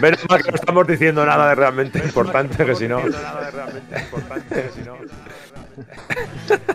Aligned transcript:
Menos 0.00 0.20
mal 0.28 0.42
que 0.42 0.50
no 0.50 0.56
estamos 0.56 0.86
diciendo 0.86 1.24
nada 1.24 1.48
de 1.48 1.54
realmente 1.54 1.98
importante, 1.98 2.64
que 2.64 2.74
si 2.74 2.86
no. 2.88 3.02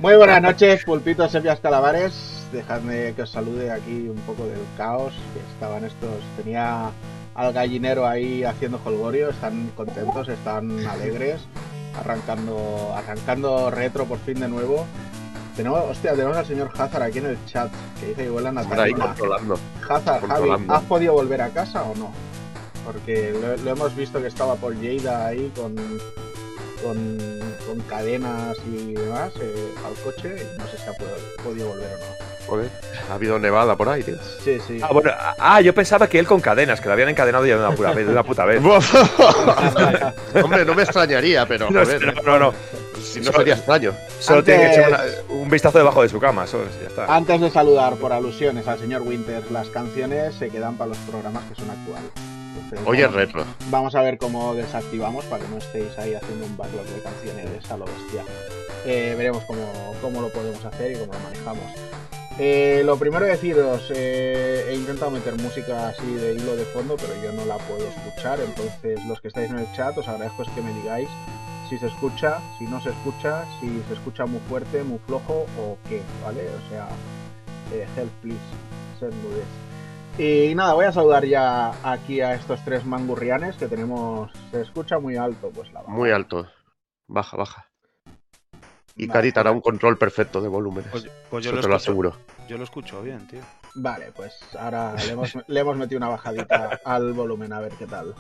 Muy 0.02 0.16
buenas 0.16 0.42
noches, 0.42 0.84
pulpitos, 0.86 1.32
sepias, 1.32 1.60
calabares. 1.60 2.14
Dejadme 2.52 3.14
que 3.16 3.22
os 3.24 3.32
salude 3.32 3.72
aquí 3.72 4.10
un 4.10 4.20
poco 4.26 4.46
del 4.46 4.60
caos 4.78 5.14
que 5.34 5.40
estaban 5.54 5.84
estos. 5.86 6.10
Tenía 6.38 6.92
al 7.36 7.54
gallinero 7.54 8.06
ahí 8.06 8.44
haciendo 8.44 8.80
holgorio, 8.84 9.30
están 9.30 9.72
contentos, 9.76 10.28
están 10.28 10.86
alegres, 10.86 11.42
arrancando, 11.98 12.94
arrancando 12.96 13.72
retro 13.72 14.06
por 14.06 14.20
fin 14.20 14.40
de 14.40 14.50
nuevo. 14.50 14.86
Tenemos, 15.56 15.82
hostia, 15.90 16.12
tenemos 16.12 16.38
al 16.38 16.46
señor 16.46 16.72
Hazard 16.78 17.04
aquí 17.04 17.20
en 17.20 17.28
el 17.28 17.46
chat 17.46 17.70
que 18.00 18.08
dice 18.08 18.24
que 18.24 18.30
vuelan 18.30 18.58
a 18.58 18.64
controlando. 18.64 19.60
Hazard, 19.88 20.26
Javi. 20.26 20.66
¿has 20.68 20.84
podido 20.84 21.14
volver 21.14 21.42
a 21.42 21.50
casa 21.50 21.84
o 21.84 21.96
no? 21.96 22.12
Porque 22.86 23.34
lo, 23.40 23.58
lo 23.64 23.72
hemos 23.72 23.96
visto 23.96 24.22
que 24.22 24.28
estaba 24.28 24.56
por 24.56 24.76
Lleida 24.76 25.28
ahí 25.28 25.52
con, 25.56 25.76
con, 26.84 27.18
con 27.68 27.80
cadenas 27.88 28.58
y 28.68 28.94
demás 28.94 29.32
eh, 29.40 29.74
al 29.86 29.94
coche 30.04 30.36
y 30.38 30.58
no 30.60 30.68
sé 30.68 30.78
si 30.78 30.84
ha 30.90 30.94
podido, 30.94 31.16
podido 31.44 31.68
volver 31.70 31.94
o 31.94 31.98
no. 31.98 32.32
Joder, 32.48 32.70
ha 33.10 33.14
habido 33.14 33.38
nevada 33.40 33.78
por 33.78 33.88
ahí, 33.88 34.04
tío. 34.04 34.16
Sí, 34.44 34.58
sí. 34.68 34.80
Ah, 34.84 34.90
bueno, 34.92 35.12
ah, 35.40 35.62
yo 35.62 35.74
pensaba 35.76 36.10
que 36.10 36.18
él 36.20 36.26
con 36.26 36.42
cadenas, 36.42 36.82
que 36.82 36.88
lo 36.88 36.94
habían 36.94 37.08
encadenado 37.10 37.46
ya 37.46 37.56
de 37.56 37.66
una 37.66 37.76
pura 37.76 37.94
vez. 37.94 38.06
De 38.06 38.12
una 38.12 38.24
puta 38.24 38.46
vez. 38.46 38.62
Hombre, 40.44 40.66
no 40.66 40.74
me 40.74 40.82
extrañaría, 40.84 41.46
pero 41.46 41.70
No, 41.70 41.80
a 41.80 41.84
ver, 41.86 42.04
no, 42.04 42.22
no, 42.24 42.40
no. 42.40 42.54
si 43.02 43.22
no 43.22 43.32
sería 43.32 43.54
extraño. 43.54 43.94
Solo 44.20 44.40
Antes- 44.40 44.56
tiene 44.58 44.70
que 44.74 44.80
echar 44.82 44.90
una- 44.90 45.40
un 45.42 45.50
vistazo 45.50 45.78
debajo 45.78 46.02
de 46.02 46.10
su 46.10 46.20
cama, 46.20 46.44
eso 46.46 46.62
es, 46.64 46.82
ya 46.82 46.88
está. 46.88 47.16
Antes 47.16 47.40
de 47.40 47.52
saludar 47.52 47.96
por 47.96 48.12
alusiones 48.12 48.68
al 48.68 48.80
señor 48.80 49.04
Winters, 49.04 49.50
las 49.52 49.68
canciones 49.70 50.36
se 50.36 50.50
quedan 50.50 50.76
para 50.78 50.90
los 50.90 50.98
programas 50.98 51.44
que 51.46 51.56
son 51.56 51.70
actuales. 51.70 52.10
Entonces, 52.56 52.80
Oye, 52.88 53.04
vamos- 53.04 53.16
retro. 53.16 53.46
Vamos 53.70 53.96
a 53.96 54.02
ver 54.02 54.18
cómo 54.18 54.54
desactivamos 54.56 55.26
para 55.26 55.44
que 55.44 55.50
no 55.50 55.58
estéis 55.58 55.98
ahí 55.98 56.14
haciendo 56.14 56.46
un 56.46 56.58
backlog 56.58 56.86
de 56.86 57.02
canciones 57.02 57.72
a 57.72 57.78
lo 57.78 57.86
bestia. 57.86 58.24
Eh, 58.86 59.14
veremos 59.18 59.44
cómo, 59.46 59.62
cómo 60.02 60.22
lo 60.22 60.30
podemos 60.30 60.64
hacer 60.66 60.92
y 60.92 60.96
cómo 60.96 61.14
lo 61.14 61.20
manejamos. 61.20 61.64
Eh, 62.40 62.82
lo 62.86 62.98
primero 62.98 63.26
deciros, 63.26 63.92
eh, 63.94 64.66
he 64.70 64.76
intentado 64.76 65.12
meter 65.12 65.36
música 65.36 65.90
así 65.90 66.06
de 66.16 66.34
hilo 66.34 66.56
de 66.56 66.66
fondo, 66.66 66.96
pero 66.98 67.14
yo 67.22 67.32
no 67.34 67.46
la 67.46 67.58
puedo 67.58 67.86
escuchar, 67.88 68.40
entonces 68.40 69.06
los 69.06 69.20
que 69.22 69.28
estáis 69.28 69.50
en 69.52 69.60
el 69.60 69.72
chat 69.74 69.98
os 69.98 70.08
agradezco 70.08 70.42
es 70.44 70.50
que 70.50 70.62
me 70.62 70.74
digáis 70.74 71.10
si 71.70 71.78
se 71.78 71.88
escucha, 71.88 72.40
si 72.58 72.66
no 72.66 72.82
se 72.82 72.90
escucha, 72.90 73.46
si 73.60 73.82
se 73.88 73.94
escucha 73.94 74.26
muy 74.26 74.40
fuerte, 74.50 74.82
muy 74.84 75.00
flojo 75.06 75.46
o 75.60 75.78
qué, 75.88 76.02
¿vale? 76.24 76.42
O 76.48 76.70
sea, 76.70 76.88
help 77.96 78.12
please, 78.22 78.40
send 79.00 79.14
me 79.24 79.36
this. 79.36 79.71
Y 80.24 80.54
nada, 80.54 80.76
voy 80.76 80.86
a 80.86 80.92
saludar 80.92 81.26
ya 81.26 81.72
aquí 81.84 82.22
a 82.22 82.36
estos 82.36 82.64
tres 82.64 82.86
mangurrianes 82.86 83.56
que 83.56 83.66
tenemos. 83.68 84.32
Se 84.52 84.62
escucha 84.62 85.00
muy 85.00 85.18
alto, 85.18 85.50
pues 85.50 85.74
la 85.74 85.80
bajo. 85.82 85.90
Muy 85.94 86.12
alto. 86.12 86.48
Baja, 87.08 87.38
baja. 87.38 87.66
Y 88.96 89.08
Vale, 89.08 89.14
Carita 89.18 89.40
hará 89.40 89.52
un 89.52 89.62
control 89.62 89.98
perfecto 89.98 90.40
de 90.40 90.48
volúmenes. 90.48 90.92
Pues, 90.92 91.08
pues 91.28 91.44
yo, 91.44 91.50
Eso 91.50 91.56
lo 91.56 91.62
te 91.64 91.68
lo 91.70 91.76
escucho, 91.76 91.76
aseguro. 91.92 92.18
yo 92.48 92.58
lo 92.60 92.64
escucho 92.64 93.02
bien, 93.02 93.26
tío. 93.28 93.42
Vale, 93.74 94.12
pues 94.16 94.38
ahora 94.60 94.94
le 94.94 95.10
hemos, 95.12 95.34
le 95.48 95.60
hemos 95.60 95.76
metido 95.76 95.98
una 95.98 96.10
bajadita 96.10 96.80
al 96.86 97.14
volumen, 97.14 97.52
a 97.54 97.60
ver 97.62 97.72
qué 97.80 97.88
tal. 97.88 98.14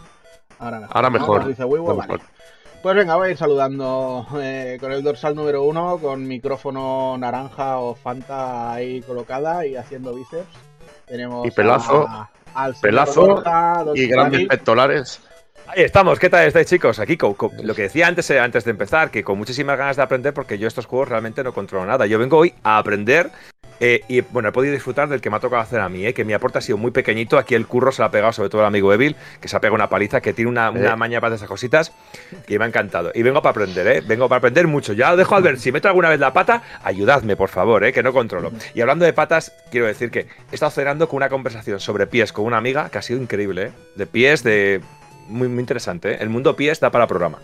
Ahora 0.57 0.80
mejor. 0.80 0.95
Ahora 0.98 1.09
mejor. 1.12 1.48
Dice 1.48 1.65
vale. 1.65 2.07
con- 2.07 2.21
Pues 2.81 2.95
venga, 2.95 3.15
voy 3.15 3.27
a 3.27 3.31
ir 3.31 3.38
saludando 3.38 4.25
eh, 4.42 4.77
con 4.80 4.92
el 4.92 5.03
dorsal 5.03 5.36
número 5.36 5.62
uno, 5.62 6.00
con 6.00 6.27
micrófono 6.27 7.15
naranja 7.19 7.77
o 7.77 7.94
Fanta 7.94 8.74
ahí 8.74 9.01
colocada 9.03 9.68
y 9.68 9.75
haciendo 9.75 10.15
bíceps. 10.15 10.70
Tenemos 11.11 11.45
Y 11.45 11.51
pelazo, 11.51 12.07
a- 12.07 12.29
al 12.55 12.73
pelazo 12.75 13.27
Borja, 13.27 13.83
Y 13.95 14.07
grandes 14.07 14.47
pectorales. 14.47 15.19
Ahí 15.67 15.83
estamos, 15.83 16.17
¿qué 16.19 16.29
tal 16.29 16.47
estáis 16.47 16.67
chicos? 16.67 16.99
Aquí 16.99 17.17
con, 17.17 17.33
con- 17.33 17.51
lo 17.61 17.75
que 17.75 17.81
decía 17.83 18.07
antes, 18.07 18.29
eh, 18.29 18.39
antes 18.39 18.63
de 18.63 18.71
empezar, 18.71 19.11
que 19.11 19.21
con 19.21 19.37
muchísimas 19.37 19.77
ganas 19.77 19.97
de 19.97 20.03
aprender 20.03 20.33
porque 20.33 20.57
yo 20.57 20.69
estos 20.69 20.85
juegos 20.85 21.09
realmente 21.09 21.43
no 21.43 21.53
controlo 21.53 21.85
nada. 21.85 22.05
Yo 22.05 22.17
vengo 22.17 22.37
hoy 22.37 22.53
a 22.63 22.77
aprender 22.77 23.29
eh, 23.81 24.03
y 24.07 24.21
bueno, 24.21 24.47
he 24.47 24.51
podido 24.53 24.73
disfrutar 24.73 25.09
del 25.09 25.19
que 25.19 25.29
me 25.29 25.35
ha 25.35 25.39
tocado 25.39 25.61
hacer 25.61 25.81
a 25.81 25.89
mí, 25.89 26.05
eh, 26.05 26.13
que 26.13 26.23
mi 26.23 26.31
aporte 26.33 26.59
ha 26.59 26.61
sido 26.61 26.77
muy 26.77 26.91
pequeñito. 26.91 27.37
Aquí 27.37 27.55
el 27.55 27.67
curro 27.67 27.91
se 27.91 28.01
lo 28.01 28.05
ha 28.05 28.11
pegado 28.11 28.31
sobre 28.31 28.47
todo 28.49 28.61
el 28.61 28.67
amigo 28.67 28.93
Evil, 28.93 29.15
que 29.41 29.47
se 29.47 29.57
ha 29.57 29.59
pegado 29.59 29.75
una 29.75 29.89
paliza, 29.89 30.21
que 30.21 30.31
tiene 30.33 30.49
una, 30.49 30.69
una 30.69 30.93
Eh. 30.93 30.95
maña 30.95 31.19
para 31.19 31.35
esas 31.35 31.47
cositas 31.49 31.91
que 32.47 32.57
me 32.59 32.65
ha 32.65 32.67
encantado. 32.67 33.11
Y 33.13 33.23
vengo 33.23 33.41
para 33.41 33.51
aprender, 33.51 33.87
¿eh? 33.87 34.01
Vengo 34.07 34.29
para 34.29 34.37
aprender 34.37 34.67
mucho. 34.67 34.93
Ya 34.93 35.09
lo 35.11 35.17
dejo 35.17 35.35
al 35.35 35.43
ver, 35.43 35.59
si 35.59 35.71
meto 35.71 35.87
alguna 35.89 36.09
vez 36.09 36.19
la 36.19 36.31
pata, 36.31 36.61
ayudadme, 36.83 37.35
por 37.35 37.49
favor, 37.49 37.83
¿eh? 37.83 37.91
Que 37.91 38.03
no 38.03 38.13
controlo. 38.13 38.51
Y 38.75 38.81
hablando 38.81 39.03
de 39.03 39.13
patas, 39.13 39.51
quiero 39.71 39.87
decir 39.87 40.11
que 40.11 40.27
he 40.51 40.53
estado 40.53 40.71
cenando 40.71 41.09
con 41.09 41.17
una 41.17 41.29
conversación 41.29 41.79
sobre 41.79 42.05
pies 42.07 42.31
con 42.31 42.45
una 42.45 42.57
amiga 42.57 42.89
que 42.89 42.99
ha 42.99 43.01
sido 43.01 43.19
increíble, 43.21 43.63
¿eh? 43.63 43.71
De 43.95 44.05
pies, 44.05 44.43
de... 44.43 44.79
Muy, 45.27 45.47
muy 45.47 45.59
interesante, 45.61 46.11
¿eh? 46.13 46.17
El 46.19 46.29
mundo 46.29 46.55
pies 46.55 46.79
da 46.79 46.91
para 46.91 47.07
programa. 47.07 47.39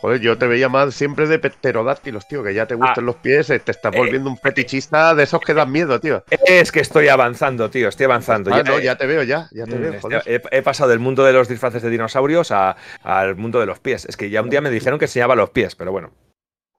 Joder, 0.00 0.20
yo 0.20 0.38
te 0.38 0.46
veía 0.46 0.68
más 0.68 0.94
siempre 0.94 1.26
de 1.26 1.38
pterodáctilos, 1.40 2.28
tío, 2.28 2.42
que 2.44 2.54
ya 2.54 2.66
te 2.66 2.74
gustan 2.76 2.94
Ah. 2.98 3.06
los 3.06 3.16
pies, 3.16 3.50
eh, 3.50 3.58
te 3.58 3.72
estás 3.72 3.92
Eh. 3.94 3.98
volviendo 3.98 4.30
un 4.30 4.36
fetichista 4.38 5.14
de 5.14 5.24
esos 5.24 5.40
que 5.40 5.54
dan 5.54 5.72
miedo, 5.72 5.98
tío. 5.98 6.22
Es 6.46 6.70
que 6.70 6.80
estoy 6.80 7.08
avanzando, 7.08 7.68
tío, 7.68 7.88
estoy 7.88 8.04
avanzando. 8.04 8.52
Ah, 8.54 8.58
Ya- 8.58 8.62
no, 8.70 8.78
ya 8.78 8.96
te 8.96 9.06
veo, 9.06 9.22
ya, 9.24 9.48
ya 9.50 9.64
te 9.64 9.74
Mm, 9.74 9.80
veo, 9.80 9.90
este- 9.94 10.00
joder. 10.00 10.22
he, 10.26 10.58
he 10.58 10.62
pasado 10.62 10.90
del 10.90 11.00
mundo 11.00 11.24
de 11.24 11.32
los 11.32 11.48
disfraces 11.48 11.82
de 11.82 11.90
dinosaurios 11.90 12.52
a- 12.52 12.76
al 13.02 13.34
mundo 13.34 13.58
de 13.58 13.66
los 13.66 13.80
pies. 13.80 14.04
Es 14.04 14.16
que 14.16 14.30
ya 14.30 14.40
un 14.42 14.50
día 14.50 14.60
me 14.60 14.70
dijeron 14.70 14.98
que 15.00 15.06
enseñaba 15.06 15.34
los 15.34 15.50
pies, 15.50 15.74
pero 15.74 15.90
bueno. 15.90 16.12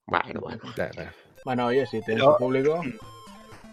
Bueno, 0.07 0.39
bueno. 0.39 0.61
Ya, 0.77 0.89
ya. 0.91 1.13
Bueno, 1.43 1.65
oye, 1.67 1.85
si 1.87 2.01
tiene 2.01 2.21
Pero- 2.21 2.33
su 2.33 2.37
público, 2.37 2.81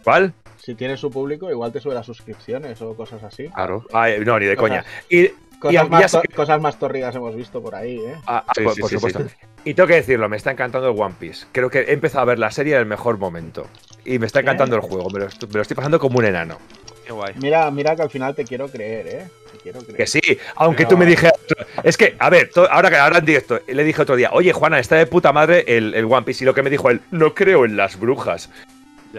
¿Cuál? 0.04 0.32
si 0.56 0.74
tiene 0.74 0.96
su 0.96 1.10
público, 1.10 1.50
igual 1.50 1.72
te 1.72 1.80
sube 1.80 1.94
las 1.94 2.06
suscripciones 2.06 2.80
o 2.82 2.94
cosas 2.96 3.22
así. 3.22 3.48
Claro. 3.48 3.84
Ay, 3.92 4.20
no, 4.24 4.38
ni 4.38 4.46
de 4.46 4.56
coña. 4.56 4.84
Y, 5.08 5.30
Cosas, 5.58 5.88
más, 5.88 6.10
sé 6.10 6.16
to- 6.18 6.22
que- 6.22 6.34
cosas 6.34 6.60
más 6.60 6.78
torridas 6.78 7.14
hemos 7.16 7.34
visto 7.34 7.62
por 7.62 7.74
ahí, 7.74 7.96
¿eh? 7.98 8.14
ah, 8.26 8.44
ah, 8.46 8.52
Sí, 8.56 8.62
por, 8.62 8.74
sí, 8.74 8.80
por 8.80 8.90
sí, 8.90 8.96
supuesto. 8.96 9.20
sí. 9.28 9.34
Y 9.64 9.74
tengo 9.74 9.86
que 9.88 9.94
decirlo, 9.94 10.28
me 10.28 10.36
está 10.36 10.50
encantando 10.52 10.88
el 10.90 11.00
One 11.00 11.14
Piece. 11.18 11.46
Creo 11.52 11.70
que 11.70 11.80
he 11.80 11.92
empezado 11.92 12.22
a 12.22 12.24
ver 12.26 12.38
la 12.38 12.50
serie 12.50 12.74
en 12.74 12.80
el 12.80 12.86
mejor 12.86 13.18
momento. 13.18 13.66
Y 14.04 14.18
me 14.18 14.26
está 14.26 14.40
encantando 14.40 14.76
el 14.76 14.82
juego. 14.82 15.10
Me 15.10 15.18
lo, 15.20 15.26
estoy, 15.26 15.48
me 15.48 15.54
lo 15.54 15.62
estoy 15.62 15.74
pasando 15.74 15.98
como 15.98 16.18
un 16.18 16.24
enano. 16.26 16.58
Qué 17.04 17.12
guay. 17.12 17.34
Mira, 17.40 17.70
mira 17.70 17.96
que 17.96 18.02
al 18.02 18.10
final 18.10 18.34
te 18.34 18.44
quiero 18.44 18.68
creer, 18.68 19.06
¿eh? 19.08 19.28
Te 19.52 19.58
quiero 19.58 19.80
creer. 19.80 19.96
Que 19.96 20.06
sí, 20.06 20.20
aunque 20.56 20.78
Pero- 20.84 20.90
tú 20.90 20.96
me 20.98 21.06
dijeras. 21.06 21.34
Es 21.82 21.96
que, 21.96 22.14
a 22.18 22.30
ver, 22.30 22.50
to- 22.50 22.70
ahora 22.70 22.90
que 22.90 22.96
ahora 22.96 23.18
en 23.18 23.24
directo, 23.24 23.60
le 23.66 23.82
dije 23.84 24.02
otro 24.02 24.14
día, 24.16 24.30
oye 24.32 24.52
Juana, 24.52 24.78
está 24.78 24.96
de 24.96 25.06
puta 25.06 25.32
madre 25.32 25.64
el, 25.66 25.94
el 25.94 26.04
One 26.04 26.22
Piece. 26.22 26.44
Y 26.44 26.46
lo 26.46 26.54
que 26.54 26.62
me 26.62 26.70
dijo 26.70 26.90
él, 26.90 27.00
no 27.10 27.34
creo 27.34 27.64
en 27.64 27.76
las 27.76 27.98
brujas. 27.98 28.50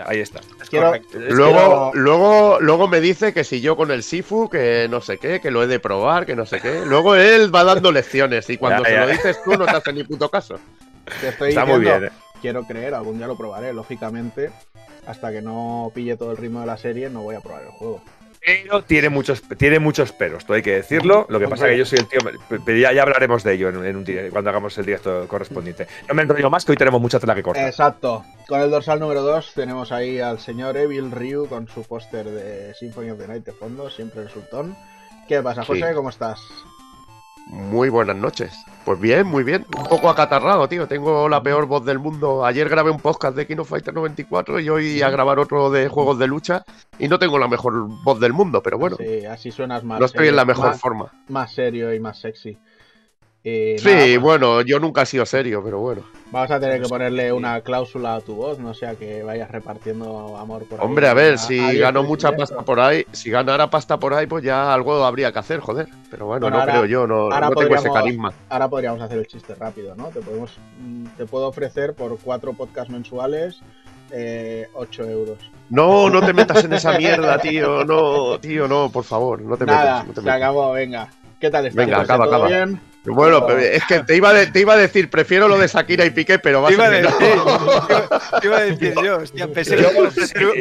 Ahí 0.06 0.20
está. 0.20 0.42
Quiero- 0.70 0.88
Correcto. 0.88 1.20
Es 1.20 1.34
Luego, 1.34 1.92
luego, 1.94 2.58
luego 2.60 2.88
me 2.88 3.00
dice 3.02 3.34
que 3.34 3.44
si 3.44 3.62
yo 3.62 3.76
con 3.76 3.92
el 3.92 4.04
Sifu, 4.04 4.50
que 4.50 4.88
no 4.90 5.02
sé 5.02 5.18
qué, 5.18 5.40
que 5.42 5.52
lo 5.52 5.64
he 5.64 5.68
de 5.68 5.80
probar, 5.80 6.26
que 6.26 6.36
no 6.36 6.46
sé 6.46 6.60
qué. 6.62 6.82
Luego 6.86 7.16
él 7.16 7.54
va 7.54 7.64
dando 7.64 7.92
lecciones 7.92 8.50
y 8.50 8.58
cuando 8.58 8.84
Ya, 8.84 8.90
se 8.90 8.96
ya. 8.96 9.02
lo 9.06 9.12
dices 9.12 9.40
tú 9.44 9.52
no 9.58 9.66
te 9.66 9.72
hace 9.78 9.94
ni 9.94 10.04
puto 10.04 10.30
caso. 10.30 10.60
Te 11.22 11.30
estoy 11.30 11.50
Está 11.50 11.66
muy 11.66 11.80
diciendo, 11.80 12.00
bien. 12.02 12.12
¿eh? 12.14 12.18
quiero 12.42 12.64
creer, 12.66 12.94
algún 12.94 13.18
día 13.18 13.28
lo 13.28 13.38
probaré, 13.38 13.74
lógicamente. 13.74 14.52
Hasta 15.08 15.32
que 15.32 15.42
no 15.42 15.90
pille 15.96 16.18
todo 16.18 16.32
el 16.32 16.38
ritmo 16.38 16.60
de 16.60 16.66
la 16.66 16.78
serie, 16.78 17.10
no 17.10 17.22
voy 17.22 17.36
a 17.36 17.40
probar 17.40 17.64
el 17.64 17.70
juego. 17.70 18.02
Pero 18.48 18.82
tiene 18.82 19.10
muchos, 19.10 19.42
tiene 19.58 19.78
muchos 19.78 20.14
peros, 20.14 20.46
todo 20.46 20.56
hay 20.56 20.64
que 20.64 20.76
decirlo. 20.76 21.26
Lo 21.28 21.38
que 21.38 21.50
pasa 21.50 21.66
es 21.68 21.72
que 21.74 21.78
yo 21.80 21.86
soy 21.86 22.00
el 22.00 22.08
tío. 22.08 22.20
Pero 22.66 22.78
ya, 22.78 22.94
ya 22.94 23.02
hablaremos 23.04 23.44
de 23.44 23.54
ello 23.54 23.68
en, 23.68 23.84
en 23.86 23.96
un 23.98 24.06
cuando 24.32 24.50
hagamos 24.50 24.78
el 24.78 24.86
directo 24.86 25.28
correspondiente. 25.28 25.86
No 26.08 26.16
me 26.16 26.22
enrollo 26.22 26.50
más, 26.50 26.64
que 26.64 26.72
hoy 26.72 26.78
tenemos 26.78 27.02
mucha 27.02 27.20
tela 27.20 27.36
que 27.36 27.44
cortar. 27.44 27.68
Exacto. 27.68 28.24
Con 28.48 28.62
el 28.62 28.72
dorsal 28.72 29.02
número 29.02 29.22
2 29.22 29.52
tenemos 29.54 29.92
ahí 29.92 30.22
al 30.22 30.40
señor 30.40 30.78
Evil 30.78 31.12
Ryu 31.12 31.48
con 31.50 31.68
su 31.68 31.84
póster 31.84 32.26
de 32.26 32.74
Symphony 32.76 33.10
of 33.12 33.20
the 33.20 33.28
Night 33.28 33.44
de 33.44 33.52
fondo, 33.52 33.90
siempre 33.90 34.24
resultón. 34.24 34.78
¿Qué 35.28 35.42
pasa, 35.42 35.64
Sí. 35.64 35.68
José? 35.68 35.94
¿Cómo 35.94 36.10
estás? 36.10 36.40
Muy 37.50 37.90
buenas 37.90 38.16
noches. 38.18 38.54
Pues 38.84 39.00
bien, 39.00 39.26
muy 39.28 39.44
bien. 39.44 39.66
Un 39.78 39.86
poco 39.86 40.10
acatarrado, 40.10 40.68
tío. 40.68 40.88
Tengo 40.88 41.28
la 41.30 41.42
peor 41.44 41.66
voz 41.66 41.86
del 41.86 42.00
mundo. 42.00 42.46
Ayer 42.46 42.68
grabé 42.70 42.92
un 42.92 43.00
podcast 43.00 43.36
de 43.36 43.46
King 43.48 43.58
of 43.60 43.70
Fighters 43.70 43.96
94 43.96 44.60
y 44.60 44.70
hoy 44.70 45.02
a 45.02 45.10
grabar 45.10 45.40
otro 45.40 45.70
de 45.70 45.88
juegos 45.88 46.20
de 46.20 46.28
lucha. 46.28 46.64
Y 47.00 47.08
no 47.08 47.20
tengo 47.20 47.38
la 47.38 47.48
mejor 47.48 47.88
voz 48.04 48.20
del 48.20 48.34
mundo, 48.34 48.62
pero 48.62 48.78
bueno, 48.78 48.98
Sí, 48.98 49.26
así 49.26 49.52
suenas 49.52 49.84
más. 49.84 50.00
no 50.00 50.06
estoy 50.06 50.28
en 50.28 50.36
la 50.36 50.46
mejor 50.46 50.68
más, 50.68 50.80
forma. 50.82 51.12
más 51.30 51.54
serio 51.54 51.94
y 51.94 52.00
más 52.00 52.20
sexy. 52.20 52.58
Y 53.48 53.78
Sí, 53.78 53.86
nada, 53.88 54.20
bueno, 54.20 54.62
yo 54.62 54.78
nunca 54.78 55.04
he 55.04 55.06
sido 55.06 55.26
serio, 55.26 55.62
pero 55.64 55.80
bueno. 55.80 56.02
Vamos 56.32 56.52
a 56.52 56.60
tener 56.60 56.82
que 56.82 56.90
ponerle 56.90 57.32
una 57.32 57.62
cláusula 57.62 58.16
a 58.16 58.20
tu 58.22 58.36
voz, 58.36 58.60
no 58.60 58.74
sea 58.74 58.96
que 58.96 59.24
vayas 59.24 59.50
repartiendo 59.50 60.36
amor 60.38 60.66
por 60.66 60.82
ahí 60.82 60.86
Hombre, 60.86 61.08
a 61.08 61.14
ver, 61.14 61.36
a- 61.36 61.38
si 61.38 61.82
a 61.82 61.90
y 61.90 61.94
mucha 62.04 62.36
pasta 62.36 62.62
por 62.64 62.82
ahí, 62.82 63.06
si 63.14 63.30
ganara 63.30 63.70
pasta 63.70 63.98
por 63.98 64.14
ahí, 64.14 64.28
pues 64.28 64.44
ya 64.44 64.74
algo 64.74 65.02
habría 65.06 65.32
que 65.32 65.40
hacer, 65.40 65.62
joder. 65.62 65.88
Pero 66.12 66.26
bueno, 66.26 66.42
Bueno, 66.42 66.58
no 66.58 66.62
ahora- 66.64 66.74
creo 66.74 66.86
yo, 66.88 67.08
no, 67.08 67.16
ahora 67.32 67.48
no 67.50 67.56
tengo 67.56 67.76
ese 67.76 67.90
carisma. 67.90 68.34
Ahora 68.50 68.68
podríamos 68.68 69.02
hacer 69.02 69.18
el 69.20 69.28
chiste 69.28 69.56
rápido, 69.56 69.96
¿no? 69.96 70.08
Te 70.10 70.20
podemos, 70.20 70.52
mm, 70.82 71.06
te 71.16 71.26
puedo 71.26 71.48
ofrecer 71.48 71.94
por 71.94 72.18
cuatro 72.20 72.52
podcasts 72.52 72.92
mensuales 72.92 73.62
eh, 74.12 74.68
8 74.74 75.04
euros. 75.10 75.38
No, 75.70 76.10
no 76.10 76.22
te 76.22 76.34
metas 76.34 76.64
en 76.66 76.74
esa 76.74 76.98
mierda, 76.98 77.38
tío. 77.40 77.86
No, 77.86 78.38
tío, 78.40 78.68
no, 78.68 78.90
por 78.90 79.06
favor, 79.06 79.42
no 79.42 79.56
te 79.56 79.66
Nada, 79.66 79.80
metas. 80.04 80.08
no 80.08 80.14
te 80.14 80.20
se 80.20 80.26
metas. 80.26 80.36
acabó, 80.38 80.72
venga. 80.74 81.08
¿Qué 81.40 81.50
tal 81.50 81.66
estás? 81.68 81.86
Venga, 81.86 82.02
acaba, 82.02 82.26
¿Todo 82.26 82.36
acaba. 82.36 82.48
bien? 82.48 82.80
Bueno, 83.14 83.46
pero 83.46 83.60
es 83.60 83.84
que 83.86 84.00
te 84.02 84.16
iba, 84.16 84.34
de- 84.34 84.48
te 84.48 84.60
iba 84.60 84.74
a 84.74 84.78
decir, 84.78 85.10
prefiero 85.10 85.48
lo 85.48 85.58
de 85.58 85.68
Shakira 85.68 86.06
y 86.06 86.10
Piqué, 86.12 86.40
pero 86.40 86.62
va 86.62 86.68
a 86.68 86.70
Te 86.70 86.76
iba 86.76 86.86
a 86.86 86.90
ser 86.90 87.02
que 87.02 87.08
decir, 87.08 87.36
no. 87.38 88.40
te 88.42 88.48
iba- 88.48 88.58
a 88.58 88.62
decir 88.62 88.94
yo, 89.04 89.18
hostia, 89.18 89.48
pensé 89.48 89.82
Yo- 89.82 89.90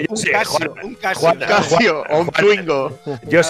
un 0.09 0.17
sé, 0.17 0.31
Casio, 0.31 0.75
un 0.83 0.95
Casio. 0.95 1.21
Juan- 1.21 1.39
Casio 1.41 2.03
o 2.11 2.19
un 2.21 2.29
Twingo. 2.29 2.99
Yo 3.29 3.39
un 3.39 3.45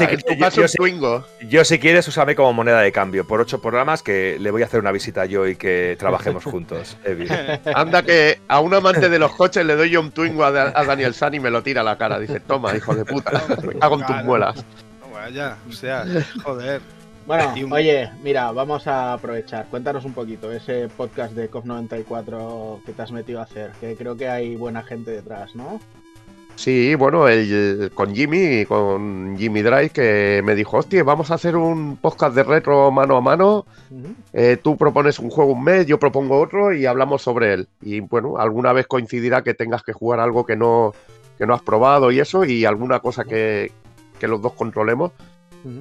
si 1.65 1.79
quieres, 1.79 2.07
úsame 2.09 2.35
como 2.35 2.53
moneda 2.53 2.81
de 2.81 2.93
cambio 2.93 3.27
por 3.27 3.41
ocho 3.41 3.61
programas 3.61 4.03
que 4.03 4.37
le 4.41 4.51
voy 4.51 4.63
a 4.63 4.67
hacer 4.67 4.81
una 4.81 4.93
visita 4.93 5.25
yo 5.27 5.47
y 5.47 5.57
que 5.57 5.97
trabajemos 5.99 6.45
juntos, 6.45 6.97
Evi. 7.05 7.27
Anda 7.75 8.03
que 8.03 8.41
a 8.49 8.61
un 8.61 8.73
amante 8.75 9.09
de 9.09 9.19
los 9.19 9.33
coches 9.33 9.65
le 9.67 9.77
doy 9.77 9.91
yo 9.91 10.01
un 10.01 10.11
Twingo 10.13 10.45
a, 10.45 10.51
Da- 10.51 10.73
a 10.75 10.85
Daniel 10.85 11.15
San 11.15 11.35
y 11.35 11.41
me 11.41 11.51
lo 11.51 11.63
tira 11.63 11.81
a 11.83 11.85
la 11.85 11.99
cara. 11.99 12.19
Dice, 12.19 12.41
toma, 12.41 12.75
hijo 12.77 12.95
de 12.95 13.05
puta, 13.05 13.43
me 13.63 13.75
cago 13.79 14.01
en 14.01 14.07
tus 14.07 14.17
muelas. 14.25 14.57
No, 15.01 15.09
vaya, 15.15 15.57
o 15.69 15.73
sea, 15.73 16.05
joder. 16.43 16.81
Bueno, 17.27 17.53
un- 17.65 17.73
oye, 17.73 18.11
mira, 18.23 18.53
vamos 18.53 18.87
a 18.87 19.13
aprovechar. 19.15 19.67
Cuéntanos 19.67 20.05
un 20.05 20.13
poquito 20.13 20.51
ese 20.53 20.89
podcast 20.97 21.33
de 21.35 21.51
COP94 21.51 22.83
que 22.85 22.93
te 22.93 23.03
has 23.03 23.13
metido 23.13 23.41
a 23.41 23.45
hacer, 23.45 23.73
que 23.81 23.97
creo 23.97 24.17
que 24.17 24.29
hay 24.29 24.57
buena 24.57 24.83
gente 24.83 25.11
detrás, 25.11 25.55
¿no? 25.55 25.81
Sí, 26.55 26.95
bueno, 26.95 27.29
el- 27.29 27.91
con 27.95 28.15
Jimmy, 28.15 28.65
con 28.65 29.37
Jimmy 29.37 29.61
Drive, 29.61 29.91
que 29.91 30.41
me 30.43 30.55
dijo, 30.55 30.79
hostia, 30.79 31.05
vamos 31.05 31.31
a 31.31 31.35
hacer 31.35 31.55
un 31.55 31.99
podcast 31.99 32.35
de 32.35 32.45
retro 32.45 32.91
mano 32.91 33.17
a 33.19 33.21
mano. 33.21 33.67
Eh, 34.33 34.57
tú 34.63 34.75
propones 34.79 35.19
un 35.19 35.29
juego 35.29 35.53
un 35.53 35.63
mes, 35.63 35.85
yo 35.85 35.99
propongo 35.99 36.41
otro 36.41 36.73
y 36.73 36.87
hablamos 36.87 37.21
sobre 37.21 37.53
él. 37.53 37.69
Y 37.83 38.01
bueno, 38.01 38.39
alguna 38.39 38.73
vez 38.73 38.87
coincidirá 38.87 39.43
que 39.43 39.53
tengas 39.53 39.83
que 39.83 39.93
jugar 39.93 40.19
algo 40.19 40.47
que 40.47 40.57
no, 40.57 40.95
que 41.37 41.45
no 41.45 41.53
has 41.53 41.61
probado 41.61 42.11
y 42.11 42.21
eso, 42.21 42.43
y 42.47 42.65
alguna 42.65 43.01
cosa 43.01 43.25
que, 43.25 43.71
que 44.19 44.27
los 44.27 44.41
dos 44.41 44.55
controlemos. 44.55 45.13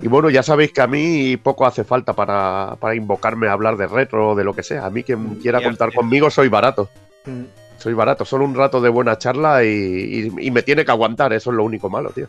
Y 0.01 0.07
bueno, 0.07 0.29
ya 0.29 0.41
sabéis 0.43 0.71
que 0.71 0.81
a 0.81 0.87
mí 0.87 1.37
poco 1.37 1.65
hace 1.65 1.83
falta 1.83 2.13
para, 2.13 2.75
para 2.79 2.95
invocarme 2.95 3.47
a 3.47 3.51
hablar 3.53 3.77
de 3.77 3.87
retro 3.87 4.29
o 4.31 4.35
de 4.35 4.43
lo 4.43 4.53
que 4.53 4.63
sea. 4.63 4.85
A 4.85 4.89
mí 4.89 5.03
quien 5.03 5.35
quiera 5.35 5.59
contar 5.61 5.93
conmigo 5.93 6.29
soy 6.29 6.47
barato. 6.49 6.89
Ujú. 7.27 7.45
Soy 7.77 7.93
barato, 7.93 8.25
solo 8.25 8.45
un 8.45 8.55
rato 8.55 8.79
de 8.81 8.89
buena 8.89 9.17
charla 9.17 9.63
y, 9.63 9.67
y- 9.67 10.47
y 10.47 10.51
me 10.51 10.63
tiene 10.63 10.85
que 10.85 10.91
aguantar, 10.91 11.33
eso 11.33 11.51
es 11.51 11.57
lo 11.57 11.63
único 11.63 11.89
malo, 11.89 12.09
tío. 12.11 12.27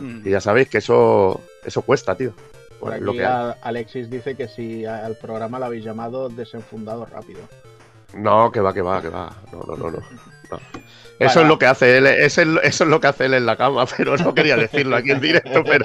Mm. 0.00 0.26
Y 0.26 0.30
ya 0.30 0.40
sabéis 0.40 0.68
que 0.68 0.78
eso, 0.78 1.40
eso 1.64 1.82
cuesta, 1.82 2.14
tío. 2.16 2.32
Por 2.80 2.90
Pues 2.90 3.00
lo 3.02 3.12
que 3.12 3.24
Alexis 3.24 4.08
dice 4.08 4.34
que 4.36 4.48
si 4.48 4.84
al 4.86 5.16
programa 5.16 5.58
lo 5.58 5.66
habéis 5.66 5.84
llamado 5.84 6.28
desenfundado 6.28 7.04
rápido. 7.06 7.40
No, 8.14 8.50
que 8.50 8.60
va, 8.60 8.72
que 8.72 8.82
va, 8.82 9.02
que 9.02 9.08
va. 9.10 9.36
No, 9.52 9.60
no, 9.66 9.76
no, 9.76 9.90
no. 9.90 9.98
no. 10.50 10.58
Eso 11.18 11.40
es 11.42 11.48
lo 11.48 11.58
que 11.58 11.66
hace 11.66 11.98
él, 11.98 12.06
eso 12.06 12.42
es, 12.62 12.80
lo 12.80 13.00
que 13.00 13.06
hace 13.08 13.26
él 13.26 13.34
en 13.34 13.44
la 13.46 13.56
cama, 13.56 13.84
pero 13.96 14.16
no 14.16 14.34
quería 14.34 14.56
decirlo 14.56 14.96
aquí 14.96 15.10
en 15.10 15.20
directo, 15.20 15.64
pero 15.64 15.84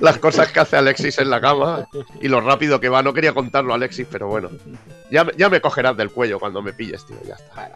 las 0.00 0.18
cosas 0.18 0.50
que 0.50 0.60
hace 0.60 0.76
Alexis 0.76 1.18
en 1.18 1.30
la 1.30 1.40
cama 1.40 1.86
y 2.20 2.28
lo 2.28 2.40
rápido 2.40 2.80
que 2.80 2.88
va, 2.88 3.02
no 3.02 3.12
quería 3.14 3.32
contarlo 3.32 3.72
Alexis, 3.74 4.06
pero 4.10 4.26
bueno, 4.28 4.50
ya, 5.10 5.24
me- 5.24 5.32
ya 5.36 5.48
me 5.48 5.60
cogerás 5.60 5.96
del 5.96 6.10
cuello 6.10 6.38
cuando 6.40 6.60
me 6.62 6.72
pilles, 6.72 7.04
tío, 7.06 7.16
ya 7.26 7.34
está. 7.34 7.70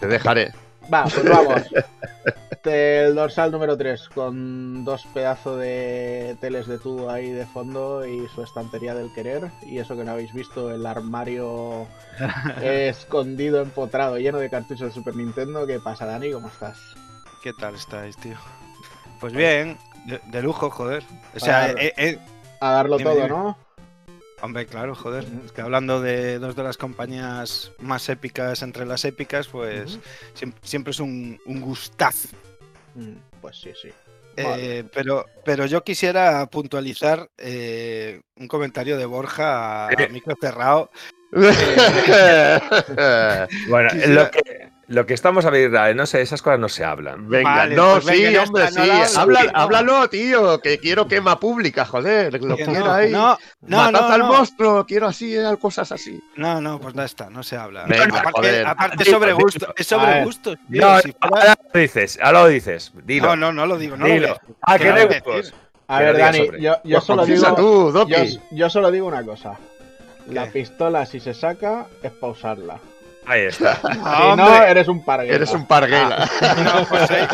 Te 0.00 0.06
dejaré. 0.06 0.52
Va, 0.92 1.04
pues 1.04 1.24
vamos. 1.28 1.62
El 2.64 3.14
dorsal 3.14 3.52
número 3.52 3.76
3, 3.76 4.08
con 4.08 4.84
dos 4.86 5.04
pedazos 5.12 5.60
de 5.60 6.34
teles 6.40 6.66
de 6.66 6.78
tubo 6.78 7.10
ahí 7.10 7.30
de 7.30 7.44
fondo 7.44 8.06
y 8.06 8.26
su 8.28 8.42
estantería 8.42 8.94
del 8.94 9.12
querer. 9.12 9.50
Y 9.66 9.78
eso 9.80 9.94
que 9.94 10.02
no 10.04 10.12
habéis 10.12 10.32
visto, 10.32 10.72
el 10.72 10.86
armario 10.86 11.86
escondido, 12.62 13.60
empotrado, 13.60 14.16
lleno 14.18 14.38
de 14.38 14.48
cartuchos 14.48 14.80
del 14.80 14.92
Super 14.92 15.14
Nintendo. 15.14 15.66
¿Qué 15.66 15.78
pasa, 15.78 16.06
Dani? 16.06 16.32
¿Cómo 16.32 16.48
estás? 16.48 16.78
¿Qué 17.42 17.52
tal 17.52 17.74
estáis, 17.74 18.16
tío? 18.16 18.36
Pues 19.20 19.34
bien, 19.34 19.76
de, 20.06 20.18
de 20.30 20.42
lujo, 20.42 20.70
joder. 20.70 21.04
O 21.36 21.40
sea, 21.40 21.64
Claro. 21.66 21.78
eh, 21.80 21.92
eh, 21.98 22.18
A 22.60 22.70
darlo 22.70 22.96
Dime, 22.96 23.10
todo, 23.10 23.16
dime. 23.24 23.28
¿no? 23.28 23.58
Hombre, 24.44 24.66
claro, 24.66 24.94
joder. 24.94 25.24
Es 25.44 25.52
que 25.52 25.60
hablando 25.62 26.00
de 26.00 26.38
dos 26.38 26.54
de 26.56 26.62
las 26.62 26.76
compañías 26.76 27.72
más 27.80 28.08
épicas 28.08 28.62
entre 28.62 28.86
las 28.86 29.04
épicas, 29.04 29.48
pues 29.48 29.98
siempre 30.62 30.90
es 30.92 31.00
un, 31.00 31.40
un 31.46 31.60
gustazo. 31.60 32.28
Mm, 32.94 33.14
Pues 33.40 33.56
sí, 33.56 33.70
sí. 33.80 33.88
Eh, 34.36 34.82
pero, 34.92 35.24
pero 35.44 35.64
yo 35.66 35.84
quisiera 35.84 36.44
puntualizar 36.46 37.28
eh, 37.38 38.20
un 38.36 38.48
comentario 38.48 38.96
de 38.98 39.06
Borja 39.06 39.86
a, 39.86 39.88
a 39.88 39.92
Eh. 39.92 40.08
micro 40.10 40.34
cerrado. 40.40 40.90
Bueno, 43.68 43.88
Quisiera- 43.90 44.24
lo 44.24 44.30
que, 44.30 44.68
lo 44.88 45.06
que 45.06 45.14
estamos 45.14 45.44
a 45.46 45.50
ver, 45.50 45.96
no 45.96 46.06
sé, 46.06 46.20
esas 46.22 46.42
cosas 46.42 46.58
no 46.60 46.68
se 46.68 46.84
hablan. 46.84 47.28
Venga, 47.28 47.50
Vale, 47.54 47.74
no, 47.74 47.92
pues 47.94 48.04
venga, 48.06 48.28
sí, 48.28 48.34
ya 48.34 48.42
hombre, 48.42 48.64
está, 48.64 48.80
no 48.80 48.84
sí. 48.84 48.90
hablo, 48.90 49.20
Habla- 49.20 49.40
sí, 49.40 49.46
no. 49.54 49.60
Háblalo, 49.60 50.08
tío, 50.10 50.60
que 50.60 50.78
quiero 50.78 51.08
quema 51.08 51.40
pública, 51.40 51.84
joder. 51.84 52.32
Lo 52.42 52.56
Que 52.56 52.64
quiero 52.64 52.84
no, 52.86 52.92
ahí. 52.92 53.10
no, 53.12 53.38
no, 53.62 53.76
Matad 53.76 53.92
no, 53.92 54.12
al 54.14 54.18
no. 54.20 54.26
monstruo, 54.26 54.84
quiero 54.86 55.06
así, 55.06 55.34
eh, 55.36 55.56
cosas 55.60 55.90
así. 55.92 56.20
No, 56.36 56.60
no, 56.60 56.78
pues 56.80 56.94
ya 56.94 57.04
está, 57.04 57.30
no 57.30 57.42
se 57.42 57.56
habla. 57.56 57.84
Venga, 57.86 58.04
aparte, 58.20 58.30
joder. 58.32 58.66
aparte 58.66 59.04
sobre 59.04 59.32
gusto, 59.32 59.74
es 59.76 59.86
sobre 59.86 60.06
ver. 60.06 60.24
gustos, 60.24 60.58
tío. 60.70 60.80
No, 60.80 61.00
si 61.00 61.12
fuera- 61.12 61.36
ahora 61.38 61.54
lo 61.72 61.80
dices, 61.80 62.18
ahora 62.22 62.42
lo 62.42 62.48
dices. 62.48 62.92
Dilo. 63.04 63.28
no, 63.28 63.36
no, 63.36 63.52
no 63.52 63.66
lo 63.66 63.78
digo, 63.78 63.96
no 63.96 64.06
lo 64.06 64.14
dilo. 64.14 64.28
a 64.28 64.32
decir. 64.32 64.54
Ah, 64.62 64.78
¿Qué 64.78 64.84
que 64.84 64.88
no 64.90 64.94
no 64.96 65.06
voy 65.24 65.42
a 65.86 65.98
ver, 65.98 66.12
lo 66.14 66.18
Dani, 66.18 66.38
yo, 66.60 66.76
yo 66.82 66.96
Pues 66.96 67.04
solo 67.04 67.26
digo. 67.26 67.54
tú. 67.54 68.06
Yo, 68.08 68.16
yo 68.52 68.70
solo 68.70 68.90
digo 68.90 69.06
una 69.06 69.22
cosa. 69.22 69.58
La 70.28 70.46
pistola, 70.46 71.04
si 71.04 71.20
se 71.20 71.34
saca, 71.34 71.86
es 72.02 72.10
pausarla. 72.12 72.78
Ahí 73.26 73.42
está. 73.42 73.80
No, 74.04 74.30
si 74.32 74.36
no, 74.36 74.62
eres 74.64 74.88
un 74.88 75.04
parguela. 75.04 75.34
Eres 75.36 75.50
un 75.52 75.66
parguela. 75.66 76.28
No, 76.64 76.86
pues, 76.88 77.10
eh, 77.10 77.28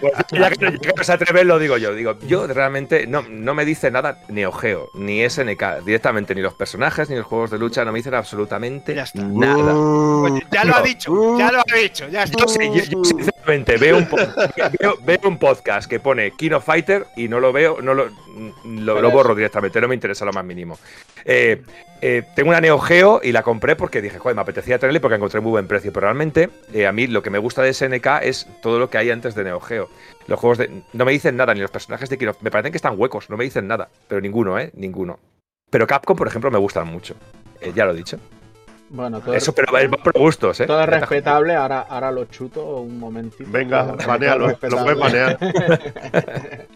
Pues 0.00 0.12
ya 0.40 0.50
que, 0.50 0.56
ya 0.72 0.78
que 0.78 0.92
no 0.96 1.04
se 1.04 1.44
lo 1.44 1.58
digo 1.58 1.76
yo. 1.76 1.94
Digo, 1.94 2.18
yo 2.26 2.46
realmente 2.46 3.06
no, 3.06 3.22
no 3.28 3.54
me 3.54 3.64
dice 3.64 3.90
nada 3.90 4.18
ni 4.28 4.44
Ogeo, 4.44 4.90
ni 4.94 5.28
SNK, 5.28 5.82
directamente, 5.84 6.34
ni 6.34 6.40
los 6.42 6.54
personajes, 6.54 7.08
ni 7.10 7.16
los 7.16 7.26
juegos 7.26 7.50
de 7.50 7.58
lucha, 7.58 7.84
no 7.84 7.92
me 7.92 7.98
dicen 7.98 8.14
absolutamente 8.14 8.94
Ya 8.94 9.02
está. 9.04 9.22
nada. 9.22 9.72
pues 10.20 10.42
ya 10.50 10.64
lo 10.64 10.76
ha 10.76 10.82
dicho, 10.82 11.38
ya 11.38 11.50
lo 11.52 11.60
ha 11.60 11.76
dicho, 11.76 12.08
ya 12.08 12.22
está. 12.24 12.38
Yo, 12.38 12.48
sí, 12.48 12.70
yo- 12.90 13.02
yo 13.02 13.30
veo 13.46 13.98
un, 13.98 14.08
veo, 15.04 15.20
un 15.24 15.38
podcast 15.38 15.88
que 15.88 16.00
pone 16.00 16.32
Kino 16.32 16.60
Fighter 16.60 17.06
y 17.16 17.28
no 17.28 17.40
lo 17.40 17.52
veo, 17.52 17.80
no 17.80 17.94
lo, 17.94 18.10
lo, 18.64 19.10
borro 19.10 19.34
directamente, 19.34 19.80
no 19.80 19.88
me 19.88 19.94
interesa 19.94 20.24
lo 20.24 20.32
más 20.32 20.44
mínimo. 20.44 20.78
Eh, 21.24 21.62
eh, 22.02 22.22
tengo 22.34 22.50
una 22.50 22.60
Neo 22.60 22.78
Geo 22.78 23.20
y 23.22 23.32
la 23.32 23.42
compré 23.42 23.76
porque 23.76 24.00
dije, 24.00 24.18
joder, 24.18 24.34
me 24.34 24.42
apetecía 24.42 24.78
tenerla 24.78 25.00
porque 25.00 25.16
encontré 25.16 25.40
muy 25.40 25.50
buen 25.50 25.66
precio. 25.66 25.92
Pero 25.92 26.06
realmente, 26.06 26.50
eh, 26.72 26.86
a 26.86 26.92
mí 26.92 27.06
lo 27.06 27.22
que 27.22 27.30
me 27.30 27.38
gusta 27.38 27.62
de 27.62 27.74
SNK 27.74 28.06
es 28.22 28.46
todo 28.62 28.78
lo 28.78 28.90
que 28.90 28.98
hay 28.98 29.10
antes 29.10 29.34
de 29.34 29.44
Neo 29.44 29.60
Geo. 29.60 29.88
Los 30.26 30.38
juegos 30.38 30.58
de. 30.58 30.82
No 30.92 31.04
me 31.04 31.12
dicen 31.12 31.36
nada, 31.36 31.54
ni 31.54 31.60
los 31.60 31.70
personajes 31.70 32.08
de 32.08 32.18
Kino. 32.18 32.34
Me 32.40 32.50
parecen 32.50 32.72
que 32.72 32.78
están 32.78 32.98
huecos, 32.98 33.28
no 33.30 33.36
me 33.36 33.44
dicen 33.44 33.66
nada. 33.66 33.88
Pero 34.08 34.20
ninguno, 34.20 34.58
¿eh? 34.58 34.70
Ninguno. 34.74 35.18
Pero 35.70 35.86
Capcom, 35.86 36.16
por 36.16 36.26
ejemplo, 36.26 36.50
me 36.50 36.58
gustan 36.58 36.86
mucho. 36.86 37.14
Ya 37.74 37.84
lo 37.84 37.92
he 37.92 37.96
dicho. 37.96 38.18
Bueno, 38.92 39.20
todo, 39.20 39.34
Eso, 39.34 39.54
pero 39.54 39.76
es 39.78 39.88
por 39.88 40.12
gustos, 40.18 40.58
¿eh? 40.60 40.66
todo 40.66 40.80
es 40.82 40.88
respetable. 40.88 41.54
Ahora, 41.54 41.86
ahora 41.88 42.10
lo 42.10 42.24
chuto 42.26 42.64
un 42.80 42.98
momentito. 42.98 43.44
Venga, 43.50 43.84
banealo, 44.06 44.48
lo 44.48 44.56
puedes 44.58 44.98
banear. 44.98 45.38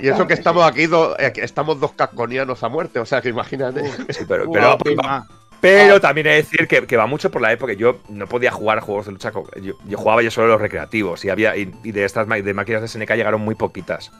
Y 0.00 0.06
eso 0.06 0.24
que 0.24 0.34
estamos 0.34 0.64
aquí, 0.64 0.86
dos, 0.86 1.16
eh, 1.18 1.32
estamos 1.36 1.80
dos 1.80 1.90
casconianos 1.94 2.62
a 2.62 2.68
muerte, 2.68 3.00
o 3.00 3.04
sea 3.06 3.20
que 3.20 3.28
imagínate. 3.30 3.82
Sí, 4.12 4.24
pero, 4.28 4.48
Uh, 4.48 4.52
pero, 4.52 4.78
prima. 4.78 5.26
Pero 5.60 6.00
también 6.00 6.28
he 6.28 6.30
de 6.30 6.36
decir 6.36 6.68
que, 6.68 6.86
que 6.86 6.96
va 6.96 7.06
mucho 7.06 7.28
por 7.32 7.42
la 7.42 7.52
época. 7.52 7.72
Yo 7.72 7.98
no 8.08 8.28
podía 8.28 8.52
jugar 8.52 8.78
a 8.78 8.82
juegos 8.82 9.06
de 9.06 9.12
lucha. 9.12 9.32
con- 9.32 9.44
Yo, 9.60 9.74
yo 9.84 9.98
jugaba 9.98 10.22
yo 10.22 10.30
solo 10.30 10.46
los 10.46 10.60
recreativos. 10.60 11.24
Y 11.24 11.30
había 11.30 11.56
y, 11.56 11.74
y 11.82 11.90
de 11.90 12.04
estas 12.04 12.28
de 12.28 12.54
máquinas 12.54 12.82
de 12.82 12.88
SNK 12.88 13.10
llegaron 13.16 13.40
muy 13.40 13.56
poquitas. 13.56 14.12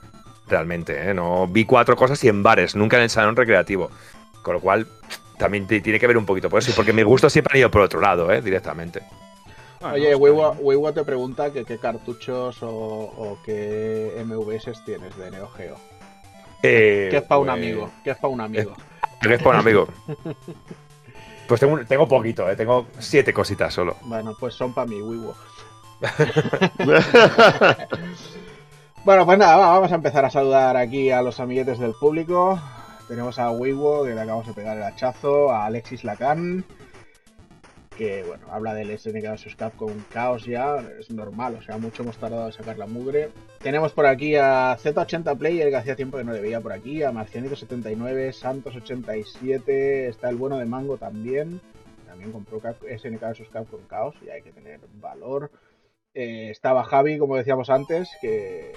Realmente, 0.49 1.09
¿eh? 1.09 1.15
No, 1.15 1.47
vi 1.47 1.65
cuatro 1.65 1.95
cosas 1.95 2.23
y 2.25 2.29
en 2.29 2.43
bares, 2.43 2.75
nunca 2.75 2.97
en 2.97 3.05
el 3.05 3.11
salón 3.11 3.37
recreativo. 3.37 3.91
Con 4.43 4.55
lo 4.55 4.61
cual, 4.61 4.89
también 5.41 5.67
tiene 5.67 5.99
que 5.99 6.07
ver 6.07 6.17
un 6.19 6.27
poquito 6.27 6.49
por 6.49 6.61
eso. 6.61 6.73
Porque 6.77 6.93
mis 6.93 7.05
gustos 7.05 7.33
siempre 7.33 7.55
han 7.55 7.61
ido 7.61 7.71
por 7.71 7.81
otro 7.81 8.01
lado, 8.01 8.31
¿eh? 8.31 8.41
Directamente. 8.43 9.03
Bueno, 9.81 9.95
Oye. 9.95 10.15
Weibo 10.15 10.93
te 10.93 11.03
pregunta 11.05 11.51
que 11.51 11.65
qué 11.65 11.79
cartuchos 11.79 12.63
o, 12.63 12.69
o 12.69 13.39
qué 13.45 14.23
MVS 14.25 14.85
tienes 14.85 15.17
de 15.17 15.31
Neo 15.31 15.49
Geo. 15.49 15.77
Eh, 16.63 17.09
¿Qué 17.11 17.17
es 17.17 17.23
para 17.23 17.39
un 17.41 17.47
pues, 17.47 17.57
amigo? 17.59 17.91
¿Qué 18.05 18.11
es 18.11 18.17
para 18.19 18.29
un 18.35 18.41
amigo? 18.43 18.75
¿Qué 19.23 19.35
es 19.35 19.43
para 19.43 19.59
un 19.59 19.67
amigo? 19.67 19.89
Pues 21.49 21.59
tengo, 21.59 21.73
un- 21.75 21.85
tengo 21.85 22.07
poquito, 22.07 22.49
¿eh? 22.49 22.55
Tengo 22.55 22.87
siete 23.01 23.33
cositas 23.33 23.75
solo. 23.75 23.97
Bueno, 24.03 24.37
pues 24.39 24.55
son 24.55 24.73
para 24.73 24.87
mí, 24.87 25.01
Weibo. 25.03 25.35
Bueno, 29.05 29.25
pues 29.25 29.39
nada, 29.39 29.57
va, 29.57 29.71
vamos 29.71 29.91
a 29.91 29.95
empezar 29.95 30.25
a 30.27 30.31
saludar 30.31 30.77
aquí 30.77 31.11
a 31.11 31.23
los 31.23 31.41
amiguetes 31.41 31.79
del 31.79 31.95
público. 31.99 32.61
Tenemos 33.11 33.41
a 33.41 33.51
Weibo, 33.51 34.05
que 34.05 34.15
le 34.15 34.21
acabamos 34.21 34.47
de 34.47 34.53
pegar 34.53 34.77
el 34.77 34.85
hachazo, 34.85 35.51
a 35.51 35.67
Alexis 35.67 36.05
Lacan, 36.05 36.65
que 37.99 38.23
bueno, 38.23 38.47
habla 38.53 38.73
del 38.73 38.97
SNK 38.97 39.33
vs 39.33 39.57
Capcom 39.57 39.91
Chaos 40.13 40.45
ya, 40.45 40.77
es 40.97 41.11
normal, 41.11 41.57
o 41.57 41.63
sea, 41.63 41.77
mucho 41.77 42.05
hemos 42.05 42.19
tardado 42.19 42.47
en 42.47 42.53
sacar 42.53 42.79
la 42.79 42.87
mugre. 42.87 43.31
Tenemos 43.59 43.93
por 43.93 44.07
aquí 44.07 44.37
a 44.37 44.79
Z80 44.79 45.37
Player, 45.37 45.71
que 45.71 45.77
hacía 45.77 45.97
tiempo 45.97 46.19
que 46.19 46.25
no 46.25 46.33
le 46.33 46.41
veía 46.41 46.61
por 46.61 46.73
aquí, 46.73 47.03
a 47.03 47.11
Marcianito79, 47.11 48.31
Santos87, 48.31 50.09
está 50.09 50.29
el 50.31 50.37
bueno 50.37 50.59
de 50.59 50.67
Mango 50.67 50.97
también, 50.97 51.61
también 52.07 52.31
compró 52.31 52.61
SNK 52.61 53.21
vs 53.21 53.49
Capcom 53.53 53.81
Chaos 53.89 54.15
y 54.25 54.31
hay 54.31 54.43
que 54.43 54.53
tener 54.53 54.79
valor. 55.01 55.51
Eh, 56.15 56.51
estaba 56.51 56.85
Javi, 56.85 57.19
como 57.19 57.35
decíamos 57.35 57.71
antes, 57.71 58.09
que, 58.21 58.73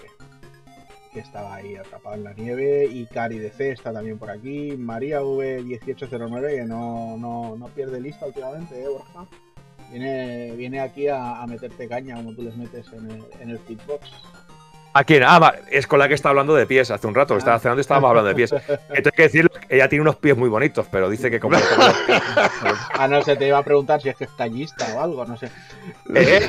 que 1.13 1.19
estaba 1.19 1.55
ahí 1.55 1.75
atrapado 1.75 2.15
en 2.15 2.23
la 2.23 2.33
nieve. 2.33 2.85
Y 2.91 3.05
Cari 3.05 3.39
DC 3.39 3.71
está 3.71 3.93
también 3.93 4.17
por 4.17 4.29
aquí. 4.29 4.75
María 4.77 5.21
V1809, 5.21 6.55
que 6.55 6.65
no, 6.65 7.17
no, 7.17 7.55
no 7.55 7.67
pierde 7.67 8.01
lista 8.01 8.25
últimamente, 8.25 8.83
¿eh, 8.83 8.87
Borja? 8.87 9.27
Viene, 9.91 10.55
viene 10.55 10.79
aquí 10.79 11.07
a, 11.07 11.45
meterte 11.47 11.87
caña 11.87 12.15
como 12.15 12.33
tú 12.33 12.41
les 12.41 12.57
metes 12.57 12.91
en 12.93 13.11
el, 13.11 13.23
en 13.39 13.49
el. 13.51 13.59
¿A 14.95 15.03
quién? 15.03 15.23
Ah, 15.25 15.55
es 15.71 15.87
con 15.87 15.97
la 15.97 16.07
que 16.07 16.13
está 16.13 16.29
hablando 16.29 16.53
de 16.53 16.67
pies 16.67 16.91
hace 16.91 17.07
un 17.07 17.15
rato. 17.15 17.35
Estaba 17.35 17.57
cenando 17.59 17.79
y 17.79 17.81
estábamos 17.81 18.09
hablando 18.09 18.29
de 18.29 18.35
pies. 18.35 18.51
Que 18.93 19.01
tengo 19.01 19.15
que 19.15 19.23
decir 19.23 19.49
que 19.49 19.75
ella 19.75 19.89
tiene 19.89 20.01
unos 20.03 20.17
pies 20.17 20.37
muy 20.37 20.49
bonitos, 20.49 20.85
pero 20.91 21.09
dice 21.09 21.31
que 21.31 21.39
como. 21.39 21.57
Ah, 22.93 23.07
no 23.07 23.21
sé, 23.23 23.35
te 23.35 23.47
iba 23.47 23.57
a 23.57 23.63
preguntar 23.63 24.01
si 24.01 24.09
es 24.09 24.15
que 24.15 24.25
es 24.25 24.29
callista 24.31 24.85
o 24.95 25.01
algo, 25.01 25.25
no 25.25 25.35
sé. 25.37 25.49
¿Eh? 26.13 26.47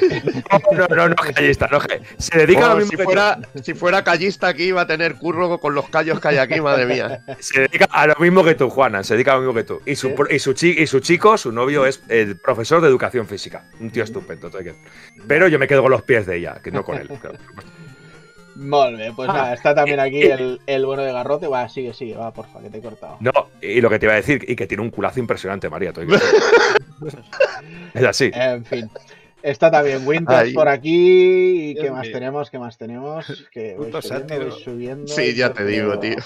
No, 0.71 0.87
no, 0.87 0.95
no, 0.95 1.09
no, 1.09 1.15
callista, 1.17 1.69
no, 1.71 1.79
se 2.19 2.39
dedica 2.39 2.67
a 2.67 2.69
lo 2.69 2.75
Oh, 2.75 2.77
mismo 2.77 2.91
si, 2.91 2.97
que 2.99 3.05
fuera, 3.05 3.39
si 3.63 3.75
fuera 3.75 4.05
callista 4.05 4.49
aquí 4.49 4.65
iba 4.65 4.83
a 4.83 4.87
tener 4.87 5.15
curro 5.17 5.59
con 5.59 5.75
los 5.75 5.89
callos 5.89 6.21
que 6.21 6.29
hay 6.29 6.37
aquí, 6.39 6.61
madre 6.61 6.87
mía. 6.87 7.25
Se 7.41 7.61
dedica 7.63 7.87
a 7.91 8.07
lo 8.09 8.15
mismo 8.17 8.45
que 8.45 8.55
tú, 8.55 8.69
Juana, 8.69 9.03
se 9.03 9.15
dedica 9.15 9.33
a 9.33 9.35
lo 9.37 9.41
mismo 9.41 9.55
que 9.55 9.65
tú. 9.65 9.81
Y 9.87 9.97
su, 9.97 10.15
pro- 10.15 10.29
y 10.31 10.39
su, 10.39 10.53
chi- 10.53 10.77
y 10.79 10.87
su 10.87 11.01
chico, 11.01 11.39
su 11.39 11.51
novio, 11.51 11.87
es 11.87 12.03
el 12.09 12.37
profesor 12.39 12.81
de 12.83 12.89
educación 12.89 13.27
física. 13.27 13.65
Un 13.81 13.91
tío 13.91 14.05
estupendo. 14.05 14.49
todo 14.49 14.59
hay 14.59 14.65
que- 14.67 14.75
Pero 15.27 15.49
yo 15.49 15.59
me 15.59 15.67
quedo 15.67 15.83
con 15.83 15.91
los 15.93 16.03
pies 16.03 16.27
de 16.27 16.37
ella, 16.37 16.61
que 16.63 16.71
no 16.71 16.85
con 16.85 16.99
él. 16.99 17.09
claro. 17.09 17.39
Molt 18.57 18.97
bé, 18.99 19.13
pues 19.15 19.29
Ah, 19.29 19.33
nada, 19.33 19.55
está 19.55 19.75
también 19.75 20.01
aquí 20.01 20.23
el, 20.23 20.61
el 20.67 20.87
bueno 20.87 21.03
de 21.03 21.13
Garrote. 21.13 21.49
Va, 21.49 21.69
sigue, 21.69 21.93
sigue, 21.93 22.15
va, 22.15 22.33
porfa, 22.33 22.61
que 22.61 22.71
te 22.71 22.79
he 22.79 22.81
cortado. 22.81 23.17
No, 23.21 23.33
y 23.61 23.81
lo 23.81 23.91
que 23.91 23.99
te 23.99 24.07
iba 24.07 24.13
a 24.13 24.17
decir, 24.17 24.45
y 24.49 24.55
que 24.57 24.67
tiene 24.67 24.83
un 24.83 24.91
culazo 24.91 25.21
impresionante, 25.21 25.69
María. 25.69 25.93
Es 27.95 28.05
así. 28.05 28.31
En 28.35 28.65
fin. 28.65 28.91
Está 29.43 29.71
también 29.71 30.07
Winters 30.07 30.39
Ahí. 30.39 30.53
por 30.55 30.69
aquí. 30.69 31.71
¿Y 31.71 31.75
qué 31.75 31.91
más 31.91 32.05
mío. 32.07 32.13
tenemos? 32.13 32.51
¿Qué 32.51 32.59
más 32.59 32.79
tenemos? 32.79 33.47
Que 33.53 33.77
voy 33.77 33.93
subiendo, 33.93 34.51
voy 34.51 34.63
subiendo. 34.63 35.07
Sí, 35.13 35.35
ya 35.35 35.53
te 35.53 35.67
digo, 35.67 35.99
tío. 35.99 36.17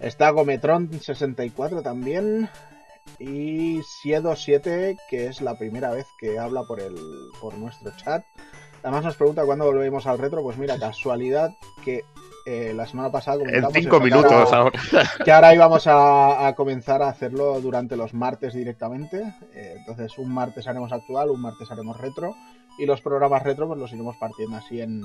Está 0.00 0.30
Gometron64 0.32 1.82
también. 1.82 2.50
Y 3.18 3.78
Siedo7, 3.80 4.98
que 5.08 5.26
es 5.26 5.40
la 5.40 5.56
primera 5.56 5.90
vez 5.90 6.06
que 6.18 6.38
habla 6.38 6.64
por, 6.64 6.80
el, 6.80 6.94
por 7.40 7.56
nuestro 7.56 7.92
chat. 7.96 8.24
Además 8.84 9.04
nos 9.04 9.16
pregunta 9.16 9.44
cuándo 9.44 9.64
volvemos 9.64 10.06
al 10.06 10.18
retro. 10.18 10.42
Pues 10.42 10.56
mira, 10.58 10.78
casualidad 10.78 11.50
que 11.84 12.04
eh, 12.46 12.72
la 12.76 12.86
semana 12.86 13.10
pasada 13.10 13.38
En 13.38 13.46
comentamos 13.46 13.72
cinco 13.74 13.96
eso, 13.96 13.98
que 13.98 14.10
minutos 14.10 14.32
ahora- 14.52 14.58
ahora. 14.92 15.10
que 15.24 15.32
ahora 15.32 15.54
íbamos 15.54 15.86
a, 15.86 16.46
a 16.46 16.54
comenzar 16.54 17.02
a 17.02 17.08
hacerlo 17.08 17.60
durante 17.60 17.96
los 17.96 18.12
martes 18.14 18.52
directamente. 18.54 19.22
Eh, 19.54 19.74
entonces, 19.78 20.16
un 20.18 20.32
martes 20.32 20.68
haremos 20.68 20.92
actual, 20.92 21.30
un 21.30 21.40
martes 21.40 21.70
haremos 21.70 21.98
retro. 21.98 22.34
Y 22.78 22.86
los 22.86 23.00
programas 23.00 23.42
retro, 23.42 23.66
pues 23.66 23.80
los 23.80 23.92
iremos 23.92 24.16
partiendo 24.18 24.56
así 24.58 24.80
en, 24.80 25.00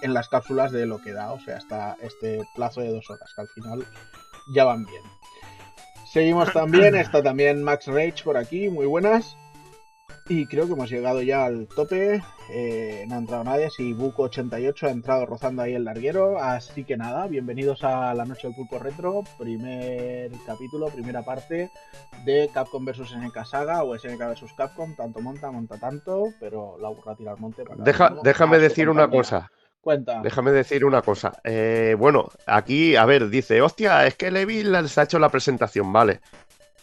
en 0.00 0.14
las 0.14 0.28
cápsulas 0.28 0.72
de 0.72 0.86
lo 0.86 1.02
que 1.02 1.12
da, 1.12 1.32
o 1.32 1.40
sea, 1.40 1.56
hasta 1.56 1.96
este 2.02 2.40
plazo 2.54 2.80
de 2.80 2.92
dos 2.92 3.10
horas, 3.10 3.30
que 3.34 3.40
al 3.42 3.48
final 3.48 3.84
ya 4.54 4.64
van 4.64 4.86
bien. 4.86 5.02
Seguimos 6.10 6.52
también, 6.52 6.94
está 6.96 7.22
también 7.22 7.62
Max 7.64 7.86
Rage 7.88 8.22
por 8.24 8.36
aquí, 8.36 8.68
muy 8.70 8.86
buenas. 8.86 9.36
Y 10.30 10.46
creo 10.46 10.66
que 10.66 10.74
hemos 10.74 10.90
llegado 10.90 11.22
ya 11.22 11.46
al 11.46 11.66
tope. 11.74 12.22
eh, 12.50 13.04
no 13.08 13.14
ha 13.14 13.18
entrado 13.18 13.44
nadie. 13.44 13.70
Si 13.70 13.94
Buco88 13.94 14.82
ha 14.86 14.90
entrado 14.90 15.24
rozando 15.24 15.62
ahí 15.62 15.74
el 15.74 15.84
larguero. 15.84 16.38
Así 16.38 16.84
que 16.84 16.98
nada, 16.98 17.26
bienvenidos 17.28 17.82
a 17.82 18.12
la 18.14 18.26
noche 18.26 18.46
del 18.48 18.54
pulpo 18.56 18.78
retro. 18.78 19.22
Primer 19.38 20.30
capítulo, 20.46 20.88
primera 20.88 21.22
parte 21.22 21.70
de 22.26 22.50
Capcom 22.52 22.84
vs 22.84 23.08
SNK 23.08 23.44
Saga 23.46 23.82
o 23.84 23.96
SNK 23.98 24.18
vs 24.18 24.52
Capcom. 24.54 24.94
Tanto 24.96 25.20
monta, 25.20 25.50
monta 25.50 25.78
tanto. 25.78 26.24
Pero 26.40 26.76
la 26.78 26.90
burra 26.90 27.14
tira 27.16 27.32
al 27.32 27.38
monte. 27.38 27.64
para 27.64 27.82
Deja- 27.82 28.14
déjame 28.22 28.58
decir 28.58 28.90
una 28.90 29.08
cosa. 29.08 29.50
Cuenta. 29.80 30.20
Déjame 30.22 30.50
decir 30.50 30.84
una 30.84 31.00
cosa. 31.00 31.40
Eh, 31.44 31.96
bueno, 31.98 32.28
aquí, 32.46 32.96
a 32.96 33.06
ver, 33.06 33.30
dice, 33.30 33.62
hostia, 33.62 34.06
es 34.06 34.14
que 34.16 34.30
Levi 34.30 34.62
les 34.62 34.98
ha 34.98 35.04
hecho 35.04 35.18
la 35.18 35.30
presentación, 35.30 35.90
vale. 35.90 36.20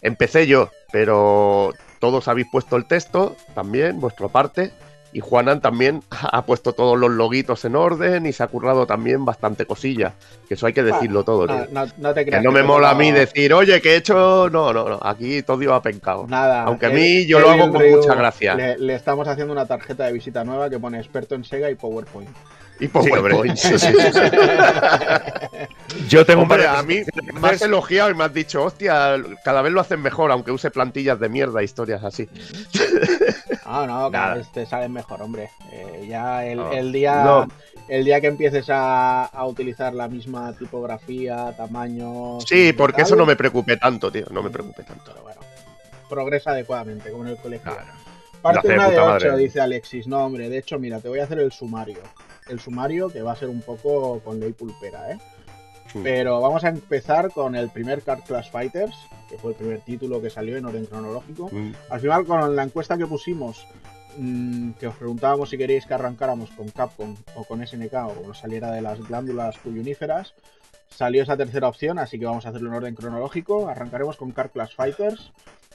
Empecé 0.02 0.48
yo, 0.48 0.70
pero 0.92 1.74
todos 2.00 2.28
habéis 2.28 2.48
puesto 2.52 2.76
el 2.76 2.86
texto 2.86 3.36
también, 3.54 4.00
vuestra 4.00 4.28
parte, 4.28 4.72
Y 5.14 5.22
Juanan 5.22 5.62
también 5.62 6.04
ha 6.12 6.46
puesto 6.46 6.74
todos 6.74 7.00
los 7.00 7.10
loguitos 7.10 7.64
en 7.64 7.78
orden 7.78 8.26
y 8.26 8.34
se 8.34 8.44
ha 8.44 8.48
currado 8.48 8.86
también 8.86 9.24
bastante 9.24 9.66
cosillas. 9.66 10.12
Que 10.50 10.56
eso 10.56 10.68
hay 10.68 10.74
que 10.74 10.84
decirlo 10.84 11.24
todo, 11.24 11.48
No, 11.48 11.56
tío. 11.64 11.68
no- 11.72 11.86
no 12.00 12.14
te 12.14 12.26
Que 12.26 12.32
creas 12.32 12.44
no 12.44 12.52
me 12.52 12.64
mola 12.64 12.90
a 12.90 12.96
mí 12.96 13.14
decir, 13.14 13.54
oye, 13.54 13.80
que 13.82 13.94
he 13.94 13.96
hecho. 13.96 14.50
No, 14.50 14.74
no, 14.74 14.90
no. 14.90 15.00
Aquí 15.02 15.42
todo 15.42 15.62
iba 15.64 15.82
pencado. 15.82 16.28
Nada. 16.28 16.64
Aunque 16.64 16.88
a 16.88 16.90
mí 16.90 17.26
yo 17.26 17.40
lo 17.40 17.50
hago 17.52 17.72
con 17.72 17.90
mucha 17.90 18.14
gracia. 18.14 18.56
Le, 18.56 18.78
le 18.78 18.96
estamos 18.96 19.26
haciendo 19.30 19.54
una 19.54 19.66
tarjeta 19.66 20.04
de 20.06 20.12
visita 20.12 20.44
nueva 20.44 20.70
que 20.70 20.80
pone 20.80 20.98
experto 21.00 21.34
en 21.36 21.46
Sega 21.46 21.72
y 21.72 21.76
PowerPoint. 21.76 22.30
Y 22.80 22.88
PowerPoint. 22.90 23.56
Sí, 23.56 23.80
sí, 23.80 23.88
sí, 23.88 23.94
Yo 26.10 26.26
tengo 26.26 26.42
un 26.44 26.48
par 26.48 26.60
de 26.60 26.68
a 26.68 26.84
mí 26.84 27.02
me 27.42 27.48
has 27.50 27.62
elogiado 27.62 28.10
y 28.12 28.14
me 28.16 28.24
has 28.26 28.34
dicho, 28.34 28.64
hostia, 28.64 29.16
cada 29.44 29.62
vez 29.62 29.72
lo 29.72 29.80
hacen 29.82 30.02
mejor, 30.02 30.32
aunque 30.32 30.52
use 30.52 30.70
plantillas 30.72 31.20
de 31.20 31.30
mierda, 31.30 31.64
historias 31.64 32.04
así. 32.04 32.28
Ah, 33.68 33.86
no, 33.88 34.12
cada 34.12 34.26
Nada. 34.26 34.36
vez 34.36 34.52
te 34.52 34.64
salen 34.68 34.94
mejor, 34.94 35.24
hombre. 35.24 35.50
Eh, 35.72 36.06
ya 36.08 36.46
el, 36.46 36.58
No. 36.58 36.72
el 36.72 36.92
día 36.92 37.24
No. 37.24 37.48
el 37.88 38.06
día 38.06 38.22
que 38.22 38.28
empieces 38.28 38.70
a, 38.70 39.26
a 39.26 39.46
utilizar 39.48 39.92
la 39.96 40.08
misma 40.08 40.54
tipografía, 40.54 41.52
tamaño. 41.58 42.40
Sí, 42.42 42.74
porque 42.74 42.98
tal, 42.98 43.06
eso 43.06 43.16
no 43.16 43.26
me 43.26 43.36
preocupe 43.36 43.78
tanto, 43.78 44.12
tío. 44.12 44.28
No 44.30 44.44
me 44.44 44.52
preocupe 44.52 44.84
tanto. 44.84 45.06
Pero 45.12 45.24
bueno, 45.24 45.42
progresa 46.08 46.52
adecuadamente, 46.52 47.10
como 47.10 47.24
en 47.24 47.30
el 47.32 47.38
colegio. 47.38 47.72
Claro. 47.72 47.88
Parte 48.44 48.68
una 48.68 48.84
de 48.84 48.90
puta 48.98 49.14
8, 49.16 49.26
madre. 49.30 49.44
dice 49.44 49.60
Alexis. 49.62 50.06
No, 50.06 50.24
hombre, 50.26 50.48
de 50.48 50.60
hecho, 50.60 50.78
mira, 50.78 51.00
te 51.00 51.10
voy 51.10 51.18
a 51.20 51.24
hacer 51.24 51.40
el 51.40 51.52
sumario. 51.52 51.98
El 52.48 52.60
sumario 52.60 53.10
que 53.10 53.24
va 53.24 53.32
a 53.32 53.36
ser 53.36 53.50
un 53.50 53.62
poco 53.62 54.20
con 54.20 54.40
ley 54.40 54.54
pulpera, 54.54 55.12
¿eh? 55.12 55.18
Sí. 55.92 56.00
Pero 56.04 56.42
vamos 56.42 56.64
a 56.64 56.70
empezar 56.70 57.32
con 57.32 57.56
el 57.56 57.70
primer 57.70 58.04
Card 58.04 58.22
Clash 58.22 58.52
Fighters, 58.52 58.96
que 59.30 59.38
fue 59.38 59.52
el 59.52 59.58
primer 59.58 59.82
título 59.82 60.22
que 60.22 60.30
salió 60.30 60.56
en 60.58 60.66
orden 60.66 60.86
cronológico. 60.86 61.50
Mm. 61.52 61.72
Al 61.90 62.00
final, 62.00 62.26
con 62.26 62.56
la 62.56 62.64
encuesta 62.64 62.98
que 62.98 63.08
pusimos, 63.08 63.66
mm, 64.18 64.72
que 64.74 64.88
os 64.88 64.96
preguntábamos 64.96 65.50
si 65.50 65.58
queréis 65.58 65.88
que 65.88 65.96
arrancáramos 65.96 66.52
con 66.52 66.70
Capcom 66.70 67.16
o 67.36 67.44
con 67.46 67.62
SNK 67.66 67.94
o 68.08 68.34
saliera 68.34 68.72
de 68.72 68.82
las 68.82 69.00
glándulas 69.00 69.58
pulioníferas, 69.58 70.36
salió 70.90 71.24
esa 71.24 71.38
tercera 71.38 71.68
opción, 71.68 71.98
así 71.98 72.20
que 72.20 72.26
vamos 72.26 72.46
a 72.46 72.50
hacerlo 72.50 72.70
en 72.70 72.76
orden 72.76 72.96
cronológico. 72.96 73.68
Arrancaremos 73.68 74.18
con 74.18 74.32
Card 74.32 74.52
Clash 74.52 74.76
Fighters. 74.76 75.32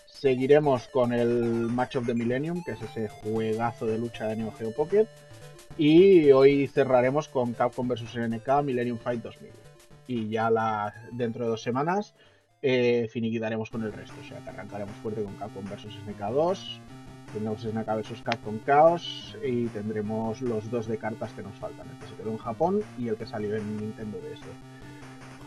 Seguiremos 0.06 0.86
con 0.88 1.12
el 1.12 1.68
Match 1.68 1.96
of 1.96 2.06
the 2.06 2.14
Millennium, 2.14 2.62
que 2.62 2.72
es 2.72 2.82
ese 2.82 3.08
juegazo 3.08 3.86
de 3.86 3.98
lucha 3.98 4.26
de 4.26 4.36
Neo 4.36 4.52
Geo 4.52 4.72
Pocket. 4.72 5.08
Y 5.78 6.30
hoy 6.32 6.66
cerraremos 6.66 7.28
con 7.28 7.52
Capcom 7.54 7.88
vs 7.88 8.10
SNK 8.10 8.62
Millennium 8.62 8.98
Fight 8.98 9.22
2000. 9.22 9.50
Y 10.06 10.28
ya 10.28 10.92
dentro 11.12 11.44
de 11.44 11.50
dos 11.50 11.62
semanas 11.62 12.14
eh, 12.62 13.08
finiquitaremos 13.10 13.70
con 13.70 13.82
el 13.82 13.92
resto. 13.92 14.14
O 14.20 14.28
sea 14.28 14.38
que 14.40 14.50
arrancaremos 14.50 14.94
fuerte 14.96 15.22
con 15.22 15.34
Capcom 15.36 15.64
vs 15.64 15.94
SNK 16.04 16.30
2. 16.32 16.80
Tendremos 17.32 17.62
SNK 17.62 17.86
vs 17.86 18.22
Capcom 18.22 18.58
Chaos. 18.66 19.36
Y 19.44 19.66
tendremos 19.66 20.42
los 20.42 20.70
dos 20.70 20.86
de 20.86 20.98
cartas 20.98 21.32
que 21.32 21.42
nos 21.42 21.54
faltan. 21.54 21.88
El 21.88 21.98
que 21.98 22.06
se 22.08 22.14
quedó 22.14 22.30
en 22.30 22.38
Japón 22.38 22.80
y 22.98 23.08
el 23.08 23.16
que 23.16 23.26
salió 23.26 23.56
en 23.56 23.78
Nintendo 23.78 24.18
DS. 24.18 24.40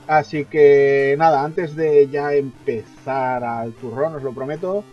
Así 0.07 0.45
que 0.45 1.15
nada, 1.17 1.43
antes 1.43 1.75
de 1.75 2.09
ya 2.09 2.33
empezar 2.33 3.43
al 3.43 3.73
turrón, 3.73 4.15
os 4.15 4.23
lo 4.23 4.33
prometo. 4.33 4.83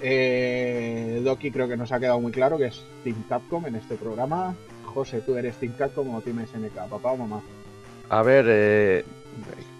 Eh, 0.00 1.20
Doki 1.24 1.50
creo 1.50 1.68
que 1.68 1.76
nos 1.76 1.90
ha 1.90 1.98
quedado 1.98 2.20
muy 2.20 2.32
claro 2.32 2.58
que 2.58 2.66
es 2.66 2.82
Team 3.02 3.24
Capcom 3.28 3.66
en 3.66 3.76
este 3.76 3.96
programa. 3.96 4.54
José, 4.88 5.20
¿tú 5.20 5.36
eres 5.36 5.56
Team 5.56 5.72
Capcom 5.78 6.14
o 6.14 6.20
Team 6.20 6.44
SNK? 6.46 6.88
¿Papá 6.88 7.12
o 7.12 7.16
mamá? 7.16 7.40
A 8.10 8.22
ver, 8.22 8.46
eh, 8.48 9.04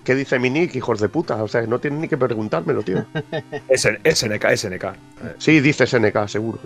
¿qué 0.05 0.14
dice 0.14 0.38
mi 0.38 0.51
nick, 0.51 0.75
hijos 0.77 1.01
de 1.01 1.09
puta? 1.09 1.42
O 1.42 1.49
sea, 1.49 1.62
no 1.62 1.79
tienen 1.79 2.01
ni 2.01 2.09
que 2.09 2.16
preguntármelo, 2.16 2.83
tío. 2.83 3.05
SN- 3.68 4.01
SNK, 4.05 4.57
SNK. 4.57 4.85
Eh, 4.85 4.94
Sí, 5.38 5.61
dice 5.61 5.87
SNK, 5.87 6.29
seguro. 6.29 6.59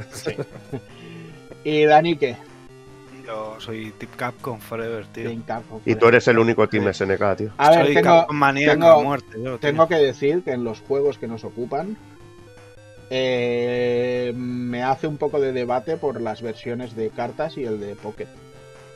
¿Y 1.65 1.85
Dani 1.85 2.17
qué? 2.17 2.37
Yo 3.25 3.55
soy 3.61 3.93
Tip 3.99 4.17
Capcom 4.17 4.59
Forever, 4.59 5.07
tío. 5.07 5.29
Team 5.31 5.43
Capcom. 5.43 5.81
Y 5.87 5.95
tú 5.95 6.09
eres 6.09 6.27
el 6.29 6.39
único 6.39 6.69
Team 6.69 6.93
SNK, 6.93 7.37
tío. 7.37 7.51
A 7.57 7.71
ver, 7.71 7.87
soy 7.87 7.95
tengo, 7.95 8.09
Capcom 8.19 8.37
maníaco 8.37 8.73
tengo- 8.81 9.03
muerte. 9.03 9.39
Yo, 9.43 9.59
tengo 9.59 9.87
que 9.89 9.95
decir 9.97 10.43
que 10.43 10.51
en 10.53 10.65
los 10.65 10.81
juegos 10.81 11.19
que 11.19 11.29
nos 11.29 11.45
ocupan 11.45 11.97
eh, 13.15 14.33
me 14.35 14.83
hace 14.83 15.07
un 15.07 15.19
poco 15.19 15.39
de 15.39 15.53
debate 15.53 15.99
por 15.99 16.19
las 16.21 16.41
versiones 16.41 16.97
de 16.97 17.11
cartas 17.11 17.59
y 17.59 17.65
el 17.65 17.79
de 17.79 17.95
Pocket. 17.95 18.27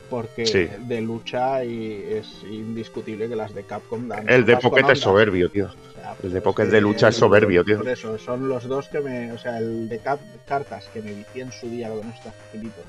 Porque 0.09 0.45
Sí. 0.45 0.67
de 0.87 1.01
lucha 1.01 1.63
y 1.65 2.01
es 2.09 2.41
indiscutible 2.49 3.27
que 3.29 3.35
las 3.35 3.53
de 3.53 3.63
Capcom 3.63 4.07
dan. 4.07 4.27
El 4.27 4.45
de 4.45 4.53
con 4.53 4.71
Pocket 4.71 4.89
es 4.93 4.99
soberbio, 5.01 5.49
tío. 5.51 5.65
O 5.67 5.93
sea, 5.93 6.11
El 6.23 6.31
de 6.31 6.41
pues 6.41 6.43
Pocket 6.43 6.65
de 6.67 6.81
lucha 6.81 7.09
es 7.09 7.15
soberbio, 7.17 7.63
tío. 7.63 7.77
Por 7.77 7.89
eso, 7.89 8.17
son 8.17 8.47
los 8.49 8.63
dos 8.67 8.87
que 8.87 9.01
me. 9.01 9.31
O 9.33 9.37
sea, 9.37 9.59
el 9.59 9.87
de 9.89 9.99
cap- 9.99 10.19
cartas 10.47 10.85
que 10.93 11.01
me 11.01 11.13
vicié 11.13 11.43
en 11.43 11.51
su 11.51 11.69
día, 11.69 11.89
lo 11.89 11.99
que 11.99 12.05
no 12.07 12.13
está 12.13 12.31
facilito, 12.31 12.81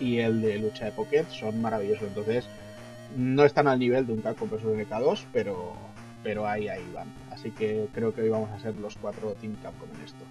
y 0.00 0.18
el 0.18 0.42
de 0.42 0.58
lucha 0.58 0.84
de 0.86 0.90
Pocket 0.92 1.24
son 1.30 1.62
maravillosos. 1.62 2.08
Entonces, 2.08 2.46
no 3.16 3.44
están 3.44 3.66
al 3.68 3.78
nivel 3.78 4.06
de 4.06 4.12
un 4.12 4.20
Capcom 4.20 4.50
vs 4.50 4.64
NK2, 4.64 5.24
pero, 5.32 5.72
pero 6.24 6.48
ahí, 6.48 6.66
ahí 6.68 6.84
van. 6.92 7.06
Así 7.30 7.52
que 7.52 7.86
creo 7.94 8.12
que 8.12 8.22
hoy 8.22 8.28
vamos 8.28 8.50
a 8.50 8.58
ser 8.58 8.74
los 8.76 8.96
cuatro 8.96 9.34
Team 9.40 9.54
Capcom 9.62 9.88
en 9.96 10.04
esto. 10.04 10.24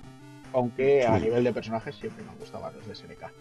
Aunque 0.54 1.06
a 1.06 1.18
Sí. 1.18 1.24
nivel 1.26 1.44
de 1.44 1.54
personajes 1.54 1.96
siempre 1.96 2.24
me 2.24 2.32
han 2.32 2.38
gustado 2.38 2.64
más 2.64 2.74
los 2.76 2.86
de 2.88 2.94
SNK. 2.96 3.32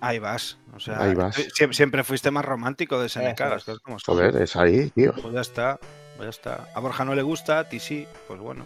Ahí 0.00 0.18
vas. 0.18 0.58
O 0.74 0.80
sea, 0.80 1.00
Ahí 1.02 1.14
vas. 1.14 1.36
sie- 1.36 1.72
Siempre, 1.72 2.04
fuiste 2.04 2.30
más 2.30 2.44
romántico 2.44 3.00
de 3.00 3.08
SNK, 3.08 3.40
las 3.40 3.58
es. 3.58 3.64
cosas 3.64 3.80
como 3.80 3.98
son. 3.98 4.14
Joder, 4.16 4.36
es 4.42 4.54
ahí, 4.56 4.90
tío. 4.90 5.12
Pues 5.14 5.34
ya 5.34 5.40
está. 5.40 5.78
pues 6.16 6.26
ya 6.26 6.30
está. 6.30 6.68
A 6.74 6.80
Borja 6.80 7.04
no 7.04 7.14
le 7.14 7.22
gusta, 7.22 7.60
a 7.60 7.68
ti 7.68 7.78
sí. 7.78 8.06
Pues 8.26 8.40
bueno. 8.40 8.64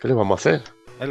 ¿Qué 0.00 0.08
le 0.08 0.14
vamos 0.14 0.38
a 0.38 0.40
hacer? 0.50 0.62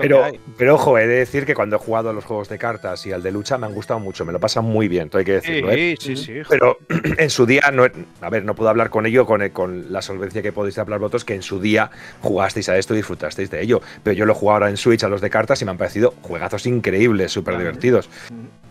Pero, 0.01 0.23
pero 0.57 0.75
ojo, 0.75 0.97
he 0.97 1.07
de 1.07 1.15
decir 1.15 1.45
que 1.45 1.55
cuando 1.55 1.75
he 1.75 1.79
jugado 1.79 2.09
a 2.09 2.13
los 2.13 2.23
juegos 2.25 2.47
de 2.49 2.57
cartas 2.57 3.05
y 3.05 3.11
al 3.11 3.23
de 3.23 3.31
lucha 3.31 3.57
me 3.57 3.65
han 3.65 3.73
gustado 3.73 3.99
mucho, 3.99 4.25
me 4.25 4.31
lo 4.31 4.39
pasan 4.39 4.65
muy 4.65 4.87
bien, 4.87 5.09
todo 5.09 5.19
hay 5.19 5.25
que 5.25 5.33
decirlo. 5.33 5.71
¿eh? 5.71 5.95
Sí, 5.99 6.15
sí, 6.15 6.23
sí. 6.25 6.41
Pero 6.49 6.77
en 7.17 7.29
su 7.29 7.45
día, 7.45 7.63
no, 7.73 7.85
a 8.21 8.29
ver, 8.29 8.45
no 8.45 8.55
puedo 8.55 8.69
hablar 8.69 8.89
con 8.89 9.05
ello 9.05 9.25
con, 9.25 9.47
con 9.49 9.91
la 9.91 10.01
solvencia 10.01 10.41
que 10.41 10.51
podéis 10.51 10.77
hablar 10.77 10.99
vosotros, 10.99 11.25
que 11.25 11.33
en 11.35 11.41
su 11.41 11.59
día 11.59 11.89
jugasteis 12.21 12.69
a 12.69 12.77
esto 12.77 12.93
y 12.93 12.97
disfrutasteis 12.97 13.49
de 13.49 13.61
ello. 13.61 13.81
Pero 14.03 14.13
yo 14.15 14.25
lo 14.25 14.33
he 14.33 14.35
jugado 14.35 14.55
ahora 14.57 14.69
en 14.69 14.77
Switch 14.77 15.03
a 15.03 15.09
los 15.09 15.21
de 15.21 15.29
cartas 15.29 15.61
y 15.61 15.65
me 15.65 15.71
han 15.71 15.77
parecido 15.77 16.13
juegazos 16.21 16.65
increíbles, 16.65 17.31
súper 17.31 17.57
divertidos. 17.57 18.09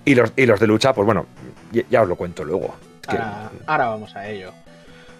Y 0.04 0.14
los, 0.14 0.32
y 0.36 0.46
los 0.46 0.60
de 0.60 0.66
lucha, 0.66 0.92
pues 0.94 1.04
bueno, 1.04 1.26
ya, 1.72 1.82
ya 1.90 2.02
os 2.02 2.08
lo 2.08 2.16
cuento 2.16 2.44
luego. 2.44 2.76
Que- 3.08 3.18
ahora 3.66 3.88
vamos 3.88 4.14
a 4.16 4.28
ello. 4.28 4.52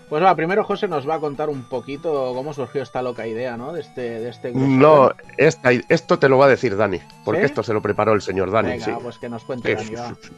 Pues 0.09 0.23
va, 0.23 0.35
primero 0.35 0.65
José 0.65 0.89
nos 0.89 1.07
va 1.07 1.17
a 1.17 1.21
contar 1.21 1.51
un 1.51 1.65
poquito 1.65 2.33
cómo 2.35 2.55
surgió 2.55 2.83
esta 2.83 3.03
loca 3.03 3.27
idea, 3.27 3.59
¿no? 3.59 3.75
De 3.75 3.83
este, 3.83 4.01
de 4.01 4.29
este 4.31 4.53
No, 4.53 5.13
esta- 5.37 5.71
esto 5.89 6.19
te 6.19 6.29
lo 6.31 6.39
va 6.39 6.47
a 6.47 6.49
decir 6.49 6.77
Dani, 6.77 6.99
porque 7.27 7.41
¿Sí? 7.43 7.47
esto 7.47 7.63
se 7.63 7.75
lo 7.75 7.83
preparó 7.83 8.15
el 8.15 8.23
señor 8.23 8.51
Dani. 8.51 8.71
Venga, 8.71 8.85
sí. 8.87 8.93
pues 9.03 9.19
que 9.19 9.29
nos 9.29 9.45
cuente 9.45 9.75
Dani, 9.75 9.95
va. 9.95 10.15
sí. 10.15 10.31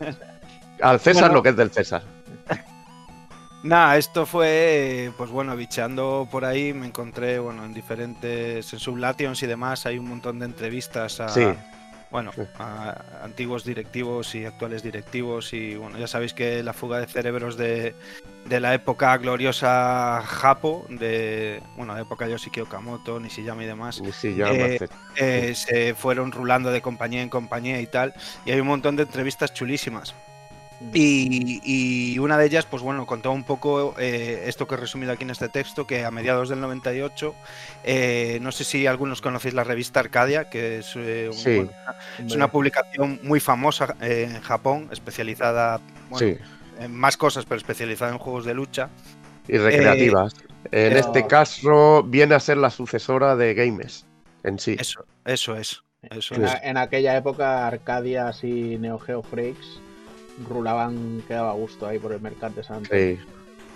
Al 0.80 1.00
César 1.00 1.22
Bueno. 1.24 1.34
lo 1.36 1.42
que 1.42 1.48
es 1.50 1.56
del 1.56 1.70
César. 1.70 2.02
Nada, 3.64 3.96
esto 3.96 4.26
fue, 4.26 5.12
pues 5.16 5.30
bueno, 5.30 5.56
bicheando 5.56 6.26
por 6.30 6.44
ahí, 6.44 6.72
me 6.72 6.86
encontré, 6.86 7.38
bueno, 7.40 7.64
en 7.64 7.72
diferentes, 7.74 8.72
en 8.72 8.78
Sublations 8.78 9.42
y 9.42 9.46
demás, 9.46 9.86
hay 9.86 9.98
un 9.98 10.08
montón 10.08 10.38
de 10.40 10.46
entrevistas 10.46 11.20
a, 11.20 11.28
Sí. 11.28 11.46
Bueno, 12.12 12.30
a 12.58 12.94
antiguos 13.24 13.64
directivos 13.64 14.34
y 14.34 14.44
actuales 14.44 14.82
directivos 14.82 15.52
y 15.54 15.74
bueno, 15.76 15.98
ya 15.98 16.06
sabéis 16.06 16.34
que 16.34 16.62
la 16.62 16.74
fuga 16.74 17.00
de 17.00 17.06
cerebros 17.06 17.56
de, 17.56 17.94
de 18.44 18.60
la 18.60 18.74
época 18.74 19.16
gloriosa 19.16 20.22
Japo, 20.24 20.86
de, 20.90 21.60
bueno, 21.76 21.94
de 21.94 22.02
época 22.02 22.28
Yoshiki 22.28 22.60
Okamoto, 22.60 23.18
Nishiyama 23.18 23.64
y 23.64 23.66
demás, 23.66 24.02
ya 24.36 24.52
Eh, 24.52 24.78
eh, 25.16 25.54
se 25.54 25.94
fueron 25.94 26.32
rulando 26.32 26.70
de 26.70 26.82
compañía 26.82 27.22
en 27.22 27.30
compañía 27.30 27.80
y 27.80 27.86
tal. 27.86 28.14
Y 28.44 28.50
hay 28.50 28.60
un 28.60 28.66
montón 28.66 28.94
de 28.96 29.04
entrevistas 29.04 29.54
chulísimas. 29.54 30.14
Y, 30.94 31.60
y 31.64 32.18
una 32.18 32.36
de 32.38 32.46
ellas, 32.46 32.66
pues 32.66 32.82
bueno, 32.82 33.06
contó 33.06 33.32
un 33.32 33.44
poco 33.44 33.94
eh, 33.98 34.44
esto 34.46 34.66
que 34.66 34.74
he 34.74 34.78
resumido 34.78 35.12
aquí 35.12 35.24
en 35.24 35.30
este 35.30 35.48
texto, 35.48 35.86
que 35.86 36.04
a 36.04 36.10
mediados 36.10 36.48
del 36.48 36.60
98, 36.60 37.34
eh, 37.84 38.38
no 38.42 38.52
sé 38.52 38.64
si 38.64 38.86
algunos 38.86 39.20
conocéis 39.22 39.54
la 39.54 39.64
revista 39.64 40.00
Arcadia, 40.00 40.50
que 40.50 40.78
es, 40.78 40.92
eh, 40.96 41.28
un- 41.30 41.38
Sí. 41.38 41.56
bueno, 41.56 41.70
es 42.26 42.34
una 42.34 42.50
publicación 42.50 43.20
muy 43.22 43.40
famosa 43.40 43.96
eh, 44.00 44.28
en 44.34 44.40
Japón, 44.42 44.88
especializada 44.92 45.80
bueno, 46.10 46.36
sí, 46.36 46.42
en 46.80 46.94
más 46.94 47.16
cosas, 47.16 47.44
pero 47.44 47.56
especializada 47.58 48.12
en 48.12 48.18
juegos 48.18 48.44
de 48.44 48.54
lucha. 48.54 48.90
y 49.48 49.56
recreativas. 49.58 50.34
en 50.64 50.70
pero- 50.70 50.96
este 50.98 51.26
caso 51.26 52.02
viene 52.04 52.34
a 52.36 52.40
ser 52.40 52.56
la 52.56 52.70
sucesora 52.70 53.34
de 53.34 53.54
Games 53.54 54.06
en 54.44 54.58
sí. 54.58 54.76
Eso, 54.78 55.04
eso 55.24 55.56
es. 55.56 55.82
Eso 56.10 56.34
En, 56.36 56.44
es. 56.44 56.50
a- 56.52 56.58
en 56.58 56.76
aquella 56.76 57.16
época, 57.16 57.66
Arcadias 57.66 58.42
y 58.44 58.76
Neo 58.78 58.98
Geo 58.98 59.22
Freaks 59.22 59.80
rulaban, 60.48 61.22
quedaba 61.28 61.50
a 61.50 61.54
gusto 61.54 61.86
ahí 61.86 61.98
por 61.98 62.12
el 62.12 62.20
mercado 62.20 62.54
de 62.54 62.62
Santos. 62.64 62.88
Sí, 62.92 63.18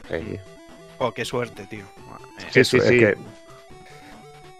sí. 0.09 0.38
Oh, 0.99 1.12
qué 1.12 1.25
suerte, 1.25 1.66
tío. 1.66 1.85
Eh, 1.85 2.45
Sí, 2.53 2.64
sí, 2.64 2.77
es 2.79 2.85
sí. 2.85 2.99
que- 2.99 3.16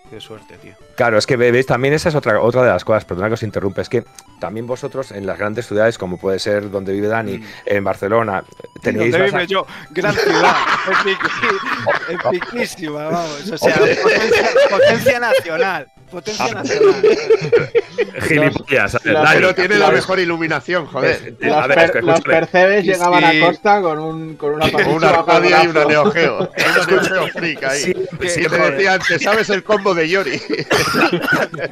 Qué 0.09 0.21
suerte, 0.21 0.57
tío. 0.59 0.73
Claro, 0.95 1.19
es 1.19 1.27
que 1.27 1.37
veis, 1.37 1.67
también 1.67 1.93
esa 1.93 2.11
es 2.11 2.15
otra, 2.15 2.41
otra 2.41 2.63
de 2.63 2.69
las 2.69 2.85
cosas, 2.85 3.05
perdona 3.05 3.27
que 3.27 3.35
os 3.35 3.43
interrumpa, 3.43 3.81
es 3.83 3.89
que 3.89 4.05
también 4.39 4.65
vosotros 4.65 5.11
en 5.11 5.27
las 5.27 5.37
grandes 5.37 5.67
ciudades, 5.67 5.99
como 5.99 6.17
puede 6.17 6.39
ser 6.39 6.71
donde 6.71 6.93
vive 6.93 7.09
Dani, 7.09 7.39
Mm. 7.39 7.45
en 7.67 7.83
Barcelona, 7.83 8.45
tenéis 8.83 9.11
Donde 9.11 9.27
vive 9.27 9.43
a- 9.43 9.45
yo, 9.47 9.67
gran 9.91 10.15
ciudad, 10.15 10.55
epiqui- 10.87 12.31
epiquísima, 12.31 13.05
vamos. 13.09 13.51
O 13.51 13.59
sea, 13.59 13.75
potencia, 13.75 14.49
potencia 14.71 15.19
nacional. 15.19 15.93
Potencia 16.11 16.55
nacional. 16.55 17.03
Gilipollas, 18.29 18.99
las- 19.05 19.35
Pero 19.35 19.55
tiene 19.55 19.77
la 19.79 19.91
mejor 19.91 20.19
iluminación, 20.21 20.87
joder. 20.87 21.35
Eh, 21.41 21.49
Los, 21.49 21.69
ver, 21.69 21.93
per- 21.93 22.23
percebes 22.23 22.85
Y 22.85 22.89
llegaban 22.89 23.31
si- 23.31 23.43
a 23.43 23.47
costa 23.47 23.81
con, 23.83 23.99
un, 23.99 24.37
con 24.37 24.55
una 24.55 24.71
Con 24.73 24.87
una 24.89 25.09
Arcadia 25.11 25.65
y 25.65 25.67
una 25.69 25.85
Neo 25.85 26.11
Geo. 26.11 26.39
Una 26.39 26.87
Neo 26.87 27.01
Geo 27.01 27.29
freak 27.29 27.65
ahí. 27.65 27.81
Sí, 27.83 27.95
Que 28.21 28.29
sí, 28.29 28.43
te 28.47 28.59
decía 28.71 28.95
antes, 28.95 29.23
¿sabes 29.23 29.51
el 29.51 29.63
combo 29.65 29.95
de 29.95 30.09
Yori? 30.09 30.41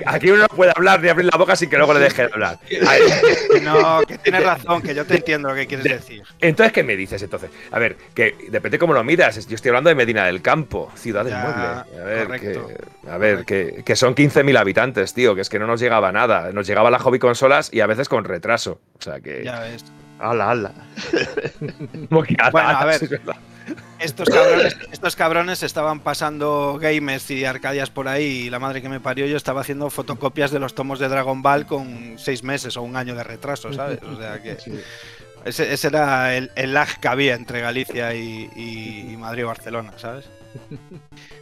Aquí 0.06 0.30
uno 0.30 0.42
no 0.42 0.48
puede 0.48 0.72
hablar 0.74 1.00
ni 1.02 1.08
abrir 1.08 1.28
la 1.30 1.38
boca 1.38 1.56
sin 1.56 1.70
que 1.70 1.76
luego 1.76 1.94
le 1.94 2.00
deje 2.00 2.22
de 2.26 2.30
hablar. 2.32 2.58
No, 3.62 4.02
que 4.06 4.18
tienes 4.18 4.42
razón, 4.44 4.82
que 4.82 4.94
yo 4.94 5.04
te 5.06 5.16
entiendo 5.16 5.48
lo 5.48 5.54
que 5.54 5.66
quieres 5.66 5.84
decir. 5.84 6.22
entonces, 6.40 6.72
¿qué 6.72 6.82
me 6.82 6.96
dices 6.96 7.22
entonces? 7.22 7.50
A 7.70 7.78
ver, 7.78 7.96
que 8.14 8.34
depende 8.48 8.78
cómo 8.78 8.92
lo 8.92 9.02
miras. 9.04 9.46
Yo 9.46 9.54
estoy 9.54 9.70
hablando 9.70 9.88
de 9.88 9.94
Medina 9.94 10.26
del 10.26 10.42
Campo, 10.42 10.90
ciudad 10.96 11.24
del 11.24 11.34
mueble. 11.34 11.62
A 11.64 11.84
ver, 12.04 12.26
correcto. 12.26 12.68
que, 12.68 13.10
a 13.10 13.18
ver 13.18 13.44
que, 13.44 13.82
que 13.84 13.96
son 13.96 14.14
15.000 14.28 14.58
habitantes, 14.58 15.14
tío, 15.14 15.34
que 15.34 15.40
es 15.40 15.48
que 15.48 15.58
no 15.58 15.66
nos 15.66 15.80
llegaba 15.80 16.12
nada. 16.12 16.52
Nos 16.52 16.66
llegaba 16.66 16.90
la 16.90 16.98
hobby 16.98 17.18
consolas 17.18 17.70
y 17.72 17.80
a 17.80 17.86
veces 17.86 18.08
con 18.08 18.24
retraso. 18.24 18.80
O 18.98 19.02
sea 19.02 19.20
que. 19.20 19.42
Ya 19.44 19.60
ves. 19.60 19.84
Ala, 20.18 20.50
ala. 20.50 20.72
Bueno, 22.10 22.36
a 22.68 22.84
ver. 22.84 23.02
es. 23.02 23.20
Estos 23.98 24.28
cabrones, 24.28 24.76
estos 24.92 25.16
cabrones 25.16 25.62
estaban 25.62 26.00
pasando 26.00 26.78
gamers 26.80 27.30
y 27.30 27.44
arcadias 27.46 27.88
por 27.88 28.08
ahí 28.08 28.24
y 28.46 28.50
la 28.50 28.58
madre 28.58 28.82
que 28.82 28.90
me 28.90 29.00
parió 29.00 29.24
yo 29.26 29.36
estaba 29.38 29.62
haciendo 29.62 29.88
fotocopias 29.88 30.50
de 30.50 30.58
los 30.58 30.74
tomos 30.74 30.98
de 30.98 31.08
Dragon 31.08 31.40
Ball 31.40 31.64
con 31.64 32.18
seis 32.18 32.42
meses 32.42 32.76
o 32.76 32.82
un 32.82 32.96
año 32.96 33.14
de 33.14 33.24
retraso, 33.24 33.72
¿sabes? 33.72 34.00
O 34.02 34.18
sea 34.20 34.42
que 34.42 34.58
ese, 35.46 35.72
ese 35.72 35.86
era 35.88 36.36
el, 36.36 36.50
el 36.56 36.74
lag 36.74 37.00
que 37.00 37.08
había 37.08 37.34
entre 37.34 37.62
Galicia 37.62 38.14
y, 38.14 38.50
y- 38.54 39.12
y 39.12 39.16
Madrid 39.16 39.44
o 39.44 39.48
Barcelona, 39.48 39.92
¿sabes? 39.96 40.28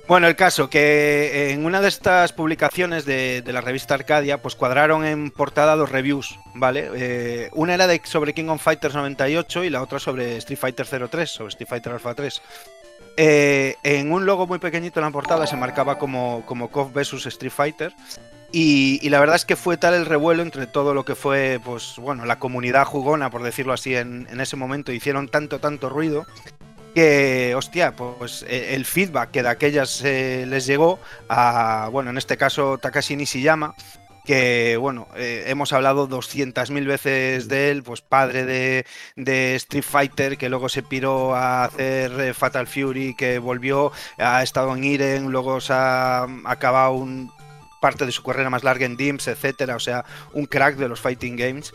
Bueno, 0.09 0.27
el 0.27 0.37
caso 0.37 0.69
que 0.69 1.53
en 1.53 1.65
una 1.65 1.81
de 1.81 1.89
estas 1.89 2.33
publicaciones 2.33 3.05
de, 3.05 3.43
la 3.47 3.61
revista 3.61 3.95
Arcadia, 3.95 4.43
pues 4.43 4.57
cuadraron 4.57 5.05
en 5.07 5.31
portada 5.31 5.77
dos 5.77 5.91
reviews, 5.91 6.39
¿vale? 6.55 6.91
Eh, 6.95 7.51
una 7.53 7.75
era 7.75 7.87
de, 7.87 8.01
sobre 8.05 8.35
King 8.35 8.49
of 8.49 8.63
Fighters 8.63 8.95
98 8.95 9.65
y 9.65 9.71
la 9.71 9.81
otra 9.81 9.99
sobre 9.99 10.37
Street 10.39 10.59
Fighter 10.59 10.87
03, 11.09 11.31
sobre 11.31 11.49
Street 11.51 11.69
Fighter 11.69 11.93
Alpha 11.93 12.15
3. 12.15 12.43
Eh, 13.17 13.77
en 13.85 14.13
un 14.13 14.27
logo 14.27 14.47
muy 14.47 14.59
pequeñito 14.59 14.99
en 15.01 15.07
la 15.07 15.13
portada 15.13 15.47
se 15.47 15.57
marcaba 15.57 15.99
como, 15.99 16.43
como 16.47 16.71
KOF 16.71 16.93
vs 16.93 17.27
Street 17.27 17.53
Fighter. 17.53 17.95
Y, 18.55 19.09
la 19.09 19.19
verdad 19.19 19.37
es 19.37 19.47
que 19.47 19.57
fue 19.57 19.79
tal 19.79 19.95
el 19.95 20.05
revuelo 20.05 20.43
entre 20.43 20.67
todo 20.67 20.93
lo 20.93 21.07
que 21.07 21.15
fue, 21.15 21.59
pues 21.65 21.95
bueno, 21.97 22.27
la 22.27 22.39
comunidad 22.39 22.85
jugona, 22.85 23.31
por 23.31 23.43
decirlo 23.43 23.73
así, 23.73 23.95
en 23.95 24.41
ese 24.41 24.57
momento, 24.57 24.93
hicieron 24.93 25.29
tanto, 25.29 25.59
tanto 25.59 25.89
ruido, 25.89 26.27
que, 26.95 27.55
hostia, 27.57 27.93
pues 27.93 28.45
eh, 28.49 28.75
el 28.75 28.85
feedback 28.85 29.31
que 29.31 29.43
de 29.43 29.49
aquellas 29.49 30.03
eh, 30.05 30.45
les 30.47 30.67
llegó 30.67 30.99
a, 31.29 31.89
bueno, 31.91 32.11
en 32.11 32.19
este 32.19 32.37
caso 32.37 32.79
Takashi 32.79 33.17
Nishiyama, 33.17 33.75
que, 34.25 34.77
bueno, 34.77 35.09
eh, 35.17 35.45
hemos 35.47 35.73
hablado 35.73 36.09
200.000 36.09 36.87
veces 36.87 37.49
de 37.49 37.71
él, 37.71 37.83
pues 37.83 38.03
padre 38.03 38.45
de, 38.45 38.87
de 39.17 39.57
Street 39.57 39.85
Fighter, 39.85 40.39
que 40.39 40.49
luego 40.49 40.69
se 40.69 40.83
piró 40.83 41.35
a 41.35 41.65
hacer 41.65 42.13
eh, 42.21 42.35
Fatal 42.35 42.69
Fury, 42.69 43.15
que 43.17 43.39
volvió, 43.39 43.91
ha 44.19 44.43
estado 44.43 44.75
en 44.77 44.85
Iren, 44.85 45.31
luego 45.31 45.61
se 45.61 45.73
ha 45.73 46.27
acabado 46.45 46.93
un 46.93 47.33
parte 47.81 48.07
de 48.07 48.13
su 48.13 48.23
carrera 48.23 48.49
más 48.49 48.63
larga 48.63 48.87
en 48.87 48.97
DIMS, 48.97 49.27
etcétera, 49.27 49.75
o 49.75 49.81
sea, 49.81 50.05
un 50.35 50.47
crack 50.47 50.77
de 50.77 50.89
los 50.89 51.01
fighting 51.01 51.35
games. 51.37 51.75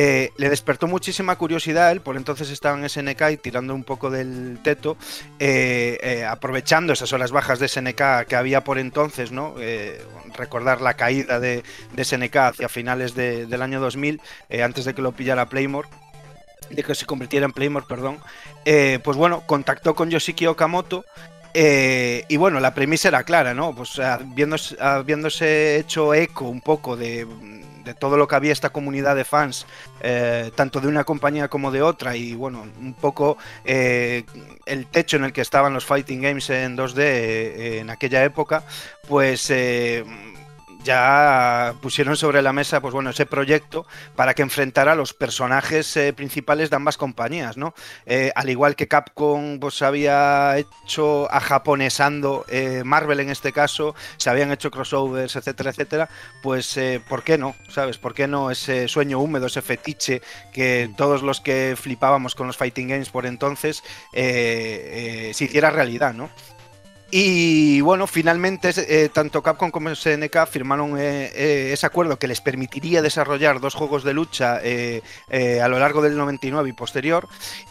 Eh, 0.00 0.32
le 0.36 0.48
despertó 0.48 0.86
muchísima 0.86 1.34
curiosidad 1.34 1.90
él, 1.90 2.00
por 2.00 2.16
entonces 2.16 2.50
estaba 2.50 2.78
en 2.78 2.88
SNK 2.88 3.32
y 3.32 3.36
tirando 3.36 3.74
un 3.74 3.82
poco 3.82 4.10
del 4.10 4.60
teto, 4.62 4.96
eh, 5.40 5.98
eh, 6.00 6.24
aprovechando 6.24 6.92
esas 6.92 7.12
horas 7.12 7.32
bajas 7.32 7.58
de 7.58 7.66
SNK 7.66 8.24
que 8.28 8.36
había 8.36 8.62
por 8.62 8.78
entonces, 8.78 9.32
¿no? 9.32 9.56
Recordar 10.36 10.80
la 10.82 10.94
caída 10.94 11.40
de, 11.40 11.64
SNK 11.96 12.36
hacia 12.36 12.68
finales 12.68 13.16
de- 13.16 13.46
del 13.46 13.60
año 13.60 13.80
2000, 13.80 14.20
eh, 14.50 14.62
antes 14.62 14.84
de 14.84 14.94
que 14.94 15.02
lo 15.02 15.10
pillara 15.10 15.48
Playmore 15.48 15.88
de 16.70 16.84
que 16.84 16.94
se 16.94 17.04
convirtiera 17.04 17.46
en 17.46 17.52
Playmore, 17.52 17.86
perdón, 17.88 18.18
pues 19.02 19.16
bueno, 19.16 19.42
contactó 19.46 19.96
con 19.96 20.10
Yoshiki 20.10 20.46
Okamoto 20.46 21.04
y 21.54 22.36
bueno, 22.36 22.60
la 22.60 22.72
premisa 22.72 23.08
era 23.08 23.24
clara, 23.24 23.52
¿no? 23.52 23.74
Pues 23.74 23.98
habiéndose, 23.98 24.76
habiéndose 24.78 25.78
hecho 25.78 26.14
eco 26.14 26.44
un 26.44 26.60
poco 26.60 26.96
de, 26.96 27.26
todo 27.94 28.16
lo 28.16 28.28
que 28.28 28.34
había 28.36 28.52
esta 28.52 28.70
comunidad 28.70 29.16
de 29.16 29.24
fans, 29.24 29.66
eh, 30.00 30.50
tanto 30.54 30.80
de 30.80 30.88
una 30.88 31.04
compañía 31.04 31.48
como 31.48 31.70
de 31.70 31.82
otra, 31.82 32.16
y 32.16 32.34
bueno, 32.34 32.66
un 32.80 32.94
poco 32.94 33.38
eh, 33.64 34.24
el 34.66 34.86
techo 34.86 35.16
en 35.16 35.24
el 35.24 35.32
que 35.32 35.40
estaban 35.40 35.74
los 35.74 35.84
fighting 35.84 36.20
games 36.20 36.50
en 36.50 36.76
2D 36.76 36.98
eh, 36.98 37.78
en 37.80 37.90
aquella 37.90 38.24
época, 38.24 38.62
pues 39.08 39.50
ya 40.88 41.74
pusieron 41.82 42.16
sobre 42.16 42.40
la 42.40 42.54
mesa 42.54 42.80
pues 42.80 42.94
bueno 42.94 43.10
ese 43.10 43.26
proyecto 43.26 43.86
para 44.16 44.32
que 44.32 44.40
enfrentara 44.40 44.92
a 44.92 44.94
los 44.94 45.12
personajes 45.12 45.94
eh, 45.98 46.14
principales 46.14 46.70
de 46.70 46.76
ambas 46.76 46.96
compañías 46.96 47.58
no 47.58 47.74
Eh, 48.06 48.32
al 48.34 48.48
igual 48.48 48.74
que 48.74 48.88
Capcom 48.88 49.60
pues 49.60 49.82
había 49.82 50.56
hecho 50.56 51.30
ajaponesando 51.30 52.46
eh, 52.48 52.82
Marvel 52.86 53.20
en 53.20 53.28
este 53.28 53.52
caso 53.52 53.94
se 54.16 54.30
habían 54.30 54.50
hecho 54.50 54.70
crossovers 54.70 55.36
etcétera 55.36 55.70
etcétera 55.70 56.08
pues 56.42 56.80
por 57.06 57.22
qué 57.22 57.36
no 57.36 57.54
sabes 57.68 57.98
por 57.98 58.14
qué 58.14 58.26
no 58.26 58.50
ese 58.50 58.88
sueño 58.88 59.18
húmedo 59.18 59.46
ese 59.46 59.60
fetiche 59.60 60.22
que 60.54 60.90
todos 60.96 61.22
los 61.22 61.42
que 61.42 61.76
flipábamos 61.76 62.34
con 62.34 62.46
los 62.46 62.56
fighting 62.56 62.88
games 62.88 63.10
por 63.10 63.26
entonces 63.26 63.82
se 64.12 65.44
hiciera 65.44 65.68
realidad 65.68 66.14
no 66.14 66.30
y 67.10 67.80
bueno, 67.80 68.06
finalmente 68.06 68.70
eh, 68.76 69.08
tanto 69.08 69.42
Capcom 69.42 69.70
como 69.70 69.94
SNK 69.94 70.46
firmaron 70.46 70.98
eh, 70.98 71.32
eh, 71.34 71.70
ese 71.72 71.86
acuerdo 71.86 72.18
que 72.18 72.28
les 72.28 72.42
permitiría 72.42 73.00
desarrollar 73.00 73.60
dos 73.60 73.74
juegos 73.74 74.04
de 74.04 74.12
lucha 74.12 74.56
a 74.58 75.68
lo 75.68 75.78
largo 75.78 76.02
del 76.02 76.18
99 76.18 76.68
y 76.68 76.72
posterior. 76.74 77.26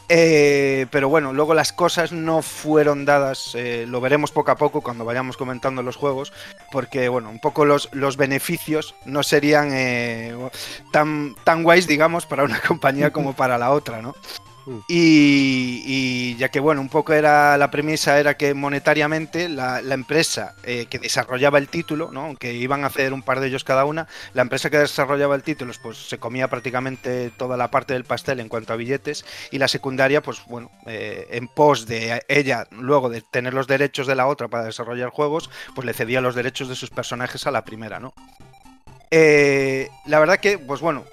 Pero 0.08 1.10
bueno, 1.10 1.34
luego 1.34 1.54
las 1.54 1.71
cosas 1.71 2.12
no 2.12 2.41
fueron 2.41 3.06
dadas, 3.06 3.56
lo 3.86 4.02
veremos 4.02 4.32
poco 4.32 4.52
a 4.52 4.56
poco 4.56 4.82
cuando 4.82 5.06
vayamos 5.06 5.38
comentando 5.38 5.84
los 5.84 5.97
juegos, 5.97 6.34
porque 6.71 7.08
bueno, 7.10 7.30
un 7.30 7.39
poco 7.39 7.65
los, 7.65 7.89
los 7.93 8.17
beneficios 8.17 8.95
no 9.06 9.21
serían 9.21 9.69
tan, 10.91 11.36
tan 11.43 11.63
guays, 11.63 11.88
digamos, 11.88 12.26
para 12.26 12.43
una 12.43 12.60
compañía 12.67 13.12
como 13.12 13.34
para 13.34 13.58
la 13.60 13.71
otra, 13.71 14.02
¿no? 14.02 14.15
Y, 14.88 15.84
y 15.86 16.36
ya 16.38 16.49
que 16.49 16.60
bueno, 16.60 16.82
un 16.82 16.89
poco 16.89 17.13
era 17.13 17.58
la 17.58 17.71
premisa 17.71 18.19
era 18.19 18.36
que 18.36 18.53
monetariamente 18.53 19.49
la, 19.49 19.80
empresa 19.80 20.56
eh, 20.63 20.88
que 20.89 20.99
desarrollaba 20.99 21.58
el 21.58 21.69
título, 21.69 22.12
¿no? 22.12 22.21
aunque 22.21 22.53
iban 22.53 22.84
a 22.84 22.88
hacer 22.88 23.13
un 23.13 23.23
par 23.23 23.39
de 23.39 23.47
ellos 23.47 23.63
cada 23.63 23.86
una, 23.86 24.08
la 24.34 24.41
empresa 24.41 24.69
que 24.69 24.77
desarrollaba 24.77 25.36
el 25.36 25.43
título 25.43 25.73
pues 25.82 25.97
se 25.97 26.17
comía 26.19 26.49
prácticamente 26.49 27.32
toda 27.36 27.58
la 27.58 27.71
parte 27.71 27.93
del 27.93 28.03
pastel 28.03 28.39
en 28.39 28.49
cuanto 28.49 28.73
a 28.73 28.75
billetes 28.75 29.25
y 29.51 29.58
la 29.58 29.67
secundaria 29.67 30.21
pues 30.21 30.41
bueno, 30.47 30.69
eh, 30.86 31.27
en 31.32 31.47
pos 31.47 31.88
de 31.88 32.23
ella 32.27 32.67
luego 32.71 33.10
de 33.10 33.21
tener 33.21 33.53
los 33.53 33.67
derechos 33.67 34.08
de 34.08 34.15
la 34.15 34.27
otra 34.27 34.47
para 34.47 34.65
desarrollar 34.65 35.10
juegos, 35.10 35.49
pues 35.75 35.86
le 35.86 35.93
cedía 35.93 36.21
los 36.21 36.36
derechos 36.36 36.69
de 36.69 36.75
sus 36.75 36.89
personajes 36.89 37.47
a 37.47 37.51
la 37.51 37.63
primera, 37.63 37.99
¿no? 37.99 38.13
Eh, 39.10 39.89
la 40.06 40.19
verdad 40.19 40.38
que, 40.38 40.58
pues 40.58 40.82
bueno, 40.82 41.06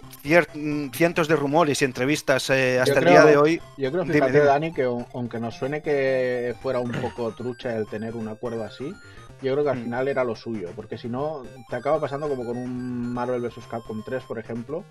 cientos 0.93 1.29
de 1.29 1.37
rumores 1.37 1.83
y 1.83 1.85
entrevistas 1.85 2.49
eh, 2.51 2.81
hasta 2.81 2.99
el 2.99 3.05
día 3.05 3.25
de 3.25 3.37
hoy. 3.37 3.61
Yo 3.77 3.93
creo, 3.93 4.05
fíjate, 4.07 4.33
dime. 4.33 4.45
Dani, 4.45 4.73
que 4.73 4.85
aun- 4.85 5.07
aunque 5.13 5.39
nos 5.39 5.55
suene 5.57 5.83
que 5.83 6.55
fuera 6.63 6.81
un 6.81 6.91
poco 6.93 7.31
trucha 7.33 7.77
el 7.77 7.87
tener 7.87 8.17
un 8.17 8.29
acuerdo 8.29 8.65
así, 8.65 8.95
yo 9.43 9.53
creo 9.53 9.65
que 9.65 9.71
al 9.71 9.79
Mm. 9.79 9.83
final 9.85 10.09
era 10.09 10.25
lo 10.25 10.35
suyo, 10.35 10.71
porque 10.75 10.97
si 10.97 11.09
no, 11.09 11.43
te 11.69 11.77
acaba 11.77 12.01
pasando 12.01 12.29
como 12.29 12.47
con 12.47 12.57
un 12.57 13.13
Marvel 13.13 13.43
vs. 13.43 13.67
Capcom 13.71 14.03
3, 14.03 14.23
por 14.25 14.39
ejemplo, 14.39 14.85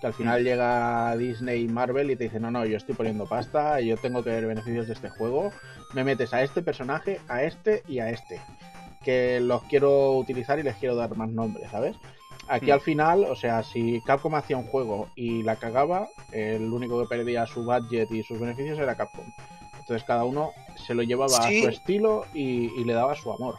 que 0.00 0.06
al 0.06 0.12
Mm. 0.12 0.16
final 0.16 0.44
llega 0.44 1.14
Disney 1.16 1.64
y 1.64 1.68
Marvel 1.68 2.10
y 2.10 2.16
te 2.16 2.24
dice, 2.24 2.40
no, 2.40 2.50
no, 2.50 2.64
yo 2.64 2.78
estoy 2.78 2.94
poniendo 2.94 3.26
pasta, 3.26 3.80
yo 3.80 3.96
tengo 3.98 4.24
que 4.24 4.30
ver 4.30 4.46
beneficios 4.46 4.86
de 4.86 4.94
este 4.94 5.10
juego, 5.10 5.52
me 5.92 6.02
metes 6.04 6.32
a 6.32 6.42
este 6.42 6.62
personaje, 6.62 7.20
a 7.28 7.42
este 7.42 7.82
y 7.86 7.98
a 7.98 8.08
este, 8.08 8.40
que 9.04 9.40
los 9.40 9.62
quiero 9.64 10.12
utilizar 10.12 10.58
y 10.58 10.62
les 10.62 10.76
quiero 10.76 10.96
dar 10.96 11.14
más 11.14 11.28
nombres, 11.28 11.70
¿sabes? 11.70 11.94
Aquí 12.48 12.66
Mm. 12.70 12.72
al 12.72 12.80
final, 12.80 13.24
o 13.24 13.36
sea, 13.36 13.62
si 13.62 14.00
Capcom 14.06 14.34
hacía 14.34 14.56
un 14.56 14.66
juego 14.66 15.10
y 15.14 15.42
la 15.42 15.56
cagaba, 15.56 16.08
el 16.32 16.72
único 16.72 17.00
que 17.02 17.08
perdía 17.08 17.46
su 17.46 17.64
budget 17.64 18.10
y 18.10 18.22
sus 18.22 18.40
beneficios 18.40 18.78
era 18.78 18.96
Capcom. 18.96 19.26
Entonces 19.80 20.04
cada 20.06 20.24
uno 20.24 20.50
se 20.86 20.94
lo 20.94 21.02
llevaba 21.02 21.42
Sí. 21.48 21.58
a 21.60 21.62
su 21.62 21.68
estilo 21.68 22.24
y, 22.34 22.66
y 22.80 22.84
le 22.84 22.92
daba 22.94 23.14
su 23.14 23.32
amor. 23.32 23.56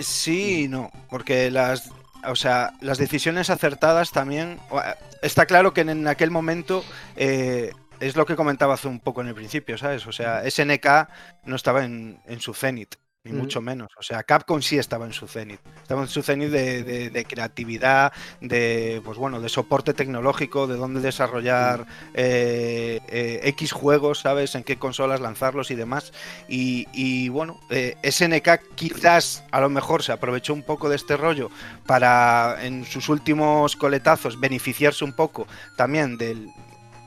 Sí 0.00 0.64
y 0.64 0.68
no, 0.68 0.90
porque 1.08 1.50
las, 1.50 1.90
o 2.26 2.36
sea, 2.36 2.72
las 2.80 2.98
decisiones 2.98 3.50
acertadas 3.50 4.12
también. 4.12 4.58
o- 4.70 4.80
Está 5.22 5.46
claro 5.46 5.74
que 5.74 5.82
en 5.82 6.06
aquel 6.08 6.30
momento 6.30 6.82
eh, 7.16 7.72
es 8.00 8.16
lo 8.16 8.24
que 8.24 8.36
comentaba 8.36 8.74
hace 8.74 8.88
un 8.88 9.00
poco 9.00 9.20
en 9.20 9.28
el 9.28 9.34
principio, 9.34 9.76
¿sabes? 9.76 10.06
O 10.06 10.12
sea, 10.12 10.42
SNK 10.48 11.08
no 11.44 11.56
estaba 11.56 11.84
en, 11.84 12.18
en 12.26 12.40
su 12.40 12.54
cenit. 12.54 12.94
Ni 13.24 13.32
mucho 13.32 13.60
menos. 13.60 13.90
O 13.98 14.02
sea, 14.02 14.22
Capcom 14.22 14.62
sí 14.62 14.78
estaba 14.78 15.04
en 15.04 15.12
su 15.12 15.28
cenit. 15.28 15.60
Estaba 15.82 16.02
en 16.02 16.08
su 16.08 16.22
cenit 16.22 16.48
de, 16.48 17.26
creatividad, 17.28 18.12
de 18.40 19.02
pues 19.04 19.18
bueno, 19.18 19.40
de 19.40 19.48
soporte 19.50 19.92
tecnológico, 19.92 20.66
de 20.66 20.76
dónde 20.76 21.00
desarrollar 21.00 21.86
eh, 22.14 23.00
eh, 23.08 23.40
X 23.44 23.72
juegos, 23.72 24.20
¿sabes? 24.20 24.54
En 24.54 24.64
qué 24.64 24.78
consolas 24.78 25.20
lanzarlos 25.20 25.70
y 25.70 25.74
demás. 25.74 26.12
Y, 26.48 27.28
bueno, 27.28 27.60
eh, 27.68 27.96
SNK 28.02 28.74
quizás 28.74 29.44
a 29.50 29.60
lo 29.60 29.68
mejor 29.68 30.02
se 30.02 30.12
aprovechó 30.12 30.54
un 30.54 30.62
poco 30.62 30.88
de 30.88 30.96
este 30.96 31.16
rollo 31.16 31.50
para 31.86 32.56
en 32.62 32.86
sus 32.86 33.08
últimos 33.10 33.76
coletazos 33.76 34.40
beneficiarse 34.40 35.04
un 35.04 35.12
poco 35.12 35.46
también 35.76 36.16
del, 36.16 36.48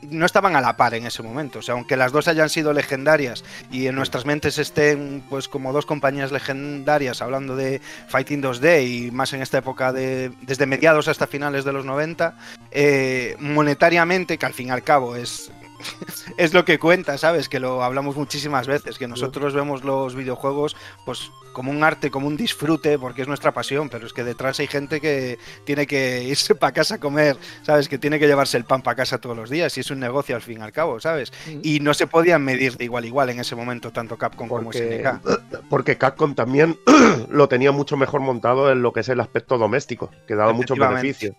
no 0.09 0.25
estaban 0.25 0.55
a 0.55 0.61
la 0.61 0.77
par 0.77 0.93
en 0.93 1.05
ese 1.05 1.23
momento. 1.23 1.59
O 1.59 1.61
sea, 1.61 1.75
aunque 1.75 1.97
las 1.97 2.11
dos 2.11 2.27
hayan 2.27 2.49
sido 2.49 2.73
legendarias 2.73 3.43
y 3.71 3.87
en 3.87 3.95
nuestras 3.95 4.25
mentes 4.25 4.57
estén 4.57 5.23
pues 5.29 5.47
como 5.47 5.73
dos 5.73 5.85
compañías 5.85 6.31
legendarias 6.31 7.21
hablando 7.21 7.55
de 7.55 7.81
Fighting 8.07 8.41
2D 8.41 8.87
y 8.87 9.11
más 9.11 9.33
en 9.33 9.41
esta 9.41 9.59
época 9.59 9.93
de 9.93 10.31
desde 10.41 10.65
mediados 10.65 11.07
hasta 11.07 11.27
finales 11.27 11.65
de 11.65 11.73
los 11.73 11.85
90, 11.85 12.35
eh, 12.71 13.35
monetariamente, 13.39 14.37
que 14.37 14.45
al 14.45 14.53
fin 14.53 14.67
y 14.67 14.71
al 14.71 14.83
cabo 14.83 15.15
es 15.15 15.51
es 16.37 16.53
lo 16.53 16.65
que 16.65 16.79
cuenta, 16.79 17.17
¿sabes? 17.17 17.49
Que 17.49 17.59
lo 17.59 17.83
hablamos 17.83 18.15
muchísimas 18.15 18.67
veces, 18.67 18.97
que 18.97 19.07
nosotros 19.07 19.53
vemos 19.53 19.83
los 19.83 20.15
videojuegos 20.15 20.75
pues 21.05 21.31
como 21.53 21.71
un 21.71 21.83
arte, 21.83 22.09
como 22.09 22.27
un 22.27 22.35
disfrute, 22.35 22.97
porque 22.97 23.21
es 23.21 23.27
nuestra 23.27 23.51
pasión, 23.51 23.87
pero 23.89 24.07
es 24.07 24.13
que 24.13 24.23
detrás 24.23 24.59
hay 24.59 24.67
gente 24.67 24.99
que 24.99 25.37
tiene 25.65 25.85
que 25.85 26.23
irse 26.23 26.55
para 26.63 26.73
casa 26.73 26.95
a 26.95 26.99
comer, 26.99 27.37
¿sabes? 27.61 27.87
Que 27.87 27.97
tiene 27.97 28.19
que 28.19 28.27
llevarse 28.27 28.57
el 28.57 28.65
pan 28.65 28.81
para 28.81 28.95
casa 28.95 29.19
todos 29.19 29.37
los 29.37 29.49
días 29.49 29.77
y 29.77 29.81
es 29.81 29.91
un 29.91 29.99
negocio 29.99 30.35
al 30.35 30.41
fin 30.41 30.59
y 30.59 30.61
al 30.61 30.71
cabo, 30.71 30.99
¿sabes? 30.99 31.31
Y 31.61 31.79
no 31.79 31.93
se 31.93 32.07
podían 32.07 32.43
medir 32.43 32.77
de 32.77 32.85
igual 32.85 33.03
a 33.03 33.07
igual 33.07 33.29
en 33.29 33.39
ese 33.39 33.55
momento 33.55 33.91
tanto 33.91 34.17
Capcom 34.17 34.47
como 34.47 34.73
SNK. 34.73 35.21
Porque 35.69 35.97
Capcom 35.97 36.35
también 36.35 36.77
lo 37.29 37.47
tenía 37.47 37.71
mucho 37.71 37.97
mejor 37.97 38.21
montado 38.21 38.71
en 38.71 38.81
lo 38.81 38.91
que 38.91 39.01
es 39.01 39.09
el 39.09 39.19
aspecto 39.19 39.57
doméstico, 39.57 40.09
que 40.27 40.35
daba 40.35 40.53
muchos 40.53 40.77
beneficios. 40.77 41.35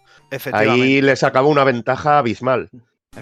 Ahí 0.53 1.03
le 1.03 1.17
sacaba 1.17 1.49
una 1.49 1.65
ventaja 1.65 2.19
abismal. 2.19 2.71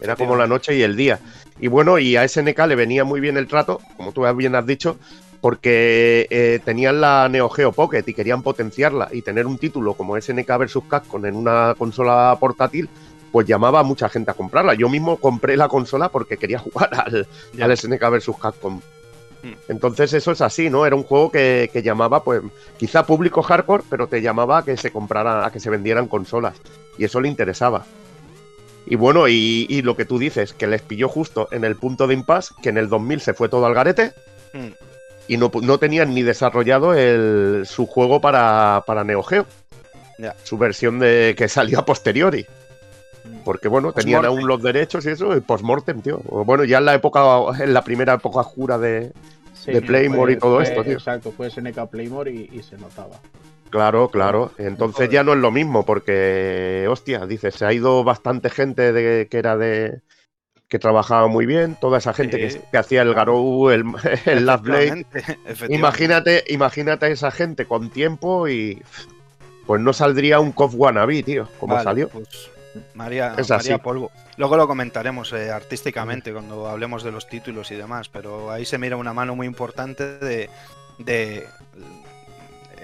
Era 0.01 0.17
como 0.17 0.37
la 0.37 0.47
noche 0.47 0.75
y 0.77 0.83
el 0.83 0.97
día. 0.97 1.21
Y 1.61 1.69
bueno, 1.69 1.99
y 1.99 2.17
a 2.17 2.27
SNK 2.27 2.59
le 2.67 2.75
venía 2.75 3.05
muy 3.05 3.21
bien 3.21 3.37
el 3.37 3.47
trato, 3.47 3.81
como 3.97 4.13
tú 4.13 4.23
bien 4.35 4.55
has 4.55 4.67
dicho, 4.67 4.97
porque 5.41 6.27
eh, 6.31 6.61
tenían 6.65 7.01
la 7.01 7.29
Neo 7.29 7.49
Geo 7.49 7.73
Pocket 7.73 8.05
y 8.07 8.15
querían 8.15 8.43
potenciarla 8.43 9.09
y 9.13 9.23
tener 9.23 9.47
un 9.47 9.59
título 9.59 9.95
como 9.95 10.19
SNK 10.21 10.49
vs 10.57 10.79
Capcom 10.89 11.25
en 11.27 11.37
una 11.37 11.75
consola 11.77 12.37
portátil, 12.39 12.89
pues 13.33 13.47
llamaba 13.47 13.81
a 13.81 13.83
mucha 13.83 14.09
gente 14.09 14.31
a 14.31 14.35
comprarla. 14.35 14.75
Yo 14.75 14.89
mismo 14.89 15.17
compré 15.17 15.57
la 15.57 15.69
consola 15.69 16.09
porque 16.11 16.37
quería 16.37 16.59
jugar 16.59 16.91
al, 16.95 17.27
al 17.61 17.77
SNK 17.77 18.11
vs 18.11 18.31
Capcom. 18.41 18.81
Hmm. 19.43 19.55
Entonces 19.69 20.13
eso 20.13 20.31
es 20.31 20.41
así, 20.41 20.71
¿no? 20.71 20.87
Era 20.87 20.95
un 20.95 21.03
juego 21.03 21.33
que, 21.33 21.69
que, 21.73 21.83
llamaba, 21.83 22.23
pues, 22.23 22.43
quizá 22.79 23.05
público 23.05 23.43
hardcore, 23.43 23.83
pero 23.91 24.07
te 24.07 24.23
llamaba 24.23 24.59
a 24.59 24.65
que 24.65 24.77
se 24.77 24.93
comprara, 24.93 25.45
a 25.45 25.51
que 25.51 25.59
se 25.59 25.71
vendieran 25.71 26.07
consolas. 26.07 26.55
Y 26.99 27.05
eso 27.05 27.21
le 27.21 27.29
interesaba. 27.29 27.85
Y 28.87 28.97
bueno, 28.97 29.29
y, 29.29 29.83
lo 29.83 29.97
que 29.97 30.05
tú 30.05 30.19
dices, 30.19 30.53
que 30.53 30.67
les 30.67 30.83
pilló 30.83 31.09
justo 31.09 31.49
en 31.53 31.65
el 31.65 31.77
punto 31.77 32.07
de 32.07 32.15
impasse, 32.15 32.55
que 32.63 32.71
en 32.71 32.79
el 32.79 32.89
2000 32.89 33.21
se 33.21 33.35
fue 33.35 33.49
todo 33.49 33.67
al 33.67 33.75
garete 33.75 34.13
hmm. 34.53 34.69
y 35.29 35.37
no, 35.37 35.79
tenían 35.79 36.15
ni 36.15 36.23
desarrollado 36.23 36.95
el, 36.95 37.63
su 37.67 37.87
juego 37.87 38.21
para, 38.21 38.83
para 38.87 39.05
Neo 39.05 39.23
Geo. 39.23 39.47
Su 40.45 40.57
versión 40.57 41.01
de 41.01 41.35
que 41.37 41.49
salió 41.49 41.81
a 41.81 41.85
posteriori. 41.85 42.47
Hmm. 43.25 43.39
Porque 43.45 43.69
bueno, 43.69 43.93
tenían 43.93 44.25
aún 44.25 44.47
los 44.47 44.63
derechos 44.63 45.07
y 45.07 45.11
eso, 45.11 45.37
y 45.37 45.41
post-mortem, 45.41 46.01
tío. 46.01 46.19
Bueno, 46.19 46.65
ya 46.65 46.79
en 46.79 46.85
la 46.85 46.95
época, 46.95 47.23
en 47.59 47.73
la 47.73 47.83
primera 47.83 48.15
época 48.15 48.41
oscura 48.41 48.79
de, 48.79 49.13
Playmore 49.87 50.33
y 50.33 50.37
todo 50.37 50.61
esto, 50.61 50.83
tío. 50.83 50.95
Exacto, 50.95 51.33
fue 51.33 51.51
SNK 51.51 51.89
Playmore 51.89 52.33
y 52.33 52.63
se 52.63 52.77
notaba. 52.77 53.21
Claro, 53.73 54.11
claro. 54.11 54.53
Entonces 54.59 55.09
ya 55.09 55.25
no 55.25 55.33
es 55.33 55.39
lo 55.39 55.51
mismo, 55.51 55.87
porque, 55.87 56.87
hostia, 56.91 57.25
dices, 57.25 57.55
se 57.55 57.65
ha 57.65 57.73
ido 57.73 58.05
bastante 58.05 58.51
gente 58.51 58.93
de, 58.93 59.29
que 59.29 59.39
era 59.39 59.57
de. 59.57 60.03
que 60.69 60.79
trabajaba 60.79 61.27
muy 61.27 61.47
bien, 61.47 61.77
toda 61.81 61.97
esa 61.97 62.13
gente 62.13 62.37
que, 62.71 62.77
hacía 62.77 63.01
el 63.01 63.15
Garou, 63.15 63.71
el, 63.71 63.85
el 64.27 64.45
Last 64.45 64.63
Blade. 64.63 65.07
Imagínate, 65.71 66.45
imagínate 66.49 67.11
esa 67.11 67.31
gente 67.31 67.65
con 67.65 67.89
tiempo 67.89 68.47
y. 68.47 68.83
Pues 69.67 69.81
no 69.81 69.95
saldría 69.95 70.39
un 70.39 70.53
KOF 70.53 70.75
Wannabe, 70.77 71.23
tío, 71.23 71.49
como 71.59 71.83
salió. 71.83 72.11
Pues, 72.11 72.51
María, 72.93 73.35
María 73.49 73.79
Polvo. 73.79 74.11
Luego 74.37 74.59
lo 74.59 74.69
comentaremos 74.69 75.33
eh, 75.33 75.51
artísticamente 75.51 76.31
cuando 76.31 76.69
hablemos 76.69 77.03
de 77.05 77.13
los 77.13 77.27
títulos 77.27 77.71
y 77.71 77.77
demás, 77.77 78.11
pero 78.11 78.51
ahí 78.51 78.67
se 78.67 78.77
mira 78.77 78.97
una 78.97 79.15
mano 79.15 79.35
muy 79.35 79.47
importante 79.47 80.19
de, 80.19 80.51
de 80.99 81.47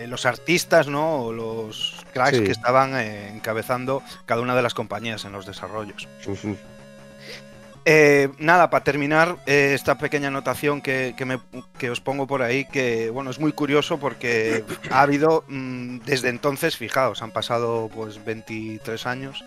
los 0.06 0.26
artistas, 0.26 0.86
¿no? 0.86 1.24
O 1.24 1.32
los 1.32 2.04
cracks 2.12 2.40
que 2.40 2.50
estaban 2.50 2.96
eh, 2.96 3.28
encabezando 3.28 4.02
cada 4.26 4.40
una 4.40 4.54
de 4.54 4.62
las 4.62 4.74
compañías 4.74 5.24
en 5.24 5.32
los 5.32 5.46
desarrollos. 5.46 6.06
Eh, 7.84 8.28
nada, 8.38 8.68
para 8.68 8.84
terminar 8.84 9.38
esta 9.46 9.96
pequeña 9.96 10.28
anotación 10.28 10.82
que, 10.82 11.14
os 11.90 12.00
pongo 12.00 12.26
por 12.26 12.42
ahí, 12.42 12.66
que 12.66 13.10
bueno, 13.10 13.30
es 13.30 13.38
muy 13.38 13.52
curioso 13.52 13.98
porque 13.98 14.64
ha 14.90 15.02
habido 15.02 15.44
mm, 15.48 16.00
desde 16.00 16.28
entonces, 16.28 16.76
fijaos, 16.76 17.22
han 17.22 17.30
pasado 17.30 17.90
pues 17.94 18.24
23 18.24 19.06
años 19.06 19.44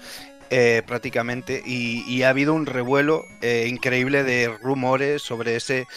prácticamente 0.86 1.64
y, 1.66 2.24
ha 2.24 2.30
habido 2.30 2.54
un 2.54 2.66
revuelo 2.66 3.24
increíble 3.42 4.26
de 4.26 4.50
rumores 4.50 5.22
sobre 5.22 5.56
ese 5.56 5.88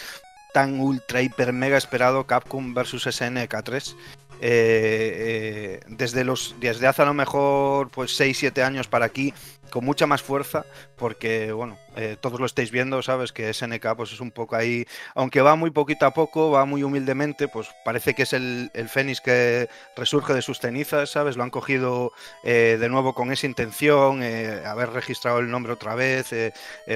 tan 0.55 0.79
ultra 0.79 1.21
hiper 1.21 1.51
mega 1.51 1.77
esperado 1.77 2.25
Capcom 2.25 2.73
versus 2.73 3.03
SNK 3.03 3.61
3 3.61 3.95
eh, 4.41 5.79
eh, 5.79 5.79
desde 5.87 6.23
los 6.23 6.55
desde 6.59 6.87
hace 6.87 7.01
a 7.01 7.05
lo 7.05 7.13
mejor 7.13 7.89
pues 7.89 8.19
6-7 8.19 8.61
años 8.63 8.87
para 8.87 9.05
aquí 9.05 9.33
con 9.69 9.85
mucha 9.85 10.07
más 10.07 10.21
fuerza, 10.21 10.65
porque, 10.95 11.51
bueno, 11.51 11.77
eh, 11.95 12.17
todos 12.19 12.39
lo 12.39 12.45
estáis 12.45 12.71
viendo, 12.71 13.01
¿sabes? 13.01 13.31
Que 13.31 13.53
SNK 13.53 13.95
pues 13.95 14.11
es 14.11 14.19
un 14.19 14.31
poco 14.31 14.55
ahí, 14.55 14.85
aunque 15.13 15.41
va 15.41 15.55
muy 15.55 15.71
poquito 15.71 16.05
a 16.05 16.11
poco, 16.11 16.51
va 16.51 16.65
muy 16.65 16.83
humildemente, 16.83 17.47
pues 17.47 17.69
parece 17.85 18.13
que 18.13 18.23
es 18.23 18.33
el, 18.33 18.69
el 18.73 18.89
Fénix 18.89 19.21
que 19.21 19.69
resurge 19.95 20.33
de 20.33 20.41
sus 20.41 20.59
cenizas, 20.59 21.09
¿sabes? 21.11 21.37
Lo 21.37 21.43
han 21.43 21.49
cogido 21.49 22.11
eh, 22.43 22.77
de 22.79 22.89
nuevo 22.89 23.13
con 23.13 23.31
esa 23.31 23.45
intención, 23.45 24.21
eh, 24.23 24.61
haber 24.65 24.89
registrado 24.89 25.39
el 25.39 25.49
nombre 25.49 25.71
otra 25.73 25.95
vez, 25.95 26.33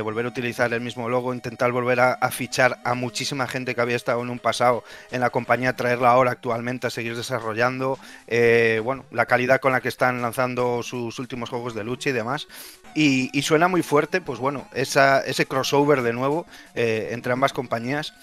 volver 0.03 0.25
a 0.25 0.29
utilizar 0.29 0.73
el 0.73 0.81
mismo 0.81 1.07
logo, 1.07 1.33
intentar 1.33 1.71
volver 1.71 1.99
a, 1.99 2.31
fichar 2.31 2.79
a 2.83 2.93
muchísima 2.93 3.47
gente 3.47 3.75
que 3.75 3.81
había 3.81 3.95
estado 3.95 4.21
en 4.21 4.29
un 4.29 4.39
pasado 4.39 4.83
en 5.11 5.21
la 5.21 5.29
compañía, 5.29 5.75
traerla 5.75 6.11
ahora 6.11 6.31
actualmente 6.31 6.87
a 6.87 6.89
seguir 6.89 7.15
desarrollando, 7.15 7.97
bueno, 8.83 9.05
la 9.11 9.25
calidad 9.25 9.59
con 9.59 9.71
la 9.71 9.81
que 9.81 9.89
están 9.89 10.21
lanzando 10.21 10.83
sus 10.83 11.17
últimos 11.19 11.49
juegos 11.49 11.73
de 11.73 11.83
lucha 11.83 12.09
y 12.09 12.13
demás. 12.13 12.47
Y, 12.95 13.41
suena 13.41 13.67
muy 13.67 13.81
fuerte, 13.81 14.21
pues 14.21 14.39
bueno, 14.39 14.67
ese 14.73 15.45
crossover 15.47 16.01
de 16.01 16.13
nuevo 16.13 16.45
eh, 16.75 17.09
entre 17.11 17.33
ambas 17.33 17.53
compañías. 17.53 18.13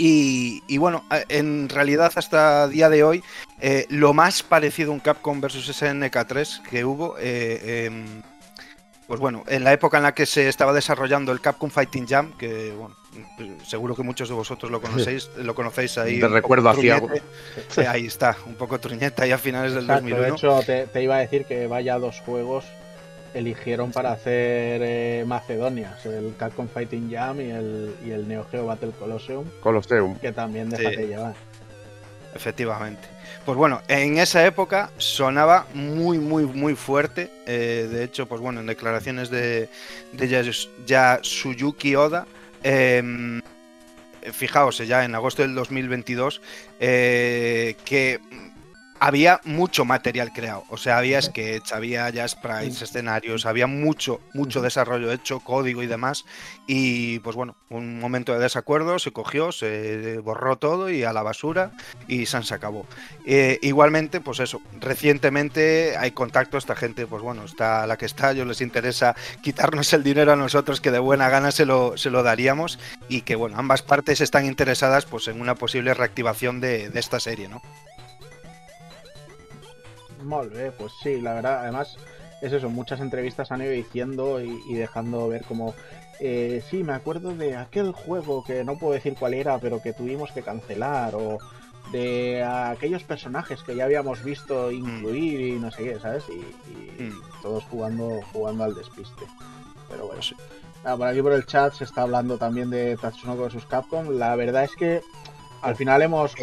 Y, 0.00 0.78
bueno, 0.78 1.04
en 1.28 1.68
realidad 1.68 2.12
hasta 2.14 2.68
día 2.68 2.88
de 2.88 3.02
hoy, 3.02 3.24
eh, 3.60 3.84
lo 3.88 4.14
más 4.14 4.44
parecido 4.44 4.92
a 4.92 4.94
un 4.94 5.00
Capcom 5.00 5.40
versus 5.40 5.68
SNK3 5.68 6.62
que 6.62 6.84
hubo, 6.84 7.16
eh, 7.18 7.86
em, 7.86 8.22
pues 9.08 9.18
bueno, 9.18 9.42
en 9.48 9.64
la 9.64 9.72
época 9.72 9.96
en 9.96 10.04
la 10.04 10.14
que 10.14 10.24
se 10.24 10.48
estaba 10.48 10.72
desarrollando 10.72 11.32
el 11.32 11.40
Capcom 11.40 11.68
Fighting 11.68 12.06
Jam, 12.06 12.32
que 12.38 12.72
bueno, 12.72 12.94
seguro 13.66 13.96
que 13.96 14.04
muchos 14.04 14.28
de 14.28 14.36
vosotros 14.36 14.70
lo 14.70 14.80
conocéis, 14.80 15.30
lo 15.36 15.52
conocéis 15.56 15.98
ahí. 15.98 16.20
Te 16.20 16.28
recuerdo 16.28 16.68
hacia 16.68 17.02
Ahí 17.88 18.06
está, 18.06 18.36
un 18.46 18.54
poco 18.54 18.78
truñeta 18.78 19.24
ahí 19.24 19.32
a 19.32 19.38
finales 19.38 19.74
del 19.74 19.88
2001. 19.88 20.22
De 20.22 20.28
hecho, 20.28 20.60
te, 20.64 20.86
te, 20.86 21.02
iba 21.02 21.16
a 21.16 21.18
decir 21.18 21.44
que 21.44 21.66
vaya 21.66 21.98
dos 21.98 22.20
juegos 22.20 22.64
eligieron 23.34 23.92
para 23.92 24.12
hacer 24.12 24.80
eh, 24.84 25.24
Macedonias, 25.26 26.04
el 26.06 26.34
Capcom 26.38 26.68
Fighting 26.68 27.10
Jam 27.10 27.40
y 27.40 27.50
el, 27.50 27.94
y 28.04 28.10
el 28.10 28.28
Neo 28.28 28.46
Geo 28.50 28.66
Battle 28.66 28.92
Colosseum. 28.98 29.44
Colosseum. 29.60 30.18
Que 30.18 30.32
también 30.32 30.70
déjate 30.70 31.06
llevar. 31.06 31.34
Efectivamente. 32.34 33.08
Pues 33.44 33.56
bueno, 33.56 33.80
en 33.88 34.18
esa 34.18 34.44
época 34.44 34.90
sonaba 34.98 35.66
muy, 35.72 36.18
muy, 36.18 36.44
muy 36.44 36.74
fuerte. 36.74 37.30
Eh, 37.46 37.88
de 37.90 38.04
hecho, 38.04 38.26
pues 38.26 38.40
bueno, 38.40 38.60
en 38.60 38.66
declaraciones 38.66 39.30
de, 39.30 39.70
de 40.12 40.52
Yasuyuki 40.86 41.96
Oda, 41.96 42.26
em, 42.62 43.40
fijaos 44.32 44.78
ya 44.78 45.04
en 45.04 45.14
agosto 45.14 45.42
del 45.42 45.54
2022, 45.54 46.42
eh, 46.78 47.74
que 47.84 48.20
había 49.00 49.40
mucho 49.44 49.84
material 49.84 50.32
creado. 50.32 50.64
O 50.70 50.76
sea, 50.76 50.98
había 50.98 51.20
sketch, 51.20 51.72
había 51.72 52.08
ya 52.10 52.26
sprites, 52.26 52.82
escenarios, 52.82 53.46
había 53.46 53.66
mucho, 53.66 54.20
mucho 54.34 54.60
desarrollo 54.62 55.12
hecho, 55.12 55.40
código 55.40 55.82
y 55.82 55.86
demás. 55.86 56.24
Y 56.66 57.18
pues 57.20 57.36
bueno, 57.36 57.56
un 57.70 58.00
momento 58.00 58.32
de 58.32 58.40
desacuerdo, 58.40 58.98
se 58.98 59.12
cogió, 59.12 59.52
se 59.52 60.18
borró 60.18 60.56
todo 60.56 60.90
y 60.90 61.04
a 61.04 61.12
la 61.12 61.22
basura 61.22 61.72
y 62.06 62.26
se 62.26 62.54
acabó. 62.54 62.86
Eh, 63.24 63.58
igualmente, 63.62 64.20
pues 64.20 64.40
eso, 64.40 64.60
recientemente 64.80 65.96
hay 65.96 66.12
contacto, 66.12 66.58
esta 66.58 66.76
gente, 66.76 67.06
pues 67.06 67.22
bueno, 67.22 67.44
está 67.44 67.86
la 67.86 67.96
que 67.96 68.06
está, 68.06 68.32
yo 68.32 68.44
les 68.44 68.60
interesa 68.60 69.14
quitarnos 69.42 69.92
el 69.92 70.02
dinero 70.02 70.32
a 70.32 70.36
nosotros, 70.36 70.80
que 70.80 70.90
de 70.90 70.98
buena 70.98 71.28
gana 71.28 71.50
se 71.50 71.66
lo, 71.66 71.96
se 71.96 72.10
lo 72.10 72.22
daríamos. 72.22 72.78
Y 73.08 73.22
que 73.22 73.36
bueno, 73.36 73.58
ambas 73.58 73.82
partes 73.82 74.20
están 74.20 74.44
interesadas 74.44 75.04
pues 75.06 75.28
en 75.28 75.40
una 75.40 75.54
posible 75.54 75.94
reactivación 75.94 76.60
de, 76.60 76.90
de 76.90 77.00
esta 77.00 77.20
serie, 77.20 77.48
¿no? 77.48 77.62
Molt 80.22 80.52
pues 80.76 80.92
sí, 81.02 81.20
la 81.20 81.34
verdad, 81.34 81.60
además 81.62 81.96
es 82.40 82.52
eso, 82.52 82.70
muchas 82.70 83.00
entrevistas 83.00 83.50
han 83.50 83.62
ido 83.62 83.72
diciendo 83.72 84.40
y, 84.40 84.74
dejando 84.74 85.28
ver 85.28 85.44
como, 85.44 85.74
eh, 86.20 86.62
sí, 86.70 86.84
me 86.84 86.92
acuerdo 86.92 87.34
de 87.34 87.56
aquel 87.56 87.92
juego 87.92 88.44
que 88.44 88.64
no 88.64 88.78
puedo 88.78 88.94
decir 88.94 89.16
cuál 89.18 89.34
era, 89.34 89.58
pero 89.58 89.82
que 89.82 89.92
tuvimos 89.92 90.30
que 90.32 90.42
cancelar, 90.42 91.14
o 91.14 91.38
de 91.92 92.44
aquellos 92.44 93.02
personajes 93.02 93.62
que 93.62 93.74
ya 93.74 93.84
habíamos 93.84 94.22
visto 94.22 94.70
incluir 94.70 95.40
y 95.40 95.52
no 95.58 95.70
sé 95.70 95.84
qué, 95.84 95.98
¿sabes? 95.98 96.24
Y, 96.28 97.02
mm. 97.02 97.42
todos 97.42 97.64
jugando, 97.64 98.20
jugando 98.32 98.64
al 98.64 98.74
despiste. 98.74 99.26
Pero 99.88 100.06
bueno, 100.06 100.22
sí. 100.22 100.36
Ah, 100.84 100.96
por 100.96 101.08
aquí 101.08 101.22
por 101.22 101.32
el 101.32 101.46
chat 101.46 101.72
se 101.74 101.84
está 101.84 102.02
hablando 102.02 102.38
también 102.38 102.70
de 102.70 102.96
Tatsunoko 102.96 103.48
vs 103.48 103.66
Capcom. 103.66 104.10
La 104.10 104.36
verdad 104.36 104.64
es 104.64 104.76
que 104.76 105.02
al 105.62 105.76
final 105.76 106.02
hemos, 106.02 106.34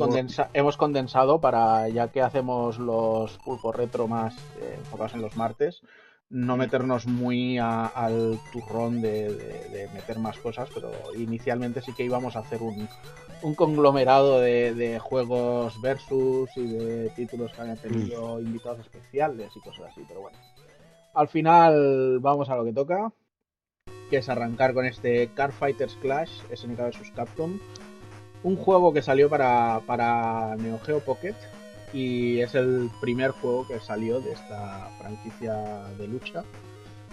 hemos 0.53 0.77
condensado 0.77 1.39
para, 1.39 1.87
ya 1.89 2.09
que 2.09 2.21
hacemos 2.21 2.77
los 2.79 3.37
pulpos 3.39 3.75
retro 3.75 4.07
más 4.07 4.35
eh, 4.59 4.75
enfocados 4.77 5.13
en 5.13 5.21
los 5.21 5.35
martes, 5.35 5.81
no 6.29 6.57
meternos 6.57 7.05
muy 7.05 7.57
al 7.59 8.39
turrón 8.51 9.01
de, 9.01 9.89
meter 9.93 10.19
más 10.19 10.37
cosas, 10.37 10.69
pero 10.73 10.91
inicialmente 11.15 11.81
sí 11.81 11.93
que 11.93 12.03
íbamos 12.03 12.35
a 12.35 12.39
hacer 12.39 12.61
un, 12.61 12.87
conglomerado 13.55 14.41
de, 14.41 14.99
juegos 14.99 15.79
versus 15.81 16.49
y 16.55 16.67
de 16.67 17.09
títulos 17.15 17.51
que 17.53 17.61
hayan 17.61 17.77
tenido 17.77 18.37
mm. 18.37 18.45
invitados 18.45 18.79
especiales 18.79 19.51
y 19.55 19.59
cosas 19.59 19.91
así, 19.91 20.03
pero 20.07 20.21
bueno. 20.21 20.37
Al 21.13 21.27
final 21.29 22.19
vamos 22.19 22.49
a 22.49 22.55
lo 22.55 22.65
que 22.65 22.73
toca, 22.73 23.13
que 24.09 24.17
es 24.17 24.27
arrancar 24.27 24.73
con 24.73 24.85
este 24.85 25.29
Car 25.33 25.53
Fighters 25.53 25.95
Clash 26.01 26.31
SNK 26.53 26.77
vs 26.77 27.11
Capcom 27.15 27.59
un 28.45 28.57
juego 28.57 28.93
que 28.93 29.01
salió 29.01 29.27
para, 29.27 29.81
para 29.87 30.55
Neo 30.57 30.79
Geo 30.79 30.99
Pocket 30.99 31.33
y 31.91 32.41
es 32.41 32.53
el 32.53 32.91
primer 33.01 33.31
juego 33.31 33.67
que 33.67 33.79
salió 33.79 34.21
de 34.21 34.33
esta 34.33 34.87
franquicia 34.99 35.55
de 35.97 36.07
lucha. 36.07 36.43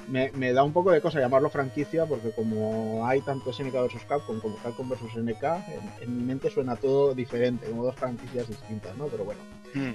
Me, 0.09 0.53
da 0.53 0.63
un 0.63 0.75
poco 0.75 0.91
de 0.91 1.01
cosa 1.01 1.21
llamarlo 1.21 1.49
franquicia 1.49 2.05
porque 2.05 2.33
como 2.33 3.07
hay 3.07 3.23
tanto 3.23 3.51
SNK 3.51 3.73
vs 3.73 4.05
Capcom 4.07 4.41
como 4.41 4.57
Capcom 4.57 4.91
vs 4.91 4.99
SNK, 5.15 5.43
en, 6.03 6.19
mi 6.19 6.23
mente 6.23 6.51
suena 6.51 6.77
todo 6.77 7.15
diferente, 7.15 7.67
como 7.67 7.85
dos 7.85 7.95
franquicias 7.95 8.49
distintas, 8.49 8.95
¿no? 8.99 9.07
Pero 9.07 9.25
bueno. 9.25 9.41
Hmm. 9.73 9.93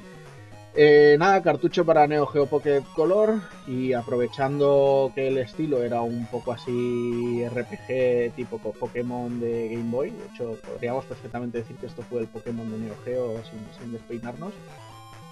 Eh, 0.79 1.15
nada, 1.17 1.41
cartucho 1.41 1.83
para 1.83 2.05
Neo 2.05 2.27
Geo 2.27 2.45
Pocket 2.45 2.83
Color 2.93 3.41
y 3.65 3.93
aprovechando 3.93 5.11
que 5.15 5.27
el 5.27 5.39
estilo 5.39 5.81
era 5.81 6.01
un 6.01 6.27
poco 6.27 6.51
así 6.51 7.43
RPG 7.49 8.35
tipo 8.35 8.59
Pokémon 8.59 9.39
de 9.39 9.69
Game 9.69 9.89
Boy, 9.89 10.11
de 10.11 10.25
hecho 10.27 10.55
podríamos 10.71 11.03
perfectamente 11.05 11.57
decir 11.57 11.77
que 11.77 11.87
esto 11.87 12.03
fue 12.03 12.21
el 12.21 12.27
Pokémon 12.27 12.69
de 12.69 12.77
Neo 12.77 12.95
Geo 13.03 13.41
sin, 13.79 13.91
despeinarnos, 13.91 14.53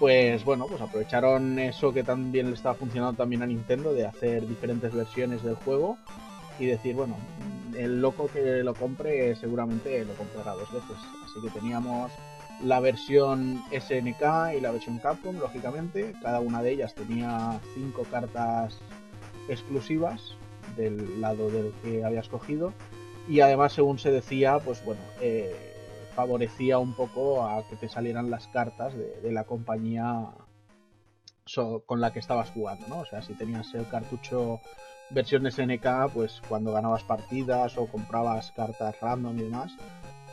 pues 0.00 0.44
bueno, 0.44 0.66
pues 0.68 0.80
aprovecharon 0.80 1.60
eso 1.60 1.92
que 1.92 2.02
también 2.02 2.48
le 2.48 2.56
estaba 2.56 2.74
funcionando 2.74 3.16
también 3.16 3.44
a 3.44 3.46
Nintendo 3.46 3.94
de 3.94 4.04
hacer 4.04 4.48
diferentes 4.48 4.92
versiones 4.92 5.44
del 5.44 5.54
juego 5.54 5.96
y 6.58 6.66
decir, 6.66 6.96
bueno, 6.96 7.16
el 7.78 8.00
loco 8.00 8.28
que 8.32 8.64
lo 8.64 8.74
compre 8.74 9.36
seguramente 9.36 10.04
lo 10.04 10.14
comprará 10.14 10.54
dos 10.54 10.72
veces, 10.72 10.96
así 11.24 11.40
que 11.40 11.50
teníamos 11.50 12.10
la 12.62 12.80
versión 12.80 13.62
SNK 13.70 14.54
y 14.56 14.60
la 14.60 14.70
versión 14.70 14.98
Capcom, 14.98 15.36
lógicamente. 15.38 16.14
Cada 16.22 16.40
una 16.40 16.62
de 16.62 16.72
ellas 16.72 16.94
tenía 16.94 17.60
cinco 17.74 18.04
cartas 18.10 18.78
exclusivas 19.48 20.34
del 20.76 21.20
lado 21.20 21.50
del 21.50 21.72
que 21.82 22.04
había 22.04 22.20
escogido. 22.20 22.72
Y 23.28 23.40
además, 23.40 23.72
según 23.72 23.98
se 23.98 24.10
decía, 24.10 24.58
pues 24.58 24.84
bueno, 24.84 25.00
eh, 25.20 25.54
favorecía 26.14 26.78
un 26.78 26.94
poco 26.94 27.46
a 27.46 27.62
que 27.68 27.76
te 27.76 27.88
salieran 27.88 28.30
las 28.30 28.46
cartas 28.48 28.94
de, 28.96 29.32
la 29.32 29.44
compañía 29.44 30.28
con 31.86 32.00
la 32.00 32.12
que 32.12 32.18
estabas 32.18 32.50
jugando, 32.50 32.88
¿no? 32.88 33.00
O 33.00 33.04
sea, 33.04 33.22
si 33.22 33.34
tenías 33.34 33.72
el 33.74 33.88
cartucho 33.88 34.60
versión 35.10 35.48
SNK, 35.50 36.12
pues 36.12 36.42
cuando 36.48 36.72
ganabas 36.72 37.04
partidas 37.04 37.78
o 37.78 37.86
comprabas 37.86 38.50
cartas 38.52 38.98
random 39.00 39.38
y 39.38 39.42
demás, 39.42 39.72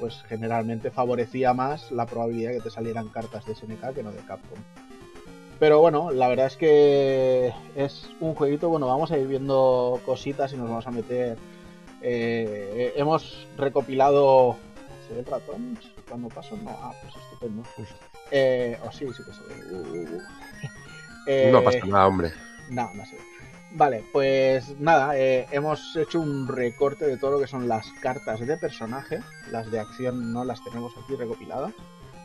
pues 0.04 0.22
generalmente 0.28 0.92
favorecía 0.92 1.54
más 1.54 1.90
la 1.90 2.06
probabilidad 2.06 2.50
de 2.50 2.58
que 2.58 2.64
te 2.64 2.70
salieran 2.70 3.08
cartas 3.08 3.46
de 3.46 3.56
SNK 3.56 3.94
que 3.96 4.04
no 4.04 4.12
de 4.12 4.18
Capcom. 4.18 4.60
Pero 5.62 5.80
bueno, 5.80 6.12
la 6.12 6.28
verdad 6.28 6.48
es 6.48 6.58
que 6.58 7.54
es 7.78 8.10
un 8.20 8.36
jueguito, 8.36 8.68
bueno, 8.68 8.88
vamos 8.88 9.14
a 9.14 9.18
ir 9.18 9.26
viendo 9.30 10.02
cositas 10.06 10.52
y 10.52 10.58
nos 10.58 10.68
vamos 10.68 10.86
a 10.88 10.92
meter... 10.92 11.38
Eh, 12.02 12.92
hemos 12.98 13.48
recopilado... 13.56 14.58
¿Se 15.08 15.14
ve 15.14 15.22
el 15.22 15.26
ratón 15.26 15.80
cuando 16.10 16.28
paso? 16.28 16.58
No, 16.58 16.72
ah, 16.72 16.92
pues 17.02 17.16
estupendo. 17.24 17.64
Eh, 18.36 18.78
oh, 18.84 18.92
sí, 18.92 19.06
sí 19.16 19.24
que 19.24 19.32
se 19.32 19.44
ve. 19.44 19.72
Uh, 19.72 21.38
uh, 21.38 21.48
uh. 21.48 21.52
no 21.52 21.64
pasa 21.64 21.86
nada, 21.86 22.08
hombre. 22.08 22.32
No, 22.70 22.92
no 22.94 23.06
se 23.06 23.16
ve. 23.16 23.22
Vale, 23.76 24.04
pues 24.12 24.80
nada, 24.80 25.18
eh, 25.18 25.48
hemos 25.52 25.96
hecho 25.96 26.20
un 26.20 26.48
recorte 26.48 27.08
de 27.08 27.18
todo 27.18 27.32
lo 27.32 27.40
que 27.40 27.48
son 27.48 27.68
las 27.68 27.88
cartas 28.02 28.40
de 28.40 28.56
personaje. 28.58 29.20
Las 29.52 29.72
de 29.72 29.80
acción 29.80 30.32
no 30.32 30.46
las 30.46 30.64
tenemos 30.64 30.94
aquí 30.96 31.16
recopiladas, 31.16 31.74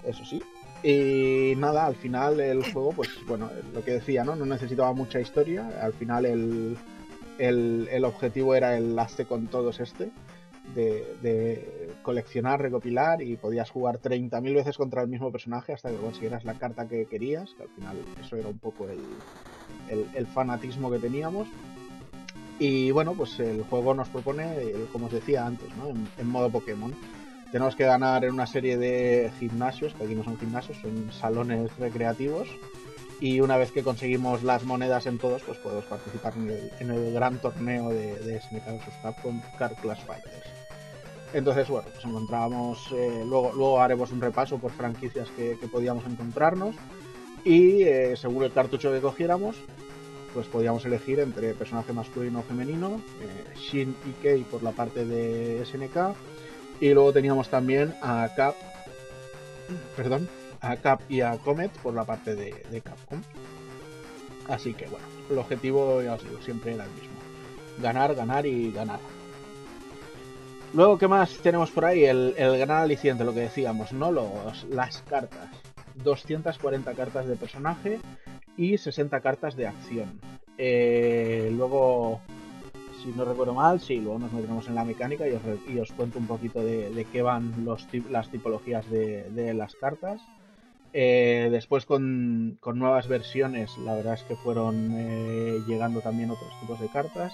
eso 0.05 0.27
sí. 0.27 0.43
Y 0.83 1.55
nada, 1.57 1.87
al 1.87 1.97
final 1.97 2.39
el 2.41 2.71
juego, 2.71 2.93
pues 2.93 3.09
bueno, 3.27 3.51
lo 3.73 3.83
que 3.83 3.93
decía, 3.93 4.25
¿no? 4.25 4.37
No 4.37 4.45
necesitaba 4.45 4.93
mucha 4.93 5.21
historia. 5.21 5.71
Al 5.81 5.95
final 5.95 6.27
el, 6.27 6.77
el, 7.39 8.05
objetivo 8.05 8.55
era 8.55 8.77
el 8.77 8.99
haste 8.99 9.25
con 9.25 9.47
todos 9.47 9.81
este. 9.81 10.11
De, 10.75 11.17
de, 11.23 11.95
coleccionar, 12.03 12.61
recopilar 12.61 13.23
y 13.23 13.39
podías 13.39 13.71
jugar 13.71 14.01
30.000 14.01 14.55
veces 14.55 14.77
contra 14.77 15.01
el 15.01 15.09
mismo 15.09 15.33
personaje 15.33 15.73
hasta 15.73 15.91
que 15.91 15.97
consiguieras 15.97 16.45
la 16.45 16.59
carta 16.59 16.87
que 16.87 17.07
querías, 17.07 17.55
que 17.55 17.63
al 17.63 17.71
final 17.71 17.97
eso 18.21 18.37
era 18.37 18.49
un 18.49 18.59
poco 18.59 18.87
el, 18.87 19.01
el, 19.91 20.27
fanatismo 20.27 20.91
que 20.91 20.99
teníamos. 20.99 21.49
Y 22.59 22.91
bueno, 22.91 23.15
pues 23.15 23.39
el 23.39 23.63
juego 23.63 23.95
nos 23.95 24.09
propone, 24.09 24.57
como 24.93 25.07
os 25.07 25.13
decía 25.13 25.47
antes, 25.47 25.69
¿no? 25.77 25.89
en, 25.89 26.29
modo 26.29 26.51
Pokémon. 26.51 26.95
Tenemos 27.53 27.77
que 27.77 27.85
ganar 27.85 28.25
en 28.25 28.35
una 28.35 28.47
serie 28.47 28.77
de 28.77 29.31
gimnasios, 29.39 29.95
que 29.95 30.05
aquí 30.05 30.15
no 30.15 30.25
son 30.25 30.39
gimnasios, 30.39 30.77
son 30.79 31.11
salones 31.13 31.75
recreativos. 31.79 32.49
Y 33.21 33.41
una 33.41 33.57
vez 33.57 33.73
que 33.73 33.83
conseguimos 33.83 34.43
las 34.43 34.65
monedas 34.65 35.07
en 35.07 35.19
todos, 35.19 35.43
pues 35.43 35.59
podemos 35.59 35.85
participar 35.87 36.35
en 36.37 36.91
el, 36.91 37.13
gran 37.13 37.41
torneo 37.41 37.89
de, 37.89 38.15
de 38.17 38.41
SNK 38.41 38.67
vs 38.67 38.95
Capcom 39.03 39.41
Car 39.59 39.75
Clash 39.77 40.05
Fighters. 40.05 40.47
Entonces, 41.33 41.69
bueno, 41.69 41.89
pues 41.93 42.05
encontramos, 42.05 42.79
eh, 42.93 43.23
luego, 43.27 43.53
luego 43.53 43.81
haremos 43.81 44.13
un 44.13 44.21
repaso 44.21 44.59
por 44.59 44.71
franquicias 44.71 45.29
que 45.37 45.57
podíamos 45.71 46.07
encontrarnos 46.07 46.75
y 47.45 47.83
eh, 47.83 48.17
según 48.17 48.45
el 48.45 48.53
cartucho 48.53 48.93
que 48.93 49.01
cogiéramos, 49.01 49.57
pues 50.35 50.47
podíamos 50.47 50.85
elegir 50.85 51.21
entre 51.21 51.55
personaje 51.55 51.93
masculino 51.93 52.41
o 52.41 52.43
femenino, 52.43 53.01
eh, 53.21 53.57
Shin 53.57 53.97
y 54.07 54.13
Kei 54.23 54.43
por 54.45 54.63
la 54.63 54.73
parte 54.73 55.05
de 55.05 55.65
SNK, 55.65 56.15
y 56.81 56.93
luego 56.93 57.13
teníamos 57.13 57.49
también 57.49 57.95
a 58.03 58.29
Cap, 58.37 58.55
perdón, 59.97 60.29
a 60.61 60.77
Cap 60.77 61.01
y 61.09 61.21
a 61.21 61.37
Comet 61.39 61.71
por 61.79 61.95
la 61.95 62.05
parte 62.05 62.35
de, 62.35 62.81
Capcom. 62.83 63.21
Así 64.49 64.75
que 64.75 64.87
bueno, 64.87 65.07
el 65.31 65.39
objetivo, 65.39 66.03
ya 66.03 66.17
siempre 66.45 66.75
era 66.75 66.85
el 66.85 66.91
mismo. 66.91 67.19
Ganar, 67.81 68.15
ganar 68.15 68.47
y 68.47 68.73
ganar. 68.73 69.01
Luego, 70.75 70.99
¿qué 70.99 71.09
más 71.09 71.39
tenemos 71.39 71.71
por 71.71 71.85
ahí? 71.85 72.05
El, 72.05 72.35
el 72.37 72.59
gran 72.59 72.83
aliciente, 72.83 73.25
lo 73.25 73.33
que 73.33 73.41
decíamos, 73.41 73.93
¿no? 73.93 74.13
Los, 74.13 74.65
las 74.71 74.99
cartas. 75.03 75.49
240 76.03 76.95
cartas 76.95 77.27
de 77.27 77.37
personaje 77.37 78.01
y 78.57 78.77
60 78.77 79.21
cartas 79.21 79.57
de 79.57 79.67
acción. 79.69 80.21
Eh, 80.59 81.51
luego, 81.57 82.21
si 83.03 83.11
no 83.11 83.25
recuerdo 83.25 83.55
mal, 83.55 83.81
sí, 83.81 84.01
luego 84.01 84.19
nos 84.19 84.33
metemos 84.33 84.67
en 84.67 84.75
la 84.75 84.85
mecánica 84.85 85.25
y 85.29 85.79
os, 85.79 85.93
cuento 85.93 86.19
un 86.19 86.27
poquito 86.27 86.63
de, 86.63 87.07
qué 87.13 87.23
van 87.23 87.65
los, 87.65 87.87
las 88.11 88.29
tipologías 88.29 88.91
de, 88.91 89.55
las 89.55 89.75
cartas. 89.77 90.21
Eh, 90.93 91.49
después 91.53 91.85
con, 91.85 92.59
nuevas 92.75 93.07
versiones, 93.09 93.77
la 93.79 93.95
verdad 93.95 94.15
es 94.15 94.23
que 94.23 94.37
fueron 94.37 94.91
eh, 94.93 95.61
llegando 95.67 96.01
también 96.01 96.31
otros 96.31 96.51
tipos 96.61 96.81
de 96.81 96.89
cartas. 96.89 97.33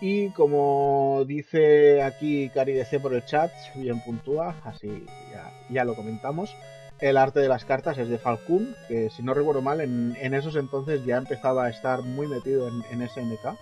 Y 0.00 0.30
como 0.30 1.24
dice 1.26 2.02
aquí 2.02 2.50
Cari 2.50 2.72
DC 2.72 3.00
por 3.00 3.12
el 3.14 3.24
chat, 3.24 3.50
bien 3.74 4.00
puntúa, 4.00 4.54
así 4.64 5.04
ya, 5.32 5.50
ya 5.68 5.84
lo 5.84 5.94
comentamos. 5.96 6.54
El 7.00 7.16
arte 7.16 7.40
de 7.40 7.48
las 7.48 7.64
cartas 7.64 7.96
es 7.98 8.08
de 8.08 8.18
Falcon, 8.18 8.74
que 8.88 9.08
si 9.10 9.22
no 9.22 9.32
recuerdo 9.32 9.62
mal, 9.62 9.80
en, 9.80 10.34
esos 10.34 10.56
entonces 10.56 11.04
ya 11.04 11.16
empezaba 11.16 11.66
a 11.66 11.70
estar 11.70 12.02
muy 12.02 12.26
metido 12.26 12.68
en, 12.68 13.08
SNK. 13.08 13.46
Al 13.46 13.56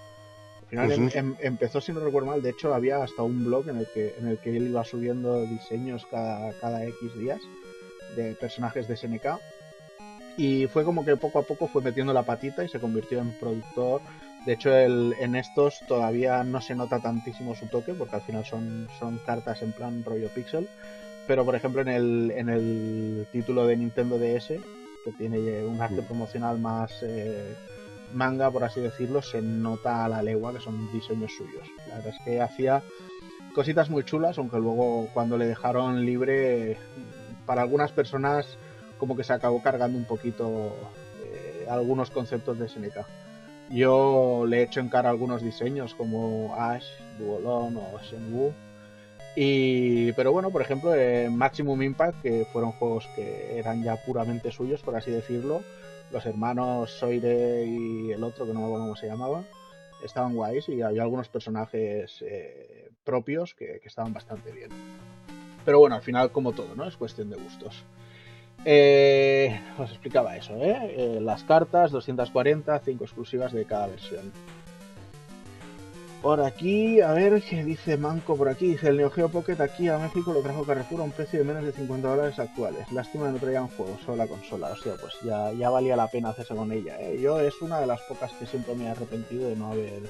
final 0.68 0.92
em, 0.92 1.10
em, 1.14 1.36
empezó, 1.40 1.80
si 1.80 1.92
no 1.92 2.00
recuerdo 2.00 2.28
mal, 2.28 2.42
de 2.42 2.50
hecho 2.50 2.74
había 2.74 3.02
hasta 3.02 3.22
un 3.22 3.44
blog 3.44 3.68
en 3.68 3.76
el 3.76 3.86
que, 3.92 4.14
en 4.18 4.28
el 4.28 4.38
que 4.38 4.56
él 4.56 4.68
iba 4.68 4.84
subiendo 4.84 5.42
diseños 5.42 6.06
cada, 6.10 6.52
cada 6.60 6.84
X 6.86 7.14
días 7.18 7.40
de 8.16 8.34
personajes 8.34 8.88
de 8.88 8.96
SNK. 8.96 9.38
Y 10.38 10.66
fue 10.66 10.84
como 10.84 11.04
que 11.04 11.16
poco 11.16 11.38
a 11.38 11.42
poco 11.42 11.68
fue 11.68 11.82
metiendo 11.82 12.12
la 12.12 12.22
patita 12.22 12.64
y 12.64 12.68
se 12.68 12.80
convirtió 12.80 13.20
en 13.20 13.38
productor. 13.38 14.00
De 14.46 14.54
hecho, 14.54 14.74
el, 14.74 15.14
en 15.20 15.34
estos 15.34 15.80
todavía 15.86 16.42
no 16.44 16.60
se 16.60 16.74
nota 16.74 17.00
tantísimo 17.00 17.54
su 17.54 17.66
toque, 17.66 17.94
porque 17.94 18.16
al 18.16 18.22
final 18.22 18.44
son, 18.44 18.88
son 18.98 19.18
cartas 19.18 19.60
en 19.62 19.72
plan 19.72 20.04
rollo 20.04 20.28
pixel. 20.28 20.68
Pero 21.26 21.44
por 21.44 21.54
ejemplo 21.54 21.82
en 21.82 21.88
el, 21.88 22.30
en 22.30 22.48
el 22.48 23.26
título 23.32 23.66
de 23.66 23.76
Nintendo 23.76 24.18
DS, 24.18 24.48
que 25.04 25.12
tiene 25.18 25.64
un 25.64 25.80
arte 25.80 26.02
promocional 26.02 26.58
más 26.58 27.02
eh, 27.02 27.54
manga, 28.12 28.50
por 28.50 28.64
así 28.64 28.80
decirlo, 28.80 29.22
se 29.22 29.42
nota 29.42 30.04
a 30.04 30.08
la 30.08 30.22
legua 30.22 30.52
que 30.52 30.60
son 30.60 30.90
diseños 30.92 31.32
suyos. 31.36 31.66
La 31.88 31.96
verdad 31.96 32.14
es 32.16 32.24
que 32.24 32.40
hacía 32.40 32.82
cositas 33.54 33.90
muy 33.90 34.04
chulas, 34.04 34.38
aunque 34.38 34.58
luego 34.58 35.08
cuando 35.14 35.36
le 35.36 35.46
dejaron 35.46 36.04
libre, 36.04 36.76
para 37.44 37.62
algunas 37.62 37.92
personas 37.92 38.58
como 38.98 39.16
que 39.16 39.24
se 39.24 39.32
acabó 39.32 39.62
cargando 39.62 39.98
un 39.98 40.04
poquito 40.04 40.74
eh, 41.24 41.66
algunos 41.68 42.10
conceptos 42.10 42.58
de 42.58 42.68
SNK. 42.68 43.06
Yo 43.70 44.44
le 44.46 44.58
he 44.58 44.62
hecho 44.62 44.80
en 44.80 44.88
cara 44.88 45.10
algunos 45.10 45.42
diseños 45.42 45.94
como 45.94 46.54
Ash, 46.54 46.86
Duolon 47.18 47.76
o 47.76 47.98
Shenwu 48.02 48.52
y, 49.36 50.12
pero 50.12 50.32
bueno, 50.32 50.50
por 50.50 50.62
ejemplo, 50.62 50.92
Maximum 51.30 51.82
Impact, 51.82 52.22
que 52.22 52.46
fueron 52.52 52.72
juegos 52.72 53.06
que 53.14 53.58
eran 53.58 53.84
ya 53.84 53.96
puramente 54.04 54.50
suyos, 54.50 54.82
por 54.82 54.96
así 54.96 55.10
decirlo, 55.10 55.62
los 56.10 56.24
hermanos 56.26 56.90
Soire 56.90 57.64
y 57.66 58.12
el 58.12 58.24
otro, 58.24 58.46
que 58.46 58.52
no 58.52 58.60
me 58.60 58.66
acuerdo 58.66 58.84
cómo 58.84 58.96
se 58.96 59.06
llamaba, 59.06 59.44
estaban 60.02 60.34
guays 60.34 60.68
y 60.68 60.82
había 60.82 61.02
algunos 61.02 61.28
personajes 61.28 62.22
eh, 62.22 62.90
propios 63.04 63.54
que, 63.54 63.80
estaban 63.84 64.12
bastante 64.12 64.50
bien. 64.52 64.70
Pero 65.64 65.80
bueno, 65.80 65.96
al 65.96 66.02
final, 66.02 66.30
como 66.30 66.52
todo, 66.52 66.74
¿no? 66.76 66.86
Es 66.86 66.96
cuestión 66.96 67.30
de 67.30 67.36
gustos. 67.36 67.84
Eh, 68.64 69.60
os 69.78 69.90
explicaba 69.90 70.36
eso, 70.36 70.54
¿eh? 70.56 70.94
¿eh? 70.96 71.18
Las 71.20 71.44
cartas, 71.44 71.90
240, 71.90 72.78
5 72.78 73.04
exclusivas 73.04 73.52
de 73.52 73.64
cada 73.64 73.88
versión. 73.88 74.32
Por 76.26 76.40
aquí, 76.40 77.00
a 77.00 77.12
ver 77.12 77.40
qué 77.40 77.62
dice 77.62 77.96
Manco 77.96 78.36
por 78.36 78.48
aquí. 78.48 78.66
Dice 78.66 78.88
el 78.88 78.96
Neo 78.96 79.10
Geo 79.12 79.28
Pocket 79.28 79.60
aquí 79.60 79.86
a 79.86 79.96
México 79.96 80.32
lo 80.32 80.40
trajo 80.40 80.64
Carrefour 80.64 81.00
a 81.00 81.04
un 81.04 81.12
precio 81.12 81.38
de 81.38 81.44
menos 81.44 81.62
de 81.62 81.70
50 81.70 82.08
dólares 82.08 82.36
actuales. 82.40 82.90
Lástima 82.90 83.26
que 83.26 83.34
no 83.34 83.38
traían 83.38 83.68
juegos, 83.68 84.00
solo 84.00 84.16
la 84.16 84.26
consola. 84.26 84.72
O 84.72 84.76
sea, 84.76 84.94
pues 85.00 85.12
ya, 85.22 85.52
ya 85.52 85.70
valía 85.70 85.94
la 85.94 86.08
pena 86.08 86.30
hacerse 86.30 86.56
con 86.56 86.72
ella. 86.72 87.00
¿eh? 87.00 87.20
Yo 87.22 87.38
es 87.38 87.54
una 87.62 87.78
de 87.78 87.86
las 87.86 88.00
pocas 88.08 88.32
que 88.32 88.44
siempre 88.44 88.74
me 88.74 88.86
he 88.86 88.88
arrepentido 88.88 89.48
de 89.48 89.54
no 89.54 89.70
haber 89.70 90.02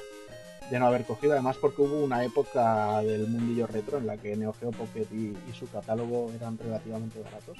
de 0.70 0.78
no 0.78 0.86
haber 0.86 1.04
cogido, 1.04 1.34
además 1.34 1.58
porque 1.60 1.82
hubo 1.82 2.02
una 2.02 2.24
época 2.24 3.02
del 3.02 3.28
mundillo 3.28 3.66
retro 3.66 3.98
en 3.98 4.06
la 4.06 4.16
que 4.16 4.34
Neo 4.36 4.54
Geo 4.54 4.70
Pocket 4.70 5.06
y 5.12 5.36
su 5.52 5.68
catálogo 5.68 6.32
eran 6.34 6.56
relativamente 6.56 7.20
baratos. 7.20 7.58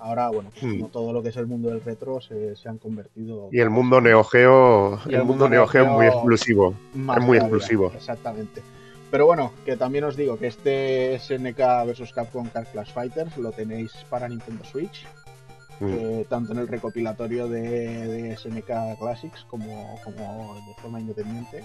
Ahora, 0.00 0.30
bueno, 0.30 0.50
pues 0.50 0.72
como 0.72 0.88
todo 0.88 1.12
lo 1.12 1.22
que 1.22 1.28
es 1.28 1.36
el 1.36 1.46
mundo 1.46 1.68
del 1.68 1.82
retro 1.82 2.20
se, 2.20 2.56
han 2.66 2.78
convertido. 2.78 3.48
Y 3.52 3.60
el 3.60 3.70
mundo 3.70 4.00
Neo 4.00 4.24
Geo, 4.24 4.98
el, 5.06 5.24
mundo, 5.24 5.48
Neo 5.48 5.66
Geo 5.66 5.84
es 5.84 5.90
muy 5.90 6.06
exclusivo. 6.06 6.74
Es 6.94 7.22
muy 7.22 7.36
exclusivo. 7.36 7.92
Exactamente. 7.94 8.62
Pero 9.10 9.26
bueno, 9.26 9.52
que 9.64 9.76
también 9.76 10.04
os 10.04 10.16
digo 10.16 10.38
que 10.38 10.46
este 10.46 11.18
SNK 11.18 11.58
vs 11.86 12.12
Capcom 12.14 12.48
Card 12.48 12.68
Clash 12.72 12.92
Fighters 12.92 13.36
lo 13.36 13.50
tenéis 13.50 13.92
para 14.08 14.28
Nintendo 14.28 14.64
Switch. 14.64 15.06
Mm. 15.80 16.24
tanto 16.28 16.52
en 16.52 16.58
el 16.58 16.68
recopilatorio 16.68 17.48
de, 17.48 18.36
SNK 18.36 18.98
Classics 18.98 19.46
como, 19.48 19.98
como 20.04 20.54
de 20.66 20.74
forma 20.82 21.00
independiente. 21.00 21.64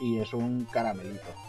Y 0.00 0.18
es 0.18 0.32
un 0.32 0.66
caramelito. 0.70 1.43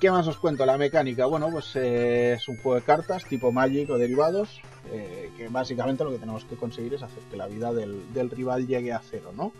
¿Qué 0.00 0.12
más 0.12 0.28
os 0.28 0.36
cuento? 0.36 0.64
La 0.64 0.78
mecánica, 0.78 1.26
bueno, 1.26 1.48
pues 1.50 1.74
eh, 1.74 2.34
es 2.34 2.46
un 2.46 2.56
juego 2.58 2.76
de 2.76 2.82
cartas 2.82 3.24
tipo 3.24 3.50
Magic 3.50 3.90
o 3.90 3.98
derivados, 3.98 4.60
eh, 4.92 5.32
que 5.36 5.48
básicamente 5.48 6.04
lo 6.04 6.12
que 6.12 6.18
tenemos 6.18 6.44
que 6.44 6.54
conseguir 6.54 6.94
es 6.94 7.02
hacer 7.02 7.20
que 7.24 7.36
la 7.36 7.48
vida 7.48 7.72
del, 7.72 8.30
rival 8.30 8.68
llegue 8.68 8.92
a 8.92 9.00
cero, 9.00 9.32
¿no? 9.36 9.52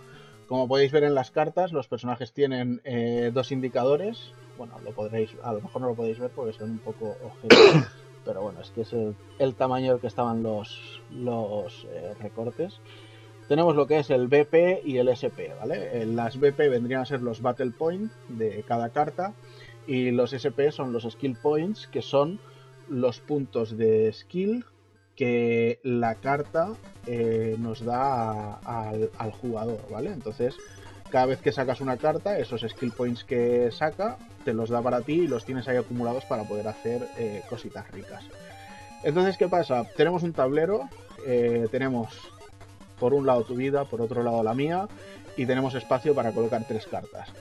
Como 0.46 0.68
podéis 0.68 0.92
ver 0.92 1.02
en 1.02 1.16
las 1.16 1.32
cartas, 1.32 1.72
los 1.72 1.88
personajes 1.88 2.32
tienen 2.32 2.80
eh, 2.84 3.32
dos 3.34 3.50
indicadores. 3.50 4.32
Bueno, 4.56 4.74
lo 4.84 4.92
podréis, 4.92 5.30
a 5.42 5.52
lo 5.52 5.60
mejor 5.60 5.82
no 5.82 5.88
lo 5.88 5.94
podéis 5.94 6.20
ver 6.20 6.30
porque 6.30 6.52
son 6.52 6.70
un 6.70 6.78
poco 6.78 7.16
objetivos, 7.24 7.88
pero 8.24 8.40
bueno, 8.40 8.60
es 8.60 8.70
que 8.70 8.82
es 8.82 8.92
el, 9.40 9.54
tamaño 9.56 9.90
del 9.90 10.00
que 10.00 10.06
estaban 10.06 10.44
los, 10.44 11.02
los 11.10 11.84
recortes. 12.20 12.78
Tenemos 13.48 13.74
lo 13.74 13.88
que 13.88 13.98
es 13.98 14.10
el 14.10 14.28
BP 14.28 14.84
y 14.84 14.98
el 14.98 15.08
SP, 15.10 15.50
¿vale? 15.58 16.06
Las 16.06 16.38
BP 16.38 16.58
vendrían 16.70 17.00
a 17.00 17.06
ser 17.06 17.22
los 17.22 17.42
Battle 17.42 17.72
Point 17.72 18.12
de 18.28 18.62
cada 18.62 18.90
carta 18.90 19.34
y 19.88 20.10
los 20.10 20.34
SP 20.36 20.68
son 20.70 20.92
los 20.92 21.04
skill 21.04 21.34
points, 21.34 21.88
que 21.88 22.02
son 22.02 22.38
los 22.88 23.20
puntos 23.20 23.76
de 23.76 24.12
skill 24.12 24.64
que 25.16 25.80
la 25.82 26.14
carta 26.16 26.74
eh, 27.06 27.56
nos 27.58 27.82
da 27.82 28.54
al, 28.58 29.32
jugador, 29.40 29.80
¿vale? 29.90 30.12
Entonces, 30.12 30.54
cada 31.10 31.26
vez 31.26 31.40
que 31.40 31.52
sacas 31.52 31.80
una 31.80 31.96
carta, 31.96 32.38
esos 32.38 32.60
skill 32.60 32.92
points 32.92 33.24
que 33.24 33.70
saca, 33.72 34.18
te 34.44 34.52
los 34.52 34.68
da 34.68 34.82
para 34.82 35.00
ti 35.00 35.22
y 35.22 35.26
los 35.26 35.46
tienes 35.46 35.66
ahí 35.68 35.78
acumulados 35.78 36.26
para 36.26 36.44
poder 36.44 36.68
hacer 36.68 37.08
eh, 37.16 37.42
cositas 37.48 37.90
ricas. 37.90 38.22
Entonces, 39.02 39.38
¿qué 39.38 39.48
pasa? 39.48 39.84
Tenemos 39.96 40.22
un 40.22 40.34
tablero, 40.34 40.82
eh, 41.26 41.66
tenemos 41.70 42.08
por 43.00 43.14
un 43.14 43.24
lado 43.24 43.42
tu 43.44 43.54
vida, 43.54 43.86
por 43.86 44.02
otro 44.02 44.22
lado 44.22 44.42
la 44.42 44.52
mía, 44.52 44.86
y 45.36 45.46
tenemos 45.46 45.74
espacio 45.74 46.14
para 46.14 46.32
colocar 46.32 46.62
tres 46.68 46.86
cartas 46.86 47.32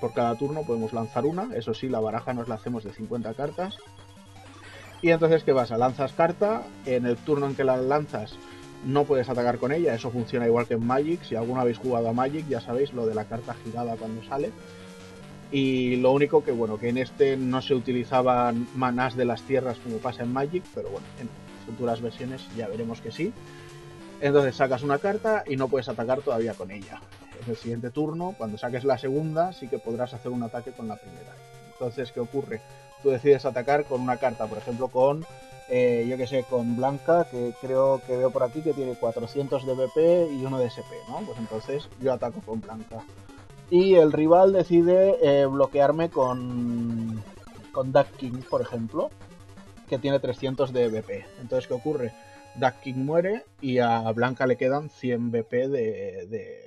por 0.00 0.12
cada 0.12 0.34
turno 0.36 0.62
podemos 0.62 0.92
lanzar 0.92 1.26
una, 1.26 1.54
eso 1.54 1.74
sí, 1.74 1.88
la 1.88 2.00
baraja 2.00 2.34
nos 2.34 2.48
la 2.48 2.56
hacemos 2.56 2.84
de 2.84 2.92
50 2.92 3.34
cartas. 3.34 3.78
Y 5.02 5.10
entonces, 5.10 5.44
¿qué 5.44 5.52
pasa? 5.52 5.76
Lanzas 5.76 6.12
carta, 6.12 6.62
en 6.84 7.06
el 7.06 7.16
turno 7.16 7.46
en 7.46 7.54
que 7.54 7.64
la 7.64 7.76
lanzas 7.76 8.36
no 8.84 9.04
puedes 9.04 9.28
atacar 9.28 9.58
con 9.58 9.72
ella, 9.72 9.94
eso 9.94 10.10
funciona 10.10 10.46
igual 10.46 10.66
que 10.66 10.74
en 10.74 10.86
Magic, 10.86 11.22
si 11.22 11.34
alguno 11.34 11.60
habéis 11.60 11.78
jugado 11.78 12.08
a 12.08 12.12
Magic 12.12 12.46
ya 12.48 12.60
sabéis 12.60 12.92
lo 12.92 13.06
de 13.06 13.14
la 13.14 13.24
carta 13.24 13.54
girada 13.64 13.96
cuando 13.96 14.22
sale. 14.24 14.52
Y 15.52 15.96
lo 15.96 16.12
único 16.12 16.42
que, 16.42 16.52
bueno, 16.52 16.78
que 16.78 16.88
en 16.88 16.98
este 16.98 17.36
no 17.36 17.62
se 17.62 17.74
utilizaban 17.74 18.66
manás 18.74 19.16
de 19.16 19.24
las 19.24 19.42
tierras 19.42 19.78
como 19.78 19.98
pasa 19.98 20.24
en 20.24 20.32
Magic, 20.32 20.64
pero 20.74 20.90
bueno, 20.90 21.06
en 21.20 21.28
futuras 21.66 22.00
versiones 22.00 22.46
ya 22.56 22.68
veremos 22.68 23.00
que 23.00 23.12
sí. 23.12 23.32
Entonces 24.20 24.56
sacas 24.56 24.82
una 24.82 24.98
carta 24.98 25.44
y 25.46 25.56
no 25.56 25.68
puedes 25.68 25.88
atacar 25.88 26.20
todavía 26.20 26.54
con 26.54 26.70
ella 26.70 27.00
el 27.48 27.56
siguiente 27.56 27.90
turno, 27.90 28.34
cuando 28.36 28.58
saques 28.58 28.84
la 28.84 28.98
segunda, 28.98 29.52
sí 29.52 29.68
que 29.68 29.78
podrás 29.78 30.14
hacer 30.14 30.32
un 30.32 30.42
ataque 30.42 30.72
con 30.72 30.88
la 30.88 30.96
primera. 30.96 31.34
Entonces, 31.72 32.12
¿qué 32.12 32.20
ocurre? 32.20 32.60
Tú 33.02 33.10
decides 33.10 33.44
atacar 33.44 33.84
con 33.84 34.00
una 34.00 34.16
carta, 34.16 34.46
por 34.46 34.58
ejemplo, 34.58 34.88
con, 34.88 35.24
eh, 35.68 36.06
yo 36.08 36.16
que 36.16 36.26
sé, 36.26 36.44
con 36.48 36.76
Blanca, 36.76 37.26
que 37.30 37.52
creo 37.60 38.00
que 38.06 38.16
veo 38.16 38.30
por 38.30 38.42
aquí 38.42 38.62
que 38.62 38.72
tiene 38.72 38.94
400 38.94 39.66
de 39.66 39.74
BP 39.74 40.32
y 40.32 40.44
uno 40.44 40.58
de 40.58 40.66
SP, 40.72 40.88
¿no? 41.08 41.20
Pues 41.26 41.38
entonces 41.38 41.88
yo 42.00 42.12
ataco 42.12 42.40
con 42.40 42.60
Blanca. 42.60 43.04
Y 43.68 43.94
el 43.94 44.12
rival 44.12 44.52
decide 44.52 45.16
eh, 45.22 45.46
bloquearme 45.46 46.08
con, 46.08 47.22
con 47.72 47.92
Duck 47.92 48.06
King, 48.16 48.42
por 48.48 48.62
ejemplo, 48.62 49.10
que 49.88 49.98
tiene 49.98 50.20
300 50.20 50.72
de 50.72 50.88
BP. 50.88 51.40
Entonces, 51.40 51.66
¿qué 51.66 51.74
ocurre? 51.74 52.14
Duck 52.54 52.80
King 52.82 53.04
muere 53.04 53.44
y 53.60 53.78
a 53.78 54.10
Blanca 54.12 54.46
le 54.46 54.56
quedan 54.56 54.88
100 54.88 55.30
BP 55.30 55.52
de 55.68 56.65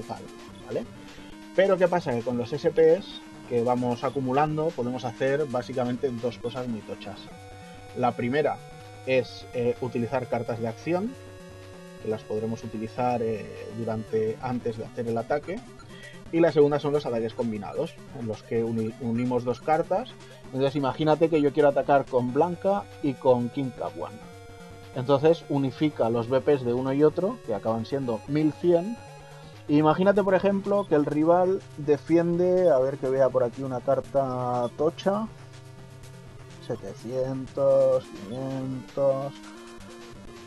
total, 0.00 0.22
¿vale? 0.66 0.84
Pero 1.54 1.76
¿qué 1.76 1.88
pasa? 1.88 2.12
Que 2.12 2.20
con 2.20 2.36
los 2.36 2.50
SPS 2.50 3.20
que 3.48 3.62
vamos 3.62 4.04
acumulando 4.04 4.68
podemos 4.68 5.04
hacer 5.04 5.46
básicamente 5.46 6.10
dos 6.10 6.38
cosas 6.38 6.68
muy 6.68 6.80
tochas. 6.80 7.18
La 7.96 8.12
primera 8.12 8.56
es 9.06 9.46
eh, 9.54 9.76
utilizar 9.80 10.28
cartas 10.28 10.60
de 10.60 10.68
acción, 10.68 11.14
que 12.02 12.08
las 12.08 12.22
podremos 12.22 12.62
utilizar 12.64 13.22
eh, 13.22 13.46
durante 13.78 14.36
antes 14.42 14.76
de 14.76 14.84
hacer 14.84 15.08
el 15.08 15.16
ataque. 15.16 15.58
Y 16.32 16.40
la 16.40 16.50
segunda 16.50 16.80
son 16.80 16.92
los 16.92 17.06
ataques 17.06 17.34
combinados, 17.34 17.94
en 18.18 18.26
los 18.26 18.42
que 18.42 18.64
unimos 18.64 19.44
dos 19.44 19.60
cartas. 19.60 20.10
Entonces 20.46 20.74
imagínate 20.74 21.28
que 21.30 21.40
yo 21.40 21.52
quiero 21.52 21.68
atacar 21.68 22.04
con 22.04 22.34
Blanca 22.34 22.82
y 23.02 23.14
con 23.14 23.48
King 23.48 23.70
One. 23.98 24.16
Entonces 24.96 25.44
unifica 25.48 26.10
los 26.10 26.28
BPs 26.28 26.64
de 26.64 26.72
uno 26.72 26.92
y 26.92 27.04
otro, 27.04 27.38
que 27.46 27.54
acaban 27.54 27.86
siendo 27.86 28.20
1100, 28.26 28.96
Imagínate, 29.68 30.22
por 30.22 30.34
ejemplo, 30.34 30.86
que 30.88 30.94
el 30.94 31.04
rival 31.04 31.60
defiende, 31.76 32.70
a 32.70 32.78
ver 32.78 32.98
que 32.98 33.08
vea 33.08 33.28
por 33.28 33.42
aquí 33.42 33.62
una 33.62 33.80
carta 33.80 34.68
tocha. 34.76 35.26
700, 36.66 38.04
500. 38.28 39.32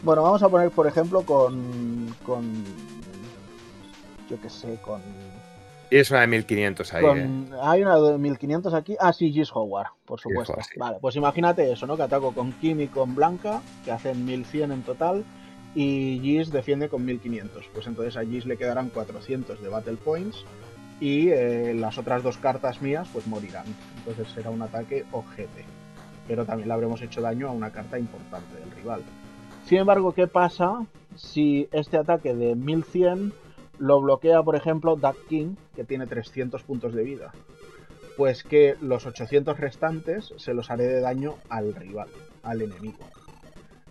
Bueno, 0.04 0.24
vamos 0.24 0.42
a 0.44 0.50
poner, 0.50 0.72
por 0.72 0.88
ejemplo, 0.88 1.22
con. 1.24 2.16
con 2.26 2.64
yo 4.30 4.40
qué 4.42 4.50
sé, 4.50 4.78
con. 4.82 5.02
Y 5.92 5.98
es 5.98 6.12
una 6.12 6.22
de 6.22 6.28
1500 6.28 6.94
ahí. 6.94 7.04
Con- 7.04 7.18
¿eh? 7.20 7.58
Hay 7.62 7.82
una 7.82 7.98
de 8.00 8.18
1500 8.18 8.74
aquí. 8.74 8.96
Ah, 9.00 9.12
sí, 9.12 9.32
Gis 9.32 9.50
Howard, 9.54 9.88
por 10.06 10.20
supuesto. 10.20 10.54
Howard, 10.54 10.66
sí. 10.66 10.80
Vale, 10.80 10.98
pues 11.02 11.16
imagínate 11.16 11.70
eso, 11.72 11.88
¿no? 11.88 11.98
Que 11.98 12.04
ataco 12.04 12.32
con 12.32 12.52
Kim 12.54 12.80
y 12.82 12.88
con 12.88 13.16
Blanca, 13.16 13.62
que 13.84 13.92
hacen 13.92 14.24
1100 14.24 14.72
en 14.72 14.84
total. 14.84 15.26
Y 15.76 16.20
Gis 16.22 16.52
defiende 16.52 16.90
con 16.90 17.06
1500. 17.06 17.70
Pues 17.74 17.88
entonces 17.88 18.18
a 18.18 18.26
Gis 18.26 18.46
le 18.46 18.58
quedarán 18.58 18.90
400 18.90 19.62
de 19.62 19.70
Battle 19.70 19.98
Points. 19.98 20.44
Y 21.00 21.30
eh, 21.30 21.74
las 21.74 21.98
otras 21.98 22.24
dos 22.24 22.38
cartas 22.38 22.82
mías, 22.82 23.08
pues 23.14 23.28
morirán. 23.28 23.66
Entonces 24.00 24.28
será 24.34 24.50
un 24.50 24.62
ataque 24.62 25.06
ojete. 25.12 25.66
Pero 26.28 26.46
también 26.46 26.68
le 26.68 26.74
habremos 26.74 27.02
hecho 27.02 27.22
daño 27.22 27.48
a 27.48 27.52
una 27.52 27.72
carta 27.72 27.98
importante 27.98 28.60
del 28.60 28.72
rival. 28.72 29.02
Sin 29.66 29.78
embargo, 29.78 30.14
¿qué 30.14 30.28
pasa 30.28 30.86
si 31.16 31.70
este 31.72 31.98
ataque 31.98 32.34
de 32.34 32.56
1100 32.56 33.34
lo 33.78 34.02
bloquea, 34.02 34.44
por 34.44 34.56
ejemplo, 34.56 34.96
Duck 34.96 35.28
King, 35.28 35.56
que 35.76 35.84
tiene 35.84 36.08
300 36.08 36.64
puntos 36.64 36.94
de 36.94 37.04
vida? 37.04 37.32
Pues 38.18 38.44
que 38.44 38.76
los 38.82 39.06
800 39.06 39.60
restantes 39.60 40.34
se 40.38 40.54
los 40.54 40.70
haré 40.70 40.86
de 40.86 41.00
daño 41.00 41.36
al 41.50 41.74
rival, 41.74 42.10
al 42.44 42.62
enemigo. 42.62 43.00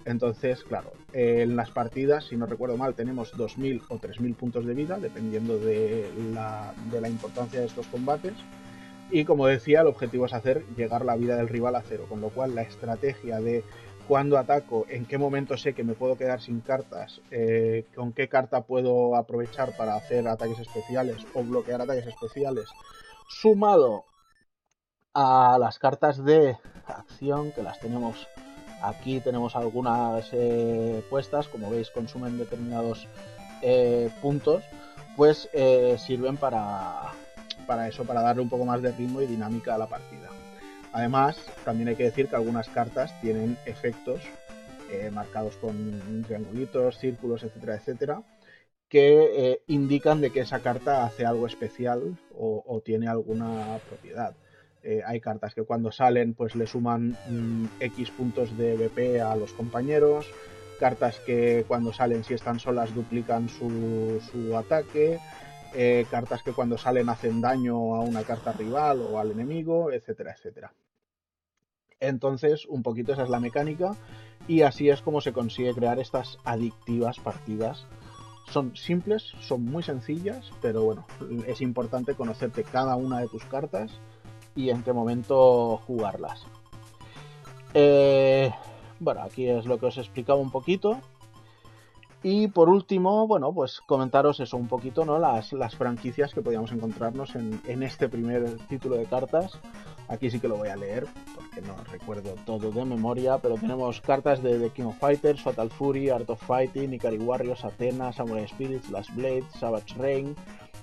Entonces, 0.08 0.64
claro, 0.64 0.92
en 1.12 1.54
las 1.54 1.70
partidas, 1.70 2.24
si 2.24 2.36
no 2.36 2.46
recuerdo 2.46 2.78
mal, 2.78 2.94
tenemos 2.94 3.34
2.000 3.34 3.82
o 3.90 3.98
3.000 3.98 4.34
puntos 4.36 4.64
de 4.64 4.72
vida, 4.72 4.98
dependiendo 4.98 5.58
de 5.58 6.10
la, 6.32 6.72
de 6.90 7.02
la 7.02 7.10
importancia 7.10 7.60
de 7.60 7.66
estos 7.66 7.86
combates. 7.88 8.32
Y 9.10 9.26
como 9.26 9.46
decía, 9.46 9.82
el 9.82 9.86
objetivo 9.86 10.24
es 10.24 10.32
hacer 10.32 10.64
llegar 10.78 11.04
la 11.04 11.14
vida 11.14 11.36
del 11.36 11.50
rival 11.50 11.76
a 11.76 11.82
cero, 11.82 12.06
con 12.08 12.22
lo 12.22 12.30
cual 12.30 12.54
la 12.54 12.62
estrategia 12.62 13.38
de 13.40 13.64
cuándo 14.08 14.38
ataco, 14.38 14.86
en 14.88 15.04
qué 15.04 15.18
momento 15.18 15.58
sé 15.58 15.74
que 15.74 15.84
me 15.84 15.92
puedo 15.92 16.16
quedar 16.16 16.40
sin 16.40 16.60
cartas, 16.60 17.20
eh, 17.30 17.84
con 17.94 18.14
qué 18.14 18.30
carta 18.30 18.62
puedo 18.62 19.14
aprovechar 19.14 19.76
para 19.76 19.94
hacer 19.94 20.26
ataques 20.26 20.60
especiales 20.60 21.18
o 21.34 21.42
bloquear 21.42 21.82
ataques 21.82 22.06
especiales, 22.06 22.64
sumado 23.28 24.06
a 25.12 25.58
las 25.60 25.78
cartas 25.78 26.24
de 26.24 26.56
acción, 26.86 27.52
que 27.52 27.62
las 27.62 27.78
tenemos 27.78 28.26
aquí, 28.82 29.20
tenemos 29.20 29.56
algunas 29.56 30.28
eh, 30.32 31.02
puestas, 31.10 31.48
como 31.48 31.70
veis 31.70 31.90
consumen 31.90 32.38
determinados 32.38 33.06
eh, 33.62 34.10
puntos, 34.20 34.62
pues 35.16 35.48
eh, 35.52 35.96
sirven 35.98 36.36
para, 36.36 37.12
para 37.66 37.88
eso, 37.88 38.04
para 38.04 38.22
darle 38.22 38.42
un 38.42 38.48
poco 38.48 38.64
más 38.64 38.82
de 38.82 38.92
ritmo 38.92 39.20
y 39.20 39.26
dinámica 39.26 39.74
a 39.74 39.78
la 39.78 39.86
partida. 39.86 40.28
Además, 40.92 41.38
también 41.64 41.88
hay 41.88 41.96
que 41.96 42.04
decir 42.04 42.28
que 42.28 42.36
algunas 42.36 42.68
cartas 42.68 43.12
tienen 43.20 43.58
efectos 43.66 44.20
marcados 45.12 45.54
con 45.56 46.24
triangulitos, 46.26 46.96
círculos, 46.96 47.42
etcétera, 47.42 47.74
etcétera, 47.74 48.22
que 48.88 49.60
indican 49.66 50.22
de 50.22 50.30
que 50.30 50.40
esa 50.40 50.60
carta 50.60 51.04
hace 51.04 51.26
algo 51.26 51.46
especial 51.46 52.16
o 52.34 52.82
tiene 52.82 53.06
alguna 53.06 53.78
propiedad. 53.86 54.34
Eh, 54.88 55.02
hay 55.04 55.20
cartas 55.20 55.54
que 55.54 55.64
cuando 55.64 55.92
salen 55.92 56.32
pues 56.32 56.56
le 56.56 56.66
suman 56.66 57.14
mm, 57.28 57.66
X 57.78 58.10
puntos 58.10 58.56
de 58.56 58.74
BP 58.74 59.20
a 59.20 59.36
los 59.36 59.52
compañeros, 59.52 60.24
cartas 60.80 61.20
que 61.26 61.66
cuando 61.68 61.92
salen 61.92 62.24
si 62.24 62.32
están 62.32 62.58
solas 62.58 62.94
duplican 62.94 63.50
su, 63.50 64.56
ataque, 64.56 65.18
eh, 65.74 66.06
cartas 66.10 66.42
que 66.42 66.54
cuando 66.54 66.78
salen 66.78 67.10
hacen 67.10 67.42
daño 67.42 67.96
a 67.96 68.00
una 68.00 68.22
carta 68.22 68.52
rival 68.52 69.02
o 69.02 69.18
al 69.18 69.30
enemigo, 69.30 69.92
etcétera, 69.92 70.32
etcétera. 70.32 70.72
Entonces, 72.00 72.64
un 72.64 72.82
poquito 72.82 73.12
esa 73.12 73.24
es 73.24 73.28
la 73.28 73.40
mecánica 73.40 73.94
y 74.46 74.62
así 74.62 74.88
es 74.88 75.02
como 75.02 75.20
se 75.20 75.34
consigue 75.34 75.74
crear 75.74 75.98
estas 75.98 76.38
adictivas 76.44 77.18
partidas. 77.20 77.84
Son 78.50 78.74
simples, 78.74 79.34
son 79.42 79.66
muy 79.66 79.82
sencillas, 79.82 80.50
pero 80.62 80.82
bueno, 80.82 81.06
es 81.46 81.60
importante 81.60 82.14
conocerte 82.14 82.64
cada 82.64 82.96
una 82.96 83.20
de 83.20 83.28
tus 83.28 83.44
cartas 83.44 83.90
y 84.58 84.70
en 84.70 84.82
qué 84.82 84.92
momento 84.92 85.76
jugarlas. 85.86 86.44
Eh, 87.74 88.52
bueno, 88.98 89.22
aquí 89.22 89.46
es 89.46 89.66
lo 89.66 89.78
que 89.78 89.86
os 89.86 89.96
he 89.98 90.00
explicado 90.00 90.40
un 90.40 90.50
poquito. 90.50 90.98
Y 92.24 92.48
por 92.48 92.68
último, 92.68 93.28
bueno, 93.28 93.52
pues 93.52 93.80
comentaros 93.86 94.40
eso 94.40 94.56
un 94.56 94.66
poquito, 94.66 95.04
¿no? 95.04 95.20
Las, 95.20 95.52
las 95.52 95.76
franquicias 95.76 96.34
que 96.34 96.42
podíamos 96.42 96.72
encontrarnos 96.72 97.36
en, 97.36 97.60
en 97.68 97.84
este 97.84 98.08
primer 98.08 98.56
título 98.66 98.96
de 98.96 99.04
cartas. 99.04 99.60
Aquí 100.08 100.28
sí 100.28 100.40
que 100.40 100.48
lo 100.48 100.56
voy 100.56 100.70
a 100.70 100.76
leer, 100.76 101.06
porque 101.36 101.60
no 101.60 101.76
recuerdo 101.84 102.34
todo 102.44 102.72
de 102.72 102.84
memoria, 102.84 103.38
pero 103.38 103.54
tenemos 103.54 104.00
cartas 104.00 104.42
de 104.42 104.58
The 104.58 104.70
King 104.70 104.86
of 104.86 104.98
Fighters, 104.98 105.40
Fatal 105.40 105.70
Fury, 105.70 106.10
Art 106.10 106.28
of 106.30 106.42
Fighting, 106.42 106.94
Ikari 106.94 107.18
Warriors, 107.18 107.64
Athena, 107.64 108.12
Samurai 108.12 108.48
Spirits, 108.48 108.90
Last 108.90 109.14
Blade, 109.14 109.44
Savage 109.56 109.94
Rain, 109.96 110.34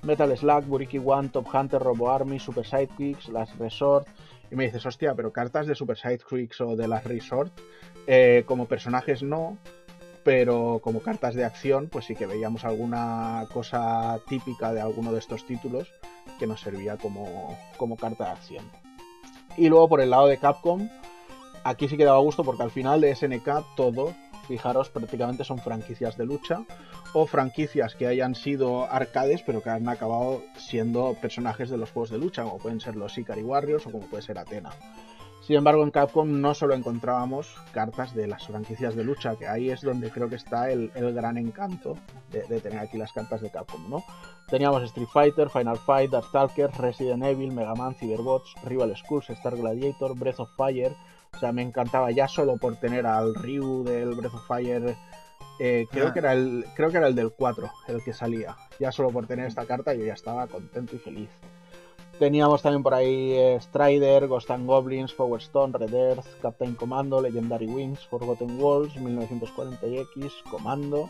Metal 0.05 0.37
Slug, 0.37 0.65
Buriki 0.65 1.01
One, 1.03 1.29
Top 1.29 1.47
Hunter, 1.53 1.81
Robo 1.81 2.11
Army, 2.11 2.39
Super 2.39 2.65
Sidekicks, 2.65 3.29
Last 3.29 3.55
Resort. 3.57 4.07
Y 4.51 4.55
me 4.55 4.65
dices, 4.65 4.85
hostia, 4.85 5.15
pero 5.15 5.33
cartas 5.33 5.65
de 5.67 5.75
Super 5.75 5.97
Sidekicks 5.97 6.61
o 6.61 6.75
de 6.75 6.87
Last 6.87 7.07
Resort, 7.07 7.51
eh, 8.05 8.43
como 8.45 8.67
personajes 8.67 9.23
no, 9.23 9.57
pero 10.23 10.79
como 10.83 11.01
cartas 11.01 11.35
de 11.35 11.45
acción, 11.45 11.87
pues 11.87 12.05
sí 12.05 12.15
que 12.15 12.25
veíamos 12.25 12.65
alguna 12.65 13.47
cosa 13.51 14.19
típica 14.27 14.73
de 14.73 14.81
alguno 14.81 15.11
de 15.11 15.19
estos 15.19 15.45
títulos 15.45 15.91
que 16.39 16.47
nos 16.47 16.61
servía 16.61 16.97
como, 16.97 17.57
como 17.77 17.97
carta 17.97 18.25
de 18.25 18.31
acción. 18.31 18.65
Y 19.57 19.69
luego 19.69 19.89
por 19.89 20.01
el 20.01 20.09
lado 20.09 20.27
de 20.27 20.37
Capcom, 20.37 20.89
aquí 21.63 21.87
sí 21.87 21.97
que 21.97 22.05
daba 22.05 22.19
gusto 22.19 22.43
porque 22.43 22.63
al 22.63 22.71
final 22.71 23.01
de 23.01 23.15
SNK 23.15 23.75
todo, 23.75 24.13
fijaros, 24.45 24.89
prácticamente 24.89 25.43
son 25.43 25.59
franquicias 25.59 26.17
de 26.17 26.25
lucha 26.25 26.63
o 27.13 27.25
franquicias 27.25 27.95
que 27.95 28.07
hayan 28.07 28.35
sido 28.35 28.85
arcades 28.85 29.43
pero 29.45 29.61
que 29.61 29.69
han 29.69 29.87
acabado 29.89 30.41
siendo 30.57 31.15
personajes 31.21 31.69
de 31.69 31.77
los 31.77 31.91
juegos 31.91 32.09
de 32.09 32.17
lucha, 32.17 32.43
como 32.43 32.57
pueden 32.57 32.79
ser 32.79 32.95
los 32.95 33.17
Ikari 33.17 33.43
Warriors 33.43 33.85
o 33.87 33.91
como 33.91 34.05
puede 34.07 34.23
ser 34.23 34.37
Athena. 34.37 34.71
Sin 35.45 35.57
embargo, 35.57 35.83
en 35.83 35.91
Capcom 35.91 36.41
no 36.41 36.55
solo 36.55 36.73
encontrábamos 36.73 37.55
cartas 37.71 38.15
de 38.15 38.25
las 38.25 38.47
franquicias 38.47 38.95
de 38.95 39.03
lucha, 39.03 39.35
que 39.35 39.47
ahí 39.47 39.69
es 39.69 39.81
donde 39.81 40.09
creo 40.09 40.27
que 40.27 40.37
está 40.37 40.71
el, 40.71 40.89
gran 41.13 41.37
encanto 41.37 41.99
de, 42.31 42.41
de, 42.47 42.59
tener 42.59 42.79
aquí 42.79 42.97
las 42.97 43.13
cartas 43.13 43.41
de 43.41 43.51
Capcom, 43.51 43.87
¿no? 43.87 44.03
Teníamos 44.47 44.81
Street 44.83 45.07
Fighter, 45.13 45.51
Final 45.51 45.77
Fight, 45.77 46.09
Darkstalkers, 46.09 46.75
Resident 46.77 47.23
Evil, 47.23 47.51
Mega 47.51 47.75
Man, 47.75 47.93
Cyberbots, 47.93 48.55
Rival 48.63 48.95
Schools, 48.95 49.29
Star 49.29 49.55
Gladiator, 49.55 50.17
Breath 50.17 50.39
of 50.39 50.49
Fire. 50.55 50.95
O 51.35 51.39
sea, 51.39 51.51
me 51.51 51.61
encantaba 51.61 52.11
ya 52.11 52.27
solo 52.27 52.57
por 52.57 52.77
tener 52.77 53.05
al 53.05 53.35
Ryu 53.35 53.83
del 53.83 54.15
Breath 54.15 54.33
of 54.33 54.47
Fire. 54.47 54.95
Eh, 55.59 55.85
creo, 55.91 56.07
Ah. 56.07 56.13
que 56.13 56.19
era 56.19 56.33
el, 56.33 56.65
creo 56.75 56.89
que 56.91 56.97
era 56.97 57.07
el 57.07 57.15
del 57.15 57.31
4, 57.31 57.69
el 57.87 58.03
que 58.03 58.13
salía. 58.13 58.55
Ya 58.79 58.91
solo 58.91 59.09
por 59.11 59.25
tener 59.27 59.45
esta 59.47 59.65
carta 59.65 59.93
yo 59.93 60.05
ya 60.05 60.13
estaba 60.13 60.47
contento 60.47 60.95
y 60.95 60.99
feliz. 60.99 61.29
Teníamos 62.19 62.61
también 62.61 62.81
por 62.83 62.93
ahí 62.93 63.33
eh, 63.33 63.57
Strider, 63.59 64.27
Ghost 64.27 64.49
and 64.51 64.65
Goblins, 64.65 65.13
Power 65.13 65.41
Stone, 65.41 65.77
Red 65.77 65.93
Earth, 65.93 66.25
Captain 66.41 66.73
Commando, 66.75 67.21
Legendary 67.21 67.67
Wings, 67.67 68.05
Forgotten 68.07 68.57
Walls, 68.61 68.95
1940X, 68.95 70.31
Commando, 70.49 71.09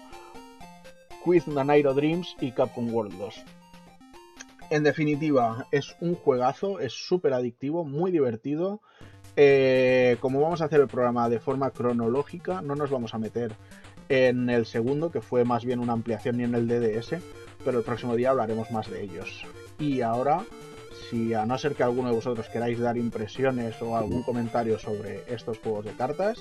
Quiz 1.24 1.48
Nanairo 1.48 1.94
Dreams 1.94 2.36
y 2.42 2.52
Capcom 2.52 2.92
World 2.94 3.18
2. 3.20 3.36
En 4.72 4.84
definitiva, 4.84 5.68
es 5.72 5.96
un 6.02 6.16
juegazo, 6.16 6.80
es 6.80 6.94
súper 6.94 7.34
adictivo, 7.34 7.84
muy 7.86 8.12
divertido. 8.12 8.82
Eh, 9.38 10.18
como 10.22 10.42
vamos 10.42 10.62
a 10.62 10.66
hacer 10.66 10.80
el 10.82 10.88
programa 10.88 11.30
de 11.30 11.40
forma 11.40 11.72
cronológica, 11.72 12.62
no 12.62 12.76
nos 12.76 12.90
vamos 12.90 13.14
a 13.14 13.18
meter 13.18 13.54
en 14.10 14.50
el 14.50 14.66
segundo, 14.66 15.12
que 15.12 15.22
fue 15.22 15.44
más 15.44 15.66
bien 15.66 15.80
una 15.80 15.94
ampliación, 15.94 16.38
ni 16.38 16.44
en 16.44 16.56
el 16.56 16.68
DDS, 16.68 17.16
pero 17.64 17.80
el 17.80 17.84
próximo 17.84 18.16
día 18.16 18.30
hablaremos 18.30 18.72
más 18.72 18.90
de 18.90 19.04
ellos. 19.04 19.46
Y 19.80 20.02
ahora, 20.02 20.44
si 21.10 21.34
a 21.34 21.46
no 21.46 21.58
ser 21.58 21.76
que 21.76 21.84
alguno 21.84 22.10
de 22.10 22.16
vosotros 22.16 22.48
queráis 22.50 22.80
dar 22.80 22.98
impresiones 22.98 23.82
o 23.82 23.98
algún 23.98 24.24
comentario 24.24 24.80
sobre 24.80 25.24
estos 25.28 25.60
juegos 25.60 25.86
de 25.86 25.92
cartas, 25.92 26.38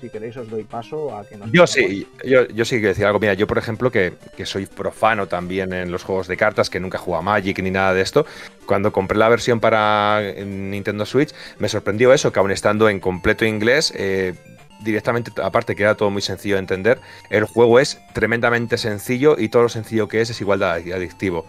si 0.00 0.08
queréis 0.10 0.36
os 0.36 0.48
doy 0.48 0.64
paso 0.64 1.16
a 1.16 1.24
que 1.24 1.36
nos 1.36 1.50
Yo 1.50 1.66
sí, 1.66 2.06
yo, 2.24 2.46
yo 2.48 2.64
sí 2.64 2.76
quiero 2.76 2.88
decir 2.88 3.06
algo. 3.06 3.18
Mira, 3.18 3.34
yo 3.34 3.46
por 3.46 3.58
ejemplo, 3.58 3.90
que, 3.90 4.14
que 4.36 4.46
soy 4.46 4.66
profano 4.66 5.26
también 5.26 5.72
en 5.72 5.90
los 5.90 6.04
juegos 6.04 6.28
de 6.28 6.36
cartas, 6.36 6.70
que 6.70 6.80
nunca 6.80 6.98
he 6.98 7.00
jugado 7.00 7.20
a 7.20 7.24
Magic 7.24 7.58
ni 7.60 7.70
nada 7.70 7.94
de 7.94 8.02
esto, 8.02 8.26
cuando 8.66 8.92
compré 8.92 9.18
la 9.18 9.28
versión 9.28 9.60
para 9.60 10.20
Nintendo 10.44 11.04
Switch, 11.06 11.34
me 11.58 11.68
sorprendió 11.68 12.12
eso, 12.12 12.32
que 12.32 12.38
aún 12.38 12.50
estando 12.50 12.88
en 12.88 13.00
completo 13.00 13.44
inglés, 13.44 13.92
eh, 13.96 14.34
directamente, 14.80 15.32
aparte 15.42 15.74
que 15.74 15.82
era 15.82 15.96
todo 15.96 16.10
muy 16.10 16.22
sencillo 16.22 16.54
de 16.54 16.60
entender, 16.60 17.00
el 17.30 17.44
juego 17.44 17.80
es 17.80 18.00
tremendamente 18.12 18.78
sencillo 18.78 19.36
y 19.38 19.48
todo 19.48 19.64
lo 19.64 19.68
sencillo 19.68 20.08
que 20.08 20.20
es 20.20 20.30
es 20.30 20.40
igual 20.40 20.60
de 20.60 20.94
adictivo. 20.94 21.46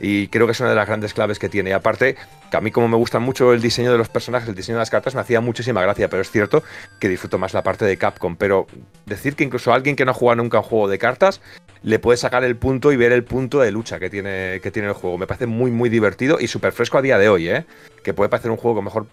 Y 0.00 0.28
creo 0.28 0.46
que 0.46 0.52
es 0.52 0.60
una 0.60 0.70
de 0.70 0.74
las 0.74 0.86
grandes 0.86 1.14
claves 1.14 1.38
que 1.38 1.48
tiene. 1.48 1.70
Y 1.70 1.72
aparte, 1.72 2.16
que 2.50 2.56
a 2.56 2.60
mí 2.60 2.70
como 2.70 2.88
me 2.88 2.96
gusta 2.96 3.18
mucho 3.18 3.52
el 3.52 3.62
diseño 3.62 3.92
de 3.92 3.98
los 3.98 4.08
personajes, 4.08 4.48
el 4.48 4.54
diseño 4.54 4.76
de 4.76 4.82
las 4.82 4.90
cartas, 4.90 5.14
me 5.14 5.20
hacía 5.20 5.40
muchísima 5.40 5.80
gracia, 5.82 6.08
pero 6.08 6.22
es 6.22 6.30
cierto 6.30 6.62
que 6.98 7.08
disfruto 7.08 7.38
más 7.38 7.54
la 7.54 7.62
parte 7.62 7.84
de 7.84 7.96
Capcom. 7.96 8.36
Pero 8.36 8.66
decir 9.06 9.36
que 9.36 9.44
incluso 9.44 9.72
a 9.72 9.76
alguien 9.76 9.96
que 9.96 10.04
no 10.04 10.10
ha 10.10 10.14
jugado 10.14 10.42
nunca 10.42 10.58
un 10.58 10.64
juego 10.64 10.88
de 10.88 10.98
cartas, 10.98 11.40
le 11.82 11.98
puede 11.98 12.16
sacar 12.16 12.44
el 12.44 12.56
punto 12.56 12.92
y 12.92 12.96
ver 12.96 13.12
el 13.12 13.24
punto 13.24 13.60
de 13.60 13.70
lucha 13.70 13.98
que 13.98 14.10
tiene, 14.10 14.60
que 14.62 14.70
tiene 14.70 14.88
el 14.88 14.94
juego. 14.94 15.18
Me 15.18 15.26
parece 15.26 15.46
muy, 15.46 15.70
muy 15.70 15.88
divertido 15.88 16.38
y 16.40 16.48
súper 16.48 16.72
fresco 16.72 16.98
a 16.98 17.02
día 17.02 17.18
de 17.18 17.28
hoy, 17.28 17.48
¿eh? 17.48 17.64
Que 18.02 18.14
puede 18.14 18.28
parecer 18.28 18.50
un 18.50 18.56
juego 18.56 18.82
mejor 18.82 19.06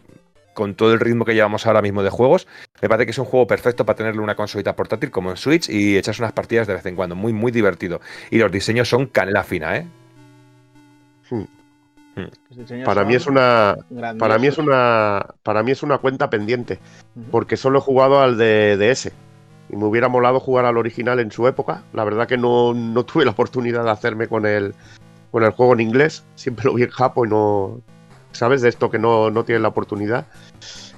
con 0.53 0.75
todo 0.75 0.93
el 0.93 0.99
ritmo 0.99 1.25
que 1.25 1.33
llevamos 1.33 1.65
ahora 1.65 1.81
mismo 1.81 2.03
de 2.03 2.09
juegos, 2.09 2.47
me 2.81 2.89
parece 2.89 3.05
que 3.05 3.11
es 3.11 3.17
un 3.17 3.25
juego 3.25 3.47
perfecto 3.47 3.85
para 3.85 3.95
tenerle 3.95 4.21
una 4.21 4.35
consolita 4.35 4.75
portátil 4.75 5.11
como 5.11 5.29
en 5.29 5.37
Switch 5.37 5.69
y 5.69 5.97
echarse 5.97 6.21
unas 6.21 6.33
partidas 6.33 6.67
de 6.67 6.73
vez 6.73 6.85
en 6.85 6.95
cuando. 6.95 7.15
Muy, 7.15 7.31
muy 7.31 7.51
divertido. 7.51 8.01
Y 8.31 8.37
los 8.37 8.51
diseños 8.51 8.89
son 8.89 9.05
canela 9.05 9.43
fina, 9.43 9.77
¿eh? 9.77 9.85
Este 12.49 12.83
Para 12.83 13.05
mí 13.05 13.15
es 13.15 13.27
una 13.27 13.77
para 14.19 14.37
mí 14.37 14.47
es 14.47 14.57
una 14.57 15.25
para 15.43 15.63
mí 15.63 15.71
es 15.71 15.81
una 15.81 15.97
cuenta 15.97 16.29
pendiente, 16.29 16.79
porque 17.31 17.55
solo 17.55 17.79
he 17.79 17.81
jugado 17.81 18.21
al 18.21 18.37
de 18.37 18.77
DS 18.77 19.11
y 19.69 19.75
me 19.77 19.85
hubiera 19.85 20.09
molado 20.09 20.39
jugar 20.39 20.65
al 20.65 20.77
original 20.77 21.19
en 21.19 21.31
su 21.31 21.47
época. 21.47 21.83
La 21.93 22.03
verdad 22.03 22.27
que 22.27 22.37
no, 22.37 22.73
no 22.73 23.05
tuve 23.05 23.23
la 23.23 23.31
oportunidad 23.31 23.85
de 23.85 23.91
hacerme 23.91 24.27
con 24.27 24.45
el 24.45 24.75
con 25.31 25.43
el 25.43 25.51
juego 25.51 25.73
en 25.73 25.79
inglés, 25.79 26.25
siempre 26.35 26.65
lo 26.65 26.73
vi 26.73 26.83
en 26.83 26.89
japo 26.89 27.25
y 27.25 27.29
no 27.29 27.79
sabes 28.33 28.61
de 28.61 28.69
esto 28.69 28.91
que 28.91 28.99
no 28.99 29.29
no 29.31 29.45
tiene 29.45 29.61
la 29.61 29.69
oportunidad 29.69 30.27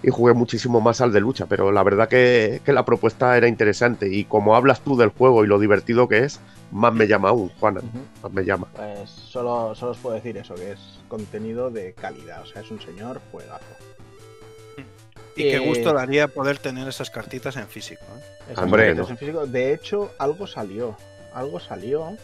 y 0.04 0.12
jugué 0.12 0.34
muchísimo 0.34 0.82
más 0.82 1.00
al 1.00 1.14
de 1.14 1.22
lucha, 1.22 1.46
pero 1.48 1.72
la 1.72 1.82
verdad 1.82 2.10
que, 2.10 2.62
la 2.66 2.86
propuesta 2.86 3.38
era 3.38 3.48
interesante 3.48 4.14
y 4.14 4.26
como 4.26 4.56
hablas 4.56 4.82
tú 4.82 4.98
del 4.98 5.10
juego 5.10 5.46
y 5.46 5.48
lo 5.48 5.58
divertido 5.58 6.10
que 6.10 6.20
es, 6.20 6.42
más 6.72 6.94
me 6.94 7.08
llama 7.08 7.30
aún, 7.30 7.50
Juana, 7.60 7.82
más 8.22 8.32
me 8.32 8.44
llama. 8.44 8.68
Pues 8.76 9.10
solo, 9.10 9.74
solo 9.74 9.94
os 9.94 9.98
puedo 9.98 10.16
decir 10.16 10.38
eso, 10.38 10.56
que 10.56 10.74
es 10.74 10.80
contenido 11.08 11.72
de 11.72 11.94
calidad, 11.94 12.42
o 12.42 12.46
sea, 12.46 12.62
es 12.62 12.70
un 12.70 12.82
señor 12.82 13.22
juegazo. 13.32 13.66
Y 15.36 15.50
qué 15.50 15.58
gusto 15.58 15.94
daría 15.94 16.28
poder 16.28 16.60
tener 16.60 16.88
esas 16.88 17.10
cartitas 17.10 17.56
en 17.56 17.68
físico. 17.68 18.04
¿eh? 18.50 18.96
en 18.96 19.18
físico. 19.18 19.48
De 19.48 19.74
hecho, 19.74 20.12
algo 20.20 20.46
salió, 20.46 20.96
algo 21.34 21.60
salió 21.60 22.16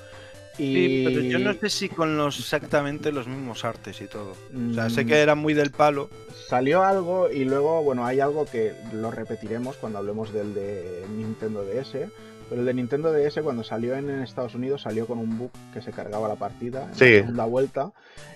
Sí, 0.59 1.03
pero 1.05 1.21
yo 1.21 1.39
no 1.39 1.53
sé 1.53 1.69
si 1.69 1.89
con 1.89 2.17
los 2.17 2.37
exactamente 2.39 3.11
los 3.11 3.27
mismos 3.27 3.63
artes 3.63 4.01
y 4.01 4.07
todo. 4.07 4.35
O 4.69 4.73
sea, 4.73 4.89
sé 4.89 5.05
mm. 5.05 5.07
que 5.07 5.17
era 5.19 5.35
muy 5.35 5.53
del 5.53 5.71
palo. 5.71 6.09
Salió 6.47 6.83
algo 6.83 7.29
y 7.29 7.45
luego, 7.45 7.81
bueno, 7.83 8.05
hay 8.05 8.19
algo 8.19 8.45
que 8.45 8.73
lo 8.93 9.09
repetiremos 9.09 9.77
cuando 9.77 9.99
hablemos 9.99 10.33
del 10.33 10.53
de 10.53 11.05
Nintendo 11.15 11.63
DS. 11.63 12.09
Pero 12.49 12.61
el 12.61 12.65
de 12.65 12.73
Nintendo 12.73 13.13
DS 13.13 13.39
cuando 13.41 13.63
salió 13.63 13.95
en 13.95 14.09
Estados 14.09 14.55
Unidos 14.55 14.81
salió 14.81 15.05
con 15.05 15.19
un 15.19 15.37
bug 15.37 15.51
que 15.71 15.81
se 15.81 15.91
cargaba 15.91 16.27
la 16.27 16.35
partida 16.35 16.83
en 16.83 16.89
la 16.89 16.95
segunda 16.95 17.45
vuelta. 17.45 17.91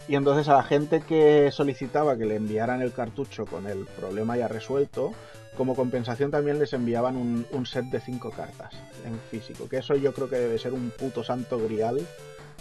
Y 0.08 0.16
entonces 0.16 0.48
a 0.48 0.54
la 0.54 0.64
gente 0.64 1.02
que 1.02 1.50
solicitaba 1.52 2.16
que 2.18 2.26
le 2.26 2.36
enviaran 2.36 2.82
el 2.82 2.94
cartucho 2.94 3.46
con 3.46 3.66
el 3.66 3.86
problema 4.00 4.38
ya 4.38 4.48
resuelto, 4.48 5.14
como 5.58 5.76
compensación 5.76 6.32
también 6.32 6.60
les 6.60 6.74
enviaban 6.74 7.16
un, 7.16 7.66
set 7.66 7.86
de 7.86 8.00
cinco 8.00 8.32
cartas 8.32 8.74
en 9.06 9.20
físico. 9.20 9.68
Que 9.70 9.78
eso 9.78 9.96
yo 9.96 10.14
creo 10.14 10.30
que 10.30 10.38
debe 10.38 10.58
ser 10.58 10.74
un 10.74 10.92
puto 10.92 11.24
santo 11.24 11.60
grial. 11.60 12.00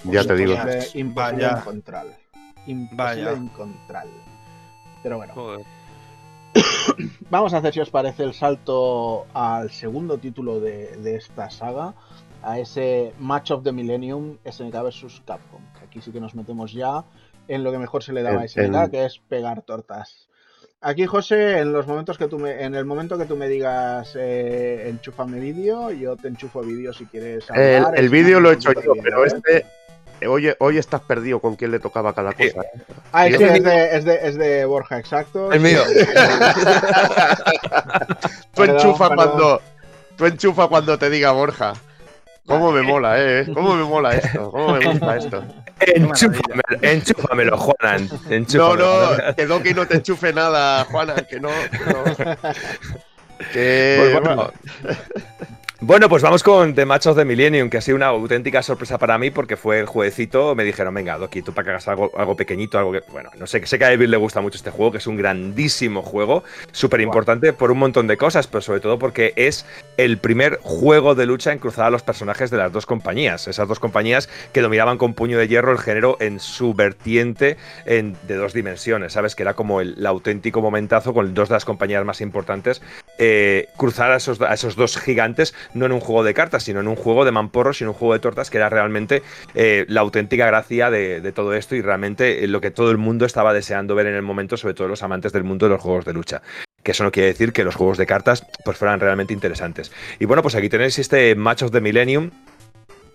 Ya 0.04 0.24
te 0.24 0.34
digo. 0.34 0.54
Imposible 0.94 1.46
de 1.46 1.52
encontrar. 1.52 2.06
Imposible 2.66 3.30
de 3.30 3.36
encontrar. 3.36 4.06
Pero 5.02 5.16
bueno. 5.16 5.34
Vamos 7.30 7.54
a 7.54 7.58
hacer, 7.58 7.72
si 7.72 7.80
os 7.80 7.90
parece, 7.90 8.24
el 8.24 8.34
salto 8.34 9.26
al 9.32 9.70
segundo 9.70 10.18
título 10.18 10.60
de, 10.60 11.16
esta 11.16 11.50
saga, 11.50 11.94
a 12.42 12.58
ese 12.58 13.14
Match 13.18 13.52
of 13.52 13.62
the 13.62 13.72
Millennium 13.72 14.38
SNK 14.44 14.74
vs 14.82 15.22
Capcom. 15.24 15.62
Aquí 15.82 16.00
sí 16.00 16.12
que 16.12 16.20
nos 16.20 16.34
metemos 16.34 16.72
ya 16.72 17.04
en 17.48 17.64
lo 17.64 17.72
que 17.72 17.78
mejor 17.78 18.02
se 18.02 18.12
le 18.12 18.22
daba 18.22 18.42
a 18.42 18.48
SNK, 18.48 18.90
que 18.90 19.04
es 19.06 19.18
pegar 19.28 19.62
tortas. 19.62 20.28
Aquí, 20.84 21.06
José, 21.06 21.60
en 21.60 21.72
los 21.72 21.86
momentos 21.86 22.18
que 22.18 22.26
tú 22.26 22.40
me, 22.40 22.64
en 22.64 22.74
el 22.74 22.84
momento 22.84 23.16
que 23.16 23.24
tú 23.24 23.36
me 23.36 23.48
digas 23.48 24.16
eh, 24.18 24.88
enchúfame 24.88 25.38
vídeo, 25.38 25.92
yo 25.92 26.16
te 26.16 26.26
enchufo 26.26 26.60
vídeo 26.60 26.92
si 26.92 27.06
quieres. 27.06 27.48
Hablar, 27.48 27.94
el, 27.96 28.08
vídeo 28.08 28.40
lo 28.40 28.50
he 28.50 28.54
hecho 28.54 28.72
yo, 28.72 28.94
pero 29.00 29.24
este 29.24 29.64
hoy, 30.26 30.52
hoy 30.58 30.78
estás 30.78 31.00
perdido 31.02 31.38
con 31.38 31.54
quién 31.54 31.70
le 31.70 31.78
tocaba 31.78 32.12
cada 32.12 32.32
cosa. 32.32 32.62
Ah, 33.12 33.28
este 33.28 33.44
es 33.44 33.62
de, 33.62 33.96
es, 33.96 34.04
de, 34.04 34.18
es 34.22 34.36
de 34.36 34.64
Borja, 34.64 34.98
exacto. 34.98 35.52
El 35.52 35.60
mío. 35.60 35.84
tú 38.54 38.64
enchufa 38.64 39.14
cuando 39.14 39.62
tú 40.16 40.26
enchufa 40.26 40.66
cuando 40.66 40.98
te 40.98 41.10
diga 41.10 41.30
Borja. 41.30 41.74
¿Cómo 42.46 42.72
me 42.72 42.82
mola, 42.82 43.14
eh? 43.18 43.46
¿Cómo 43.54 43.74
me 43.74 43.84
mola 43.84 44.14
esto? 44.16 44.50
¿Cómo 44.50 44.72
me 44.74 44.84
gusta 44.84 45.16
esto? 45.16 45.44
Enchúfamelo, 45.80 46.62
enchúfamelo, 46.82 47.58
Juanan. 47.58 48.08
No, 48.54 48.76
no, 48.76 49.34
que 49.36 49.46
Doki 49.46 49.74
no 49.74 49.86
te 49.86 49.96
enchufe 49.96 50.32
nada, 50.32 50.84
Juanan, 50.86 51.24
que 51.28 51.40
no. 51.40 51.50
Que 53.52 53.96
pues 54.12 54.12
bueno. 54.12 54.52
Bueno, 55.84 56.08
pues 56.08 56.22
vamos 56.22 56.44
con 56.44 56.76
The 56.76 56.86
Match 56.86 57.08
of 57.08 57.16
the 57.16 57.24
Millennium, 57.24 57.68
que 57.68 57.78
ha 57.78 57.80
sido 57.80 57.96
una 57.96 58.06
auténtica 58.06 58.62
sorpresa 58.62 58.98
para 58.98 59.18
mí 59.18 59.32
porque 59.32 59.56
fue 59.56 59.80
el 59.80 59.86
jueguecito. 59.86 60.54
Me 60.54 60.62
dijeron, 60.62 60.94
venga, 60.94 61.18
Doki, 61.18 61.42
tú 61.42 61.52
para 61.52 61.64
que 61.64 61.70
hagas 61.70 61.88
algo, 61.88 62.12
algo 62.16 62.36
pequeñito, 62.36 62.78
algo 62.78 62.92
que. 62.92 63.02
Bueno, 63.10 63.30
no 63.36 63.48
sé, 63.48 63.66
sé 63.66 63.80
que 63.80 63.84
a 63.84 63.92
Evil 63.92 64.08
le 64.08 64.16
gusta 64.16 64.40
mucho 64.40 64.58
este 64.58 64.70
juego, 64.70 64.92
que 64.92 64.98
es 64.98 65.08
un 65.08 65.16
grandísimo 65.16 66.02
juego, 66.02 66.44
súper 66.70 67.00
importante 67.00 67.52
por 67.52 67.72
un 67.72 67.78
montón 67.78 68.06
de 68.06 68.16
cosas, 68.16 68.46
pero 68.46 68.60
sobre 68.60 68.78
todo 68.78 69.00
porque 69.00 69.32
es 69.34 69.66
el 69.96 70.18
primer 70.18 70.60
juego 70.62 71.16
de 71.16 71.26
lucha 71.26 71.50
en 71.50 71.58
cruzar 71.58 71.86
a 71.86 71.90
los 71.90 72.04
personajes 72.04 72.52
de 72.52 72.58
las 72.58 72.70
dos 72.70 72.86
compañías. 72.86 73.48
Esas 73.48 73.66
dos 73.66 73.80
compañías 73.80 74.28
que 74.52 74.60
dominaban 74.60 74.98
con 74.98 75.14
puño 75.14 75.36
de 75.36 75.48
hierro 75.48 75.72
el 75.72 75.78
género 75.78 76.16
en 76.20 76.38
su 76.38 76.74
vertiente 76.74 77.56
en, 77.86 78.16
de 78.28 78.36
dos 78.36 78.52
dimensiones, 78.52 79.14
¿sabes? 79.14 79.34
Que 79.34 79.42
era 79.42 79.54
como 79.54 79.80
el, 79.80 80.06
auténtico 80.06 80.62
momentazo 80.62 81.12
con 81.12 81.34
dos 81.34 81.48
de 81.48 81.54
las 81.54 81.64
compañías 81.64 82.04
más 82.04 82.20
importantes. 82.20 82.82
Eh, 83.18 83.68
cruzar 83.76 84.12
a 84.12 84.18
esos, 84.18 84.40
a 84.40 84.54
esos 84.54 84.76
dos 84.76 84.96
gigantes 84.96 85.54
no 85.74 85.86
en 85.86 85.92
un 85.92 86.00
juego 86.00 86.24
de 86.24 86.34
cartas, 86.34 86.62
sino 86.64 86.80
en 86.80 86.88
un 86.88 86.96
juego 86.96 87.24
de 87.24 87.32
mamporros 87.32 87.80
y 87.80 87.84
en 87.84 87.88
un 87.88 87.94
juego 87.94 88.14
de 88.14 88.20
tortas, 88.20 88.50
que 88.50 88.58
era 88.58 88.68
realmente 88.68 89.22
eh, 89.54 89.84
la 89.88 90.00
auténtica 90.00 90.46
gracia 90.46 90.90
de, 90.90 91.32
todo 91.32 91.54
esto 91.54 91.74
y 91.74 91.82
realmente 91.82 92.44
eh, 92.44 92.48
lo 92.48 92.60
que 92.60 92.70
todo 92.70 92.90
el 92.90 92.98
mundo 92.98 93.24
estaba 93.24 93.54
deseando 93.54 93.94
ver 93.94 94.06
en 94.06 94.14
el 94.14 94.22
momento, 94.22 94.56
sobre 94.56 94.74
todo 94.74 94.88
los 94.88 95.02
amantes 95.02 95.32
del 95.32 95.44
mundo 95.44 95.66
de 95.66 95.70
los 95.70 95.80
juegos 95.80 96.04
de 96.04 96.12
lucha 96.12 96.42
que 96.82 96.90
eso 96.90 97.04
no 97.04 97.12
quiere 97.12 97.28
decir 97.28 97.52
que 97.52 97.62
los 97.62 97.76
juegos 97.76 97.96
de 97.96 98.06
cartas 98.06 98.44
pues 98.64 98.76
fueran 98.76 98.98
realmente 98.98 99.32
interesantes. 99.32 99.92
Y 100.18 100.24
bueno, 100.24 100.42
pues 100.42 100.56
aquí 100.56 100.68
tenéis 100.68 100.98
este 100.98 101.36
Match 101.36 101.62
of 101.62 101.70
the 101.70 101.80
Millennium, 101.80 102.30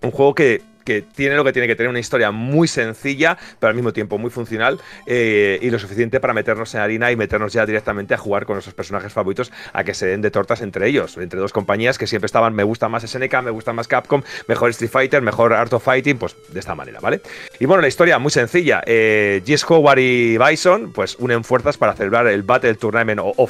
un 0.01 0.11
juego 0.11 0.35
que 0.35 0.61
que 0.87 1.01
tiene 1.01 1.35
lo 1.35 1.43
que 1.43 1.51
tiene 1.51 1.67
que 1.67 1.75
tener, 1.75 1.89
una 1.89 1.99
historia 1.99 2.31
muy 2.31 2.69
sencilla, 2.69 3.37
pero 3.59 3.71
al 3.71 3.75
mismo 3.75 3.91
tiempo 3.91 4.17
muy 4.17 4.29
funcional 4.29 4.79
eh, 5.05 5.59
y 5.61 5.69
lo 5.69 5.79
suficiente 5.79 6.21
para 6.21 6.33
meternos 6.33 6.73
en 6.75 6.79
harina 6.79 7.11
y 7.11 7.17
meternos 7.17 7.51
ya 7.51 7.65
directamente 7.65 8.13
a 8.13 8.17
jugar 8.17 8.45
con 8.45 8.55
nuestros 8.55 8.73
personajes 8.73 9.11
favoritos 9.11 9.51
a 9.73 9.83
que 9.83 9.93
se 9.93 10.07
den 10.07 10.21
de 10.21 10.31
tortas 10.31 10.61
entre 10.61 10.87
ellos, 10.87 11.17
entre 11.17 11.41
dos 11.41 11.51
compañías 11.51 11.97
que 11.97 12.07
siempre 12.07 12.27
estaban, 12.27 12.55
me 12.55 12.63
gusta 12.63 12.87
más 12.87 13.03
SNK, 13.03 13.41
me 13.43 13.51
gusta 13.51 13.73
más 13.73 13.89
Capcom, 13.89 14.23
mejor 14.47 14.69
Street 14.69 14.89
Fighter, 14.89 15.21
mejor 15.21 15.51
Art 15.51 15.73
of 15.73 15.83
Fighting, 15.83 16.17
pues 16.19 16.37
de 16.53 16.59
esta 16.61 16.73
manera, 16.73 17.01
¿vale? 17.01 17.19
Y 17.59 17.65
bueno, 17.65 17.81
la 17.81 17.89
historia 17.89 18.17
muy 18.17 18.31
sencilla, 18.31 18.81
eh, 18.85 19.43
Howard 19.67 19.99
y 19.99 20.37
Bison 20.37 20.93
pues 20.93 21.17
unen 21.19 21.43
fuerzas 21.43 21.77
para 21.77 21.95
celebrar 21.95 22.27
el 22.27 22.43
Battle 22.43 22.75
Tournament 22.75 23.19
o, 23.19 23.33
o 23.35 23.49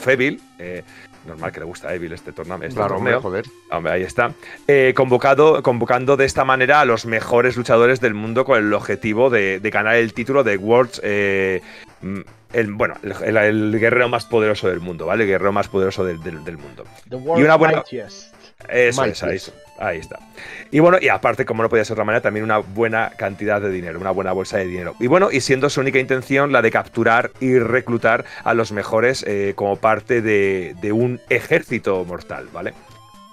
eh, 0.59 0.83
normal 1.27 1.51
que 1.51 1.59
le 1.59 1.65
gusta 1.65 1.89
a 1.89 1.93
Evil 1.93 2.13
este 2.13 2.31
torneo. 2.31 2.57
Este 2.57 2.75
claro, 2.75 2.95
torneo. 2.95 3.21
joder. 3.21 3.45
Hombre, 3.71 3.93
ahí 3.93 4.03
está. 4.03 4.33
Eh, 4.67 4.93
convocado, 4.95 5.61
convocando 5.61 6.17
de 6.17 6.25
esta 6.25 6.45
manera 6.45 6.81
a 6.81 6.85
los 6.85 7.05
mejores 7.05 7.57
luchadores 7.57 8.01
del 8.01 8.13
mundo 8.13 8.45
con 8.45 8.57
el 8.57 8.73
objetivo 8.73 9.29
de, 9.29 9.59
ganar 9.71 9.95
el 9.95 10.13
título 10.13 10.43
de 10.43 10.57
Worlds. 10.57 11.01
Eh, 11.03 11.61
mm, 12.01 12.19
el, 12.53 12.73
bueno, 12.73 12.95
el, 13.03 13.77
guerrero 13.79 14.09
más 14.09 14.25
poderoso 14.25 14.69
del 14.69 14.79
mundo, 14.79 15.05
¿vale? 15.05 15.23
El 15.23 15.29
guerrero 15.29 15.51
más 15.51 15.67
poderoso 15.67 16.05
del, 16.05 16.17
mundo. 16.17 16.85
y 17.09 17.43
una 17.43 17.55
buena. 17.55 17.83
Eso 18.69 19.05
es, 19.05 19.23
ahí, 19.23 19.37
ahí, 19.79 19.99
está. 19.99 20.19
Y 20.71 20.79
bueno, 20.79 20.97
y 20.99 21.09
aparte, 21.09 21.45
como 21.45 21.63
no 21.63 21.69
podía 21.69 21.85
ser 21.85 21.89
de 21.89 21.93
otra 22.01 22.05
manera, 22.05 22.21
también 22.21 22.43
una 22.43 22.57
buena 22.57 23.11
cantidad 23.15 23.61
de 23.61 23.69
dinero, 23.69 23.99
una 23.99 24.11
buena 24.11 24.31
bolsa 24.31 24.57
de 24.57 24.65
dinero. 24.65 24.95
Y 24.99 25.07
bueno, 25.07 25.31
y 25.31 25.41
siendo 25.41 25.69
su 25.69 25.79
única 25.79 25.99
intención 25.99 26.51
la 26.51 26.61
de 26.61 26.71
capturar 26.71 27.31
y 27.39 27.59
reclutar 27.59 28.25
a 28.43 28.53
los 28.53 28.71
mejores 28.71 29.23
eh, 29.27 29.53
como 29.55 29.77
parte 29.77 30.21
de, 30.21 30.75
de 30.81 30.91
un 30.91 31.21
ejército 31.29 32.03
mortal, 32.03 32.49
¿vale? 32.51 32.73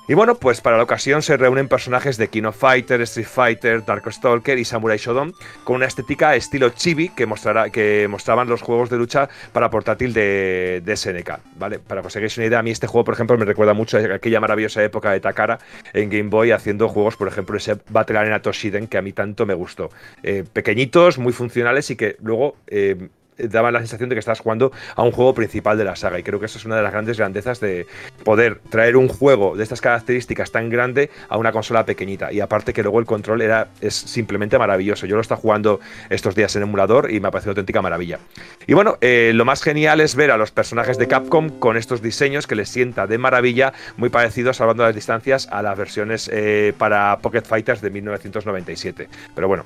Y 0.06 0.12
bueno, 0.12 0.34
pues 0.34 0.60
para 0.60 0.76
la 0.76 0.82
ocasión 0.82 1.22
se 1.22 1.38
reúnen 1.38 1.66
personajes 1.66 2.18
de 2.18 2.28
King 2.28 2.42
of 2.42 2.58
Fighter, 2.58 3.00
Street 3.00 3.26
Fighter, 3.26 3.82
Stalker 4.10 4.58
y 4.58 4.64
Samurai 4.66 4.98
Shodown 4.98 5.32
con 5.64 5.76
una 5.76 5.86
estética 5.86 6.36
estilo 6.36 6.68
chibi 6.68 7.08
que, 7.08 7.24
mostrará, 7.24 7.70
que 7.70 8.06
mostraban 8.06 8.46
los 8.46 8.60
juegos 8.60 8.90
de 8.90 8.98
lucha 8.98 9.30
para 9.54 9.70
portátil 9.70 10.12
de, 10.12 10.82
de 10.84 10.96
SNK, 10.96 11.30
¿vale? 11.56 11.78
Para 11.78 12.02
que 12.02 12.08
os 12.08 12.16
hagáis 12.16 12.36
una 12.36 12.46
idea, 12.46 12.58
a 12.58 12.62
mí 12.62 12.70
este 12.70 12.86
juego, 12.86 13.04
por 13.06 13.14
ejemplo, 13.14 13.38
me 13.38 13.46
recuerda 13.46 13.72
mucho 13.72 13.96
a 13.96 14.16
aquella 14.16 14.40
maravillosa 14.40 14.84
época 14.84 15.10
de 15.10 15.20
Takara 15.20 15.58
en 15.94 16.10
Game 16.10 16.28
Boy 16.28 16.50
haciendo 16.50 16.86
juegos, 16.88 17.16
por 17.16 17.28
ejemplo, 17.28 17.56
ese 17.56 17.78
Battle 17.88 18.18
Arena 18.18 18.42
Toshiden 18.42 18.88
que 18.88 18.98
a 18.98 19.02
mí 19.02 19.14
tanto 19.14 19.46
me 19.46 19.54
gustó. 19.54 19.88
Eh, 20.22 20.44
pequeñitos, 20.52 21.16
muy 21.16 21.32
funcionales 21.32 21.90
y 21.90 21.96
que 21.96 22.16
luego... 22.20 22.56
Eh, 22.66 23.08
daba 23.38 23.70
la 23.70 23.80
sensación 23.80 24.08
de 24.08 24.14
que 24.14 24.20
estás 24.20 24.40
jugando 24.40 24.72
a 24.96 25.02
un 25.02 25.12
juego 25.12 25.34
principal 25.34 25.78
de 25.78 25.84
la 25.84 25.96
saga. 25.96 26.18
Y 26.18 26.22
creo 26.22 26.40
que 26.40 26.46
esa 26.46 26.58
es 26.58 26.64
una 26.64 26.76
de 26.76 26.82
las 26.82 26.92
grandes 26.92 27.18
grandezas 27.18 27.60
de 27.60 27.86
poder 28.24 28.60
traer 28.70 28.96
un 28.96 29.08
juego 29.08 29.56
de 29.56 29.62
estas 29.62 29.80
características 29.80 30.50
tan 30.50 30.70
grande 30.70 31.10
a 31.28 31.36
una 31.36 31.52
consola 31.52 31.84
pequeñita. 31.84 32.32
Y 32.32 32.40
aparte 32.40 32.72
que 32.72 32.82
luego 32.82 32.98
el 33.00 33.06
control 33.06 33.42
era, 33.42 33.68
es 33.80 33.94
simplemente 33.94 34.58
maravilloso. 34.58 35.06
Yo 35.06 35.16
lo 35.16 35.22
estaba 35.22 35.40
jugando 35.40 35.80
estos 36.10 36.34
días 36.34 36.54
en 36.56 36.62
emulador 36.62 37.10
y 37.10 37.20
me 37.20 37.28
ha 37.28 37.30
parecido 37.30 37.52
auténtica 37.52 37.82
maravilla. 37.82 38.18
Y 38.66 38.74
bueno, 38.74 38.96
eh, 39.00 39.32
lo 39.34 39.44
más 39.44 39.62
genial 39.62 40.00
es 40.00 40.14
ver 40.14 40.30
a 40.30 40.36
los 40.36 40.50
personajes 40.50 40.98
de 40.98 41.08
Capcom 41.08 41.48
con 41.58 41.76
estos 41.76 42.02
diseños 42.02 42.46
que 42.46 42.54
les 42.54 42.68
sienta 42.68 43.06
de 43.06 43.18
maravilla, 43.18 43.72
muy 43.96 44.08
parecidos, 44.08 44.56
salvando 44.56 44.84
las 44.84 44.94
distancias, 44.94 45.48
a 45.50 45.62
las 45.62 45.76
versiones 45.76 46.30
eh, 46.32 46.72
para 46.78 47.18
Pocket 47.18 47.42
Fighters 47.42 47.80
de 47.80 47.90
1997. 47.90 49.08
Pero 49.34 49.48
bueno, 49.48 49.64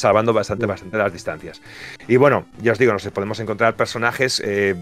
salvando 0.00 0.32
bastante, 0.32 0.64
bastante 0.64 0.96
las 0.96 1.12
distancias. 1.12 1.60
Y 2.08 2.16
bueno, 2.16 2.46
ya 2.62 2.72
os 2.72 2.78
digo, 2.78 2.92
nos 2.92 3.06
podemos 3.08 3.38
encontrar 3.38 3.76
personajes 3.76 4.42
eh, 4.44 4.74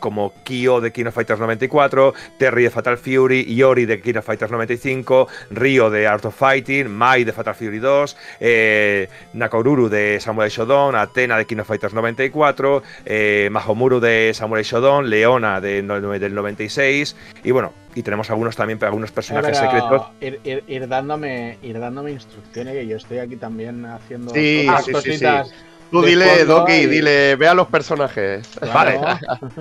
como 0.00 0.32
Kyo 0.42 0.80
de 0.80 0.92
King 0.92 1.06
of 1.06 1.14
Fighters 1.14 1.38
94, 1.38 2.12
Terry 2.38 2.64
de 2.64 2.70
Fatal 2.70 2.98
Fury, 2.98 3.54
Yori 3.54 3.86
de 3.86 4.00
King 4.00 4.16
of 4.16 4.26
Fighters 4.26 4.50
95, 4.50 5.28
Ryo 5.50 5.90
de 5.90 6.08
Art 6.08 6.24
of 6.24 6.36
Fighting, 6.36 6.90
Mai 6.90 7.22
de 7.22 7.32
Fatal 7.32 7.54
Fury 7.54 7.78
2, 7.78 8.16
eh, 8.40 9.08
Nakoruru 9.34 9.88
de 9.88 10.18
Samurai 10.20 10.50
Shodown, 10.50 10.96
Athena 10.96 11.38
de 11.38 11.46
King 11.46 11.58
of 11.58 11.68
Fighters 11.68 11.94
94, 11.94 12.82
eh, 13.04 13.48
Mahomuru 13.52 14.00
de 14.00 14.32
Samurai 14.34 14.64
Shodown, 14.64 15.08
Leona 15.08 15.60
de, 15.60 15.82
del 15.82 16.34
96, 16.34 17.14
y 17.44 17.50
bueno, 17.52 17.72
y 17.94 18.02
tenemos 18.02 18.30
algunos 18.30 18.56
también, 18.56 18.82
algunos 18.82 19.12
personajes 19.12 19.56
secretos. 19.56 20.02
Ir, 20.20 20.88
dándome, 20.88 21.58
ir 21.62 21.78
dándome 21.78 22.12
instrucciones, 22.12 22.74
que 22.74 22.86
yo 22.86 22.96
estoy 22.96 23.18
aquí 23.18 23.36
también 23.36 23.84
haciendo 23.86 24.32
sí, 24.32 24.66
cositas. 24.92 25.50
Tú 25.90 26.02
dile, 26.02 26.44
Doki, 26.44 26.86
dile, 26.86 27.36
ve 27.36 27.46
a 27.46 27.54
los 27.54 27.68
personajes. 27.68 28.48
Vale. 28.72 28.98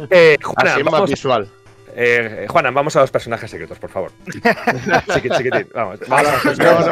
eh, 0.10 0.38
Juana, 0.42 0.74
Así 0.74 0.84
más 0.84 1.10
visual. 1.10 1.48
Eh, 1.96 2.48
Juana, 2.50 2.72
vamos 2.72 2.96
a 2.96 3.02
los 3.02 3.12
personajes 3.12 3.50
secretos, 3.50 3.78
por 3.78 3.90
favor. 3.90 4.12
vamos. 5.74 6.00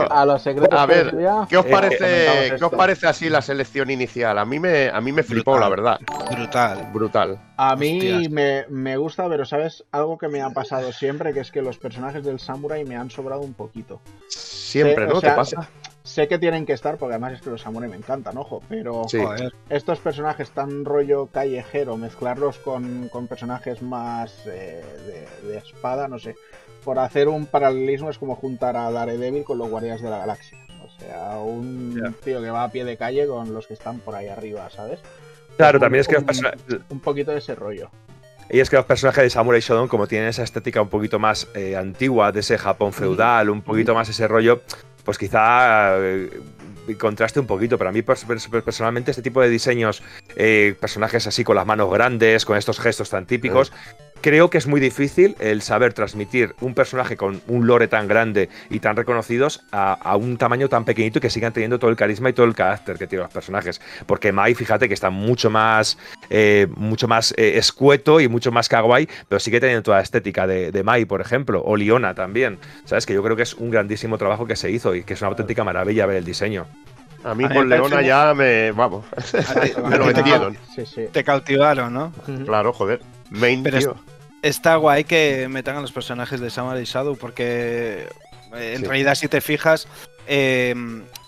A, 0.09 0.25
los 0.25 0.41
secretos, 0.41 0.79
a 0.79 0.85
ver, 0.85 1.13
¿qué 1.49 1.57
os 1.57 1.65
parece, 1.65 2.55
¿qué 2.57 2.63
os 2.63 2.71
parece 2.71 3.07
así 3.07 3.29
la 3.29 3.41
selección 3.41 3.89
inicial? 3.89 4.37
A 4.37 4.45
mí 4.45 4.59
me, 4.59 4.89
a 4.89 5.01
mí 5.01 5.11
me 5.11 5.23
flipó, 5.23 5.57
la 5.59 5.69
verdad. 5.69 5.99
Brutal. 6.31 6.89
Brutal. 6.93 7.39
A 7.57 7.75
mí 7.75 8.27
me, 8.29 8.65
me, 8.69 8.97
gusta, 8.97 9.27
pero 9.27 9.45
¿sabes? 9.45 9.83
Algo 9.91 10.17
que 10.17 10.27
me 10.27 10.41
ha 10.41 10.49
pasado 10.51 10.91
siempre, 10.91 11.33
que 11.33 11.39
es 11.41 11.51
que 11.51 11.61
los 11.61 11.77
personajes 11.77 12.23
del 12.23 12.39
Samurai 12.39 12.83
me 12.85 12.95
han 12.95 13.09
sobrado 13.09 13.41
un 13.41 13.53
poquito. 13.53 14.01
Siempre, 14.27 15.07
¿no? 15.07 15.19
¿Te 15.19 15.31
pasa? 15.31 15.69
Sé 16.03 16.27
que 16.27 16.39
tienen 16.39 16.65
que 16.65 16.73
estar, 16.73 16.97
porque 16.97 17.13
además 17.13 17.33
es 17.33 17.41
que 17.41 17.51
los 17.51 17.61
samurai 17.61 17.89
me 17.89 17.95
encantan, 17.95 18.35
ojo, 18.37 18.63
pero 18.67 19.05
estos 19.69 19.99
personajes 19.99 20.49
tan 20.49 20.83
rollo 20.83 21.27
callejero, 21.27 21.95
mezclarlos 21.95 22.57
con, 22.57 23.09
personajes 23.29 23.83
más 23.83 24.33
eh, 24.47 24.83
de, 25.43 25.57
espada, 25.57 26.07
no 26.07 26.17
sé. 26.17 26.35
Por 26.83 26.97
hacer 26.97 27.27
un 27.27 27.45
paralelismo 27.45 28.09
es 28.09 28.17
como 28.17 28.35
juntar 28.35 28.75
a 28.75 28.89
Daredevil 28.91 29.43
con 29.43 29.59
los 29.59 29.69
Guardias 29.69 30.01
de 30.01 30.09
la 30.09 30.17
Galaxia. 30.17 30.57
O 30.83 30.89
sea, 30.99 31.37
un 31.37 32.15
tío 32.23 32.41
que 32.41 32.49
va 32.49 32.63
a 32.63 32.71
pie 32.71 32.83
de 32.83 32.97
calle 32.97 33.27
con 33.27 33.53
los 33.53 33.67
que 33.67 33.75
están 33.75 33.99
por 33.99 34.15
ahí 34.15 34.27
arriba, 34.27 34.67
¿sabes? 34.71 34.99
Claro, 35.57 35.79
también 35.79 36.01
es 36.01 36.07
que 36.07 36.17
un, 36.89 36.99
poquito 36.99 37.31
de 37.31 37.37
ese 37.37 37.53
rollo. 37.53 37.91
Y 38.49 38.59
es 38.59 38.69
que 38.69 38.75
los 38.75 38.85
personajes 38.85 39.23
de 39.23 39.29
Samurai 39.29 39.61
Shodown, 39.61 39.87
como 39.87 40.07
tienen 40.07 40.29
esa 40.29 40.43
estética 40.43 40.81
un 40.81 40.89
poquito 40.89 41.19
más 41.19 41.47
eh, 41.53 41.75
antigua, 41.75 42.31
de 42.31 42.41
ese 42.41 42.57
Japón 42.57 42.91
feudal, 42.91 43.49
un 43.49 43.61
poquito 43.61 43.93
más 43.93 44.09
ese 44.09 44.27
rollo, 44.27 44.61
pues 45.03 45.17
quizá 45.17 45.97
eh, 45.97 46.29
contraste 46.99 47.39
un 47.39 47.47
poquito. 47.47 47.77
Pero 47.77 47.89
a 47.89 47.93
mí 47.93 48.01
personalmente 48.01 49.11
este 49.11 49.23
tipo 49.23 49.41
de 49.41 49.49
diseños, 49.49 50.03
eh, 50.35 50.75
personajes 50.79 51.27
así 51.27 51.43
con 51.43 51.55
las 51.55 51.65
manos 51.65 51.91
grandes, 51.91 52.45
con 52.45 52.57
estos 52.57 52.79
gestos 52.79 53.09
tan 53.09 53.25
típicos, 53.25 53.71
creo 54.21 54.49
que 54.49 54.57
es 54.57 54.67
muy 54.67 54.79
difícil 54.79 55.35
el 55.39 55.61
saber 55.61 55.93
transmitir 55.93 56.55
un 56.61 56.73
personaje 56.73 57.17
con 57.17 57.41
un 57.47 57.67
lore 57.67 57.87
tan 57.87 58.07
grande 58.07 58.49
y 58.69 58.79
tan 58.79 58.95
reconocidos 58.95 59.63
a, 59.71 60.15
un 60.15 60.37
tamaño 60.37 60.69
tan 60.69 60.85
pequeñito 60.85 61.19
y 61.19 61.21
que 61.21 61.29
sigan 61.29 61.53
teniendo 61.53 61.79
todo 61.79 61.89
el 61.89 61.97
carisma 61.97 62.29
y 62.29 62.33
todo 62.33 62.45
el 62.45 62.55
carácter 62.55 62.97
que 62.97 63.07
tienen 63.07 63.23
los 63.23 63.33
personajes. 63.33 63.81
Porque 64.05 64.31
Mai, 64.31 64.53
fíjate 64.55 64.87
que 64.87 64.93
está 64.93 65.09
mucho 65.09 65.49
más, 65.49 65.97
eh, 66.29 66.67
mucho 66.75 67.07
más 67.07 67.33
eh, 67.37 67.57
escueto 67.57 68.19
y 68.19 68.27
mucho 68.27 68.51
más 68.51 68.69
kawaii, 68.69 69.09
pero 69.27 69.39
sigue 69.39 69.59
teniendo 69.59 69.83
toda 69.83 69.97
la 69.97 70.03
estética 70.03 70.47
de, 70.47 70.83
Mai, 70.83 71.05
por 71.05 71.21
ejemplo, 71.21 71.61
o 71.65 71.75
Liona 71.75 72.13
también. 72.13 72.59
¿Sabes? 72.85 73.05
Que 73.05 73.13
yo 73.13 73.23
creo 73.23 73.35
que 73.35 73.43
es 73.43 73.53
un 73.55 73.71
grandísimo 73.71 74.17
trabajo 74.17 74.45
que 74.45 74.55
se 74.55 74.71
hizo 74.71 74.95
y 74.95 75.03
que 75.03 75.13
es 75.13 75.21
una 75.21 75.29
auténtica 75.29 75.63
maravilla 75.63 76.05
ver 76.05 76.17
el 76.17 76.25
diseño. 76.25 76.67
A 77.23 77.35
mí 77.35 77.47
con 77.47 77.69
Leona 77.69 78.01
ya 78.01 78.33
me. 78.33 78.71
Vamos. 78.71 79.05
me 79.89 79.97
lo 79.97 80.05
metieron. 80.05 80.57
Te 81.11 81.23
cautivaron, 81.23 81.93
¿no? 81.93 82.11
Claro, 82.45 82.73
joder. 82.73 82.99
Main, 83.31 83.63
tío 83.63 83.97
está 84.41 84.75
guay 84.75 85.03
que 85.03 85.47
metan 85.49 85.75
a 85.77 85.81
los 85.81 85.91
personajes 85.91 86.39
de 86.39 86.49
Samurai 86.49 86.83
Shadow 86.83 87.15
porque 87.15 88.07
eh, 88.55 88.73
en 88.75 88.85
realidad 88.85 89.15
si 89.15 89.27
te 89.27 89.41
fijas 89.41 89.87
eh, 90.27 90.73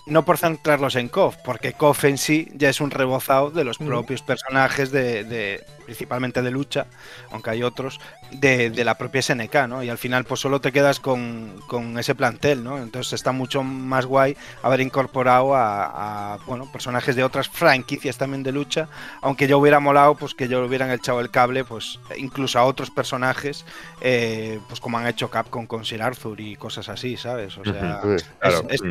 no 0.06 0.24
por 0.24 0.36
centrarlos 0.36 0.96
en 0.96 1.08
KOF, 1.08 1.36
porque 1.38 1.72
KOF 1.72 2.04
en 2.04 2.18
sí 2.18 2.48
ya 2.54 2.68
es 2.68 2.80
un 2.80 2.90
rebozado 2.90 3.50
de 3.50 3.64
los 3.64 3.78
propios 3.78 4.20
personajes 4.22 4.90
de, 4.90 5.64
principalmente 5.84 6.42
de 6.42 6.50
lucha, 6.50 6.86
aunque 7.30 7.50
hay 7.50 7.62
otros, 7.62 8.00
de, 8.30 8.84
la 8.84 8.98
propia 8.98 9.22
SNK, 9.22 9.66
¿no? 9.66 9.82
Y 9.82 9.88
al 9.88 9.96
final 9.96 10.24
pues 10.24 10.40
solo 10.40 10.60
te 10.60 10.72
quedas 10.72 11.00
con, 11.00 11.54
ese 11.98 12.14
plantel, 12.14 12.62
¿no? 12.62 12.78
Entonces 12.78 13.14
está 13.14 13.32
mucho 13.32 13.62
más 13.62 14.04
guay 14.04 14.36
haber 14.62 14.80
incorporado 14.80 15.54
a, 15.54 16.38
bueno, 16.46 16.70
personajes 16.70 17.16
de 17.16 17.24
otras 17.24 17.48
franquicias 17.48 18.18
también 18.18 18.42
de 18.42 18.52
lucha, 18.52 18.88
aunque 19.22 19.46
yo 19.46 19.58
hubiera 19.58 19.80
molado 19.80 20.16
pues 20.16 20.34
que 20.34 20.48
yo 20.48 20.64
hubieran 20.64 20.90
echado 20.90 21.20
el 21.20 21.30
cable 21.30 21.64
pues 21.64 21.98
incluso 22.18 22.58
a 22.58 22.64
otros 22.64 22.90
personajes, 22.90 23.64
eh, 24.02 24.60
pues 24.68 24.80
como 24.80 24.98
han 24.98 25.06
hecho 25.06 25.30
Capcom 25.30 25.66
con 25.66 25.86
Sir 25.86 26.02
Arthur 26.02 26.40
y 26.40 26.56
cosas 26.56 26.90
así, 26.90 27.16
¿sabes? 27.16 27.56
O 27.56 27.64
sea, 27.64 28.02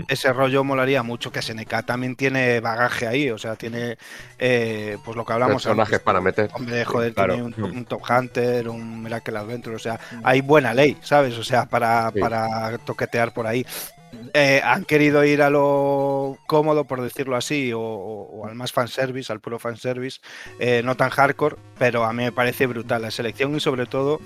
ese 0.08 0.34
rollo 0.34 0.64
molaría 0.64 1.03
mucho 1.04 1.32
que 1.32 1.42
SNK 1.42 1.86
también 1.86 2.16
tiene 2.16 2.60
bagaje 2.60 3.08
ahí, 3.08 3.30
o 3.30 3.38
sea, 3.38 3.56
tiene 3.56 3.98
eh, 4.40 4.98
pues 5.04 5.16
lo 5.16 5.26
que 5.26 5.34
hablamos 5.34 5.64
personajes 5.64 6.00
para 6.00 6.22
meter. 6.22 6.50
Hombre, 6.54 6.86
joder, 6.86 7.14
tiene 7.14 7.44
un, 7.44 7.86
Top 7.86 8.02
Hunter, 8.10 8.70
un 8.70 9.04
Miracle 9.04 9.38
Adventure, 9.38 9.76
o 9.76 9.80
sea, 9.80 10.00
hay 10.24 10.42
buena 10.42 10.74
ley, 10.74 10.98
¿sabes? 11.02 11.38
O 11.38 11.44
sea, 11.44 11.66
para, 11.66 12.12
para 12.12 12.78
toquetear 12.80 13.34
por 13.34 13.48
ahí. 13.48 13.66
Eh, 14.34 14.62
han 14.64 14.86
querido 14.86 15.24
ir 15.24 15.42
a 15.42 15.50
lo 15.50 16.38
cómodo, 16.48 16.86
por 16.86 17.02
decirlo 17.02 17.36
así, 17.36 17.72
o, 17.76 18.44
al 18.48 18.56
más 18.56 18.72
fanservice, 18.72 19.32
al 19.32 19.40
puro 19.40 19.60
fanservice, 19.60 20.20
eh, 20.60 20.82
no 20.84 20.96
tan 20.96 21.10
hardcore, 21.10 21.56
pero 21.78 22.04
a 22.04 22.14
mí 22.14 22.24
me 22.24 22.32
parece 22.32 22.68
brutal 22.68 23.02
la 23.02 23.12
selección 23.12 23.56
y 23.56 23.60
sobre 23.60 23.86
todo 23.86 24.20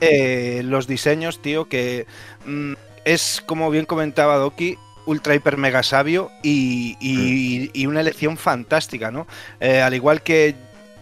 eh, 0.00 0.62
los 0.64 0.86
diseños, 0.86 1.40
tío, 1.40 1.68
que 1.68 2.06
mm, 2.44 2.72
es 3.04 3.42
como 3.44 3.70
bien 3.70 3.86
comentaba 3.86 4.36
Doki, 4.36 4.78
ultra 5.06 5.34
hiper 5.34 5.56
mega 5.56 5.82
sabio 5.82 6.30
y, 6.42 6.96
y, 7.00 7.86
una 7.86 8.00
elección 8.00 8.36
fantástica, 8.36 9.10
¿no? 9.10 9.26
Eh, 9.60 9.80
al 9.80 9.94
igual 9.94 10.22
que 10.22 10.54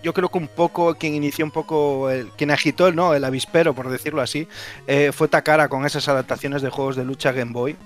yo 0.03 0.15
creo 0.15 0.31
que 0.31 0.39
un 0.39 0.49
poco 0.49 0.95
quien 0.95 1.15
inició 1.15 1.45
un 1.45 1.51
poco, 1.51 2.11
el, 2.11 2.29
quien 2.31 2.51
agitó 2.51 2.91
¿no? 2.93 3.15
el 3.15 3.25
avispero, 3.25 3.75
por 3.75 3.91
decirlo 3.91 4.23
así, 4.23 4.49
eh, 4.87 5.13
fue 5.13 5.29
Takara 5.29 5.69
con 5.69 5.85
esas 5.85 6.09
adaptaciones 6.09 6.63
de 6.63 6.71
juegos 6.71 6.97
de 6.97 7.05
lucha 7.05 7.33
Game 7.33 7.53
Boy. 7.53 7.77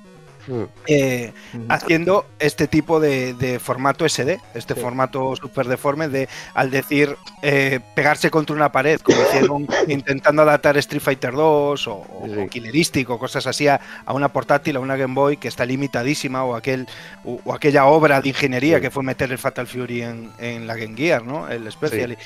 Eh, 0.86 1.32
haciendo 1.68 2.26
este 2.38 2.66
tipo 2.68 3.00
de, 3.00 3.58
formato 3.62 4.08
SD, 4.08 4.40
este 4.54 4.74
formato 4.74 5.34
súper 5.36 5.66
deforme 5.66 6.08
de, 6.08 6.28
al 6.54 6.70
decir, 6.70 7.16
eh, 7.42 7.80
pegarse 7.94 8.30
contra 8.30 8.54
una 8.54 8.72
pared, 8.72 9.00
como 9.00 9.20
hicieron 9.22 9.66
intentando 9.88 10.42
adaptar 10.42 10.76
Street 10.78 11.02
Fighter 11.02 11.32
2 11.32 11.88
o, 11.88 12.06
Killeristic 12.50 13.08
o 13.10 13.18
cosas 13.18 13.46
así 13.46 13.68
a, 13.68 13.80
una 14.08 14.28
portátil, 14.28 14.76
a 14.76 14.80
una 14.80 14.96
Game 14.96 15.14
Boy 15.14 15.36
que 15.36 15.48
está 15.48 15.64
limitadísima 15.64 16.44
o, 16.44 16.54
aquel, 16.54 16.86
o, 17.24 17.52
aquella 17.54 17.86
obra 17.86 18.20
de 18.20 18.28
ingeniería 18.28 18.80
que 18.80 18.90
fue 18.90 19.02
meter 19.02 19.30
el 19.32 19.38
Fatal 19.38 19.66
Fury 19.66 20.02
en, 20.02 20.66
la 20.66 20.76
Game 20.76 20.96
Gear, 20.96 21.24
¿no? 21.24 21.48
el 21.48 21.70
Special. 21.70 22.16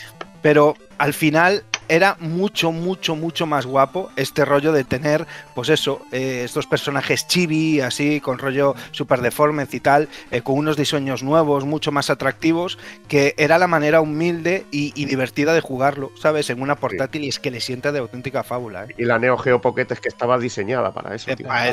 Pero 0.43 0.77
al 0.99 1.15
final 1.15 1.65
era 1.89 2.17
mucho, 2.21 2.73
mucho, 2.73 3.17
mucho 3.17 3.47
más 3.47 3.67
guapo 3.67 4.11
este 4.17 4.45
rollo 4.45 4.73
de 4.73 4.85
tener, 4.85 5.27
pues 5.55 5.69
eso, 5.69 6.01
eh, 6.13 6.43
estos 6.45 6.67
personajes 6.67 7.27
chibi, 7.27 7.81
así, 7.81 8.21
con 8.21 8.39
rollo 8.39 8.75
super 8.91 9.21
deformes 9.21 9.73
y 9.75 9.81
tal, 9.81 10.09
eh, 10.31 10.43
con 10.43 10.57
unos 10.57 10.77
diseños 10.77 11.23
nuevos, 11.23 11.65
mucho 11.65 11.93
más 11.93 12.11
atractivos, 12.11 12.79
que 13.09 13.35
era 13.39 13.59
la 13.59 13.67
manera 13.67 14.01
humilde 14.01 14.67
y, 14.71 14.89
divertida 15.09 15.55
de 15.55 15.61
jugarlo, 15.61 16.13
¿sabes? 16.21 16.51
En 16.51 16.61
una 16.61 16.77
portátil 16.77 17.25
y 17.25 17.29
es 17.29 17.39
que 17.39 17.51
le 17.51 17.61
sienta 17.61 17.93
de 17.93 18.01
auténtica 18.01 18.43
fábula. 18.43 18.85
¿eh? 18.85 18.95
Y 18.99 19.05
la 19.05 19.19
Neo 19.19 19.39
Geo 19.39 19.61
Pocket 19.61 19.87
es 19.91 20.01
que 20.01 20.09
estaba 20.09 20.39
diseñada 20.39 20.93
para 20.93 21.15
eso. 21.15 21.31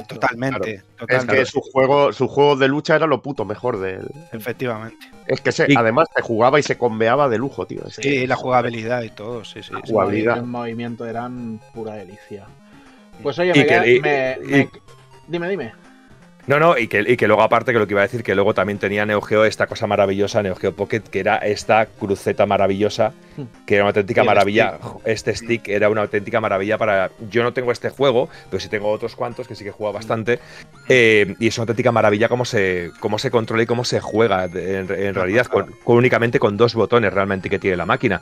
totalmente, 0.07 0.83
Es 1.07 1.25
que 1.25 1.45
su 1.45 1.61
juego, 1.61 2.13
su 2.13 2.27
juego 2.27 2.55
de 2.55 2.67
lucha 2.67 2.95
era 2.95 3.07
lo 3.07 3.21
puto 3.21 3.45
mejor 3.45 3.79
de 3.79 3.95
él. 3.95 4.07
Efectivamente. 4.31 5.07
Es 5.27 5.41
que 5.41 5.77
además 5.77 6.07
se 6.15 6.21
jugaba 6.21 6.59
y 6.59 6.63
se 6.63 6.77
conveaba 6.77 7.27
de 7.29 7.37
lujo, 7.37 7.65
tío. 7.65 7.81
sí, 7.89 8.27
la 8.27 8.35
jugabilidad 8.35 9.01
y 9.03 9.09
todo, 9.09 9.43
sí, 9.43 9.61
sí. 9.63 9.73
El 9.73 10.43
movimiento 10.43 11.05
eran 11.05 11.59
pura 11.73 11.95
delicia. 11.95 12.45
Pues 13.21 13.39
oye, 13.39 13.53
me, 14.01 14.37
dime, 15.27 15.49
dime. 15.49 15.73
No, 16.47 16.59
no, 16.59 16.77
y 16.77 16.87
que, 16.87 17.03
y 17.07 17.17
que 17.17 17.27
luego 17.27 17.41
aparte 17.41 17.73
que 17.73 17.79
lo 17.79 17.87
que 17.87 17.93
iba 17.93 18.01
a 18.01 18.03
decir, 18.03 18.21
que 18.21 18.35
luego 18.35 18.53
también 18.53 18.77
tenía 18.77 19.05
Neo 19.05 19.21
Geo 19.21 19.45
esta 19.45 19.65
cosa 19.65 19.87
maravillosa, 19.87 20.43
Neo 20.43 20.55
Geo 20.55 20.75
Pocket, 20.75 21.01
que 21.01 21.19
era 21.19 21.37
esta 21.37 21.87
cruceta 21.87 22.45
maravillosa, 22.45 23.13
que 23.65 23.75
era 23.75 23.83
una 23.83 23.89
auténtica 23.89 24.23
maravilla. 24.23 24.79
Este 25.03 25.35
stick 25.35 25.67
era 25.67 25.89
una 25.89 26.01
auténtica 26.01 26.39
maravilla 26.41 26.77
para... 26.77 27.11
Yo 27.29 27.43
no 27.43 27.53
tengo 27.53 27.71
este 27.71 27.89
juego, 27.89 28.29
pero 28.49 28.59
sí 28.59 28.69
tengo 28.69 28.89
otros 28.89 29.15
cuantos 29.15 29.47
que 29.47 29.55
sí 29.55 29.63
que 29.63 29.69
he 29.69 29.73
jugado 29.73 29.93
bastante. 29.93 30.39
Eh, 30.89 31.35
y 31.39 31.47
es 31.47 31.57
una 31.57 31.63
auténtica 31.63 31.91
maravilla 31.91 32.29
cómo 32.29 32.45
se, 32.45 32.91
cómo 32.99 33.19
se 33.19 33.31
controla 33.31 33.63
y 33.63 33.65
cómo 33.65 33.83
se 33.83 33.99
juega 33.99 34.45
en, 34.45 35.15
realidad, 35.15 35.47
con, 35.47 35.73
únicamente 35.85 36.39
con 36.39 36.57
dos 36.57 36.75
botones 36.75 37.13
realmente 37.13 37.49
que 37.49 37.59
tiene 37.59 37.77
la 37.77 37.85
máquina. 37.85 38.21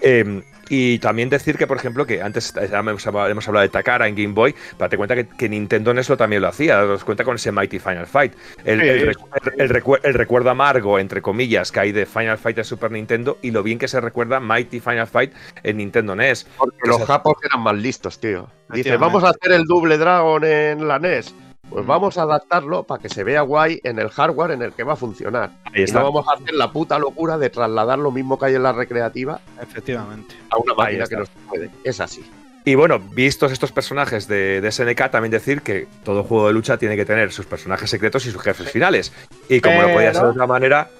Eh, 0.00 0.42
y 0.74 0.98
también 1.00 1.28
decir 1.28 1.58
que, 1.58 1.66
por 1.66 1.76
ejemplo, 1.76 2.06
que 2.06 2.22
antes 2.22 2.54
hemos 2.56 3.06
hablado 3.06 3.60
de 3.60 3.68
Takara 3.68 4.08
en 4.08 4.14
Game 4.14 4.32
Boy, 4.32 4.52
para 4.52 4.86
date 4.86 4.96
cuenta 4.96 5.14
que, 5.14 5.26
que, 5.28 5.46
Nintendo 5.46 5.92
NES 5.92 6.08
lo 6.08 6.16
también 6.16 6.40
lo 6.40 6.48
hacía, 6.48 6.76
daros 6.76 7.04
cuenta 7.04 7.24
con 7.24 7.36
ese 7.36 7.52
Mighty 7.52 7.78
Final 7.78 8.06
Fight. 8.06 8.32
El, 8.64 8.80
el, 8.80 9.16
el, 9.58 10.14
recuerdo 10.14 10.48
amargo, 10.48 10.98
entre 10.98 11.20
comillas, 11.20 11.72
que 11.72 11.80
hay 11.80 11.92
de 11.92 12.06
Final 12.06 12.38
Fight 12.38 12.56
en 12.56 12.64
Super 12.64 12.90
Nintendo 12.90 13.36
y 13.42 13.50
lo 13.50 13.62
bien 13.62 13.78
que 13.78 13.86
se 13.86 14.00
recuerda 14.00 14.40
Mighty 14.52 14.80
Final 14.80 15.06
Fight 15.06 15.32
en 15.62 15.76
Nintendo 15.78 16.14
NES. 16.14 16.46
Porque 16.56 16.76
los 16.84 17.02
japos 17.04 17.34
eran 17.42 17.62
más 17.62 17.74
listos, 17.74 18.18
tío. 18.20 18.48
Dice, 18.70 18.96
vamos 18.96 19.24
a 19.24 19.30
hacer 19.30 19.52
el 19.52 19.64
Double 19.64 19.96
Dragon 19.96 20.44
en 20.44 20.86
la 20.86 20.98
NES. 20.98 21.34
Pues 21.70 21.86
vamos 21.86 22.18
a 22.18 22.22
adaptarlo 22.22 22.82
para 22.82 23.00
que 23.00 23.08
se 23.08 23.24
vea 23.24 23.40
guay 23.40 23.80
en 23.82 23.98
el 23.98 24.10
hardware 24.10 24.50
en 24.50 24.60
el 24.60 24.72
que 24.74 24.82
va 24.82 24.92
a 24.92 24.96
funcionar. 24.96 25.52
Ahí 25.64 25.84
está. 25.84 26.00
Y 26.00 26.02
no 26.02 26.12
vamos 26.12 26.28
a 26.28 26.34
hacer 26.34 26.54
la 26.54 26.70
puta 26.70 26.98
locura 26.98 27.38
de 27.38 27.48
trasladar 27.48 27.98
lo 27.98 28.10
mismo 28.10 28.38
que 28.38 28.46
hay 28.46 28.54
en 28.56 28.62
la 28.62 28.72
recreativa 28.72 29.40
Efectivamente. 29.60 30.34
a 30.50 30.58
una 30.58 30.74
máquina 30.74 31.06
que 31.06 31.16
no 31.16 31.24
se 31.24 31.32
puede. 31.48 31.70
Es 31.82 31.98
así. 32.00 32.22
Y 32.66 32.74
bueno, 32.74 32.98
vistos 32.98 33.50
estos 33.52 33.72
personajes 33.72 34.28
de, 34.28 34.60
de, 34.60 34.70
SNK, 34.70 35.10
también 35.10 35.30
decir 35.32 35.62
que 35.62 35.88
todo 36.04 36.22
juego 36.24 36.46
de 36.48 36.52
lucha 36.52 36.76
tiene 36.76 36.94
que 36.94 37.06
tener 37.06 37.32
sus 37.32 37.46
personajes 37.46 37.88
secretos 37.88 38.26
y 38.26 38.30
sus 38.30 38.42
jefes 38.42 38.70
finales. 38.70 39.12
Y 39.48 39.60
como 39.62 39.76
Pero- 39.76 39.88
no 39.88 39.94
podía 39.94 40.12
ser 40.12 40.22
de 40.24 40.28
otra 40.28 40.46
manera, 40.46 40.90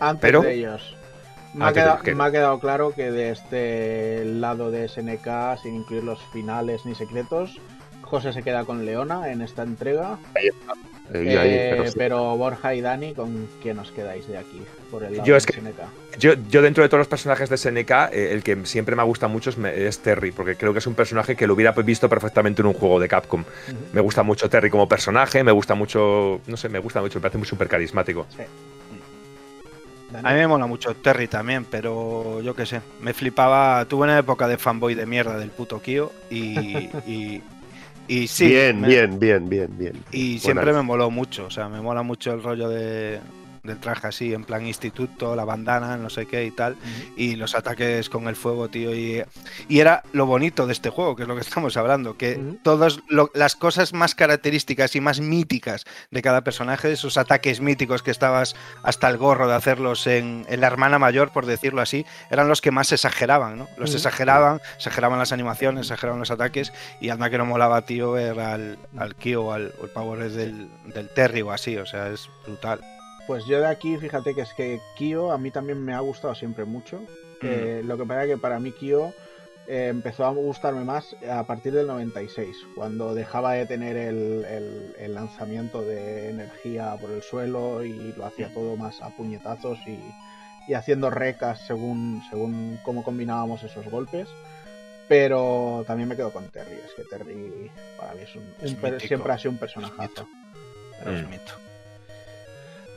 Antes 0.00 0.22
Pero- 0.22 0.40
de 0.40 0.54
ellos. 0.54 0.96
Me 1.54 1.64
ha, 1.64 1.68
Antes 1.68 1.82
de- 1.82 1.88
quedado, 1.88 2.02
¿qué? 2.04 2.14
me 2.14 2.24
ha 2.24 2.30
quedado 2.30 2.60
claro 2.60 2.92
que 2.94 3.10
de 3.10 3.30
este 3.30 4.24
lado 4.24 4.70
de 4.70 4.84
SNK, 4.88 5.58
sin 5.62 5.74
incluir 5.74 6.04
los 6.04 6.20
finales 6.32 6.86
ni 6.86 6.94
secretos, 6.94 7.58
José 8.02 8.32
se 8.32 8.42
queda 8.42 8.64
con 8.64 8.84
Leona 8.86 9.30
en 9.30 9.40
esta 9.42 9.62
entrega. 9.62 10.18
Eh, 11.12 11.36
ahí, 11.38 11.48
Eh, 11.52 11.68
pero 11.76 11.86
sí. 11.90 11.94
pero 11.98 12.36
Borja 12.36 12.74
y 12.74 12.80
Dani, 12.80 13.14
¿con 13.14 13.48
quién 13.62 13.78
os 13.80 13.90
quedáis 13.90 14.28
de 14.28 14.38
aquí? 14.38 14.62
Por 14.92 15.02
el 15.02 15.12
lado 15.16 15.24
Yo 15.26 15.34
de 15.34 15.38
es 15.38 15.46
que- 15.46 15.52
SNK. 15.54 15.80
yo, 16.20 16.32
yo 16.48 16.62
dentro 16.62 16.82
de 16.84 16.88
todos 16.88 17.00
los 17.00 17.08
personajes 17.08 17.48
de 17.48 17.56
SNK, 17.56 18.10
eh, 18.12 18.32
el 18.32 18.44
que 18.44 18.64
siempre 18.66 18.94
me 18.94 19.02
gusta 19.02 19.26
mucho 19.26 19.50
es, 19.50 19.58
me- 19.58 19.86
es 19.88 19.98
Terry, 20.00 20.30
porque 20.30 20.54
creo 20.56 20.72
que 20.72 20.78
es 20.78 20.86
un 20.86 20.94
personaje 20.94 21.34
que 21.34 21.48
lo 21.48 21.54
hubiera 21.54 21.72
visto 21.72 22.08
perfectamente 22.08 22.62
en 22.62 22.66
un 22.66 22.74
juego 22.74 23.00
de 23.00 23.08
Capcom. 23.08 23.42
Me 23.92 24.00
gusta 24.00 24.22
mucho 24.22 24.48
Terry 24.48 24.70
como 24.70 24.88
personaje, 24.88 25.42
me 25.42 25.50
gusta 25.52 25.74
mucho, 25.74 26.40
no 26.46 26.56
sé, 26.56 26.68
me 26.68 26.78
gusta 26.78 27.00
mucho, 27.00 27.18
me 27.18 27.22
parece 27.22 27.38
muy 27.38 27.46
súper 27.48 27.66
carismático. 27.68 28.26
Sí. 28.36 28.42
A 30.18 30.32
mí 30.32 30.38
me 30.40 30.46
mola 30.46 30.66
mucho 30.66 30.94
Terry 30.94 31.28
también, 31.28 31.64
pero 31.64 32.40
yo 32.42 32.54
qué 32.54 32.66
sé, 32.66 32.80
me 33.00 33.14
flipaba. 33.14 33.84
Tuve 33.86 34.04
una 34.04 34.18
época 34.18 34.48
de 34.48 34.58
fanboy 34.58 34.94
de 34.94 35.06
mierda 35.06 35.38
del 35.38 35.50
puto 35.50 35.80
Kyo 35.80 36.12
y, 36.30 36.90
y, 37.06 37.42
y 38.08 38.26
sí. 38.28 38.46
bien, 38.48 38.80
me- 38.80 38.88
bien, 38.88 39.18
bien, 39.18 39.48
bien, 39.48 39.70
bien. 39.78 39.92
Y 40.12 40.38
siempre 40.40 40.72
me 40.72 40.82
moló 40.82 41.10
mucho, 41.10 41.46
o 41.46 41.50
sea, 41.50 41.68
me 41.68 41.80
mola 41.80 42.02
mucho 42.02 42.32
el 42.32 42.42
rollo 42.42 42.68
de, 42.68 43.20
del 43.62 43.78
traje 43.78 44.06
así, 44.08 44.32
en 44.32 44.44
plan 44.44 44.66
instituto, 44.66 45.36
la 45.36 45.44
bandana, 45.44 45.96
no 45.96 46.08
sé 46.10 46.26
qué 46.26 46.44
y 46.44 46.50
tal, 46.50 46.76
y 47.16 47.36
los 47.36 47.54
ataques 47.54 48.08
con 48.08 48.26
el 48.28 48.36
fuego, 48.36 48.68
tío. 48.68 48.94
Y, 48.94 49.22
y 49.68 49.80
era 49.80 50.02
lo 50.12 50.26
bonito 50.26 50.66
de 50.66 50.72
este 50.72 50.90
juego, 50.90 51.14
que 51.16 51.22
es 51.22 51.28
lo 51.28 51.34
que 51.34 51.40
estamos 51.42 51.76
hablando, 51.76 52.16
que 52.16 52.36
todas 52.62 53.00
lo- 53.08 53.30
las 53.34 53.56
cosas 53.56 53.92
más 53.92 54.14
características 54.14 54.96
y 54.96 55.00
más 55.00 55.20
míticas 55.20 55.84
de 56.10 56.22
cada 56.22 56.42
personaje, 56.42 56.90
esos 56.92 57.18
ataques 57.18 57.60
míticos 57.60 58.02
que 58.02 58.10
estabas 58.10 58.54
hasta 58.82 59.08
el 59.08 59.18
gorro 59.18 59.48
de 59.48 59.54
hacerlos 59.54 60.06
en, 60.06 60.46
en 60.48 60.60
la 60.60 60.66
hermana 60.66 60.98
mayor, 60.98 61.30
por 61.30 61.46
decirlo 61.46 61.80
así, 61.82 62.06
eran 62.30 62.48
los 62.48 62.60
que 62.60 62.70
más 62.70 62.92
exageraban, 62.92 63.58
¿no? 63.58 63.68
Los 63.76 63.90
exageraban, 63.94 64.60
exageraban 64.76 65.18
las 65.18 65.32
animaciones, 65.32 65.86
exageraban 65.86 66.20
los 66.20 66.30
ataques, 66.30 66.72
y 67.00 67.10
anda 67.10 67.28
que 67.30 67.38
no 67.38 67.44
molaba, 67.46 67.82
tío, 67.82 68.12
ver 68.12 68.38
al, 68.40 68.78
al 68.96 69.14
Kyo 69.16 69.44
o 69.44 69.52
al, 69.52 69.72
el 69.82 69.88
Power 69.90 70.30
del, 70.30 70.68
del 70.94 71.08
Terry 71.10 71.42
o 71.42 71.50
así, 71.52 71.76
o 71.76 71.86
sea, 71.86 72.08
es 72.08 72.28
brutal. 72.46 72.80
Pues 73.30 73.44
yo 73.46 73.60
de 73.60 73.68
aquí, 73.68 73.96
fíjate 73.96 74.34
que 74.34 74.40
es 74.40 74.52
que 74.54 74.80
Kyo 74.96 75.30
a 75.30 75.38
mí 75.38 75.52
también 75.52 75.80
me 75.84 75.94
ha 75.94 76.00
gustado 76.00 76.34
siempre 76.34 76.64
mucho. 76.64 76.98
Mm. 77.40 77.46
Eh, 77.46 77.82
lo 77.84 77.96
que 77.96 78.04
pasa 78.04 78.24
es 78.24 78.30
que 78.30 78.38
para 78.38 78.58
mí 78.58 78.72
Kyo 78.72 79.12
eh, 79.68 79.86
empezó 79.88 80.24
a 80.26 80.30
gustarme 80.32 80.82
más 80.82 81.14
a 81.30 81.46
partir 81.46 81.72
del 81.72 81.86
96, 81.86 82.56
cuando 82.74 83.14
dejaba 83.14 83.52
de 83.52 83.66
tener 83.66 83.96
el, 83.96 84.44
el- 84.46 84.94
el 84.98 85.14
lanzamiento 85.14 85.80
de 85.82 86.30
energía 86.30 86.96
por 87.00 87.12
el 87.12 87.22
suelo 87.22 87.84
y 87.84 88.12
lo 88.16 88.26
hacía 88.26 88.52
todo 88.52 88.74
más 88.76 89.00
a 89.00 89.10
puñetazos 89.10 89.78
y, 89.86 89.96
y 90.66 90.74
haciendo 90.74 91.08
recas 91.08 91.60
según, 91.68 92.22
según 92.30 92.80
cómo 92.82 93.04
combinábamos 93.04 93.62
esos 93.62 93.86
golpes. 93.88 94.26
Pero 95.06 95.84
también 95.86 96.08
me 96.08 96.16
quedo 96.16 96.32
con 96.32 96.48
Terry, 96.48 96.74
es 96.84 96.92
que 96.96 97.04
Terry 97.04 97.70
para 97.96 98.12
mí 98.14 98.22
es 98.22 98.34
un, 98.34 98.42
Es 98.60 98.72
un 98.72 98.76
per- 98.80 98.92
mítico, 98.94 99.06
siempre 99.06 99.32
ha 99.34 99.38
sido 99.38 99.50
un 99.50 99.54
es 99.54 99.60
personajazo. 99.60 100.02
mito. 100.02 100.26
Pero 100.98 101.16
es 101.16 101.24
Mm. 101.26 101.30
mito. 101.30 101.52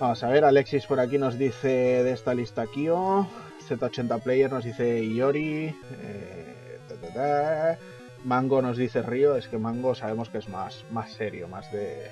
Vamos 0.04 0.22
a 0.22 0.28
ver, 0.28 0.44
Alexis 0.44 0.86
por 0.86 1.00
aquí 1.00 1.18
nos 1.18 1.38
dice 1.38 1.70
de 2.04 2.12
esta 2.12 2.34
lista 2.34 2.66
Kyo, 2.68 3.26
Z80 3.70 4.22
Player 4.22 4.52
nos 4.52 4.66
dice 4.66 5.02
Iori, 5.02 5.74
eh, 6.02 6.78
ta, 6.90 6.96
ta, 6.96 7.14
ta. 7.14 7.78
Mango 8.26 8.62
nos 8.62 8.76
dice 8.76 9.02
Río, 9.02 9.38
es 9.38 9.48
que 9.48 9.58
Mango 9.58 9.96
sabemos 9.96 10.28
que 10.28 10.40
es 10.40 10.50
más, 10.50 10.84
más 10.92 11.10
serio, 11.14 11.48
más 11.48 11.72
de, 11.72 12.12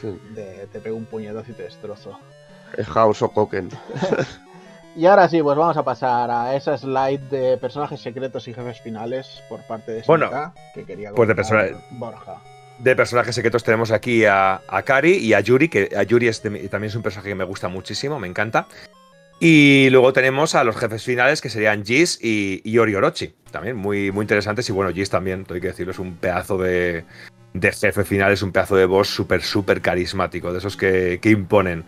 Sí. 0.00 0.18
de 0.34 0.66
te 0.72 0.80
pego 0.80 0.96
un 0.96 1.04
puñetazo 1.04 1.52
y 1.52 1.54
te 1.54 1.62
destrozo. 1.62 2.18
Es 2.76 2.88
House 2.88 3.22
o 3.22 3.28
Koken. 3.30 3.68
Y 4.96 5.06
ahora 5.06 5.26
sí, 5.28 5.40
pues 5.42 5.56
vamos 5.56 5.76
a 5.78 5.84
pasar 5.84 6.30
a 6.30 6.54
esa 6.54 6.76
slide 6.76 7.20
de 7.30 7.56
personajes 7.56 8.00
secretos 8.00 8.46
y 8.48 8.52
jefes 8.52 8.78
finales 8.80 9.42
por 9.48 9.62
parte 9.62 9.90
de 9.92 10.00
SNK, 10.00 10.06
Bueno, 10.08 10.52
que 10.74 10.84
quería 10.84 11.12
pues 11.12 11.28
de 11.28 11.76
Borja. 11.92 12.42
De 12.82 12.96
personajes 12.96 13.34
secretos 13.34 13.62
tenemos 13.62 13.92
aquí 13.92 14.24
a, 14.24 14.60
a 14.66 14.82
Kari 14.82 15.18
y 15.18 15.34
a 15.34 15.40
Yuri, 15.40 15.68
que 15.68 15.90
a 15.96 16.02
Yuri 16.02 16.26
es 16.26 16.42
de 16.42 16.68
también 16.68 16.88
es 16.88 16.96
un 16.96 17.02
personaje 17.02 17.28
que 17.28 17.34
me 17.36 17.44
gusta 17.44 17.68
muchísimo, 17.68 18.18
me 18.18 18.26
encanta. 18.26 18.66
Y 19.38 19.88
luego 19.90 20.12
tenemos 20.12 20.56
a 20.56 20.64
los 20.64 20.76
jefes 20.76 21.04
finales, 21.04 21.40
que 21.40 21.48
serían 21.48 21.84
Jis 21.84 22.18
y, 22.20 22.60
y 22.64 22.78
Ori 22.78 22.94
Orochi. 22.96 23.34
También 23.52 23.76
muy, 23.76 24.10
muy 24.10 24.22
interesantes. 24.22 24.68
Y 24.68 24.72
bueno, 24.72 24.92
Jis 24.92 25.10
también, 25.10 25.44
tengo 25.44 25.60
que 25.60 25.68
decirlo, 25.68 25.92
es 25.92 25.98
un 26.00 26.16
pedazo 26.16 26.58
de, 26.58 27.04
de 27.52 27.72
jefe 27.72 28.04
final, 28.04 28.32
es 28.32 28.42
un 28.42 28.50
pedazo 28.50 28.76
de 28.76 28.86
boss 28.86 29.08
súper, 29.08 29.42
súper 29.42 29.80
carismático, 29.80 30.52
de 30.52 30.58
esos 30.58 30.76
que, 30.76 31.20
que 31.22 31.30
imponen. 31.30 31.84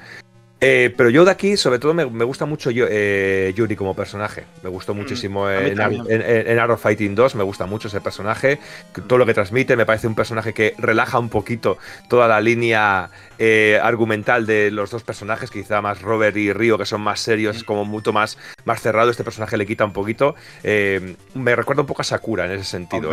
Eh, 0.60 0.94
pero 0.96 1.10
yo 1.10 1.26
de 1.26 1.30
aquí, 1.30 1.58
sobre 1.58 1.78
todo, 1.78 1.92
me, 1.92 2.06
me 2.06 2.24
gusta 2.24 2.46
mucho 2.46 2.70
yo- 2.70 2.86
eh, 2.88 3.52
Yuri 3.54 3.76
como 3.76 3.94
personaje. 3.94 4.44
Me 4.62 4.70
gustó 4.70 4.94
muchísimo 4.94 5.46
a 5.46 5.60
mí 5.60 5.70
en, 5.70 5.76
también. 5.76 6.02
en, 6.08 6.22
en- 6.22 6.48
en 6.48 6.58
Arrow 6.58 6.78
Fighting 6.78 7.14
2, 7.14 7.34
me 7.34 7.42
gusta 7.44 7.66
mucho 7.66 7.88
ese 7.88 8.00
personaje. 8.00 8.58
Todo 9.06 9.18
lo 9.18 9.26
que 9.26 9.34
transmite, 9.34 9.76
me 9.76 9.84
parece 9.84 10.06
un 10.06 10.14
personaje 10.14 10.54
que 10.54 10.74
relaja 10.78 11.18
un 11.18 11.28
poquito 11.28 11.76
toda 12.08 12.28
la 12.28 12.40
línea 12.40 13.10
eh, 13.38 13.78
argumental 13.82 14.46
de 14.46 14.70
los 14.70 14.90
dos 14.90 15.02
personajes, 15.02 15.50
quizá 15.50 15.82
más 15.82 16.00
Robert 16.00 16.34
y 16.36 16.50
Río, 16.52 16.78
que 16.78 16.86
son 16.86 17.02
más 17.02 17.20
serios, 17.20 17.56
es 17.56 17.64
como 17.64 17.84
mucho 17.84 18.14
más, 18.14 18.38
más 18.64 18.80
cerrado. 18.80 19.10
Este 19.10 19.24
personaje 19.24 19.58
le 19.58 19.66
quita 19.66 19.84
un 19.84 19.92
poquito. 19.92 20.34
Me 20.62 21.56
recuerda 21.56 21.82
un 21.82 21.86
poco 21.88 22.00
a 22.00 22.04
Sakura 22.04 22.46
en 22.46 22.52
ese 22.52 22.64
sentido. 22.64 23.10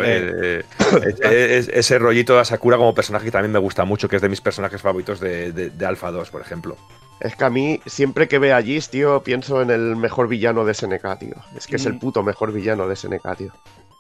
Es- 1.22 1.68
ese 1.68 2.00
rollito 2.00 2.38
de 2.38 2.46
Sakura 2.46 2.78
como 2.78 2.94
personaje 2.96 3.26
que 3.26 3.32
también 3.32 3.52
me 3.52 3.60
gusta 3.60 3.84
mucho, 3.84 4.08
que 4.08 4.16
es 4.16 4.22
de 4.22 4.30
mis 4.30 4.40
personajes 4.42 4.80
favoritos 4.82 5.20
de, 5.20 5.52
de, 5.52 5.70
de 5.72 5.86
Alpha 5.86 6.12
2, 6.12 6.30
por 6.30 6.40
ejemplo. 6.42 6.78
Es 7.22 7.36
que 7.36 7.44
a 7.46 7.50
mí, 7.50 7.80
siempre 7.86 8.28
que 8.28 8.40
veo 8.40 8.56
a 8.58 8.62
Gis, 8.62 8.90
tío, 8.90 9.22
pienso 9.24 9.62
en 9.62 9.70
el 9.70 9.96
mejor 9.96 10.28
villano 10.28 10.66
de 10.66 10.74
SNK, 10.74 11.20
tío. 11.20 11.36
Es 11.56 11.68
que 11.68 11.76
es 11.78 11.86
el 11.86 11.94
Mm. 11.94 12.00
puto 12.00 12.24
mejor 12.24 12.52
villano 12.52 12.88
de 12.88 12.96
SNK, 12.96 13.36
tío. 13.38 13.52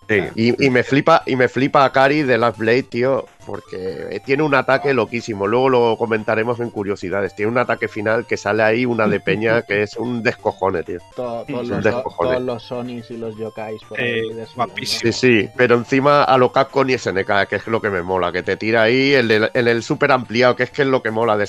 Sí. 0.09 0.19
Y, 0.35 0.65
y 0.65 0.69
me 0.71 0.83
flipa, 0.83 1.23
y 1.25 1.35
me 1.35 1.47
flipa 1.47 1.85
a 1.85 1.91
Kari 1.93 2.23
de 2.23 2.37
Last 2.37 2.57
Blade, 2.57 2.83
tío, 2.83 3.27
porque 3.45 4.21
tiene 4.25 4.43
un 4.43 4.55
ataque 4.55 4.93
loquísimo. 4.93 5.47
Luego 5.47 5.69
lo 5.69 5.97
comentaremos 5.97 6.59
en 6.59 6.69
curiosidades. 6.69 7.35
Tiene 7.35 7.51
un 7.51 7.57
ataque 7.57 7.87
final 7.87 8.25
que 8.25 8.37
sale 8.37 8.63
ahí 8.63 8.85
una 8.85 9.07
de 9.07 9.19
peña 9.19 9.61
que 9.63 9.83
es 9.83 9.97
un 9.97 10.23
descojone, 10.23 10.83
tío. 10.83 10.99
To- 11.15 11.43
Sí, 11.47 11.53
todos, 11.53 11.67
los, 11.69 11.83
descojones. 11.83 12.33
todos 12.33 12.43
los 12.45 12.63
Sonys 12.63 13.11
y 13.11 13.17
los 13.17 13.35
Yokais 13.37 13.81
por 13.87 13.99
ahí 13.99 14.19
Eh. 14.29 14.45
Sí, 14.85 15.11
sí, 15.11 15.49
pero 15.55 15.75
encima 15.75 16.23
a 16.23 16.37
lo 16.37 16.51
Capcom 16.51 16.89
y 16.89 16.97
SNK, 16.97 17.47
que 17.49 17.55
es 17.55 17.67
lo 17.67 17.81
que 17.81 17.89
me 17.89 18.01
mola, 18.01 18.31
que 18.31 18.43
te 18.43 18.57
tira 18.57 18.83
ahí 18.83 19.15
en 19.15 19.31
el, 19.31 19.51
en 19.53 19.67
el 19.67 19.81
super 19.83 20.11
ampliado, 20.11 20.55
que 20.55 20.63
es 20.63 20.69
que 20.69 20.83
es 20.83 20.87
lo 20.87 21.01
que 21.01 21.11
mola 21.11 21.35
de 21.37 21.45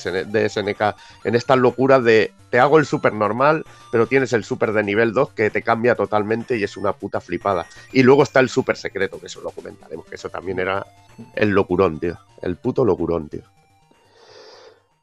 SNK, 0.48 0.94
en 1.24 1.34
estas 1.34 1.58
locuras 1.58 2.02
de 2.04 2.32
te 2.50 2.58
hago 2.58 2.78
el 2.78 2.84
super 2.86 3.12
normal, 3.14 3.64
pero 3.90 4.06
tienes 4.06 4.32
el 4.34 4.44
super 4.44 4.72
de 4.72 4.82
nivel 4.82 5.12
2 5.14 5.30
que 5.32 5.50
te 5.50 5.62
cambia 5.62 5.94
totalmente 5.94 6.56
y 6.56 6.64
es 6.64 6.76
una 6.76 6.92
puta 6.92 7.20
flipada. 7.20 7.66
Y 7.92 8.02
luego 8.02 8.22
está 8.22 8.40
el 8.40 8.48
super 8.50 8.76
secreto, 8.76 9.18
que 9.18 9.26
eso 9.26 9.40
lo 9.40 9.50
comentaremos, 9.50 10.04
que 10.06 10.16
eso 10.16 10.28
también 10.28 10.58
era 10.58 10.86
el 11.34 11.50
locurón, 11.50 11.98
tío. 11.98 12.18
El 12.40 12.56
puto 12.56 12.84
locurón, 12.84 13.28
tío. 13.28 13.42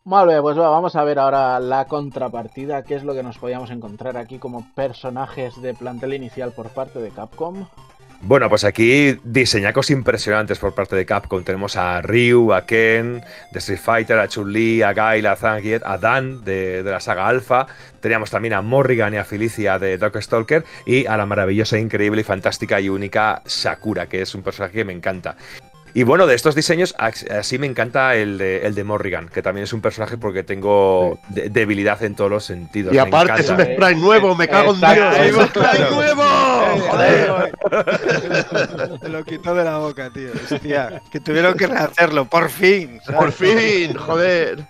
Bé, 0.05 0.41
pues 0.41 0.57
va, 0.57 0.69
vamos 0.69 0.95
a 0.95 1.03
ver 1.03 1.19
ahora 1.19 1.59
la 1.59 1.85
contrapartida, 1.85 2.83
qué 2.83 2.95
es 2.95 3.03
lo 3.03 3.13
que 3.13 3.21
nos 3.21 3.37
podíamos 3.37 3.69
encontrar 3.69 4.17
aquí 4.17 4.39
como 4.39 4.65
personajes 4.73 5.61
de 5.61 5.75
plantel 5.75 6.15
inicial 6.15 6.51
por 6.51 6.69
parte 6.69 6.99
de 6.99 7.11
Capcom. 7.11 7.67
Bueno, 8.21 8.49
pues 8.49 8.63
aquí 8.63 9.17
diseñacos 9.23 9.91
impresionantes 9.91 10.57
por 10.57 10.73
parte 10.73 10.95
de 10.95 11.05
Capcom. 11.05 11.43
Tenemos 11.43 11.77
a 11.77 12.01
Ryu, 12.01 12.53
a 12.53 12.65
Ken, 12.65 13.21
de 13.51 13.59
Street 13.59 13.79
Fighter, 13.79 14.19
a 14.19 14.27
Chun-Li, 14.27 14.81
a 14.81 14.93
Guile, 14.93 15.27
a 15.27 15.35
Zangief, 15.35 15.83
a 15.85 15.97
Dan, 15.97 16.43
de, 16.43 16.81
de 16.81 16.91
la 16.91 16.99
saga 16.99 17.27
Alpha. 17.27 17.67
Teníamos 18.01 18.31
también 18.31 18.55
a 18.55 18.61
Morrigan 18.61 19.13
y 19.13 19.17
a 19.17 19.23
Felicia 19.23 19.79
de 19.79 19.97
Darkstalker 19.97 20.65
y 20.85 21.05
a 21.05 21.15
la 21.17 21.25
maravillosa, 21.25 21.77
increíble 21.77 22.21
y 22.21 22.25
fantástica 22.25 22.81
y 22.81 22.89
única 22.89 23.41
Sakura, 23.45 24.07
que 24.07 24.23
es 24.23 24.33
un 24.33 24.41
personaje 24.41 24.73
que 24.73 24.85
me 24.85 24.93
encanta. 24.93 25.37
Y 25.93 26.03
bueno, 26.03 26.27
de 26.27 26.35
estos 26.35 26.53
diseños, 26.55 26.93
así 26.97 27.57
me 27.57 27.65
encanta 27.65 28.15
el 28.15 28.37
de, 28.37 28.65
el 28.67 28.75
de 28.75 28.83
Morrigan, 28.83 29.27
que 29.27 29.41
también 29.41 29.63
es 29.63 29.73
un 29.73 29.81
personaje 29.81 30.17
porque 30.17 30.43
tengo 30.43 31.19
de- 31.29 31.49
debilidad 31.49 32.01
en 32.03 32.15
todos 32.15 32.29
los 32.29 32.45
sentidos. 32.45 32.93
Y 32.93 32.95
me 32.97 33.01
aparte 33.01 33.41
es 33.41 33.49
un 33.49 33.55
encanta. 33.59 33.73
sprite 33.73 33.95
nuevo, 34.01 34.35
me 34.35 34.47
cago 34.47 34.73
en 34.75 34.79
Dios. 34.79 35.17
¡Es 35.17 35.33
un 35.35 35.45
sprite 35.47 35.89
nuevo! 35.91 36.23
Eh, 36.23 36.81
¡Joder! 36.89 37.53
¡Joder! 37.61 38.99
Te 38.99 39.09
lo 39.09 39.23
quitó 39.23 39.55
de 39.55 39.63
la 39.63 39.77
boca, 39.79 40.11
tío. 40.11 40.29
Hostia, 40.51 41.01
que 41.11 41.19
tuvieron 41.19 41.55
que 41.55 41.67
rehacerlo, 41.67 42.25
por 42.25 42.49
fin. 42.49 42.99
¿sabes? 43.03 43.19
Por 43.19 43.31
fin, 43.31 43.95
joder. 43.97 44.67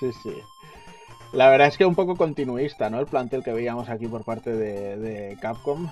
Sí, 0.00 0.10
sí. 0.22 0.32
La 1.32 1.50
verdad 1.50 1.68
es 1.68 1.76
que 1.76 1.84
un 1.84 1.94
poco 1.94 2.16
continuista, 2.16 2.88
¿no? 2.88 2.98
El 3.00 3.06
plantel 3.06 3.42
que 3.44 3.52
veíamos 3.52 3.90
aquí 3.90 4.06
por 4.06 4.24
parte 4.24 4.52
de, 4.52 4.96
de 4.96 5.36
Capcom. 5.40 5.90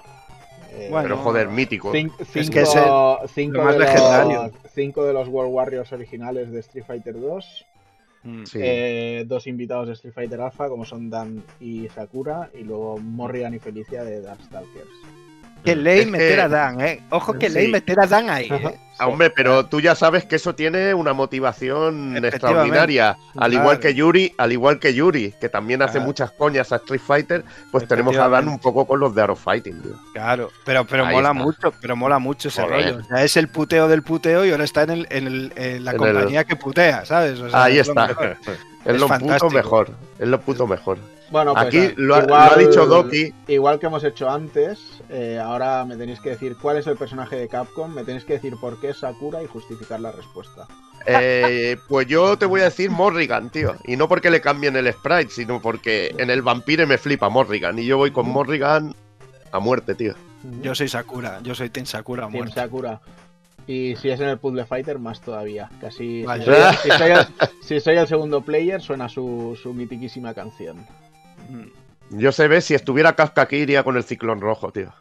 Eh, 0.76 0.88
Bueno, 0.90 1.08
Pero 1.08 1.16
joder, 1.18 1.48
mítico. 1.48 1.92
cin- 1.92 2.10
cinco, 2.32 2.52
que 2.52 2.60
es 2.62 2.74
el- 2.74 3.28
cinco 3.28 3.56
lo 3.58 3.64
más 3.64 3.74
de 3.74 3.78
los, 3.80 3.88
legendario. 3.94 4.50
cinco 4.74 5.04
de 5.04 5.12
los 5.12 5.28
World 5.28 5.52
Warriors 5.54 5.92
originales 5.92 6.50
de 6.50 6.60
Street 6.60 6.84
Fighter 6.86 7.20
2. 7.20 7.66
Mm. 8.24 8.44
Sí. 8.44 8.58
Eh, 8.62 9.24
dos 9.26 9.46
invitados 9.46 9.86
de 9.88 9.92
Street 9.94 10.14
Fighter 10.14 10.40
Alpha, 10.40 10.68
como 10.68 10.84
son 10.84 11.10
Dan 11.10 11.42
y 11.60 11.88
Sakura. 11.90 12.50
Y 12.58 12.62
luego 12.64 12.98
Morrigan 12.98 13.54
y 13.54 13.58
Felicia 13.58 14.02
de 14.02 14.20
Darkstalkers. 14.22 14.88
Que 15.64 15.74
ley 15.76 16.00
Es 16.00 16.04
que- 16.04 16.10
meter 16.10 16.40
a 16.40 16.48
Dan, 16.48 16.80
¿eh? 16.80 17.02
Ojo 17.10 17.32
que 17.34 17.48
ley 17.48 17.66
Sí. 17.66 17.72
meter 17.72 17.98
a 18.00 18.06
Dan 18.06 18.28
ahí, 18.30 18.48
¿eh? 18.50 18.78
Ah, 18.98 19.08
hombre, 19.08 19.30
pero 19.30 19.66
tú 19.66 19.80
ya 19.80 19.94
sabes 19.96 20.24
que 20.24 20.36
eso 20.36 20.54
tiene 20.54 20.94
una 20.94 21.12
motivación 21.14 22.16
extraordinaria. 22.24 23.10
Al 23.10 23.50
Claro. 23.50 23.52
igual 23.54 23.80
que 23.80 23.94
Yuri, 23.94 24.32
al 24.38 24.52
igual 24.52 24.78
que 24.78 24.94
Yuri, 24.94 25.34
que 25.40 25.48
también 25.48 25.82
hace 25.82 25.94
Claro. 25.94 26.06
muchas 26.06 26.30
coñas 26.32 26.70
a 26.70 26.76
Street 26.76 27.00
Fighter, 27.04 27.44
pues 27.72 27.88
tenemos 27.88 28.16
a 28.16 28.28
Dan 28.28 28.46
un 28.48 28.58
poco 28.60 28.86
con 28.86 29.00
los 29.00 29.14
de 29.14 29.22
Arrow 29.22 29.34
Fighting, 29.36 29.80
tío. 29.82 29.92
Claro, 30.12 30.50
pero, 30.64 30.84
pero 30.84 31.06
Ahí 31.06 31.14
mola 31.16 31.30
está. 31.30 31.42
mucho, 31.42 31.72
pero 31.80 31.96
mola 31.96 32.18
mucho 32.20 32.48
ese 32.48 32.62
Joder. 32.62 32.84
rollo. 32.94 32.98
O 33.00 33.04
sea, 33.04 33.24
es 33.24 33.36
el 33.36 33.48
puteo 33.48 33.88
del 33.88 34.02
puteo 34.02 34.44
y 34.44 34.50
ahora 34.52 34.64
está 34.64 34.82
en, 34.82 34.90
el, 34.90 35.06
en, 35.10 35.26
el- 35.26 35.52
en 35.56 35.84
la 35.84 35.90
En 35.92 35.96
compañía 35.96 36.44
que 36.44 36.54
putea, 36.56 37.04
¿sabes? 37.04 37.40
O 37.40 37.50
sea, 37.50 37.64
Ahí 37.64 37.78
es 37.78 37.88
está. 37.88 38.06
Es, 38.84 39.00
lo 39.00 39.08
puto 39.08 39.48
mejor. 39.48 39.90
Es 40.18 40.28
lo 40.28 40.38
puto 40.42 40.66
mejor. 40.66 40.98
Bueno, 41.30 41.54
pues, 41.54 41.66
Aquí 41.66 41.78
eh, 41.78 41.94
lo, 41.96 42.14
ha- 42.16 42.18
lo 42.18 42.24
igual- 42.26 42.50
ha 42.52 42.56
dicho 42.58 42.84
Doki. 42.86 43.32
Igual 43.48 43.78
que 43.80 43.86
hemos 43.86 44.04
hecho 44.04 44.28
antes, 44.30 44.78
eh, 45.14 45.38
ahora 45.38 45.84
me 45.84 45.96
tenéis 45.96 46.18
que 46.20 46.30
decir 46.30 46.56
cuál 46.60 46.76
es 46.78 46.86
el 46.86 46.96
personaje 46.96 47.36
de 47.36 47.48
Capcom, 47.48 47.92
me 47.94 48.02
tenéis 48.04 48.24
que 48.24 48.34
decir 48.34 48.54
por 48.60 48.80
qué 48.80 48.90
es 48.90 48.98
Sakura 48.98 49.42
y 49.42 49.46
justificar 49.46 50.00
la 50.00 50.10
respuesta. 50.12 50.66
eh, 51.06 51.76
pues 51.88 52.06
yo 52.06 52.36
te 52.36 52.46
voy 52.46 52.60
a 52.62 52.64
decir 52.64 52.90
Morrigan, 52.90 53.50
tío. 53.50 53.76
Y 53.86 53.96
no 53.96 54.08
porque 54.08 54.30
le 54.30 54.40
cambien 54.40 54.74
el 54.76 54.92
sprite, 54.92 55.30
sino 55.30 55.60
porque 55.62 56.14
en 56.18 56.30
el 56.30 56.42
Vampire 56.42 56.86
me 56.86 56.98
flipa 56.98 57.28
Morrigan. 57.28 57.78
Y 57.78 57.86
yo 57.86 57.96
voy 57.98 58.10
con 58.10 58.28
Morrigan 58.28 58.94
a 59.52 59.58
muerte, 59.60 59.94
tío. 59.94 60.14
Yo 60.62 60.74
soy 60.74 60.88
Sakura, 60.88 61.40
yo 61.42 61.54
soy 61.54 61.70
Team 61.70 61.86
Sakura, 61.86 62.22
Team 62.24 62.32
muerto. 62.32 62.54
Sakura. 62.54 63.00
Y 63.66 63.96
si 63.96 64.10
es 64.10 64.20
en 64.20 64.28
el 64.28 64.38
Puzzle 64.38 64.66
Fighter, 64.66 64.98
más 64.98 65.20
todavía. 65.22 65.70
Casi. 65.80 66.20
si 66.20 66.22
Vaya. 66.24 66.44
soy 66.44 66.54
el- 66.54 66.76
Si, 66.82 66.90
soy 66.90 67.10
el, 67.12 67.26
si 67.62 67.80
soy 67.80 67.96
el 67.96 68.06
segundo 68.06 68.40
player, 68.42 68.80
suena 68.82 69.08
su, 69.08 69.58
su 69.62 69.72
mitiquísima 69.72 70.34
canción. 70.34 70.78
Mm, 71.48 71.68
Yo 72.16 72.32
sé, 72.32 72.48
ve, 72.48 72.60
si 72.60 72.74
estuviera 72.74 73.14
Kafka 73.14 73.42
aquí 73.42 73.56
iría 73.56 73.82
con 73.82 73.96
el 73.96 74.04
ciclón 74.04 74.40
rojo, 74.40 74.72
tío. 74.72 74.92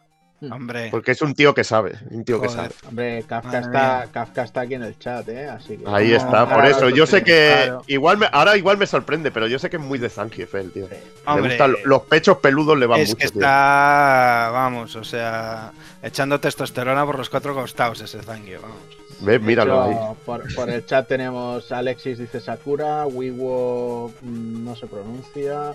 Hombre, 0.51 0.89
Porque 0.91 1.11
es 1.11 1.21
un 1.21 1.33
tío 1.35 1.53
que 1.53 1.63
sabe. 1.63 1.93
Un 2.09 2.25
tío 2.25 2.41
que 2.41 2.49
sabe. 2.49 2.69
Hombre, 2.87 3.23
Kafka 3.23 3.59
está. 3.59 4.07
Kafka 4.11 4.43
está 4.43 4.61
aquí 4.61 4.73
en 4.73 4.83
el 4.83 4.99
chat, 4.99 5.27
¿eh? 5.29 5.47
Así 5.47 5.77
que. 5.77 5.85
Ahí 5.87 6.13
está, 6.13 6.49
por 6.53 6.65
eso. 6.65 6.89
Yo 6.89 7.05
sé 7.05 7.23
que 7.23 7.61
claro. 7.63 7.83
igual 7.87 8.17
me, 8.17 8.27
ahora 8.31 8.57
igual 8.57 8.77
me 8.77 8.85
sorprende, 8.85 9.31
pero 9.31 9.47
yo 9.47 9.57
sé 9.57 9.69
que 9.69 9.77
es 9.77 9.81
muy 9.83 9.99
de 9.99 10.09
Zangief 10.09 10.51
tío. 10.73 10.89
Le 10.89 10.99
hombre, 11.25 11.51
gustan- 11.51 11.75
los 11.85 12.01
pechos 12.03 12.37
peludos 12.39 12.77
le 12.77 12.85
van 12.87 12.99
es 12.99 13.09
mucho, 13.09 13.17
que 13.19 13.27
tío. 13.29 13.39
está, 13.41 14.49
vamos, 14.51 14.95
o 14.97 15.03
sea, 15.05 15.71
echando 16.01 16.39
testosterona 16.41 17.05
por 17.05 17.17
los 17.17 17.29
cuatro 17.29 17.53
costados 17.53 18.01
ese 18.01 18.21
Zangio, 18.21 18.59
vamos. 18.61 18.77
¿Ves? 19.21 19.41
Míralo 19.41 19.89
hecho, 19.89 20.01
ahí. 20.09 20.15
Por, 20.25 20.53
por 20.55 20.69
el 20.69 20.85
chat 20.85 21.07
tenemos 21.07 21.71
Alexis 21.71 22.17
dice 22.17 22.41
Sakura, 22.41 23.05
Wiwo 23.05 24.11
mm, 24.21 24.65
no 24.65 24.75
se 24.75 24.87
pronuncia, 24.87 25.73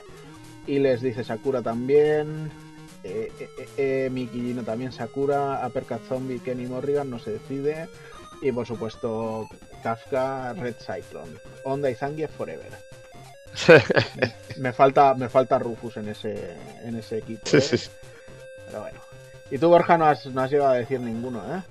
y 0.69 0.79
les 0.79 1.01
dice 1.01 1.25
Sakura 1.25 1.62
también, 1.62 2.51
eh, 3.03 3.33
eh, 3.41 3.49
eh, 3.59 3.69
eh, 3.79 4.11
Miki 4.11 4.39
Gino 4.41 4.62
también 4.62 4.93
Sakura, 4.93 5.66
Uppercut 5.66 6.07
Zombie, 6.07 6.41
Kenny 6.41 6.66
Morrigan 6.66 7.11
no 7.11 7.19
se 7.19 7.33
decide, 7.33 7.89
y 8.43 8.53
por 8.53 8.66
supuesto 8.66 9.49
Kafka, 9.83 10.53
Red 10.53 10.77
Cyclone, 10.79 11.33
Onda 11.64 11.91
y 11.91 11.95
Zangief 11.95 12.31
Forever. 12.31 12.71
Me 14.59 14.73
falta, 14.73 15.14
me 15.14 15.29
falta 15.29 15.59
Rufus 15.59 15.97
en 15.97 16.09
ese, 16.09 16.57
en 16.85 16.97
ese 16.97 17.19
equipo. 17.19 17.43
¿eh? 17.47 17.61
sí, 17.61 17.79
sí. 17.79 17.91
Pero 18.66 18.81
bueno. 18.81 18.99
Y 19.51 19.59
tú, 19.59 19.69
Borja, 19.69 19.97
no 19.97 20.05
has, 20.07 20.27
no 20.27 20.43
has 20.43 20.51
llegado 20.51 20.73
a 20.73 20.77
decir 20.77 21.01
ninguno, 21.01 21.43
¿eh? 21.57 21.62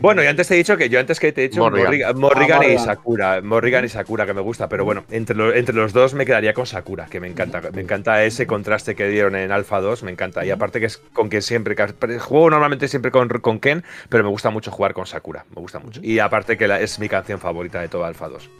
Bueno, 0.00 0.22
y 0.22 0.26
antes 0.26 0.48
te 0.48 0.54
he 0.54 0.56
dicho 0.56 0.76
que 0.76 0.88
yo 0.88 0.98
antes 0.98 1.20
que 1.20 1.32
te 1.32 1.44
he 1.44 1.48
dicho 1.48 1.60
Morrigan. 1.60 1.84
Morrigan, 1.86 2.18
Morrigan 2.18 2.60
Ah, 2.62 2.66
y. 2.66 2.78
Sakura, 2.78 3.40
Morrigan 3.42 3.84
y 3.84 3.88
Sakura 3.88 4.26
que 4.26 4.34
me 4.34 4.40
gusta, 4.40 4.68
pero 4.68 4.84
bueno, 4.84 5.04
entre, 5.10 5.36
lo- 5.36 5.54
entre 5.54 5.74
los 5.74 5.92
dos 5.92 6.14
me 6.14 6.26
quedaría 6.26 6.52
con 6.52 6.66
Sakura, 6.66 7.06
que 7.06 7.20
me 7.20 7.28
encanta, 7.28 7.60
me 7.72 7.80
encanta 7.82 8.22
ese 8.24 8.46
contraste 8.46 8.94
que 8.96 9.08
dieron 9.08 9.36
en 9.36 9.52
Alpha 9.52 9.80
2, 9.80 10.02
me 10.02 10.10
encanta, 10.10 10.44
y 10.44 10.50
aparte 10.50 10.80
que 10.80 10.86
es 10.86 10.98
con 10.98 11.28
quien 11.28 11.42
siempre, 11.42 11.76
que 11.76 12.18
juego 12.18 12.50
normalmente 12.50 12.88
siempre 12.88 13.10
con, 13.10 13.28
con 13.28 13.60
Ken, 13.60 13.84
pero 14.08 14.24
me 14.24 14.30
gusta 14.30 14.50
mucho 14.50 14.70
jugar 14.70 14.94
con 14.94 15.06
Sakura, 15.06 15.44
me 15.54 15.60
gusta 15.62 15.78
mucho, 15.78 16.00
y 16.02 16.18
aparte 16.18 16.56
que 16.58 16.66
la- 16.66 16.80
es 16.80 16.98
mi 16.98 17.08
canción 17.08 17.38
favorita 17.38 17.80
de 17.80 17.88
todo 17.88 18.04
Alpha 18.04 18.28
2. 18.28 18.50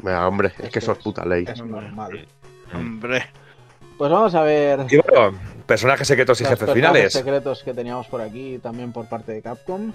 Venga, 0.00 0.28
hombre, 0.28 0.52
es 0.62 0.70
que 0.70 0.78
eso 0.78 0.92
es 0.92 0.98
que 0.98 1.04
puta 1.04 1.24
ley. 1.24 1.44
Es 1.48 1.62
normal. 1.64 2.26
Hombre, 2.74 3.24
Pues 3.96 4.10
vamos 4.12 4.32
a 4.34 4.42
ver 4.42 4.80
Y 4.90 4.96
bueno, 4.98 5.36
personajes 5.66 6.06
secretos 6.06 6.40
y 6.40 6.44
jefes 6.44 6.58
personajes 6.58 6.74
finales. 6.92 7.12
secretos 7.12 7.62
que 7.64 7.74
teníamos 7.74 8.06
por 8.06 8.20
aquí 8.20 8.60
también 8.62 8.92
por 8.92 9.08
parte 9.08 9.32
de 9.32 9.42
Capcom. 9.42 9.92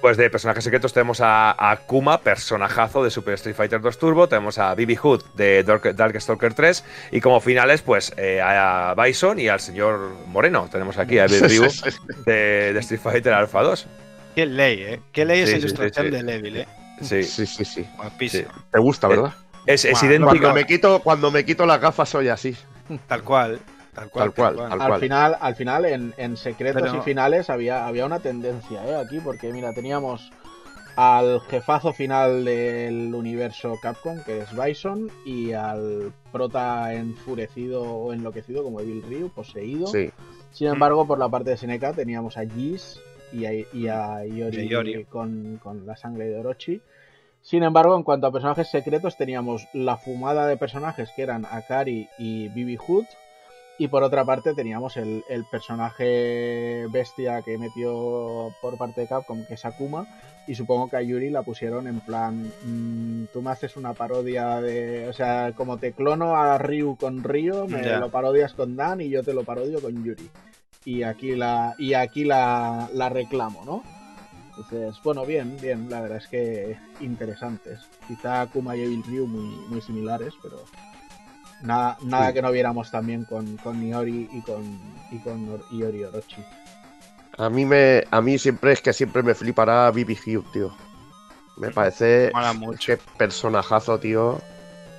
Pues 0.00 0.16
de 0.16 0.30
personajes 0.30 0.64
secretos 0.64 0.94
tenemos 0.94 1.20
a, 1.20 1.50
a 1.70 1.76
Kuma, 1.76 2.20
personajazo 2.22 3.04
de 3.04 3.10
Super 3.10 3.34
Street 3.34 3.54
Fighter 3.54 3.80
2 3.82 3.98
Turbo, 3.98 4.28
tenemos 4.28 4.56
a 4.58 4.74
Bibi 4.74 4.96
Hood 4.96 5.22
de 5.34 5.62
Dark, 5.62 5.94
Darkstalker 5.94 6.54
3 6.54 6.84
y 7.12 7.20
como 7.20 7.38
finales 7.40 7.82
pues 7.82 8.14
eh, 8.16 8.40
a 8.42 8.94
Bison 8.96 9.38
y 9.38 9.48
al 9.48 9.60
señor 9.60 10.12
Moreno, 10.28 10.68
tenemos 10.72 10.96
aquí 10.96 11.18
a 11.18 11.26
Bibi 11.26 11.48
Ryu 11.48 11.68
de, 12.24 12.72
de 12.72 12.78
Street 12.80 13.00
Fighter 13.00 13.34
Alpha 13.34 13.62
2. 13.62 13.86
qué 14.34 14.46
ley, 14.46 14.82
¿eh? 14.84 15.00
Qué 15.12 15.26
ley 15.26 15.38
Sí, 15.38 15.42
esa 15.42 15.52
sí, 15.52 15.58
ilustración 15.58 16.06
sí, 16.06 16.10
sí. 16.12 16.16
de 16.16 16.22
Levil, 16.22 16.56
¿eh? 16.56 16.68
Sí, 17.02 17.22
Sí, 17.22 17.46
sí, 17.46 17.64
sí. 17.66 17.86
Guapísimo. 17.96 18.48
Te 18.72 18.78
gusta, 18.78 19.06
Eh, 19.06 19.10
¿verdad? 19.10 19.34
es, 19.66 19.84
es 19.84 20.02
idéntico. 20.02 20.30
Cuando 20.30 20.54
me 20.54 20.66
quito, 20.66 21.00
cuando 21.00 21.30
me 21.30 21.44
quito 21.44 21.66
las 21.66 21.78
gafas 21.80 22.08
soy 22.08 22.28
así. 22.28 22.56
Tal 23.06 23.22
cual, 23.22 23.60
tal 24.08 24.10
cual. 24.10 24.24
Tal 24.24 24.34
cual, 24.56 24.70
tal 24.70 24.80
Al 24.80 24.88
cual. 24.88 25.00
final, 25.00 25.36
al 25.40 25.54
final 25.56 25.84
en, 25.84 26.14
en 26.16 26.36
secretos 26.36 26.82
Pero- 26.82 26.98
y 26.98 27.00
finales 27.02 27.50
había, 27.50 27.86
había 27.86 28.06
una 28.06 28.20
tendencia 28.20 28.84
¿eh? 28.86 28.96
aquí, 28.96 29.20
porque 29.20 29.52
mira, 29.52 29.72
teníamos 29.72 30.30
al 30.96 31.40
jefazo 31.42 31.92
final 31.92 32.44
del 32.44 33.14
universo 33.14 33.74
Capcom, 33.80 34.22
que 34.24 34.40
es 34.40 34.48
Bison, 34.56 35.08
y 35.24 35.52
al 35.52 36.12
prota 36.32 36.92
enfurecido 36.94 37.82
o 37.82 38.12
enloquecido 38.12 38.62
como 38.62 38.80
Evil 38.80 39.02
Ryu, 39.08 39.30
poseído. 39.30 39.86
Sí. 39.86 40.10
Sin 40.50 40.66
embargo, 40.66 41.06
por 41.06 41.18
la 41.18 41.28
parte 41.28 41.50
de 41.50 41.56
Seneca 41.56 41.92
teníamos 41.92 42.36
a 42.36 42.44
Giz 42.44 42.98
y 43.32 43.44
a, 43.46 43.52
y 43.54 43.86
a 43.88 44.26
Iori, 44.26 44.56
Y 44.62 44.66
a 44.66 44.70
Iori. 44.72 45.04
Con, 45.04 45.58
con 45.62 45.86
la 45.86 45.96
sangre 45.96 46.26
de 46.26 46.38
Orochi. 46.40 46.82
Sin 47.40 47.62
embargo, 47.62 47.96
en 47.96 48.02
cuanto 48.02 48.26
a 48.26 48.32
personajes 48.32 48.68
secretos, 48.68 49.16
teníamos 49.16 49.68
la 49.72 49.96
fumada 49.96 50.46
de 50.48 50.56
personajes 50.58 51.10
que 51.16 51.22
eran 51.22 51.46
Akari 51.50 52.08
y 52.18 52.48
Bibi 52.48 52.76
Hood. 52.76 53.06
Y 53.80 53.88
por 53.88 54.02
otra 54.02 54.26
parte 54.26 54.52
teníamos 54.52 54.98
el, 54.98 55.24
el 55.30 55.46
personaje 55.46 56.86
bestia 56.90 57.40
que 57.40 57.56
metió 57.56 58.54
por 58.60 58.76
parte 58.76 59.00
de 59.00 59.06
Capcom, 59.06 59.46
que 59.46 59.54
es 59.54 59.64
Akuma. 59.64 60.06
Y 60.46 60.54
supongo 60.54 60.90
que 60.90 60.98
a 60.98 61.02
Yuri 61.02 61.30
la 61.30 61.44
pusieron 61.44 61.86
en 61.86 62.00
plan, 62.00 62.52
mm, 62.62 63.28
tú 63.32 63.40
me 63.40 63.52
haces 63.52 63.78
una 63.78 63.94
parodia 63.94 64.60
de... 64.60 65.08
O 65.08 65.14
sea, 65.14 65.54
como 65.56 65.78
te 65.78 65.92
clono 65.92 66.36
a 66.36 66.58
Ryu 66.58 66.96
con 66.96 67.24
Ryu, 67.24 67.68
me 67.68 67.82
lo 67.96 68.10
parodias 68.10 68.52
con 68.52 68.76
Dan 68.76 69.00
y 69.00 69.08
yo 69.08 69.22
te 69.22 69.32
lo 69.32 69.44
parodio 69.44 69.80
con 69.80 70.04
Yuri. 70.04 70.28
Y 70.84 71.02
aquí 71.02 71.34
la, 71.34 71.74
y 71.78 71.94
aquí 71.94 72.24
la, 72.24 72.90
la 72.92 73.08
reclamo, 73.08 73.64
¿no? 73.64 73.82
Entonces, 74.58 75.02
bueno, 75.02 75.24
bien, 75.24 75.56
bien, 75.58 75.88
la 75.88 76.02
verdad 76.02 76.18
es 76.18 76.28
que 76.28 76.76
interesantes. 77.00 77.80
Quizá 78.06 78.42
Akuma 78.42 78.76
y 78.76 78.82
Evil 78.82 79.02
Ryu 79.04 79.26
muy, 79.26 79.48
muy 79.68 79.80
similares, 79.80 80.34
pero 80.42 80.58
nada, 81.62 81.96
nada 82.02 82.28
Sí. 82.28 82.34
que 82.34 82.42
no 82.42 82.50
viéramos 82.52 82.90
también 82.90 83.24
con, 83.24 83.56
con 83.58 83.82
Iori 83.82 84.28
y 84.32 84.40
con, 84.42 84.78
y 85.10 85.18
con 85.18 85.48
Or- 85.50 85.64
Iori 85.70 86.04
Orochi. 86.04 86.44
A 87.38 87.48
mí 87.48 87.64
me, 87.64 88.04
a 88.10 88.20
mí 88.20 88.38
siempre 88.38 88.72
es 88.72 88.82
que 88.82 88.92
siempre 88.92 89.22
me 89.22 89.34
flipará 89.34 89.90
Bibi 89.90 90.14
Hugh, 90.26 90.44
tío. 90.52 90.74
Me 91.56 91.70
parece 91.70 92.30
Mola 92.34 92.52
mucho. 92.52 92.78
que 92.86 92.98
personajazo, 93.16 93.98
tío. 93.98 94.40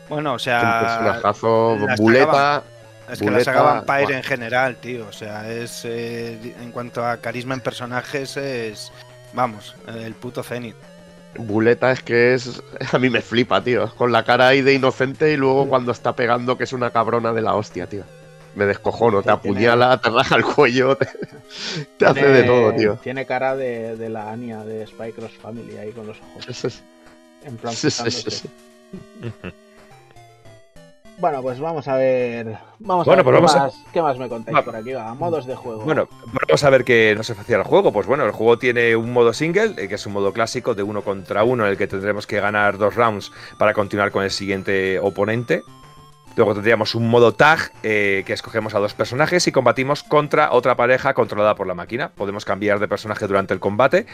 Bueno, 0.09 0.32
o 0.32 0.34
Un 0.34 0.39
sea, 0.39 0.80
personajazo, 0.82 1.78
las 1.78 1.99
buleta. 1.99 2.64
es 3.09 3.20
que 3.20 3.32
la 3.32 3.43
saga 3.43 3.62
Vampire 3.62 4.18
en 4.18 4.24
general, 4.24 4.76
tío. 4.78 5.07
O 5.07 5.12
sea, 5.14 5.49
es 5.51 5.84
eh, 5.86 6.55
en 6.62 6.72
cuanto 6.72 7.05
a 7.05 7.18
carisma 7.18 7.53
en 7.53 7.62
personajes 7.62 8.38
es, 8.38 8.91
vamos, 9.34 9.76
el 9.88 10.14
puto 10.16 10.43
cenit. 10.43 10.76
Buleta 11.38 11.91
es 11.91 12.01
que 12.03 12.34
es. 12.34 12.61
A 12.93 12.99
mí 12.99 13.09
me 13.09 13.21
flipa, 13.21 13.63
tío. 13.63 13.93
Con 13.95 14.11
la 14.11 14.23
cara 14.23 14.47
ahí 14.49 14.61
de 14.61 14.73
inocente 14.73 15.32
y 15.32 15.38
luego 15.38 15.67
cuando 15.67 15.91
está 15.91 16.15
pegando 16.15 16.57
que 16.57 16.63
es 16.65 16.73
una 16.73 16.91
cabrona 16.91 17.34
de 17.34 17.41
la 17.41 17.55
hostia, 17.55 17.88
tío. 17.88 18.03
Me 18.55 18.65
descojono, 18.65 19.19
te 19.19 19.23
Tiene- 19.23 19.38
apuñala, 19.38 20.01
te 20.01 20.09
raja 20.09 20.36
el 20.36 20.43
cuello, 20.43 20.95
te, 20.97 21.07
te 21.97 22.05
hace 22.05 22.25
de 22.27 22.43
todo, 22.43 22.73
tío. 22.73 22.95
Tiene 23.01 23.25
cara 23.25 23.55
de, 23.55 23.95
de 23.95 24.09
la 24.09 24.29
Anya 24.29 24.65
de 24.65 24.86
Spy 24.88 25.13
Cross 25.13 25.32
Family 25.41 25.77
ahí 25.77 25.91
con 25.91 26.05
los 26.07 26.17
ojos. 26.19 26.49
Eso 26.49 26.67
es- 26.67 26.82
En 27.45 27.55
plan, 27.57 27.73
sí, 27.73 27.89
sí, 27.89 28.11
sí. 28.11 28.49
Bueno, 31.22 31.41
pues 31.43 31.59
vamos 31.59 31.88
a 31.88 31.95
ver. 31.95 32.57
Vamos 32.80 33.05
Bueno, 33.05 33.22
a 33.22 33.24
ver 33.24 33.24
pues 33.24 33.26
qué, 33.26 33.32
vamos 33.41 33.55
a- 33.55 33.59
más, 33.59 33.84
qué 33.93 34.01
más 34.01 34.17
me 34.17 34.28
contáis 34.28 34.57
por 34.65 34.76
aquí. 34.76 34.91
Va, 34.91 35.13
modos 35.13 35.45
de 35.45 35.55
juego. 35.55 35.84
Bueno, 35.84 36.09
vamos 36.26 36.63
a 36.63 36.69
ver 36.72 36.84
qué 36.84 37.13
nos 37.15 37.30
ofrecía 37.30 37.57
el 37.57 37.63
juego. 37.63 37.93
Pues 37.93 38.07
bueno, 38.07 38.26
el 38.26 38.32
juego 38.32 38.57
tiene 38.57 38.95
un 38.95 39.13
modo 39.13 39.32
single, 39.32 39.76
eh, 39.78 39.88
que 39.88 39.95
es 39.95 40.05
un 40.07 40.13
modo 40.13 40.34
clásico 40.34 40.74
de 40.74 40.82
uno 40.84 41.03
contra 41.03 41.43
uno, 41.43 41.63
en 41.65 41.72
el 41.72 41.78
que 41.78 41.86
tendremos 41.88 42.26
que 42.26 42.39
ganar 42.41 42.78
dos 42.80 42.95
rounds 42.95 43.32
para 43.59 43.74
continuar 43.74 44.11
con 44.11 44.24
el 44.24 44.32
siguiente 44.32 44.99
oponente. 44.99 45.61
Luego 46.36 46.53
tendríamos 46.53 46.95
un 46.95 47.07
modo 47.09 47.34
tag, 47.34 47.72
eh, 47.84 48.24
que 48.26 48.34
escogemos 48.34 48.74
a 48.74 48.80
dos 48.80 48.93
personajes 48.93 49.45
y 49.47 49.51
combatimos 49.51 50.01
contra 50.01 50.53
otra 50.53 50.76
pareja 50.76 51.13
controlada 51.13 51.55
por 51.55 51.67
la 51.67 51.76
máquina. 51.76 52.09
Podemos 52.09 52.45
cambiar 52.45 52.80
de 52.80 52.88
personaje 52.88 53.28
durante 53.28 53.53
el 53.53 53.59
combate 53.59 54.05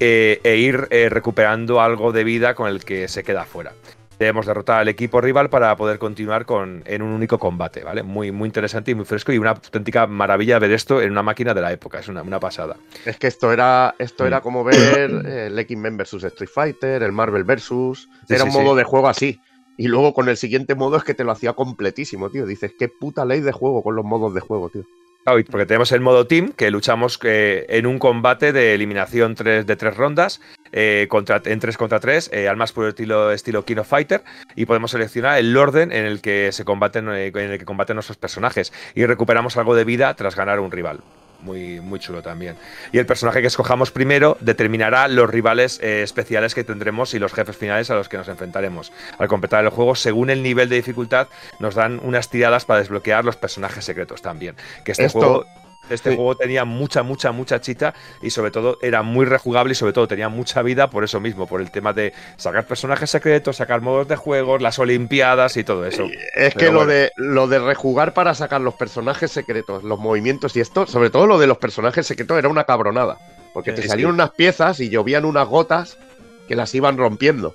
eh, 0.00 0.40
e 0.42 0.56
ir 0.56 0.88
eh, 0.90 1.08
recuperando 1.08 1.80
algo 1.80 2.10
de 2.12 2.24
vida 2.24 2.54
con 2.54 2.68
el 2.68 2.84
que 2.84 3.06
se 3.08 3.22
queda 3.22 3.44
fuera. 3.44 3.72
Debemos 4.20 4.44
derrotar 4.44 4.80
al 4.80 4.88
equipo 4.88 5.18
rival 5.22 5.48
para 5.48 5.74
poder 5.78 5.98
continuar 5.98 6.44
con, 6.44 6.82
en 6.84 7.00
un 7.00 7.08
único 7.08 7.38
combate, 7.38 7.82
¿vale? 7.82 8.02
Muy, 8.02 8.30
muy 8.30 8.48
interesante 8.48 8.90
y 8.90 8.94
muy 8.94 9.06
fresco 9.06 9.32
y 9.32 9.38
una 9.38 9.52
auténtica 9.52 10.06
maravilla 10.06 10.58
ver 10.58 10.72
esto 10.72 11.00
en 11.00 11.10
una 11.12 11.22
máquina 11.22 11.54
de 11.54 11.62
la 11.62 11.72
época, 11.72 12.00
es 12.00 12.08
una, 12.08 12.20
una 12.20 12.38
pasada. 12.38 12.76
Es 13.06 13.16
que 13.16 13.28
esto 13.28 13.50
era, 13.50 13.94
esto 13.98 14.24
Mm. 14.24 14.26
era 14.26 14.40
como 14.42 14.62
ver 14.62 15.22
eh, 15.24 15.46
el 15.46 15.58
X-Men 15.58 15.96
vs 15.96 16.22
Street 16.24 16.50
Fighter, 16.52 17.02
el 17.02 17.12
Marvel 17.12 17.44
vs. 17.44 17.64
Sí, 17.68 18.34
era 18.34 18.44
sí, 18.44 18.48
un 18.58 18.62
modo 18.62 18.72
sí. 18.74 18.76
de 18.76 18.84
juego 18.84 19.08
así. 19.08 19.40
Y 19.78 19.88
luego 19.88 20.12
con 20.12 20.28
el 20.28 20.36
siguiente 20.36 20.74
modo 20.74 20.98
es 20.98 21.04
que 21.04 21.14
te 21.14 21.24
lo 21.24 21.32
hacía 21.32 21.54
completísimo, 21.54 22.28
tío. 22.28 22.44
Dices, 22.44 22.72
qué 22.78 22.88
puta 22.90 23.24
ley 23.24 23.40
de 23.40 23.52
juego 23.52 23.82
con 23.82 23.96
los 23.96 24.04
modos 24.04 24.34
de 24.34 24.40
juego, 24.40 24.68
tío. 24.68 24.82
Claro, 25.24 25.38
y 25.38 25.44
porque 25.44 25.64
tenemos 25.64 25.92
el 25.92 26.00
modo 26.00 26.26
team, 26.26 26.52
que 26.52 26.70
luchamos 26.70 27.18
eh, 27.24 27.64
en 27.70 27.86
un 27.86 27.98
combate 27.98 28.52
de 28.52 28.74
eliminación 28.74 29.34
tres- 29.34 29.66
de 29.66 29.76
tres 29.76 29.96
rondas, 29.96 30.40
eh, 30.72 31.06
contra, 31.08 31.40
en 31.44 31.60
3 31.60 31.76
contra 31.76 32.00
3, 32.00 32.30
al 32.48 32.56
más 32.56 32.72
puro 32.72 32.88
estilo, 32.88 33.32
estilo 33.32 33.64
King 33.64 33.78
of 33.78 33.88
Fighter, 33.88 34.22
y 34.56 34.66
podemos 34.66 34.90
seleccionar 34.90 35.38
el 35.38 35.56
orden 35.56 35.92
en 35.92 36.04
el 36.06 36.20
que 36.20 36.52
se 36.52 36.64
combaten, 36.64 37.08
eh, 37.10 37.26
en 37.34 37.50
el 37.52 37.58
que 37.58 37.64
combaten 37.64 37.96
nuestros 37.96 38.16
personajes, 38.18 38.72
y 38.94 39.04
recuperamos 39.06 39.56
algo 39.56 39.74
de 39.74 39.84
vida 39.84 40.14
tras 40.14 40.36
ganar 40.36 40.60
un 40.60 40.70
rival. 40.70 41.00
Muy, 41.42 41.80
muy 41.80 41.98
chulo 41.98 42.20
también. 42.20 42.54
Y 42.92 42.98
el 42.98 43.06
personaje 43.06 43.40
que 43.40 43.46
escojamos 43.46 43.90
primero 43.90 44.36
determinará 44.40 45.08
los 45.08 45.30
rivales 45.30 45.80
eh, 45.82 46.02
especiales 46.02 46.54
que 46.54 46.64
tendremos 46.64 47.14
y 47.14 47.18
los 47.18 47.32
jefes 47.32 47.56
finales 47.56 47.90
a 47.90 47.94
los 47.94 48.10
que 48.10 48.18
nos 48.18 48.28
enfrentaremos. 48.28 48.92
Al 49.18 49.26
completar 49.26 49.64
el 49.64 49.70
juego, 49.70 49.94
según 49.94 50.28
el 50.28 50.42
nivel 50.42 50.68
de 50.68 50.76
dificultad, 50.76 51.28
nos 51.58 51.74
dan 51.74 51.98
unas 52.02 52.28
tiradas 52.28 52.66
para 52.66 52.80
desbloquear 52.80 53.24
los 53.24 53.36
personajes 53.36 53.86
secretos 53.86 54.20
también. 54.20 54.54
Que 54.84 54.92
este 54.92 55.06
Esto- 55.06 55.18
juego 55.18 55.46
este 55.94 56.10
Sí. 56.10 56.16
juego 56.16 56.36
tenía 56.36 56.64
mucha, 56.64 57.02
mucha, 57.02 57.32
mucha 57.32 57.60
chita 57.60 57.94
y 58.22 58.30
sobre 58.30 58.50
todo 58.50 58.78
era 58.82 59.02
muy 59.02 59.24
rejugable 59.26 59.72
y 59.72 59.74
sobre 59.74 59.92
todo 59.92 60.08
tenía 60.08 60.28
mucha 60.28 60.62
vida 60.62 60.90
por 60.90 61.04
eso 61.04 61.20
mismo, 61.20 61.46
por 61.46 61.60
el 61.60 61.70
tema 61.70 61.92
de 61.92 62.12
sacar 62.36 62.66
personajes 62.66 63.10
secretos, 63.10 63.56
sacar 63.56 63.80
modos 63.80 64.08
de 64.08 64.16
juegos, 64.16 64.62
las 64.62 64.78
olimpiadas 64.78 65.56
y 65.56 65.64
todo 65.64 65.86
eso. 65.86 66.06
Es 66.34 66.54
que 66.54 66.70
lo, 66.70 66.86
de, 66.86 67.12
lo 67.16 67.46
de 67.46 67.58
rejugar 67.58 68.14
para 68.14 68.34
sacar 68.34 68.60
los 68.60 68.74
personajes 68.74 69.30
secretos, 69.30 69.84
los 69.84 69.98
movimientos 69.98 70.56
y 70.56 70.60
esto, 70.60 70.86
sobre 70.86 71.10
todo 71.10 71.26
lo 71.26 71.38
de 71.38 71.46
los 71.46 71.58
personajes 71.58 72.06
secretos, 72.06 72.38
era 72.38 72.48
una 72.48 72.64
cabronada. 72.64 73.18
Porque 73.52 73.72
te 73.72 73.82
Sí, 73.82 73.88
salían 73.88 74.10
unas 74.10 74.30
piezas 74.30 74.78
y 74.80 74.90
llovían 74.90 75.24
unas 75.24 75.48
gotas 75.48 75.98
que 76.46 76.54
las 76.56 76.74
iban 76.74 76.96
rompiendo. 76.96 77.54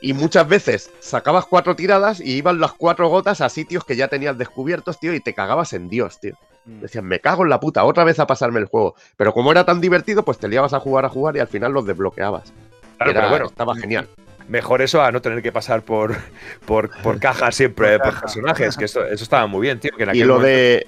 Y 0.00 0.12
muchas 0.12 0.46
veces 0.46 0.90
sacabas 1.00 1.46
cuatro 1.46 1.74
tiradas 1.74 2.20
y 2.20 2.32
iban 2.36 2.60
las 2.60 2.72
cuatro 2.72 3.08
gotas 3.08 3.40
a 3.40 3.48
sitios 3.48 3.84
que 3.84 3.96
ya 3.96 4.08
tenías 4.08 4.36
descubiertos, 4.38 5.00
tío, 5.00 5.14
y 5.14 5.20
te 5.20 5.34
cagabas 5.34 5.72
en 5.72 5.88
Dios, 5.88 6.20
tío. 6.20 6.36
Decías, 6.66 7.04
me 7.04 7.20
cago 7.20 7.44
en 7.44 7.50
la 7.50 7.60
puta, 7.60 7.84
otra 7.84 8.02
vez 8.04 8.18
a 8.18 8.26
pasarme 8.26 8.58
el 8.60 8.66
juego. 8.66 8.94
Pero 9.16 9.32
como 9.32 9.52
era 9.52 9.64
tan 9.64 9.80
divertido, 9.80 10.24
pues 10.24 10.38
te 10.38 10.48
liabas 10.48 10.72
a 10.74 10.80
jugar 10.80 11.04
a 11.04 11.08
jugar 11.08 11.36
y 11.36 11.40
al 11.40 11.46
final 11.48 11.72
los 11.72 11.86
desbloqueabas. 11.86 12.52
Claro, 12.96 13.10
Era- 13.12 13.20
pero 13.20 13.30
bueno, 13.30 13.46
estaba 13.46 13.74
genial. 13.76 14.08
mejor 14.48 14.82
eso 14.82 15.00
a 15.02 15.12
no 15.12 15.20
tener 15.22 15.42
que 15.42 15.52
pasar 15.52 15.82
por, 15.82 16.16
por, 16.64 16.90
por 17.02 17.18
cajas 17.20 17.54
siempre 17.54 17.98
Por 18.00 18.20
personajes, 18.20 18.76
que 18.76 18.86
eso, 18.86 19.04
eso 19.04 19.22
estaba 19.22 19.46
muy 19.46 19.62
bien, 19.62 19.78
tío. 19.80 19.92
Que 19.96 20.02
en 20.04 20.14
Y 20.14 20.20
lo 20.24 20.34
momento- 20.34 20.46
de. 20.48 20.86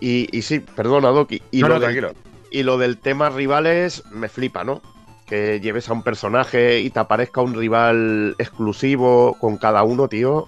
Y, 0.00 0.28
y 0.36 0.42
sí, 0.42 0.60
perdona, 0.60 1.08
Doki. 1.08 1.42
Y 1.50 1.60
No, 1.60 1.68
lo 1.68 1.74
no, 1.74 1.80
del- 1.80 2.00
tranquilo. 2.00 2.20
Y 2.50 2.62
lo 2.62 2.78
del 2.78 2.98
tema 2.98 3.30
rivales 3.30 4.04
me 4.12 4.28
flipa, 4.28 4.62
¿no? 4.64 4.80
Que 5.26 5.58
lleves 5.60 5.88
a 5.88 5.92
un 5.92 6.02
personaje 6.04 6.78
y 6.80 6.90
te 6.90 7.00
aparezca 7.00 7.40
un 7.40 7.54
rival 7.54 8.36
exclusivo 8.38 9.36
con 9.40 9.56
cada 9.56 9.82
uno, 9.82 10.06
tío. 10.08 10.46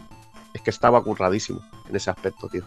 Es 0.55 0.63
que 0.63 0.71
estaba 0.71 1.03
curradísimo 1.03 1.61
en 1.89 1.97
ese 1.97 2.11
aspecto, 2.11 2.49
tío. 2.49 2.63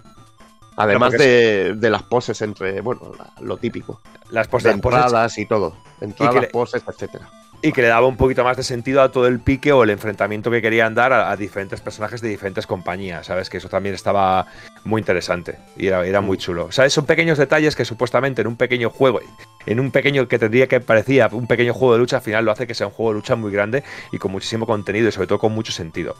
Además 0.75 1.11
de, 1.11 1.73
de 1.75 1.89
las 1.89 2.03
poses 2.03 2.41
entre, 2.41 2.81
bueno, 2.81 3.11
la- 3.17 3.31
lo 3.41 3.57
típico. 3.57 3.99
Las 4.31 4.47
pos- 4.47 4.63
De 4.63 4.77
poses 4.77 4.99
entradas 4.99 5.37
y 5.37 5.45
todo. 5.45 5.75
Entradas, 6.01 6.41
le- 6.41 6.47
poses, 6.47 6.83
etcétera. 6.87 7.29
y 7.61 7.73
que 7.73 7.81
le 7.81 7.89
daba 7.89 8.07
un 8.07 8.15
poquito 8.15 8.45
más 8.45 8.55
de 8.55 8.63
sentido 8.63 9.01
a 9.01 9.11
todo 9.11 9.27
el 9.27 9.41
pique 9.41 9.73
o 9.73 9.83
el 9.83 9.89
enfrentamiento 9.89 10.49
que 10.49 10.61
querían 10.61 10.95
dar 10.95 11.11
a, 11.11 11.29
a 11.29 11.35
diferentes 11.35 11.81
personajes 11.81 12.21
de 12.21 12.29
diferentes 12.29 12.65
compañías, 12.65 13.25
¿sabes? 13.25 13.49
Que 13.49 13.57
eso 13.57 13.67
también 13.67 13.93
estaba 13.95 14.45
muy 14.85 15.01
interesante 15.01 15.57
y 15.75 15.87
era, 15.87 16.05
era 16.05 16.21
muy 16.21 16.37
chulo. 16.37 16.71
¿Sabes? 16.71 16.93
Son 16.93 17.05
pequeños 17.05 17.37
detalles 17.37 17.75
que 17.75 17.83
supuestamente 17.83 18.41
en 18.43 18.47
un 18.47 18.55
pequeño 18.55 18.89
juego, 18.89 19.19
en 19.65 19.79
un 19.81 19.91
pequeño 19.91 20.29
que 20.29 20.39
tendría 20.39 20.67
que 20.67 20.79
parecía 20.79 21.27
un 21.33 21.47
pequeño 21.47 21.73
juego 21.73 21.93
de 21.95 21.99
lucha, 21.99 22.15
al 22.17 22.21
final 22.23 22.45
lo 22.45 22.51
hace 22.51 22.65
que 22.65 22.73
sea 22.75 22.87
un 22.87 22.93
juego 22.93 23.11
de 23.11 23.15
lucha 23.17 23.35
muy 23.35 23.51
grande 23.51 23.83
y 24.13 24.19
con 24.19 24.31
muchísimo 24.31 24.65
contenido 24.65 25.09
y 25.09 25.11
sobre 25.11 25.27
todo 25.27 25.39
con 25.39 25.51
mucho 25.51 25.73
sentido. 25.73 26.15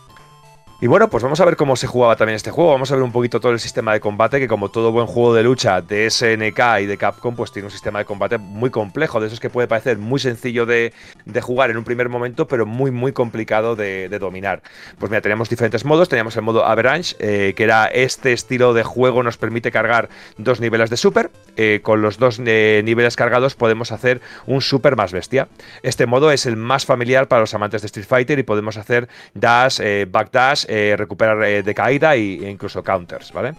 Y 0.82 0.88
bueno, 0.88 1.10
pues 1.10 1.24
vamos 1.24 1.42
a 1.42 1.46
ver 1.46 1.58
cómo 1.58 1.76
se 1.76 1.88
jugaba 1.88 2.16
también 2.16 2.38
este 2.38 2.52
juego. 2.52 2.72
Vamos 2.72 2.90
a 2.90 2.96
ver 2.96 3.04
un 3.04 3.12
poquito 3.12 3.42
todo 3.42 3.52
el 3.52 3.60
sistema 3.60 3.92
de 3.92 4.00
combate, 4.00 4.40
que 4.40 4.48
como 4.48 4.70
todo 4.70 4.94
buen 4.94 5.08
juego 5.08 5.34
de 5.34 5.44
lucha 5.44 5.82
de 5.82 6.10
SNK 6.10 6.60
y 6.82 6.86
de 6.86 6.96
Capcom, 6.98 7.36
pues 7.36 7.52
tiene 7.52 7.66
un 7.66 7.72
sistema 7.72 8.00
de 8.00 8.06
combate 8.06 8.38
muy 8.38 8.70
complejo, 8.70 9.20
de 9.20 9.28
esos 9.28 9.42
que 9.42 9.50
puede 9.50 9.68
parecer 9.68 9.98
muy 9.98 10.22
sencillo 10.22 10.66
de, 10.66 10.94
de 11.26 11.42
jugar 11.42 11.70
en 11.70 11.76
un 11.76 11.84
primer 11.84 12.08
momento, 12.08 12.48
pero 12.48 12.66
muy, 12.66 12.92
muy 12.92 13.12
complicado 13.12 13.76
de, 13.76 14.08
dominar. 14.20 14.62
Pues 14.98 15.10
mira, 15.12 15.20
tenemos 15.20 15.50
diferentes 15.50 15.84
modos. 15.84 16.08
Teníamos 16.08 16.38
el 16.38 16.44
modo 16.44 16.64
Avalanche, 16.66 17.14
eh, 17.20 17.54
que 17.58 17.66
era 17.66 17.88
este 17.88 18.32
estilo 18.32 18.74
de 18.74 18.84
juego, 18.84 19.22
nos 19.22 19.36
permite 19.36 19.72
cargar 19.72 20.08
dos 20.38 20.62
niveles 20.62 20.90
de 20.90 20.96
super. 20.96 21.30
Eh, 21.62 21.82
con 21.84 22.02
los 22.02 22.18
dos 22.20 22.40
eh, 22.46 22.82
niveles 22.86 23.18
cargados 23.18 23.54
podemos 23.54 23.92
hacer 23.92 24.22
un 24.46 24.62
super 24.62 24.96
más 24.96 25.12
bestia. 25.12 25.50
Este 25.84 26.06
modo 26.06 26.32
es 26.32 26.46
el 26.46 26.56
más 26.56 26.86
familiar 26.86 27.28
para 27.28 27.42
los 27.42 27.54
amantes 27.54 27.82
de 27.82 27.88
Street 27.88 28.08
Fighter 28.08 28.40
y 28.40 28.44
podemos 28.44 28.78
hacer 28.78 29.10
dash, 29.34 29.82
eh, 29.82 30.08
backdash, 30.10 30.64
eh, 30.70 30.96
recuperar 30.96 31.44
eh, 31.44 31.64
de 31.64 31.74
caída 31.74 32.16
e 32.16 32.50
incluso 32.50 32.84
counters, 32.84 33.34
¿vale? 33.34 33.54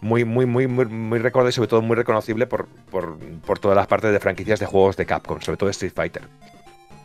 Muy, 0.00 0.24
muy, 0.24 0.44
muy, 0.44 0.66
muy, 0.66 0.86
muy 0.86 1.18
recordado 1.20 1.50
y 1.50 1.52
sobre 1.52 1.68
todo 1.68 1.82
muy 1.82 1.96
reconocible 1.96 2.46
por, 2.46 2.66
por, 2.90 3.58
todas 3.58 3.76
las 3.76 3.86
partes 3.86 4.12
de 4.12 4.20
franquicias 4.20 4.58
de 4.58 4.66
juegos 4.66 4.96
de 4.96 5.06
Capcom, 5.06 5.40
sobre 5.40 5.56
todo 5.56 5.70
Street 5.70 5.92
Fighter. 5.94 6.22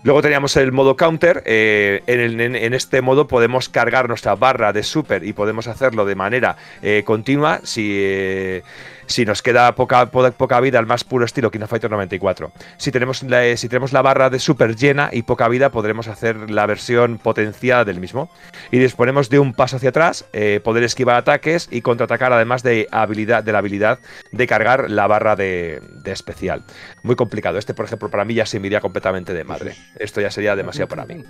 Luego 0.03 0.21
teníamos 0.21 0.57
el 0.57 0.71
modo 0.71 0.97
counter. 0.97 1.43
eh, 1.45 2.03
en, 2.07 2.73
este 2.73 3.01
modo 3.01 3.27
podemos 3.27 3.69
cargar 3.69 4.09
nuestra 4.09 4.35
barra 4.35 4.73
de 4.73 4.84
super 4.84 5.23
y 5.23 5.34
podemos 5.34 5.67
hacerlo 5.67 6.05
de 6.05 6.15
manera 6.15 6.57
eh, 6.81 7.03
continua 7.05 7.61
si, 7.63 8.61
si 9.05 9.25
nos 9.25 9.41
queda 9.41 9.73
poca, 9.75 10.59
vida 10.59 10.80
al 10.80 10.85
más 10.85 11.03
puro 11.03 11.25
estilo 11.25 11.51
King 11.51 11.61
of 11.61 11.69
Fighter 11.69 11.89
94. 11.89 12.51
Si 12.77 12.91
tenemos, 12.91 13.23
la, 13.23 13.45
eh, 13.45 13.57
si 13.57 13.69
tenemos 13.69 13.93
la 13.93 14.01
barra 14.01 14.30
de 14.30 14.39
super 14.39 14.75
llena 14.75 15.09
y 15.11 15.23
poca 15.23 15.47
vida, 15.47 15.69
podremos 15.69 16.07
hacer 16.07 16.49
la 16.49 16.65
versión 16.65 17.17
potenciada 17.17 17.85
del 17.85 17.99
mismo. 17.99 18.30
Y 18.71 18.80
disponemos 18.80 19.30
de 19.30 19.39
un 19.39 19.53
paso 19.53 19.77
hacia 19.77 19.89
atrás, 19.89 20.25
eh, 20.34 20.59
poder 20.63 20.84
esquivar 20.84 21.15
ataques 21.15 21.69
y 21.71 21.81
contraatacar, 21.81 22.34
además 22.34 22.63
de, 22.63 22.88
habilidad, 22.91 23.43
de 23.43 23.51
la 23.51 23.59
habilidad 23.59 23.99
de 24.31 24.47
cargar 24.47 24.89
la 24.89 25.07
barra 25.07 25.35
de, 25.35 25.81
de 26.03 26.11
especial. 26.11 26.63
Muy 27.03 27.15
complicado. 27.15 27.57
Este, 27.57 27.73
por 27.73 27.85
ejemplo, 27.85 28.09
para 28.09 28.25
mí 28.25 28.34
ya 28.34 28.45
se 28.45 28.59
me 28.59 28.73
completamente 28.81 29.34
de 29.34 29.43
madre. 29.43 29.75
Esto 29.99 30.21
ya 30.21 30.31
sería 30.31 30.55
demasiado 30.55 30.88
para 30.88 31.05
mí. 31.05 31.23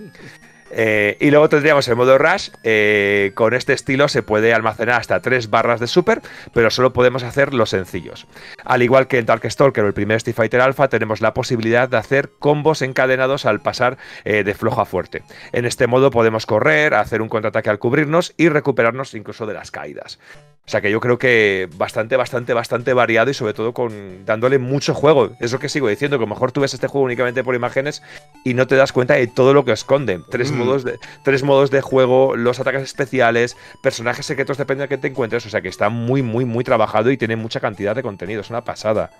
Eh, 0.70 1.16
y 1.20 1.30
luego 1.30 1.48
tendríamos 1.48 1.86
el 1.88 1.96
modo 1.96 2.18
Rush. 2.18 2.50
eh, 2.62 3.32
con 3.34 3.54
este 3.54 3.72
estilo 3.72 4.08
se 4.08 4.22
puede 4.22 4.52
almacenar 4.52 5.00
hasta 5.00 5.20
tres 5.20 5.50
barras 5.50 5.80
de 5.80 5.86
super, 5.86 6.20
pero 6.52 6.70
solo 6.70 6.92
podemos 6.92 7.22
hacer 7.22 7.54
los 7.54 7.70
sencillos. 7.70 8.26
Al 8.64 8.82
igual 8.82 9.06
que 9.06 9.18
en 9.18 9.26
Darkstalker 9.26 9.84
o 9.84 9.86
el 9.86 9.94
primer 9.94 10.16
Street 10.16 10.36
Fighter 10.36 10.60
Alpha, 10.60 10.88
tenemos 10.88 11.20
la 11.20 11.34
posibilidad 11.34 11.88
de 11.88 11.96
hacer 11.96 12.30
combos 12.38 12.82
encadenados 12.82 13.46
al 13.46 13.60
pasar 13.60 13.98
eh, 14.24 14.44
de 14.44 14.54
flojo 14.54 14.80
a 14.80 14.86
fuerte. 14.86 15.22
En 15.52 15.64
este 15.64 15.86
modo 15.86 16.10
podemos 16.10 16.46
correr, 16.46 16.94
hacer 16.94 17.22
un 17.22 17.28
contraataque 17.28 17.70
al 17.70 17.78
cubrirnos 17.78 18.34
y 18.36 18.48
recuperarnos 18.48 19.14
incluso 19.14 19.46
de 19.46 19.54
las 19.54 19.70
caídas. 19.70 20.18
O 20.66 20.70
sea 20.70 20.80
que 20.80 20.90
yo 20.90 20.98
creo 20.98 21.18
que 21.18 21.68
bastante, 21.76 22.16
bastante, 22.16 22.54
bastante 22.54 22.94
variado 22.94 23.30
y 23.30 23.34
sobre 23.34 23.52
todo 23.52 23.74
con 23.74 24.24
dándole 24.24 24.58
mucho 24.58 24.94
juego. 24.94 25.32
Es 25.38 25.52
lo 25.52 25.58
que 25.58 25.68
sigo 25.68 25.88
diciendo, 25.88 26.16
que 26.16 26.24
a 26.24 26.26
lo 26.26 26.34
mejor 26.34 26.52
tú 26.52 26.62
ves 26.62 26.72
este 26.72 26.86
juego 26.86 27.04
únicamente 27.04 27.44
por 27.44 27.54
imágenes 27.54 28.02
y 28.46 28.54
no 28.54 28.66
te 28.66 28.74
das 28.74 28.90
cuenta 28.92 29.12
de 29.12 29.26
todo 29.26 29.52
lo 29.52 29.66
que 29.66 29.72
esconde. 29.72 30.20
Tres, 30.30 30.52
Mm. 30.52 30.56
modos, 30.56 30.84
de, 30.84 30.98
tres 31.22 31.42
modos 31.42 31.70
de 31.70 31.82
juego, 31.82 32.34
los 32.34 32.60
ataques 32.60 32.82
especiales, 32.82 33.58
personajes 33.82 34.24
secretos, 34.24 34.56
depende 34.56 34.84
de 34.84 34.88
que 34.88 34.96
te 34.96 35.08
encuentres. 35.08 35.44
O 35.44 35.50
sea 35.50 35.60
que 35.60 35.68
está 35.68 35.90
muy, 35.90 36.22
muy, 36.22 36.46
muy 36.46 36.64
trabajado 36.64 37.10
y 37.10 37.18
tiene 37.18 37.36
mucha 37.36 37.60
cantidad 37.60 37.94
de 37.94 38.02
contenido. 38.02 38.40
Es 38.40 38.48
una 38.48 38.64
pasada. 38.64 39.10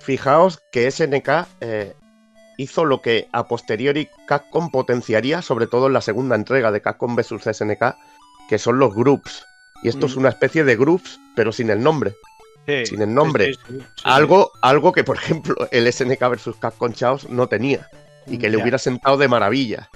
Fijaos 0.00 0.60
que 0.70 0.90
SNK 0.90 1.46
eh, 1.62 1.94
hizo 2.58 2.84
lo 2.84 3.00
que 3.00 3.26
a 3.32 3.48
posteriori 3.48 4.10
Capcom 4.26 4.70
potenciaría, 4.70 5.40
sobre 5.40 5.66
todo 5.66 5.86
en 5.86 5.94
la 5.94 6.02
segunda 6.02 6.36
entrega 6.36 6.70
de 6.70 6.82
Capcom 6.82 7.16
vs 7.16 7.56
SNK, 7.56 7.96
que 8.50 8.58
son 8.58 8.78
los 8.78 8.94
groups. 8.94 9.46
Y 9.82 9.88
esto 9.88 10.06
es 10.06 10.16
Mm. 10.16 10.20
una 10.20 10.28
especie 10.30 10.64
de 10.64 10.76
groups, 10.76 11.18
pero 11.34 11.52
sin 11.52 11.70
el 11.70 11.82
nombre. 11.82 12.14
Sí, 12.66 12.86
Sin 12.86 13.02
el 13.02 13.12
nombre. 13.14 13.46
sí, 13.46 13.54
sí, 13.54 13.60
sí, 13.74 13.78
sí. 13.80 13.86
Algo, 14.04 14.52
algo 14.62 14.92
que, 14.92 15.02
por 15.02 15.16
ejemplo, 15.16 15.56
el 15.70 15.86
SNK 15.92 16.20
vs 16.28 16.50
Capcom 16.60 16.92
Chaos 16.92 17.28
no 17.30 17.46
tenía. 17.48 17.88
Y 18.26 18.38
que 18.38 18.48
le 18.50 18.58
Ya. 18.58 18.62
hubiera 18.62 18.78
sentado 18.78 19.16
de 19.16 19.28
maravilla. 19.28 19.88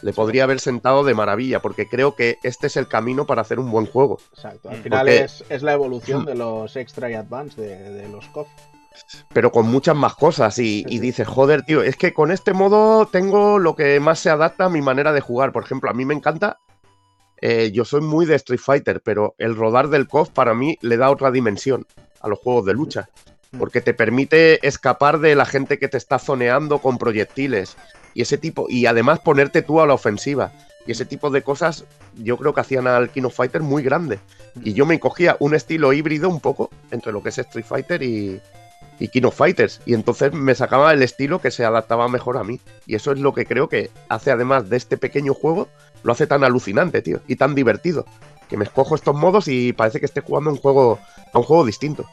le 0.00 0.14
podría 0.14 0.44
haber 0.44 0.60
sentado 0.60 1.04
de 1.04 1.12
maravilla, 1.12 1.60
porque 1.60 1.86
creo 1.86 2.16
que 2.16 2.38
este 2.42 2.68
es 2.68 2.78
el 2.78 2.88
camino 2.88 3.26
para 3.26 3.42
hacer 3.42 3.60
un 3.60 3.70
buen 3.70 3.84
juego. 3.84 4.18
Exacto, 4.32 4.70
al 4.70 4.78
final 4.82 5.06
es, 5.08 5.44
la 5.62 5.74
evolución 5.74 6.24
de 6.24 6.34
los 6.34 6.74
extra 6.76 7.10
y 7.10 7.14
advance 7.14 7.60
de, 7.60 8.08
los 8.08 8.26
KOF. 8.28 8.48
Pero 9.34 9.52
con 9.52 9.66
muchas 9.68 9.94
más 9.94 10.14
cosas 10.14 10.58
y, 10.58 10.84
y 10.88 10.98
dices, 11.00 11.28
joder, 11.28 11.62
tío, 11.64 11.82
es 11.82 11.96
que 11.96 12.14
con 12.14 12.32
este 12.32 12.54
modo 12.54 13.06
tengo 13.06 13.58
lo 13.58 13.76
que 13.76 14.00
más 14.00 14.18
se 14.20 14.30
adapta 14.30 14.64
a 14.64 14.68
mi 14.70 14.80
manera 14.80 15.12
de 15.12 15.20
jugar. 15.20 15.52
Por 15.52 15.64
ejemplo, 15.64 15.90
a 15.90 15.94
mí 15.94 16.06
me 16.06 16.14
encanta 16.14 16.58
eh, 17.40 17.70
yo 17.72 17.84
soy 17.84 18.00
muy 18.00 18.26
de 18.26 18.34
Street 18.36 18.60
Fighter, 18.60 19.00
pero 19.02 19.34
el 19.38 19.54
rodar 19.56 19.88
del 19.88 20.08
KOF 20.08 20.30
para 20.30 20.54
mí 20.54 20.78
le 20.80 20.96
da 20.96 21.10
otra 21.10 21.30
dimensión 21.30 21.86
a 22.20 22.28
los 22.28 22.38
juegos 22.38 22.66
de 22.66 22.74
lucha. 22.74 23.08
Mm. 23.52 23.58
Porque 23.58 23.80
te 23.80 23.94
permite 23.94 24.66
escapar 24.66 25.20
de 25.20 25.34
la 25.34 25.46
gente 25.46 25.78
que 25.78 25.88
te 25.88 25.96
está 25.96 26.18
zoneando 26.18 26.78
con 26.80 26.98
proyectiles. 26.98 27.76
Y 28.14 28.22
ese 28.22 28.38
tipo. 28.38 28.66
Y 28.68 28.86
además 28.86 29.20
ponerte 29.20 29.62
tú 29.62 29.80
a 29.80 29.86
la 29.86 29.94
ofensiva. 29.94 30.52
Y 30.86 30.92
ese 30.92 31.04
tipo 31.04 31.30
de 31.30 31.42
cosas 31.42 31.84
yo 32.16 32.36
creo 32.38 32.54
que 32.54 32.62
hacían 32.62 32.86
al 32.86 33.10
Kino 33.10 33.30
Fighter 33.30 33.62
muy 33.62 33.82
grande. 33.82 34.18
Y 34.62 34.72
yo 34.72 34.86
me 34.86 34.98
cogía 34.98 35.36
un 35.38 35.54
estilo 35.54 35.92
híbrido 35.92 36.28
un 36.28 36.40
poco 36.40 36.70
entre 36.90 37.12
lo 37.12 37.22
que 37.22 37.28
es 37.28 37.38
Street 37.38 37.66
Fighter 37.66 38.02
y, 38.02 38.40
y 38.98 39.08
Kino 39.08 39.30
Fighters. 39.30 39.80
Y 39.86 39.94
entonces 39.94 40.32
me 40.32 40.54
sacaba 40.54 40.92
el 40.92 41.02
estilo 41.02 41.40
que 41.40 41.50
se 41.50 41.64
adaptaba 41.64 42.08
mejor 42.08 42.38
a 42.38 42.44
mí. 42.44 42.60
Y 42.86 42.94
eso 42.94 43.12
es 43.12 43.18
lo 43.18 43.34
que 43.34 43.46
creo 43.46 43.68
que 43.68 43.90
hace, 44.08 44.30
además 44.30 44.68
de 44.70 44.78
este 44.78 44.96
pequeño 44.96 45.34
juego, 45.34 45.68
lo 46.02 46.12
hace 46.12 46.26
tan 46.26 46.44
alucinante, 46.44 47.02
tío. 47.02 47.20
Y 47.26 47.36
tan 47.36 47.54
divertido. 47.54 48.04
Que 48.48 48.56
me 48.56 48.64
escojo 48.64 48.94
estos 48.94 49.14
modos 49.14 49.48
y 49.48 49.72
parece 49.72 50.00
que 50.00 50.06
esté 50.06 50.20
jugando 50.20 50.50
un 50.50 50.56
juego, 50.56 50.98
a 51.32 51.38
un 51.38 51.44
juego 51.44 51.66
distinto. 51.66 52.06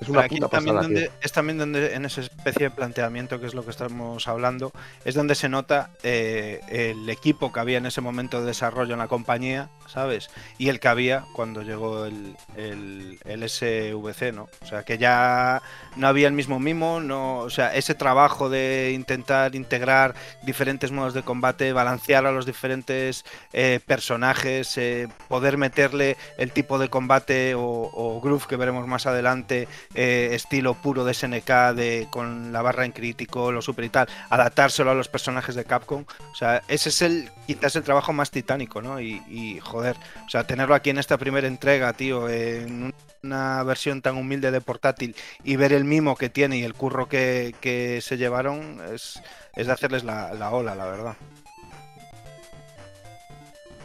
Es 0.00 0.08
una 0.08 0.28
puta 0.28 0.48
también 0.48 0.76
donde, 0.76 1.10
Es 1.20 1.32
también 1.32 1.58
donde 1.58 1.94
en 1.94 2.04
esa 2.04 2.20
especie 2.20 2.68
de 2.68 2.70
planteamiento 2.70 3.40
que 3.40 3.46
es 3.46 3.54
lo 3.54 3.64
que 3.64 3.70
estamos 3.70 4.28
hablando, 4.28 4.72
es 5.04 5.14
donde 5.14 5.34
se 5.34 5.48
nota 5.48 5.90
eh, 6.02 6.60
el 6.68 7.08
equipo 7.08 7.52
que 7.52 7.60
había 7.60 7.78
en 7.78 7.86
ese 7.86 8.00
momento 8.00 8.40
de 8.40 8.46
desarrollo 8.46 8.92
en 8.92 8.98
la 8.98 9.08
compañía, 9.08 9.68
¿sabes? 9.86 10.30
Y 10.58 10.68
el 10.68 10.80
que 10.80 10.88
había 10.88 11.24
cuando 11.32 11.62
llegó 11.62 12.04
el, 12.04 12.36
el, 12.56 13.48
SVC, 13.48 14.32
¿no? 14.32 14.48
O 14.62 14.66
sea, 14.66 14.84
que 14.84 14.98
ya 14.98 15.62
no 15.96 16.06
había 16.06 16.28
el 16.28 16.34
mismo 16.34 16.60
mimo, 16.60 17.00
no, 17.00 17.38
o 17.38 17.50
sea, 17.50 17.74
ese 17.74 17.94
trabajo 17.94 18.48
de 18.48 18.92
intentar 18.94 19.54
integrar 19.54 20.14
diferentes 20.42 20.92
modos 20.92 21.14
de 21.14 21.22
combate, 21.22 21.72
balancear 21.72 22.26
a 22.26 22.32
los 22.32 22.46
diferentes 22.46 23.24
eh, 23.52 23.80
personajes, 23.86 24.76
eh, 24.78 25.08
poder 25.28 25.56
meterle 25.56 26.16
el 26.36 26.52
tipo 26.52 26.78
de 26.78 26.88
combate 26.88 27.54
o, 27.54 27.62
o 27.62 28.20
groove 28.20 28.46
que 28.46 28.56
veremos 28.56 28.86
más 28.86 29.06
adelante 29.06 29.68
eh, 29.94 30.30
estilo 30.32 30.74
puro 30.74 31.04
de 31.04 31.14
SNK, 31.14 31.50
de, 31.74 32.08
con 32.10 32.52
la 32.52 32.62
barra 32.62 32.84
en 32.84 32.92
crítico, 32.92 33.52
lo 33.52 33.62
super 33.62 33.84
y 33.84 33.88
tal, 33.88 34.08
adaptárselo 34.30 34.90
a 34.90 34.94
los 34.94 35.08
personajes 35.08 35.54
de 35.54 35.64
Capcom. 35.64 36.04
O 36.32 36.34
sea, 36.34 36.62
ese 36.68 36.88
es 36.90 37.02
el 37.02 37.30
quizás 37.46 37.76
el 37.76 37.82
trabajo 37.82 38.12
más 38.12 38.30
titánico, 38.30 38.82
¿no? 38.82 39.00
Y, 39.00 39.58
joder, 39.60 39.96
o 40.26 40.30
sea, 40.30 40.46
tenerlo 40.46 40.74
aquí 40.74 40.90
en 40.90 40.98
esta 40.98 41.18
primera 41.18 41.46
entrega, 41.46 41.92
tío, 41.92 42.28
en 42.28 42.94
una 43.22 43.62
versión 43.64 44.02
tan 44.02 44.16
humilde 44.16 44.50
de 44.50 44.60
portátil 44.60 45.16
y 45.44 45.56
ver 45.56 45.72
el 45.72 45.84
mimo 45.84 46.16
que 46.16 46.28
tiene 46.28 46.58
y 46.58 46.62
el 46.62 46.74
curro 46.74 47.08
que, 47.08 48.00
se 48.02 48.16
llevaron 48.16 48.80
es, 48.94 49.20
es 49.56 49.66
de 49.66 49.72
hacerles 49.72 50.04
la 50.04 50.50
ola, 50.50 50.74
la 50.74 50.86
verdad. 50.86 51.16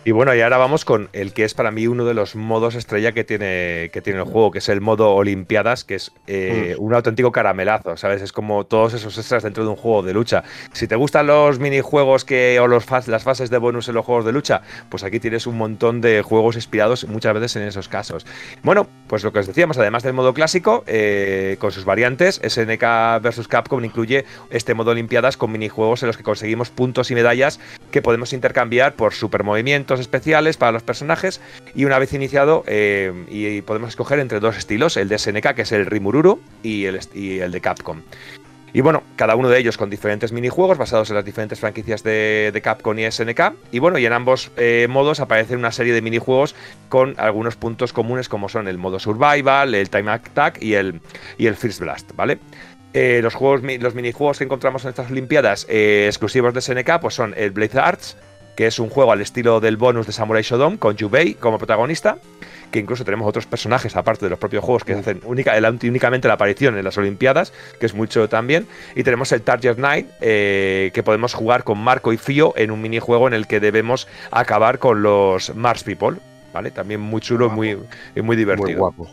Y 0.06 0.12
bueno, 0.12 0.36
y 0.36 0.42
ahora 0.42 0.58
vamos 0.58 0.84
con 0.84 1.08
el 1.14 1.32
que 1.32 1.46
es 1.46 1.54
para 1.54 1.72
mí 1.72 1.88
uno 1.88 2.04
de 2.04 2.14
los 2.14 2.36
modos 2.36 2.76
estrella 2.76 3.14
que 3.14 3.24
tiene, 3.24 3.90
que 3.94 4.02
tiene 4.02 4.20
el 4.20 4.26
juego, 4.26 4.52
que 4.52 4.58
es 4.58 4.68
el 4.68 4.82
modo 4.82 5.16
Olimpiadas, 5.16 5.86
que 5.86 5.96
es 5.96 6.12
eh, 6.28 6.76
mm. 6.78 6.84
un 6.84 6.94
auténtico 6.94 7.32
caramelazo, 7.32 7.96
¿sabes? 7.96 8.22
Es 8.22 8.34
como 8.34 8.66
todos 8.66 8.94
esos 8.94 9.18
extras 9.18 9.44
dentro 9.44 9.64
de 9.64 9.70
un 9.70 9.78
juego 9.78 10.04
de 10.04 10.14
lucha. 10.14 10.44
Si 10.74 10.88
te 10.88 10.98
gustan 10.98 11.28
los 11.28 11.60
minijuegos 11.60 12.26
que, 12.26 12.60
o 12.60 12.68
los 12.68 12.86
las 13.08 13.24
fases 13.24 13.50
de 13.50 13.58
bonus 13.58 13.88
en 13.88 13.96
los 13.96 14.06
juegos 14.06 14.26
de 14.26 14.34
lucha, 14.34 14.62
pues 14.90 15.06
aquí 15.06 15.22
tienes 15.22 15.48
un 15.48 15.58
montón 15.58 16.02
de 16.02 16.22
juegos 16.22 16.58
inspirados 16.58 17.08
muchas 17.08 17.34
veces 17.34 17.56
en 17.56 17.64
esos 17.64 17.88
casos. 17.88 18.26
Bueno, 18.62 18.88
pues 19.08 19.24
lo 19.24 19.32
que 19.32 19.40
os 19.40 19.48
decíamos, 19.48 19.78
además 19.78 20.04
del 20.04 20.14
modo 20.14 20.34
clásico, 20.34 20.84
eh, 20.86 21.56
con 21.60 21.72
sus 21.72 21.86
variantes, 21.86 22.42
SNK 22.46 23.22
vs 23.22 23.48
Capcom 23.48 23.84
incluye 23.86 24.26
este 24.50 24.74
modo 24.74 24.92
Olimpiadas 24.92 25.38
con 25.38 25.52
minijuegos 25.52 26.04
en 26.04 26.08
los 26.08 26.18
que 26.18 26.24
conseguimos 26.24 26.70
puntos 26.72 27.10
y 27.10 27.16
medallas 27.16 27.62
que 27.90 28.02
podemos 28.02 28.34
intercambiar 28.34 28.96
por 28.96 29.14
supermovimientos 29.14 29.93
especiales 30.00 30.58
para 30.58 30.72
los 30.72 30.84
personajes 30.84 31.42
y 31.76 31.86
una 31.86 32.00
vez 32.00 32.14
iniciado 32.14 32.64
eh, 32.68 33.12
y 33.30 33.62
podemos 33.62 33.90
escoger 33.90 34.20
entre 34.20 34.40
dos 34.40 34.58
estilos, 34.58 34.98
el 34.98 35.10
de 35.10 35.18
SNK 35.18 35.54
que 35.54 35.62
es 35.64 35.72
el 35.72 35.86
Rimururu 35.86 36.42
y 36.62 36.86
el, 36.86 37.00
el 37.16 37.52
de 37.52 37.62
Capcom. 37.62 38.02
Y 38.74 38.82
bueno, 38.82 39.04
cada 39.16 39.36
uno 39.36 39.50
de 39.50 39.60
ellos 39.60 39.78
con 39.78 39.92
diferentes 39.92 40.32
minijuegos 40.32 40.80
basados 40.80 41.08
en 41.12 41.16
las 41.16 41.24
diferentes 41.24 41.60
franquicias 41.60 42.02
de, 42.02 42.60
Capcom 42.64 42.98
y 42.98 43.10
SNK. 43.10 43.54
Y 43.72 43.78
bueno, 43.78 44.00
y 44.00 44.06
en 44.08 44.14
ambos 44.14 44.52
eh, 44.58 44.88
modos 44.90 45.20
aparecen 45.20 45.60
una 45.60 45.72
serie 45.72 45.94
de 45.94 46.02
minijuegos 46.02 46.56
con 46.90 47.14
algunos 47.20 47.56
puntos 47.56 47.94
comunes 47.94 48.28
como 48.28 48.50
son 48.50 48.68
el 48.68 48.80
modo 48.80 49.00
Survival, 49.00 49.76
el 49.76 49.92
Time 49.92 50.12
Attack 50.12 50.62
y 50.62 50.74
el, 50.74 51.02
y 51.38 51.46
el 51.46 51.56
First 51.56 51.82
Blast, 51.82 52.16
¿vale? 52.16 52.40
Eh, 52.96 53.20
los, 53.22 53.36
juegos, 53.36 53.62
los 53.80 53.94
minijuegos 53.94 54.40
que 54.40 54.44
encontramos 54.44 54.84
en 54.86 54.90
estas 54.90 55.10
Olimpiadas 55.10 55.68
exclusivos 55.70 56.54
de 56.54 56.62
SNK 56.62 57.00
pues 57.00 57.14
son 57.14 57.34
el 57.38 57.52
Blade 57.52 57.80
Arts, 57.80 58.18
que 58.56 58.68
es 58.68 58.80
un 58.80 58.90
juego 58.90 59.12
al 59.12 59.22
estilo 59.22 59.60
del 59.60 59.78
bonus 59.78 60.08
de 60.08 60.14
Samurai 60.14 60.44
Shodown, 60.44 60.78
con 60.78 60.96
Yubei 60.96 61.34
como 61.36 61.58
protagonista, 61.58 62.18
que 62.72 62.80
incluso 62.80 63.06
tenemos 63.06 63.28
otros 63.28 63.46
personajes, 63.46 63.96
aparte 63.96 64.26
de 64.26 64.32
los 64.32 64.40
propios 64.40 64.64
juegos, 64.64 64.84
que 64.84 64.94
hacen 64.94 65.22
única, 65.26 65.54
únicamente 65.84 66.28
la 66.28 66.34
aparición 66.34 66.78
en 66.78 66.84
las 66.84 66.98
Olimpiadas, 66.98 67.54
que 67.80 67.86
es 67.86 67.94
mucho 67.94 68.28
también. 68.28 68.68
Y 68.96 69.04
tenemos 69.04 69.32
el 69.32 69.42
Target 69.44 69.78
Night, 69.78 70.08
eh, 70.22 70.92
que 70.94 71.04
podemos 71.04 71.34
jugar 71.34 71.64
con 71.64 71.78
Marco 71.78 72.12
y 72.14 72.18
Fio 72.18 72.54
en 72.58 72.72
un 72.72 72.82
minijuego 72.82 73.28
en 73.28 73.34
el 73.34 73.48
que 73.48 73.60
debemos 73.60 74.08
acabar 74.32 74.80
con 74.80 75.04
los 75.04 75.56
Mars 75.56 75.84
People, 75.84 76.18
¿vale? 76.52 76.72
También 76.72 77.00
muy 77.00 77.22
chulo 77.22 77.50
muy, 77.50 77.78
y 78.16 78.22
muy 78.22 78.36
divertido. 78.36 78.68
Muy 78.68 78.76
guapo. 78.76 79.10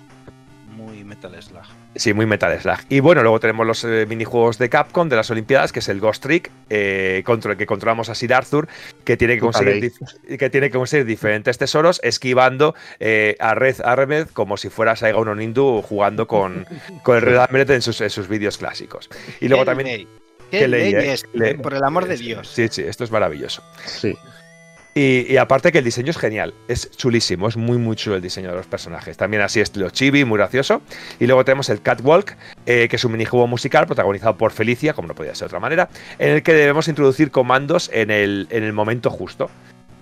Muy 0.75 1.05
Metal 1.05 1.31
Slug. 1.43 1.70
Sí, 1.97 2.15
muy 2.15 2.25
Metal 2.25 2.59
Slug. 2.61 2.79
Y 2.89 3.01
bueno, 3.01 3.23
luego 3.23 3.41
tenemos 3.41 3.67
los 3.67 3.83
eh, 3.85 4.07
minijuegos 4.09 4.59
de 4.59 4.69
Capcom 4.69 5.09
de 5.09 5.17
las 5.17 5.31
Olimpiadas, 5.31 5.73
que 5.73 5.81
es 5.81 5.89
el 5.89 5.99
Ghost 5.99 6.23
Trick, 6.23 6.51
eh, 6.69 7.23
contra 7.25 7.53
el 7.53 7.59
que 7.59 7.67
controlamos 7.67 8.09
a 8.09 8.15
Sid 8.15 8.31
Arthur, 8.31 8.69
que 9.05 9.17
tiene 9.17 9.35
que 9.35 9.41
conseguir, 9.41 9.93
que 10.39 10.51
tiene 10.51 10.71
que 10.71 10.79
conseguir 10.79 11.05
diferentes 11.05 11.59
tesoros, 11.59 12.01
esquivando 12.05 12.75
eh, 13.01 13.37
a 13.41 13.55
Red 13.55 13.81
Armed 13.85 14.29
como 14.29 14.57
si 14.57 14.69
fuera 14.69 14.95
Saiga 14.95 15.19
Uno 15.19 15.35
Nindu 15.35 15.83
jugando 15.83 16.29
con, 16.29 16.65
con 17.03 17.17
el 17.17 17.23
Red 17.23 17.39
Armed 17.39 17.71
en 17.71 17.83
sus, 17.83 18.01
en 18.01 18.11
sus 18.11 18.29
vídeos 18.29 18.59
clásicos. 18.59 19.09
Y 19.41 19.49
luego 19.49 19.65
también. 19.65 20.07
¿Qué, 20.51 20.67
ley, 20.67 20.93
es? 20.95 21.25
por 21.63 21.75
el 21.75 21.85
amor 21.85 22.07
de 22.07 22.17
Dios. 22.17 22.49
Sí, 22.49 22.67
sí, 22.69 22.83
esto 22.83 23.05
es 23.05 23.13
maravilloso. 23.13 23.63
Sí. 23.87 24.19
Y, 24.95 25.37
aparte 25.37 25.71
que 25.71 25.79
el 25.79 25.85
diseño 25.85 26.11
es 26.11 26.19
genial, 26.19 26.53
es 26.67 26.91
chulísimo, 26.91 27.47
es 27.47 27.57
muy 27.57 27.79
muy 27.79 27.95
chulo 27.95 28.17
el 28.17 28.23
diseño 28.23 28.51
de 28.51 28.57
los 28.57 28.67
personajes. 28.67 29.17
También 29.17 29.43
así 29.43 29.61
estilo 29.61 29.91
chibi, 29.91 30.25
muy 30.25 30.39
gracioso. 30.39 30.83
Y 31.21 31.27
luego 31.27 31.45
tenemos 31.45 31.69
el 31.69 31.81
Catwalk, 31.81 32.37
eh, 32.67 32.89
que 32.89 32.97
es 32.97 33.05
un 33.05 33.13
minijuego 33.13 33.47
musical 33.47 33.87
protagonizado 33.87 34.37
por 34.37 34.51
Felicia, 34.51 34.93
como 34.93 35.09
no 35.09 35.15
podía 35.15 35.35
ser 35.35 35.41
de 35.41 35.47
otra 35.47 35.61
manera, 35.61 35.89
en 36.19 36.31
el 36.35 36.43
que 36.43 36.53
debemos 36.55 36.89
introducir 36.89 37.31
comandos 37.31 37.91
en 37.93 38.11
el, 38.11 38.49
en 38.51 38.65
el 38.65 38.73
momento 38.73 39.11
justo. 39.11 39.51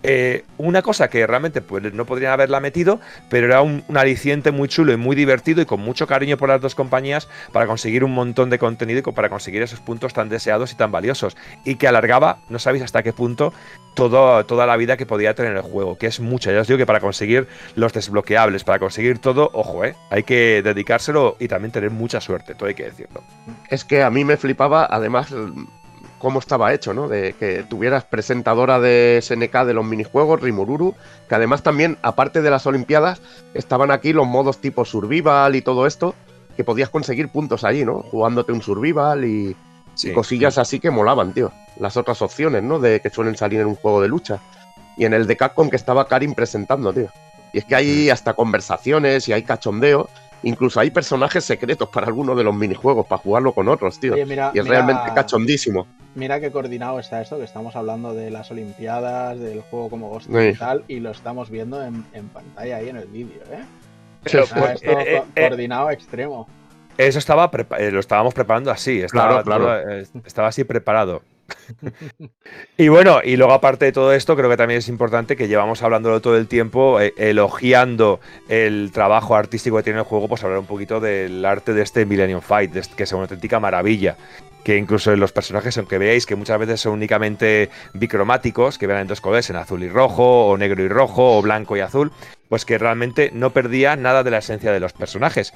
Eh, 0.03 0.45
una 0.59 0.83
cosa 0.83 1.09
que 1.09 1.27
realmente 1.27 1.61
pues, 1.61 1.93
no 1.93 2.07
podrían 2.07 2.33
haberla 2.33 2.61
metido, 2.61 3.01
pero 3.29 3.47
era 3.47 3.63
un, 3.63 3.85
aliciente 3.95 4.53
muy 4.53 4.69
chulo 4.69 4.93
y 4.93 4.97
muy 4.97 5.17
divertido 5.17 5.61
y 5.61 5.67
con 5.67 5.81
mucho 5.81 6.07
cariño 6.07 6.37
por 6.37 6.49
las 6.49 6.61
dos 6.61 6.75
compañías 6.75 7.29
para 7.53 7.67
conseguir 7.67 8.05
un 8.05 8.13
montón 8.13 8.51
de 8.51 8.59
contenido 8.59 9.01
y 9.01 9.13
para 9.13 9.29
conseguir 9.29 9.63
esos 9.63 9.81
puntos 9.81 10.13
tan 10.13 10.29
deseados 10.29 10.73
y 10.73 10.77
tan 10.77 10.93
valiosos. 10.93 11.37
Y 11.65 11.77
que 11.77 11.89
alargaba, 11.89 12.39
no 12.49 12.59
sabéis 12.59 12.85
hasta 12.85 13.03
qué 13.03 13.13
punto, 13.13 13.53
todo, 13.95 14.45
toda 14.47 14.67
la 14.67 14.77
vida 14.77 14.97
que 14.97 15.07
podía 15.07 15.35
tener 15.35 15.57
el 15.57 15.63
juego, 15.63 15.99
que 15.99 16.07
es 16.07 16.21
mucha. 16.21 16.53
Ya 16.53 16.61
os 16.61 16.69
digo 16.69 16.79
que 16.79 16.87
para 16.87 17.01
conseguir 17.01 17.49
los 17.75 17.93
desbloqueables, 17.93 18.65
para 18.65 18.79
conseguir 18.79 19.19
todo, 19.19 19.51
ojo, 19.53 19.85
eh, 19.85 19.97
hay 20.11 20.23
que 20.23 20.63
dedicárselo 20.63 21.37
y 21.41 21.49
también 21.49 21.73
tener 21.73 21.91
mucha 21.91 22.21
suerte, 22.21 22.55
todo 22.55 22.69
hay 22.69 22.75
que 22.75 22.85
decirlo. 22.85 23.23
Es 23.69 23.85
que 23.85 24.03
a 24.03 24.11
mí 24.11 24.25
me 24.25 24.37
flipaba, 24.37 24.87
además, 24.89 25.35
cómo 26.19 26.39
estaba 26.39 26.73
hecho, 26.75 26.95
¿no? 26.95 27.09
De 27.09 27.35
que 27.35 27.63
tuvieras 27.63 28.05
presentadora 28.05 28.81
de 28.81 29.21
SNK 29.23 29.65
de 29.65 29.75
los 29.75 29.85
minijuegos, 29.85 30.41
Rimururu, 30.41 30.95
que 31.29 31.35
además 31.35 31.63
también, 31.63 31.99
aparte 32.03 32.43
de 32.43 32.51
las 32.51 32.67
Olimpiadas, 32.67 33.21
estaban 33.55 33.91
aquí 33.91 34.13
los 34.13 34.27
modos 34.27 34.59
tipo 34.59 34.85
Survival 34.85 35.57
y 35.57 35.63
todo 35.63 35.87
esto, 35.87 36.15
que 36.57 36.65
podías 36.65 36.91
conseguir 36.91 37.29
puntos 37.29 37.65
allí, 37.65 37.85
¿no? 37.85 38.01
Jugándote 38.01 38.53
un 38.53 38.63
Survival 38.63 39.25
y, 39.25 39.57
cosillas 40.15 40.59
así 40.59 40.81
que 40.81 40.91
molaban, 40.91 41.33
tío. 41.33 41.53
Las 41.79 41.97
otras 41.97 42.23
opciones, 42.23 42.63
¿no? 42.63 42.79
De 42.79 43.01
que 43.01 43.11
suelen 43.11 43.37
salir 43.37 43.61
en 43.61 43.67
un 43.67 43.75
juego 43.75 44.01
de 44.01 44.09
lucha. 44.09 44.41
Y 44.97 45.05
en 45.05 45.15
el 45.15 45.27
de 45.27 45.37
Capcom 45.37 45.71
que 45.71 45.77
estaba 45.77 46.07
Karin 46.07 46.35
presentando, 46.35 46.93
tío. 46.93 47.09
Y 47.53 47.59
es 47.59 47.65
que 47.65 47.77
hay 47.77 48.11
hasta 48.11 48.35
conversaciones 48.35 49.29
y 49.29 49.33
hay 49.33 49.43
cachondeo 49.43 50.09
Incluso 50.43 50.81
hay 50.81 50.91
personajes 50.91 51.45
secretos 51.45 51.89
para 51.89 52.07
algunos 52.07 52.37
de 52.37 52.45
los 52.45 52.55
minijuegos, 52.55 53.07
para 53.07 53.21
jugarlo 53.21 53.53
con 53.53 53.69
otros, 53.69 53.99
tío. 53.99 54.17
y 54.17 54.23
es 54.23 54.67
realmente 54.67 55.13
cachondísimo. 55.15 55.87
Mira 56.15 56.41
qué 56.41 56.51
coordinado 56.51 56.99
está 56.99 57.21
esto, 57.21 57.39
que 57.39 57.45
estamos 57.45 57.77
hablando 57.77 58.15
de 58.15 58.31
las 58.31 58.51
Olimpiadas, 58.51 59.39
del 59.39 59.61
juego 59.63 59.91
como 59.91 60.09
Ghost 60.11 60.31
y 60.31 60.55
tal, 60.55 60.85
y 60.89 61.01
lo 61.01 61.11
estamos 61.11 61.51
viendo 61.51 61.83
en, 61.85 62.03
pantalla 62.33 62.77
ahí 62.77 62.89
en 62.89 62.97
el 62.97 63.07
vídeo, 63.07 63.43
¿eh? 63.53 63.65
esto 64.25 64.57
eh, 64.57 64.77
eh, 64.83 65.23
eh, 65.37 65.49
coordinado 65.49 65.91
extremo. 65.91 66.49
Eso 66.97 67.19
estaba 67.19 67.49
lo 67.93 68.01
estábamos 68.01 68.35
preparando 68.35 68.73
así, 68.73 69.01
estaba, 69.01 69.43
claro, 69.43 69.71
claro. 69.71 70.05
estaba 70.25 70.49
así 70.49 70.65
preparado. 70.65 71.23
Y 72.77 72.89
bueno, 72.89 73.21
y 73.25 73.37
luego 73.37 73.53
aparte 73.53 73.87
de 73.87 73.93
todo 73.93 74.13
esto, 74.13 74.37
creo 74.37 74.51
que 74.51 74.57
también 74.57 74.79
es 74.79 74.89
importante 74.89 75.37
que 75.37 75.49
llevamos 75.49 75.83
hablándolo 75.83 76.21
todo 76.21 76.37
el 76.37 76.49
tiempo, 76.49 77.01
eh, 77.01 77.15
elogiando 77.17 78.21
el 78.49 78.91
trabajo 78.93 79.37
artístico 79.37 79.77
que 79.79 79.83
tiene 79.83 80.01
el 80.01 80.05
juego, 80.05 80.29
pues 80.29 80.45
hablar 80.45 80.59
un 80.59 80.67
poquito 80.67 81.01
del 81.01 81.45
arte 81.45 81.73
de 81.73 81.83
este 81.83 82.07
Millennium 82.07 82.41
Fight, 82.41 82.73
que 82.95 83.03
es 83.03 83.13
una 83.13 83.23
auténtica 83.23 83.61
maravilla 83.61 84.17
que 84.65 84.77
incluso 84.77 85.13
en 85.13 85.21
los 85.21 85.33
personajes, 85.33 85.79
aunque 85.79 85.97
veáis 85.97 86.27
que 86.27 86.37
muchas 86.37 86.59
veces 86.59 86.83
son 86.83 86.93
únicamente 86.93 87.71
bicromáticos, 87.95 88.77
que 88.77 88.87
vean 88.87 89.01
en 89.01 89.07
dos 89.07 89.23
colores, 89.23 89.49
en 89.49 89.57
azul 89.57 89.83
y 89.83 89.89
rojo, 89.89 90.47
o 90.47 90.59
negro 90.59 90.83
y 90.83 90.89
rojo, 90.89 91.39
o 91.39 91.41
blanco 91.41 91.75
y 91.79 91.81
azul, 91.81 92.13
pues 92.51 92.67
que 92.67 92.77
realmente 92.77 93.31
no 93.33 93.51
perdía 93.51 93.97
nada 93.97 94.23
de 94.23 94.31
la 94.31 94.39
esencia 94.39 94.71
de 94.71 94.81
los 94.81 94.93
personajes. 94.93 95.55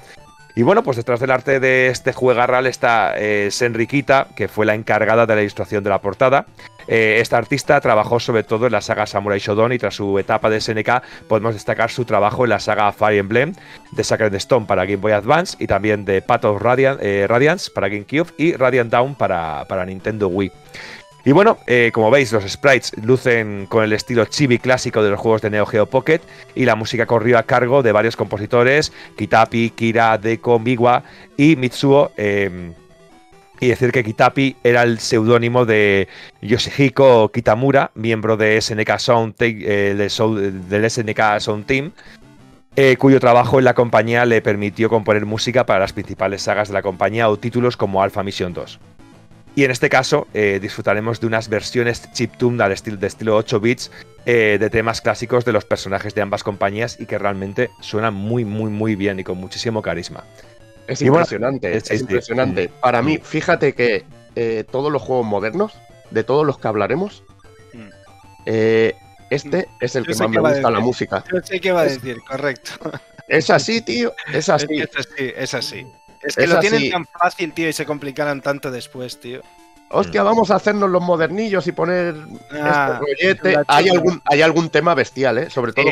Y 0.55 0.61
bueno, 0.61 0.83
pues 0.83 0.97
detrás 0.97 1.19
del 1.19 1.31
arte 1.31 1.59
de 1.59 1.87
este 1.87 2.13
juegarral 2.13 2.67
está 2.67 3.15
eh, 3.17 3.49
Senrikita, 3.49 4.27
que 4.35 4.47
fue 4.47 4.65
la 4.65 4.75
encargada 4.75 5.25
de 5.25 5.35
la 5.35 5.41
ilustración 5.41 5.83
de 5.83 5.89
la 5.89 5.99
portada. 5.99 6.45
Eh, 6.87 7.17
esta 7.21 7.37
artista 7.37 7.79
trabajó 7.81 8.19
sobre 8.19 8.43
todo 8.43 8.67
en 8.67 8.73
la 8.73 8.81
saga 8.81 9.07
Samurai 9.07 9.39
Shodown 9.39 9.71
y 9.71 9.79
tras 9.79 9.95
su 9.95 10.19
etapa 10.19 10.49
de 10.49 10.59
SNK 10.59 11.01
podemos 11.27 11.53
destacar 11.53 11.89
su 11.89 12.05
trabajo 12.05 12.43
en 12.43 12.49
la 12.49 12.59
saga 12.59 12.91
Fire 12.91 13.17
Emblem, 13.17 13.53
de 13.91 14.03
Sacred 14.03 14.33
Stone 14.35 14.65
para 14.67 14.85
Game 14.85 14.97
Boy 14.97 15.13
Advance 15.13 15.55
y 15.59 15.65
también 15.65 16.05
de 16.05 16.21
Path 16.21 16.45
of 16.45 16.61
eh, 16.63 17.25
Radiance 17.27 17.71
para 17.73 17.87
GameCube 17.87 18.31
y 18.37 18.53
Radiant 18.53 18.91
Down 18.91 19.15
para 19.15 19.85
Nintendo 19.85 20.27
Wii. 20.27 20.51
Y 21.25 21.31
bueno, 21.31 21.57
eh, 21.67 21.91
como 21.93 22.11
veis, 22.11 22.33
los 22.33 22.43
sprites 22.43 22.91
lucen 23.01 23.65
con 23.67 23.83
el 23.83 23.93
estilo 23.93 24.25
chibi 24.25 24.59
clásico 24.59 25.01
de 25.01 25.09
los 25.09 25.19
juegos 25.19 25.41
de 25.41 25.49
Neo 25.49 25.65
Geo 25.65 25.85
Pocket 25.85 26.19
y 26.53 26.65
la 26.65 26.75
música 26.75 27.05
corrió 27.05 27.37
a 27.37 27.43
cargo 27.43 27.81
de 27.81 27.93
varios 27.93 28.17
compositores, 28.17 28.91
Kitapi, 29.17 29.69
Kira, 29.69 30.17
Deko, 30.17 30.59
Miwa 30.59 31.03
y 31.37 31.55
Mitsuo. 31.55 32.11
Em, 32.17 32.73
y 33.61 33.67
decir 33.69 33.93
que 33.93 34.03
Kitapi 34.03 34.57
era 34.65 34.83
el 34.83 34.99
seudónimo 34.99 35.65
de 35.65 36.09
Yoshihiko 36.41 37.31
Kitamura, 37.31 37.91
miembro 37.95 38.35
de 38.35 38.59
SNK 38.59 38.99
Sound, 38.99 39.35
eh, 39.39 39.95
del 39.95 40.89
SNK 40.89 41.39
Sound 41.39 41.65
Team, 41.65 41.91
eh, 42.75 42.97
cuyo 42.97 43.21
trabajo 43.21 43.59
en 43.59 43.65
la 43.65 43.73
compañía 43.73 44.25
le 44.25 44.41
permitió 44.41 44.89
componer 44.89 45.25
música 45.25 45.65
para 45.65 45.79
las 45.79 45.93
principales 45.93 46.41
sagas 46.41 46.67
de 46.67 46.73
la 46.73 46.81
compañía 46.81 47.29
o 47.29 47.37
títulos 47.37 47.77
como 47.77 48.03
Alpha 48.03 48.23
Mission 48.23 48.53
2. 48.53 48.79
Y 49.55 49.63
en 49.63 49.71
este 49.71 49.89
caso 49.89 50.27
eh, 50.33 50.59
disfrutaremos 50.61 51.19
de 51.19 51.27
unas 51.27 51.47
versiones 51.47 52.11
chiptune 52.13 52.63
al 52.63 52.71
estilo, 52.71 52.97
de 52.97 53.07
estilo 53.07 53.35
8 53.35 53.59
bits 53.59 53.91
eh, 54.25 54.57
de 54.59 54.69
temas 54.69 55.01
clásicos 55.01 55.45
de 55.45 55.51
los 55.53 55.63
personajes 55.63 56.15
de 56.15 56.21
ambas 56.21 56.43
compañías 56.43 56.99
y 56.99 57.05
que 57.05 57.19
realmente 57.19 57.69
suenan 57.79 58.15
muy, 58.15 58.45
muy, 58.45 58.71
muy 58.71 58.95
bien 58.95 59.19
y 59.19 59.23
con 59.23 59.37
muchísimo 59.37 59.81
carisma. 59.81 60.23
Es 60.87 61.01
impresionante, 61.01 61.77
es, 61.77 62.01
impresionante. 62.01 62.69
Para 62.81 63.01
mí, 63.01 63.19
fíjate 63.19 63.73
que 63.73 64.05
eh, 64.35 64.65
todos 64.69 64.91
los 64.91 65.01
juegos 65.01 65.25
modernos, 65.25 65.73
de 66.09 66.23
todos 66.23 66.45
los 66.45 66.57
que 66.57 66.67
hablaremos, 66.67 67.23
mm. 67.73 68.49
este 69.29 69.67
es 69.79 69.95
el 69.95 70.05
que 70.05 70.15
más 70.15 70.29
me 70.29 70.39
gusta 70.39 70.71
la 70.71 70.79
música. 70.79 71.23
Yo 71.31 71.39
sé 71.43 71.59
qué 71.59 71.71
va 71.71 71.81
a 71.81 71.85
decir, 71.85 72.17
correcto. 72.27 72.91
Es 73.27 73.49
así, 73.49 73.81
tío, 73.81 74.13
es 74.33 74.49
así. 74.49 74.67
Es, 74.79 74.89
así, 74.97 75.33
es 75.37 75.53
así. 75.53 75.85
Es 76.23 76.35
que 76.35 76.47
lo 76.47 76.59
tienen 76.59 76.89
tan 76.89 77.05
fácil, 77.05 77.53
tío, 77.53 77.69
y 77.69 77.73
se 77.73 77.85
complicaran 77.85 78.41
tanto 78.41 78.71
después, 78.71 79.19
tío. 79.19 79.41
Hostia, 79.89 80.23
vamos 80.23 80.49
a 80.49 80.55
hacernos 80.55 80.89
los 80.89 81.03
modernillos 81.03 81.67
y 81.67 81.71
poner 81.71 82.15
ah, 82.51 82.99
este 83.19 83.55
Hay 83.67 83.89
algún, 83.89 84.21
hay 84.25 84.41
algún 84.41 84.69
tema 84.69 84.95
bestial, 84.95 85.37
¿eh? 85.37 85.49
Sobre 85.51 85.71
todo 85.71 85.85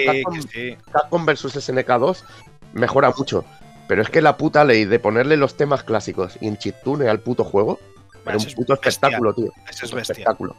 Capcom, 0.91 1.25
vs 1.25 1.63
SNK 1.63 1.87
2 1.87 2.25
mejora 2.73 3.13
mucho. 3.15 3.45
Pero 3.87 4.01
es 4.01 4.09
que 4.09 4.21
la 4.21 4.37
puta 4.37 4.63
ley 4.63 4.85
de 4.85 4.99
ponerle 4.99 5.37
los 5.37 5.55
temas 5.55 5.83
clásicos 5.83 6.37
y 6.41 6.47
en 6.47 6.57
chiptune 6.57 7.09
al 7.09 7.19
puto 7.19 7.43
juego 7.43 7.79
es 8.25 8.45
un 8.47 8.53
puto 8.53 8.73
espectáculo, 8.73 9.33
tío. 9.33 9.51
Eso 9.69 9.85
es 9.85 10.09
espectáculo. 10.09 10.55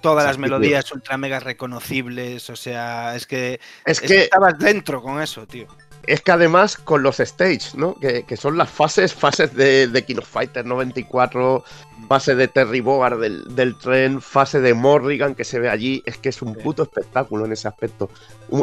Todas 0.00 0.24
las 0.24 0.38
melodías 0.38 0.90
ultra 0.90 1.16
mega 1.16 1.38
reconocibles, 1.38 2.50
o 2.50 2.56
sea, 2.56 3.14
es 3.14 3.26
que, 3.26 3.60
es 3.84 4.00
que 4.00 4.22
estabas 4.22 4.58
dentro 4.58 5.00
con 5.00 5.22
eso, 5.22 5.46
tío 5.46 5.68
es 6.06 6.20
que 6.20 6.32
además 6.32 6.76
con 6.76 7.02
los 7.02 7.20
stage, 7.20 7.76
¿no? 7.76 7.94
Que, 7.94 8.36
son 8.36 8.58
las 8.58 8.70
fases, 8.70 9.14
fases 9.14 9.54
de, 9.54 9.86
de 9.86 10.04
King 10.04 10.16
of 10.18 10.28
Fighters 10.28 10.66
94, 10.66 11.64
fase 12.08 12.34
de 12.34 12.48
Terry 12.48 12.80
Bogard 12.80 13.20
del, 13.20 13.76
tren, 13.76 14.20
fase 14.20 14.60
de 14.60 14.74
Morrigan 14.74 15.34
que 15.34 15.44
se 15.44 15.58
ve 15.58 15.68
allí, 15.68 16.02
es 16.06 16.18
que 16.18 16.28
es 16.28 16.42
un 16.42 16.54
puto 16.54 16.82
espectáculo 16.82 17.46
en 17.46 17.52
ese 17.52 17.68
aspecto. 17.68 18.10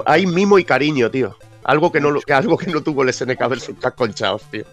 Hay 0.06 0.26
mimo 0.26 0.60
y 0.60 0.66
cariño, 0.66 1.10
tío. 1.10 1.38
Algo 1.64 1.92
que 1.92 2.00
no, 2.00 2.14
algo 2.34 2.58
que 2.58 2.72
no 2.72 2.82
tuvo 2.82 3.04
el 3.04 3.14
SNK 3.14 3.48
versus 3.48 3.76
Capcom 3.80 4.12
Chaos, 4.14 4.44
tío. 4.52 4.66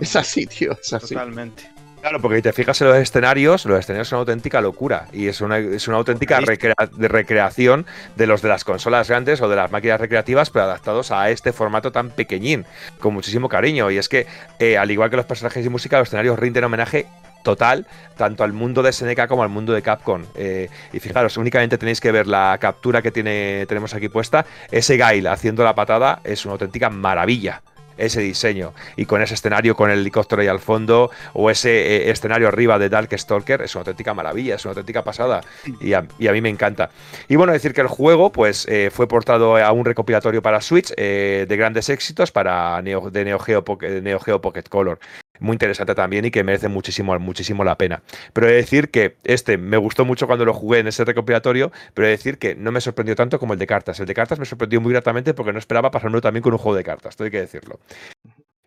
Es 0.00 0.16
así, 0.16 0.46
tío, 0.46 0.72
es 0.72 0.92
así. 0.92 1.14
Totalmente. 1.14 1.70
Claro, 2.00 2.20
porque 2.20 2.36
si 2.36 2.42
te 2.42 2.52
fijas 2.52 2.80
en 2.80 2.88
los 2.88 2.96
escenarios, 2.96 3.64
los 3.64 3.80
escenarios 3.80 4.08
son 4.08 4.18
una 4.18 4.20
auténtica 4.20 4.60
locura 4.60 5.08
y 5.12 5.26
es 5.26 5.40
una, 5.40 5.58
es 5.58 5.88
una 5.88 5.96
auténtica 5.96 6.40
de 6.40 7.08
recreación 7.08 7.86
de 8.16 8.26
los 8.26 8.40
de 8.40 8.48
las 8.48 8.64
consolas 8.64 9.08
grandes 9.08 9.40
o 9.40 9.48
de 9.48 9.56
las 9.56 9.70
máquinas 9.72 10.00
recreativas, 10.00 10.50
pero 10.50 10.64
adaptados 10.66 11.10
a 11.10 11.30
este 11.30 11.52
formato 11.52 11.90
tan 11.90 12.10
pequeñín, 12.10 12.64
con 13.00 13.14
muchísimo 13.14 13.48
cariño. 13.48 13.90
Y 13.90 13.98
es 13.98 14.08
que, 14.08 14.26
eh, 14.58 14.78
al 14.78 14.90
igual 14.90 15.10
que 15.10 15.16
los 15.16 15.26
personajes 15.26 15.66
y 15.66 15.68
música, 15.68 15.98
los 15.98 16.08
escenarios 16.08 16.38
rinden 16.38 16.64
homenaje 16.64 17.06
total 17.42 17.86
tanto 18.16 18.44
al 18.44 18.52
mundo 18.52 18.82
de 18.82 18.92
SNK 18.92 19.26
como 19.26 19.42
al 19.42 19.48
mundo 19.48 19.72
de 19.72 19.82
Capcom. 19.82 20.24
Eh, 20.34 20.68
y 20.92 21.00
fijaros, 21.00 21.36
únicamente 21.36 21.78
tenéis 21.78 22.00
que 22.00 22.12
ver 22.12 22.26
la 22.26 22.58
captura 22.60 23.02
que 23.02 23.10
tiene, 23.10 23.64
tenemos 23.66 23.94
aquí 23.94 24.08
puesta. 24.08 24.46
Ese 24.70 24.96
Gail 24.96 25.26
haciendo 25.26 25.64
la 25.64 25.74
patada 25.74 26.20
es 26.24 26.44
una 26.44 26.52
auténtica 26.52 26.90
maravilla 26.90 27.62
ese 27.98 28.20
diseño. 28.20 28.72
Y 28.96 29.06
con 29.06 29.22
ese 29.22 29.34
escenario 29.34 29.74
con 29.76 29.90
el 29.90 30.00
helicóptero 30.00 30.42
ahí 30.42 30.48
al 30.48 30.60
fondo, 30.60 31.10
o 31.34 31.50
ese 31.50 31.70
eh, 31.70 32.10
escenario 32.10 32.48
arriba 32.48 32.78
de 32.78 32.88
Dark 32.88 33.10
Stalker, 33.18 33.62
es 33.62 33.74
una 33.74 33.80
auténtica 33.80 34.14
maravilla, 34.14 34.54
es 34.54 34.64
una 34.64 34.72
auténtica 34.72 35.02
pasada. 35.04 35.42
Y 35.80 35.92
a, 35.92 36.02
mí 36.02 36.40
me 36.40 36.48
encanta. 36.48 36.90
Y 37.28 37.36
bueno, 37.36 37.52
decir 37.52 37.72
que 37.72 37.80
el 37.80 37.88
juego 37.88 38.32
pues 38.32 38.66
eh, 38.68 38.90
fue 38.92 39.06
portado 39.08 39.56
a 39.56 39.72
un 39.72 39.84
recopilatorio 39.84 40.42
para 40.42 40.60
Switch 40.60 40.92
eh, 40.96 41.46
de 41.48 41.56
grandes 41.56 41.88
éxitos 41.88 42.30
para 42.30 42.80
Neo, 42.82 43.10
de 43.10 43.24
Neo 43.24 43.38
Geo, 43.38 43.64
Neo 44.02 44.20
Geo 44.20 44.40
Pocket 44.40 44.64
Color 44.68 44.98
muy 45.40 45.54
interesante 45.54 45.94
también 45.94 46.24
y 46.24 46.30
que 46.30 46.44
merece 46.44 46.68
muchísimo, 46.68 47.18
muchísimo 47.18 47.64
la 47.64 47.76
pena. 47.76 48.02
Pero 48.32 48.48
he 48.48 48.50
de 48.50 48.56
decir 48.56 48.90
que 48.90 49.16
este 49.24 49.58
me 49.58 49.76
gustó 49.76 50.04
mucho 50.04 50.26
cuando 50.26 50.44
lo 50.44 50.54
jugué 50.54 50.80
en 50.80 50.88
ese 50.88 51.04
recopilatorio, 51.04 51.72
pero 51.94 52.06
he 52.06 52.10
de 52.10 52.16
decir 52.16 52.38
que 52.38 52.54
no 52.54 52.72
me 52.72 52.80
sorprendió 52.80 53.14
tanto 53.14 53.38
como 53.38 53.52
el 53.52 53.58
de 53.58 53.66
cartas. 53.66 54.00
El 54.00 54.06
de 54.06 54.14
cartas 54.14 54.38
me 54.38 54.44
sorprendió 54.44 54.80
muy 54.80 54.92
gratamente 54.92 55.34
porque 55.34 55.52
no 55.52 55.58
esperaba 55.58 55.90
pasarlo 55.90 56.20
también 56.20 56.42
con 56.42 56.52
un 56.52 56.58
juego 56.58 56.76
de 56.76 56.84
cartas, 56.84 57.16
tengo 57.16 57.30
que 57.30 57.40
decirlo. 57.40 57.78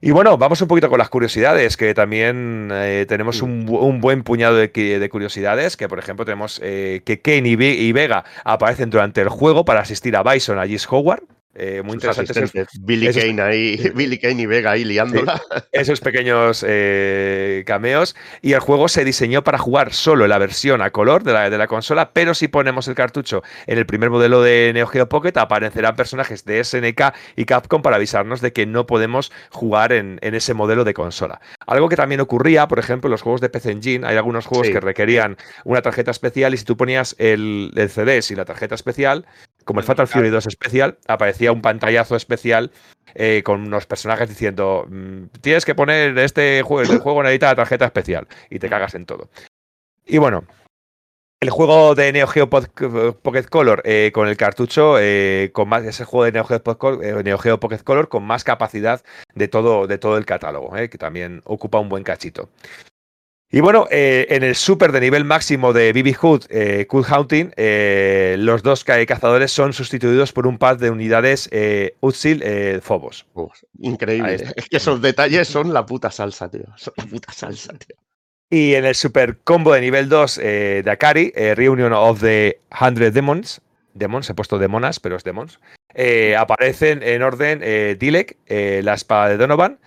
Y 0.03 0.09
bueno, 0.09 0.35
vamos 0.35 0.59
un 0.63 0.67
poquito 0.67 0.89
con 0.89 0.97
las 0.97 1.09
curiosidades, 1.09 1.77
que 1.77 1.93
también 1.93 2.69
eh, 2.73 3.05
tenemos 3.07 3.43
un, 3.43 3.67
buen 4.01 4.23
puñado 4.23 4.55
de, 4.55 5.09
curiosidades, 5.11 5.77
que 5.77 5.87
por 5.87 5.99
ejemplo 5.99 6.25
tenemos 6.25 6.59
eh, 6.63 7.03
que 7.05 7.21
Kane 7.21 7.49
y, 7.49 7.91
Vega 7.91 8.25
aparecen 8.43 8.89
durante 8.89 9.21
el 9.21 9.29
juego 9.29 9.63
para 9.63 9.81
asistir 9.81 10.15
a 10.15 10.23
Bison 10.23 10.57
a 10.57 10.65
Gis 10.65 10.87
Howard, 10.89 11.21
eh, 11.53 11.81
muy 11.83 11.95
interesante. 11.95 12.65
Billy 12.79 13.13
Kane 13.13 13.41
ahí, 13.41 13.77
Billy 13.95 14.17
Kane 14.17 14.41
y 14.41 14.45
Vega 14.45 14.71
ahí 14.71 14.85
liándola. 14.85 15.41
esos 15.71 15.99
pequeños 15.99 16.65
eh, 16.67 17.63
cameos. 17.65 18.15
Y 18.41 18.53
el 18.53 18.59
juego 18.59 18.87
se 18.87 19.03
diseñó 19.03 19.43
para 19.43 19.57
jugar 19.57 19.93
solo 19.93 20.23
en 20.25 20.29
la 20.29 20.37
versión 20.37 20.81
a 20.81 20.91
color 20.91 21.23
de 21.23 21.33
la, 21.33 21.49
de 21.49 21.57
la 21.57 21.67
consola, 21.67 22.11
pero 22.13 22.33
si 22.33 22.47
ponemos 22.47 22.87
el 22.87 22.95
cartucho 22.95 23.43
en 23.67 23.77
el 23.77 23.85
primer 23.85 24.09
modelo 24.09 24.41
de 24.41 24.71
Neo 24.73 24.87
Geo 24.87 25.09
Pocket, 25.09 25.33
aparecerán 25.37 25.95
personajes 25.95 26.45
de 26.45 26.63
SNK 26.63 27.13
y 27.35 27.45
Capcom 27.45 27.81
para 27.81 27.97
avisarnos 27.97 28.41
de 28.41 28.53
que 28.53 28.65
no 28.65 28.85
podemos 28.85 29.31
jugar 29.49 29.91
en, 29.91 30.19
ese 30.21 30.53
modelo 30.53 30.83
de 30.83 30.93
consola. 30.93 31.41
Algo 31.67 31.89
que 31.89 31.95
también 31.95 32.21
ocurría, 32.21 32.67
por 32.67 32.79
ejemplo, 32.79 33.07
en 33.07 33.11
los 33.11 33.21
juegos 33.21 33.41
de 33.41 33.49
PC 33.49 33.71
Engine, 33.71 34.07
hay 34.07 34.15
algunos 34.15 34.45
juegos 34.45 34.69
que 34.69 34.79
requerían 34.79 35.37
una 35.65 35.81
tarjeta 35.81 36.11
especial 36.11 36.53
y 36.53 36.57
si 36.57 36.63
tú 36.63 36.77
ponías 36.77 37.15
el, 37.17 37.71
el 37.75 37.89
CD 37.89 38.21
sin 38.21 38.37
la 38.37 38.45
tarjeta 38.45 38.75
especial, 38.75 39.25
como 39.65 39.79
el 39.79 39.85
Fatal 39.85 40.07
Fury 40.07 40.29
2 40.29 40.47
especial, 40.47 40.97
aparecía 41.07 41.51
un 41.51 41.61
pantallazo 41.61 42.15
especial 42.15 42.71
eh, 43.15 43.41
con 43.43 43.61
unos 43.61 43.85
personajes 43.85 44.29
diciendo 44.29 44.85
mm, 44.89 45.25
tienes 45.41 45.65
que 45.65 45.75
poner 45.75 46.17
este 46.19 46.61
juego, 46.63 46.91
el 46.91 46.99
juego 46.99 47.23
necesita 47.23 47.47
la 47.47 47.55
tarjeta 47.55 47.85
especial 47.85 48.27
y 48.49 48.59
te 48.59 48.69
cagas 48.69 48.95
en 48.95 49.05
todo. 49.05 49.29
Y 50.05 50.17
bueno, 50.17 50.45
el 51.41 51.49
juego 51.49 51.95
de 51.95 52.11
Neo 52.13 52.27
Geo 52.27 52.49
Pocket 52.49 53.45
Color 53.49 53.81
eh, 53.85 54.11
con 54.13 54.27
el 54.27 54.37
cartucho, 54.37 54.97
eh, 54.99 55.49
con 55.53 55.67
más, 55.67 55.83
ese 55.83 56.05
juego 56.05 56.25
de 56.25 56.31
Neo 56.31 56.45
Geo, 56.45 56.61
Neo 57.23 57.37
Geo, 57.39 57.59
Pocket 57.59 57.83
Color 57.83 58.09
con 58.09 58.23
más 58.23 58.43
capacidad 58.43 59.03
de 59.33 59.47
todo, 59.47 59.87
de 59.87 59.97
todo 59.97 60.17
el 60.17 60.25
catálogo, 60.25 60.71
que 60.73 60.97
también 60.97 61.41
ocupa 61.45 61.79
un 61.79 61.89
buen 61.89 62.03
cachito. 62.03 62.49
Y 63.53 63.59
bueno, 63.59 63.85
eh, 63.91 64.27
en 64.29 64.43
el 64.43 64.55
super 64.55 64.93
de 64.93 65.01
nivel 65.01 65.25
máximo 65.25 65.73
de 65.73 65.91
BB 65.91 66.15
Hood, 66.15 66.45
eh, 66.49 66.85
Cool 66.87 67.05
Hunting, 67.05 67.51
eh, 67.57 68.37
los 68.39 68.63
dos 68.63 68.85
cazadores 68.85 69.51
son 69.51 69.73
sustituidos 69.73 70.31
por 70.31 70.47
un 70.47 70.57
par 70.57 70.77
de 70.77 70.89
unidades 70.89 71.49
eh, 71.51 71.95
Utsil 71.99 72.41
Phobos. 72.81 73.25
increíble. 73.77 74.35
Es 74.55 74.69
que 74.69 74.77
esos 74.77 75.01
detalles 75.01 75.49
son 75.49 75.73
la 75.73 75.85
puta 75.85 76.11
salsa, 76.11 76.49
tío. 76.49 76.63
Son 76.77 76.93
la 76.95 77.05
puta 77.05 77.33
salsa, 77.33 77.73
tío. 77.73 77.97
Y 78.49 78.75
en 78.75 78.85
el 78.85 78.95
super 78.95 79.39
combo 79.43 79.73
de 79.73 79.81
nivel 79.81 80.07
2 80.07 80.35
de 80.37 80.83
Akari, 80.89 81.33
Reunion 81.55 81.91
of 81.91 82.21
the 82.21 82.59
Hundred 82.79 83.13
Demons, 83.13 83.61
Demons, 83.93 84.29
he 84.29 84.33
puesto 84.33 84.59
demonas, 84.59 85.01
pero 85.01 85.17
es 85.17 85.23
demons, 85.23 85.59
aparecen 86.37 87.01
en 87.03 87.21
orden 87.21 87.97
Dilek, 87.97 88.37
la 88.49 88.93
espada 88.93 89.29
de 89.29 89.37
Donovan, 89.37 89.79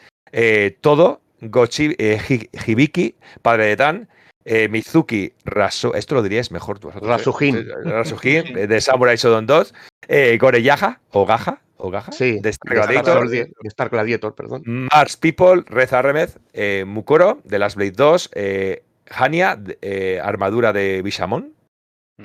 todo 0.80 1.20
Gochi, 1.50 1.94
eh, 1.98 2.20
Hibiki, 2.66 3.14
padre 3.42 3.66
de 3.66 3.76
Dan, 3.76 4.08
eh, 4.44 4.68
Mizuki 4.68 5.32
Raso, 5.44 5.94
esto 5.94 6.14
lo 6.14 6.22
dirías 6.22 6.50
mejor 6.50 6.78
tú. 6.78 6.88
vosotros, 6.88 7.08
¿eh? 7.10 7.16
Rasujin. 7.16 7.56
Eh, 7.56 7.64
Rasujin, 7.84 8.58
eh, 8.58 8.66
de 8.66 8.80
Samurai 8.80 9.16
Shodown 9.16 9.46
2. 9.46 9.74
Eh, 10.08 10.36
Gore 10.40 10.62
Yaha, 10.62 11.00
o 11.12 11.24
Gaja, 11.24 11.62
o 11.78 11.90
Gaja, 11.90 12.12
Sí, 12.12 12.38
de 12.40 12.50
Star 12.50 12.74
de 12.74 12.80
Star 12.80 12.92
Gladiator. 12.94 13.28
De 13.30 13.48
Star 13.68 13.88
Gladiator, 13.90 14.34
perdón. 14.34 14.62
Mars 14.66 15.16
People, 15.16 15.62
Reza 15.66 16.02
Remez, 16.02 16.38
eh, 16.52 16.84
Mukoro, 16.86 17.40
de 17.44 17.58
Last 17.58 17.76
Blade 17.76 17.92
2, 17.92 18.30
eh, 18.34 18.82
Hania, 19.10 19.56
de- 19.56 19.78
eh, 19.82 20.20
armadura 20.22 20.72
de 20.72 21.00
Bishamon, 21.02 21.52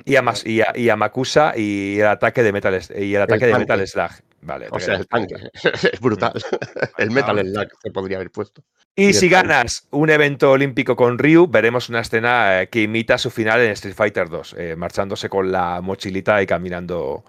y, 0.04 0.16
Amas- 0.16 0.46
y, 0.46 0.60
a- 0.60 0.72
y 0.76 0.88
Amakusa 0.88 1.54
y 1.56 1.98
el 2.00 2.06
ataque 2.06 2.42
de 2.42 2.52
Metal, 2.52 2.78
y 2.98 3.14
el 3.14 3.22
ataque 3.22 3.46
de 3.46 3.52
tanque. 3.52 3.64
Metal 3.72 3.88
Slug. 3.88 4.10
Vale, 4.42 4.68
O 4.70 4.80
sea, 4.80 4.94
el 4.96 5.06
tanque. 5.06 5.34
es 5.92 6.00
brutal. 6.00 6.32
el 6.98 7.10
Metal 7.10 7.38
Slug 7.38 7.68
se 7.82 7.90
podría 7.90 8.16
haber 8.16 8.30
puesto. 8.30 8.62
Y 8.96 9.08
Y 9.08 9.12
si 9.12 9.28
tanque. 9.30 9.48
ganas 9.48 9.86
un 9.90 10.10
evento 10.10 10.50
olímpico 10.50 10.96
con 10.96 11.18
Ryu, 11.18 11.46
veremos 11.46 11.88
una 11.88 12.00
escena 12.00 12.62
eh, 12.62 12.68
que 12.68 12.82
imita 12.82 13.18
su 13.18 13.30
final 13.30 13.60
en 13.60 13.70
Street 13.72 13.94
Fighter 13.94 14.28
2, 14.28 14.54
eh, 14.58 14.76
marchándose 14.76 15.28
con 15.28 15.52
la 15.52 15.80
mochilita 15.82 16.40
y 16.42 16.46
caminando 16.46 17.24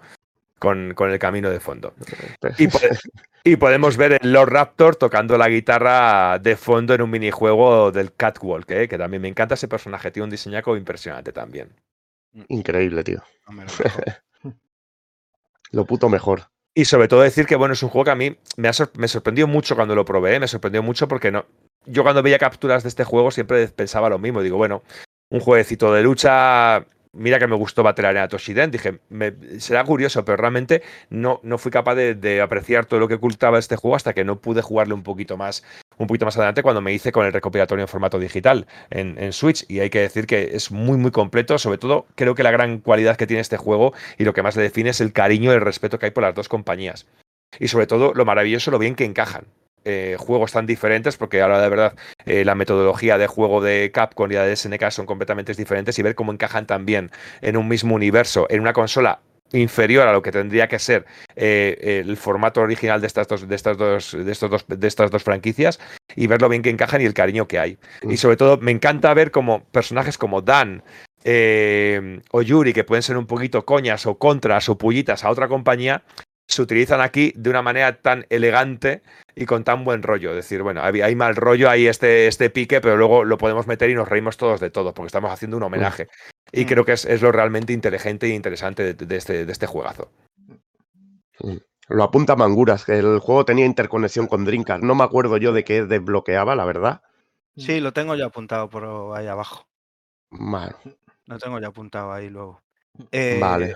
con, 0.58 0.94
con 0.94 1.10
el 1.10 1.18
camino 1.18 1.50
de 1.50 1.60
fondo. 1.60 1.94
Y, 2.58 2.68
po- 2.68 2.78
y 3.44 3.56
podemos 3.56 3.96
ver 3.96 4.18
el 4.20 4.32
Lord 4.32 4.50
Raptor 4.50 4.96
tocando 4.96 5.36
la 5.36 5.48
guitarra 5.48 6.38
de 6.38 6.56
fondo 6.56 6.94
en 6.94 7.02
un 7.02 7.10
minijuego 7.10 7.92
del 7.92 8.14
Catwalk, 8.14 8.70
eh, 8.70 8.88
que 8.88 8.96
también 8.98 9.20
me 9.22 9.28
encanta 9.28 9.54
ese 9.54 9.68
personaje, 9.68 10.10
tiene 10.10 10.24
un 10.24 10.30
diseñaco 10.30 10.76
impresionante 10.76 11.32
también. 11.32 11.68
Increíble, 12.48 13.04
tío. 13.04 13.22
Lo 15.70 15.84
puto 15.84 16.08
mejor. 16.08 16.44
Y 16.74 16.86
sobre 16.86 17.08
todo 17.08 17.20
decir 17.20 17.46
que, 17.46 17.56
bueno, 17.56 17.74
es 17.74 17.82
un 17.82 17.90
juego 17.90 18.06
que 18.06 18.10
a 18.12 18.14
mí 18.16 18.36
me, 18.56 18.68
ha 18.68 18.72
me 18.96 19.08
sorprendió 19.08 19.46
mucho 19.46 19.76
cuando 19.76 19.94
lo 19.94 20.04
probé, 20.04 20.36
¿eh? 20.36 20.40
me 20.40 20.48
sorprendió 20.48 20.82
mucho 20.82 21.06
porque 21.06 21.30
no. 21.30 21.44
Yo 21.84 22.02
cuando 22.02 22.22
veía 22.22 22.38
capturas 22.38 22.82
de 22.82 22.88
este 22.88 23.04
juego 23.04 23.30
siempre 23.30 23.66
pensaba 23.68 24.08
lo 24.08 24.18
mismo. 24.18 24.40
Digo, 24.40 24.56
bueno, 24.56 24.82
un 25.30 25.40
jueguecito 25.40 25.92
de 25.92 26.02
lucha. 26.02 26.86
Mira 27.14 27.38
que 27.38 27.46
me 27.46 27.56
gustó 27.56 27.82
Battle 27.82 28.06
Arena 28.06 28.28
Toshiden. 28.28 28.70
Dije, 28.70 29.00
me- 29.10 29.34
será 29.60 29.84
curioso, 29.84 30.24
pero 30.24 30.38
realmente 30.38 30.82
no, 31.10 31.40
no 31.42 31.58
fui 31.58 31.70
capaz 31.70 31.94
de, 31.94 32.14
de 32.14 32.40
apreciar 32.40 32.86
todo 32.86 33.00
lo 33.00 33.08
que 33.08 33.14
ocultaba 33.14 33.58
este 33.58 33.76
juego 33.76 33.96
hasta 33.96 34.14
que 34.14 34.24
no 34.24 34.40
pude 34.40 34.62
jugarle 34.62 34.94
un 34.94 35.02
poquito 35.02 35.36
más, 35.36 35.62
un 36.02 36.08
poquito 36.08 36.24
más 36.24 36.36
adelante 36.36 36.62
cuando 36.62 36.80
me 36.80 36.92
hice 36.92 37.12
con 37.12 37.24
el 37.26 37.32
recopilatorio 37.32 37.82
en 37.82 37.88
formato 37.88 38.18
digital 38.18 38.66
en, 38.90 39.32
Switch. 39.32 39.64
Y 39.68 39.80
hay 39.80 39.90
que 39.90 40.00
decir 40.00 40.26
que 40.26 40.50
es 40.54 40.70
muy, 40.70 40.98
muy 40.98 41.10
completo. 41.10 41.58
Sobre 41.58 41.78
todo, 41.78 42.06
creo 42.14 42.34
que 42.34 42.42
la 42.42 42.50
gran 42.50 42.78
cualidad 42.78 43.16
que 43.16 43.26
tiene 43.26 43.40
este 43.40 43.56
juego 43.56 43.94
y 44.18 44.24
lo 44.24 44.34
que 44.34 44.42
más 44.42 44.56
le 44.56 44.62
define 44.62 44.90
es 44.90 45.00
el 45.00 45.12
cariño 45.12 45.52
y 45.52 45.54
el 45.54 45.60
respeto 45.60 45.98
que 45.98 46.06
hay 46.06 46.12
por 46.12 46.22
las 46.22 46.34
dos 46.34 46.48
compañías. 46.48 47.06
Y 47.58 47.68
sobre 47.68 47.86
todo, 47.86 48.12
lo 48.14 48.24
maravilloso, 48.24 48.70
lo 48.70 48.78
bien 48.78 48.94
que 48.94 49.04
encajan. 49.04 49.46
eh, 49.84 50.16
juegos 50.18 50.52
tan 50.52 50.64
diferentes, 50.64 51.16
porque 51.16 51.42
ahora 51.42 51.60
de 51.60 51.68
verdad 51.68 51.94
eh, 52.24 52.44
la 52.44 52.54
metodología 52.54 53.18
de 53.18 53.26
juego 53.26 53.60
de 53.60 53.90
Capcom 53.92 54.30
y 54.30 54.34
la 54.34 54.44
de 54.44 54.54
SNK 54.54 54.90
son 54.90 55.06
completamente 55.06 55.54
diferentes 55.54 55.98
y 55.98 56.02
ver 56.02 56.14
cómo 56.14 56.32
encajan 56.32 56.66
también 56.68 57.10
en 57.40 57.56
un 57.56 57.66
mismo 57.66 57.96
universo, 57.96 58.46
en 58.48 58.60
una 58.60 58.72
consola 58.72 59.20
inferior 59.52 60.08
a 60.08 60.12
lo 60.12 60.22
que 60.22 60.32
tendría 60.32 60.68
que 60.68 60.78
ser 60.78 61.04
eh, 61.36 62.02
el 62.04 62.16
formato 62.16 62.60
original 62.60 63.00
de 63.00 63.06
estas 63.06 63.28
dos 63.28 63.48
de 63.48 63.54
estas 63.54 63.76
dos 63.76 64.12
de 64.12 64.32
estos 64.32 64.50
dos 64.50 64.64
de 64.66 64.88
estas 64.88 65.10
dos 65.10 65.22
franquicias 65.22 65.80
y 66.16 66.26
ver 66.26 66.40
lo 66.40 66.48
bien 66.48 66.62
que 66.62 66.70
encajan 66.70 67.00
y 67.00 67.04
el 67.04 67.14
cariño 67.14 67.46
que 67.46 67.58
hay 67.58 67.78
y 68.08 68.16
sobre 68.16 68.36
todo 68.36 68.58
me 68.58 68.70
encanta 68.70 69.12
ver 69.14 69.30
como 69.30 69.64
personajes 69.64 70.18
como 70.18 70.42
Dan 70.42 70.82
eh, 71.24 72.20
o 72.30 72.42
Yuri 72.42 72.72
que 72.72 72.84
pueden 72.84 73.02
ser 73.02 73.16
un 73.16 73.26
poquito 73.26 73.64
coñas 73.64 74.06
o 74.06 74.16
contras 74.18 74.68
o 74.68 74.78
pullitas 74.78 75.24
a 75.24 75.30
otra 75.30 75.48
compañía 75.48 76.02
se 76.48 76.62
utilizan 76.62 77.00
aquí 77.00 77.32
de 77.36 77.50
una 77.50 77.62
manera 77.62 78.00
tan 78.00 78.26
elegante 78.28 79.02
y 79.34 79.46
con 79.46 79.64
tan 79.64 79.84
buen 79.84 80.02
rollo. 80.02 80.30
Es 80.30 80.36
decir, 80.36 80.62
bueno, 80.62 80.82
hay, 80.82 81.00
hay 81.00 81.14
mal 81.14 81.36
rollo, 81.36 81.70
hay 81.70 81.86
este, 81.86 82.26
este 82.26 82.50
pique, 82.50 82.80
pero 82.80 82.96
luego 82.96 83.24
lo 83.24 83.38
podemos 83.38 83.66
meter 83.66 83.90
y 83.90 83.94
nos 83.94 84.08
reímos 84.08 84.36
todos 84.36 84.60
de 84.60 84.70
todo, 84.70 84.92
porque 84.92 85.06
estamos 85.06 85.32
haciendo 85.32 85.56
un 85.56 85.62
homenaje. 85.62 86.08
Y 86.52 86.64
Mm. 86.64 86.68
creo 86.68 86.84
que 86.84 86.92
es, 86.92 87.04
es 87.06 87.22
lo 87.22 87.32
realmente 87.32 87.72
inteligente 87.72 88.26
e 88.26 88.34
interesante 88.34 88.82
de, 88.82 88.94
de 88.94 89.16
este, 89.16 89.46
de 89.46 89.52
este 89.52 89.66
juegazo. 89.66 90.10
Lo 91.88 92.04
apunta 92.04 92.36
Manguras, 92.36 92.84
que 92.84 92.98
el 92.98 93.18
juego 93.18 93.44
tenía 93.44 93.66
interconexión 93.66 94.26
con 94.26 94.44
Dreamcast. 94.44 94.82
No 94.84 94.94
me 94.94 95.04
acuerdo 95.04 95.36
yo 95.38 95.52
de 95.52 95.64
qué 95.64 95.84
desbloqueaba, 95.84 96.54
la 96.54 96.64
verdad. 96.64 97.02
Sí, 97.56 97.80
lo 97.80 97.92
tengo 97.92 98.14
ya 98.14 98.26
apuntado 98.26 98.68
por 98.70 99.16
ahí 99.16 99.26
abajo. 99.26 99.66
Bueno, 100.30 100.76
Lo 101.26 101.38
tengo 101.38 101.58
ya 101.60 101.68
apuntado 101.68 102.12
ahí 102.12 102.30
luego. 102.30 102.62
Eh, 103.10 103.38
vale. 103.40 103.74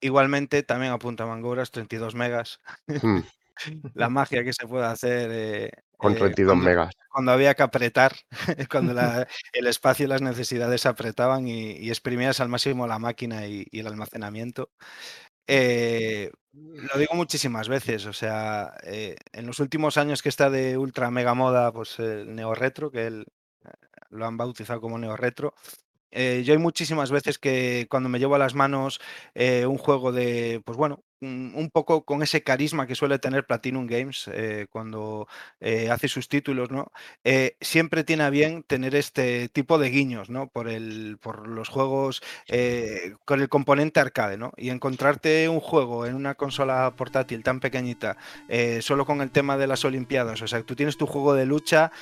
Igualmente, 0.00 0.62
también 0.62 0.92
apunta 0.92 1.26
Manguras, 1.26 1.70
32 1.70 2.14
megas. 2.14 2.60
Hmm, 2.86 3.20
La 3.94 4.08
magia 4.08 4.42
que 4.42 4.52
se 4.52 4.66
puede 4.66 4.86
hacer 4.86 5.30
eh, 5.32 5.70
con 6.00 6.16
eh, 6.16 6.16
32 6.16 6.56
cuando, 6.56 6.64
megas. 6.64 6.94
cuando 7.12 7.32
había 7.32 7.54
que 7.54 7.62
apretar, 7.62 8.14
cuando 8.70 8.94
la- 8.94 9.26
el 9.52 9.66
espacio 9.66 10.06
y 10.06 10.08
las 10.08 10.22
necesidades 10.22 10.80
se 10.82 10.88
apretaban 10.88 11.46
y, 11.48 11.72
y 11.72 11.88
exprimías 11.90 12.40
al 12.40 12.48
máximo 12.48 12.86
la 12.86 12.98
máquina 12.98 13.46
y, 13.46 13.66
y 13.70 13.80
el 13.80 13.86
almacenamiento. 13.88 14.70
Eh, 15.46 16.30
lo 16.52 16.98
digo 16.98 17.14
muchísimas 17.14 17.68
veces, 17.68 18.06
o 18.06 18.12
sea, 18.12 18.74
eh, 18.84 19.16
en 19.32 19.46
los 19.46 19.60
últimos 19.60 19.96
años 19.96 20.22
que 20.22 20.28
está 20.28 20.50
de 20.50 20.78
ultra 20.78 21.10
mega 21.10 21.34
moda, 21.34 21.72
pues 21.72 21.98
el 21.98 22.34
neo 22.34 22.54
retro, 22.54 22.90
que 22.90 23.06
él, 23.06 23.26
eh, 23.64 23.70
lo 24.10 24.26
han 24.26 24.36
bautizado 24.36 24.80
como 24.80 24.98
neo 24.98 25.16
retro. 25.16 25.54
eh, 26.12 26.42
yo 26.44 26.54
hay 26.54 26.58
muchísimas 26.60 27.10
veces 27.12 27.38
que 27.38 27.86
cuando 27.90 28.08
me 28.08 28.18
llevo 28.20 28.34
a 28.36 28.38
las 28.38 28.54
manos 28.54 29.00
eh, 29.34 29.66
un 29.66 29.78
juego 29.78 30.12
de, 30.12 30.62
pues 30.64 30.76
bueno, 30.78 31.04
un, 31.20 31.70
poco 31.72 32.04
con 32.04 32.22
ese 32.22 32.42
carisma 32.42 32.86
que 32.86 32.94
suele 32.94 33.18
tener 33.18 33.46
Platinum 33.46 33.86
Games 33.86 34.28
eh, 34.32 34.66
cuando 34.70 35.28
eh, 35.60 35.90
hace 35.90 36.08
sus 36.08 36.28
títulos, 36.28 36.70
¿no? 36.70 36.92
Eh, 37.24 37.56
siempre 37.60 38.04
tiene 38.04 38.24
a 38.24 38.30
bien 38.30 38.62
tener 38.62 38.94
este 38.94 39.48
tipo 39.48 39.78
de 39.78 39.90
guiños, 39.90 40.30
¿no? 40.30 40.48
Por, 40.48 40.68
el, 40.68 41.18
por 41.20 41.46
los 41.46 41.68
juegos 41.68 42.22
con 43.24 43.40
el 43.40 43.48
componente 43.48 44.00
arcade, 44.00 44.36
¿no? 44.36 44.52
Y 44.56 44.70
encontrarte 44.70 45.48
un 45.48 45.60
juego 45.60 46.06
en 46.06 46.14
una 46.14 46.34
consola 46.34 46.92
portátil 46.96 47.42
tan 47.42 47.60
pequeñita, 47.60 48.16
solo 48.80 49.06
con 49.06 49.20
el 49.20 49.30
tema 49.30 49.56
de 49.56 49.66
las 49.66 49.84
Olimpiadas, 49.84 50.42
o 50.42 50.48
sea, 50.48 50.62
tú 50.62 50.74
tienes 50.74 50.96
tu 50.96 51.06
juego 51.06 51.34
de 51.34 51.46
lucha 51.46 51.92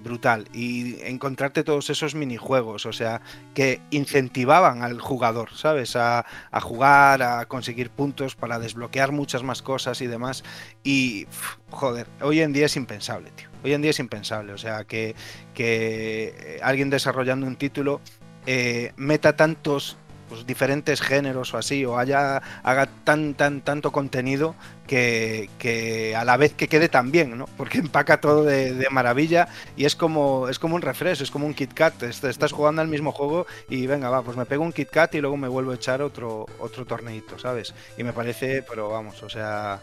brutal 0.00 0.48
y 0.52 1.00
encontrarte 1.02 1.64
todos 1.64 1.90
esos 1.90 2.14
minijuegos, 2.14 2.86
o 2.86 2.92
sea, 2.92 3.22
que 3.54 3.80
incentivaban 3.90 4.82
al 4.82 5.00
jugador, 5.00 5.50
¿sabes? 5.54 5.96
A, 5.96 6.26
a 6.50 6.60
jugar, 6.60 7.22
a 7.22 7.46
conseguir 7.46 7.90
puntos 7.90 8.34
para 8.36 8.58
desbloquear 8.64 9.12
muchas 9.12 9.42
más 9.42 9.62
cosas 9.62 10.00
y 10.00 10.06
demás. 10.06 10.42
Y, 10.82 11.26
joder, 11.70 12.06
hoy 12.20 12.40
en 12.40 12.52
día 12.52 12.66
es 12.66 12.76
impensable, 12.76 13.30
tío. 13.30 13.48
Hoy 13.62 13.72
en 13.72 13.82
día 13.82 13.90
es 13.90 13.98
impensable. 14.00 14.52
O 14.52 14.58
sea, 14.58 14.84
que, 14.84 15.14
que 15.54 16.34
eh, 16.36 16.60
alguien 16.62 16.90
desarrollando 16.90 17.46
un 17.46 17.56
título 17.56 18.00
eh, 18.46 18.92
meta 18.96 19.36
tantos 19.36 19.96
pues, 20.34 20.46
diferentes 20.46 21.00
géneros 21.00 21.54
o 21.54 21.58
así, 21.58 21.84
o 21.84 21.98
haya, 21.98 22.42
haga 22.62 22.86
tan, 23.04 23.34
tan, 23.34 23.60
tanto 23.60 23.92
contenido 23.92 24.54
que, 24.86 25.48
que 25.58 26.14
a 26.16 26.24
la 26.24 26.36
vez 26.36 26.52
que 26.54 26.68
quede 26.68 26.88
tan 26.88 27.10
bien, 27.10 27.38
¿no? 27.38 27.46
Porque 27.56 27.78
empaca 27.78 28.20
todo 28.20 28.44
de, 28.44 28.86
maravilla 28.90 29.48
y 29.76 29.84
es 29.84 29.96
como, 29.96 30.48
es 30.48 30.58
como 30.58 30.74
un 30.74 30.82
refresh, 30.82 31.22
es 31.22 31.30
como 31.30 31.46
un 31.46 31.54
Kit 31.54 31.72
Kat. 31.72 32.02
Est- 32.02 32.24
Estás 32.24 32.52
jugando 32.52 32.82
al 32.82 32.88
mismo 32.88 33.12
juego 33.12 33.46
y 33.68 33.86
venga, 33.86 34.10
va, 34.10 34.22
pues 34.22 34.36
me 34.36 34.44
pego 34.44 34.64
un 34.64 34.72
Kit 34.72 34.90
Kat 34.90 35.14
y 35.14 35.20
luego 35.20 35.36
me 35.36 35.48
vuelvo 35.48 35.70
a 35.70 35.76
echar 35.76 36.02
otro, 36.02 36.46
otro 36.58 36.84
torneito, 36.84 37.38
¿sabes? 37.38 37.72
Y 37.96 38.02
me 38.04 38.12
parece, 38.12 38.62
pero 38.62 38.88
vamos, 38.90 39.22
o 39.22 39.30
sea, 39.30 39.80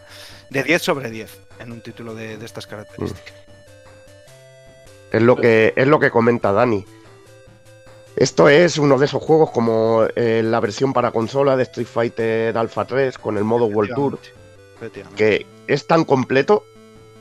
de 0.50 0.62
10 0.62 0.82
sobre 0.82 1.10
10 1.10 1.30
en 1.58 1.72
un 1.72 1.80
título 1.80 2.14
de, 2.14 2.36
de 2.36 2.44
estas 2.46 2.66
características. 2.66 3.34
Es 5.10 5.22
lo 5.22 5.36
que, 5.36 5.72
es 5.76 5.86
lo 5.86 5.98
que 6.00 6.10
comenta 6.10 6.52
Dani. 6.52 6.84
Esto 8.16 8.48
es 8.48 8.78
uno 8.78 8.98
de 8.98 9.06
esos 9.06 9.22
juegos 9.22 9.50
como 9.50 10.04
eh, 10.16 10.42
la 10.44 10.60
versión 10.60 10.92
para 10.92 11.10
consola 11.12 11.56
de 11.56 11.62
Street 11.64 11.86
Fighter 11.86 12.56
Alpha 12.58 12.84
3 12.84 13.16
con 13.18 13.38
el 13.38 13.44
modo 13.44 13.66
World 13.66 13.90
Tour, 13.94 14.18
que 15.16 15.46
es 15.66 15.86
tan 15.86 16.04
completo 16.04 16.64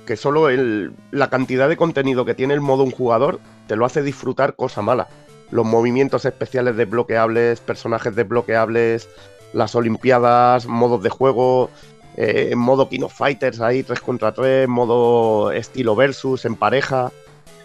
que 0.05 0.17
solo 0.17 0.49
el- 0.49 0.91
la 1.11 1.29
cantidad 1.29 1.69
de 1.69 1.77
contenido 1.77 2.25
que 2.25 2.33
tiene 2.33 2.53
el 2.53 2.61
modo 2.61 2.83
un 2.83 2.91
jugador 2.91 3.39
te 3.67 3.75
lo 3.75 3.85
hace 3.85 4.01
disfrutar 4.03 4.55
cosa 4.55 4.81
mala. 4.81 5.07
Los 5.49 5.65
movimientos 5.65 6.25
especiales 6.25 6.75
desbloqueables, 6.75 7.59
personajes 7.61 8.15
desbloqueables, 8.15 9.07
las 9.53 9.75
olimpiadas, 9.75 10.65
modos 10.65 11.03
de 11.03 11.09
juego, 11.09 11.69
eh, 12.17 12.53
modo 12.55 12.89
King 12.89 13.03
of 13.03 13.13
Fighters 13.13 13.61
ahí 13.61 13.83
3 13.83 13.99
contra 14.01 14.33
3, 14.33 14.67
modo 14.67 15.51
estilo 15.51 15.95
versus 15.95 16.43
en 16.45 16.55
pareja, 16.55 17.11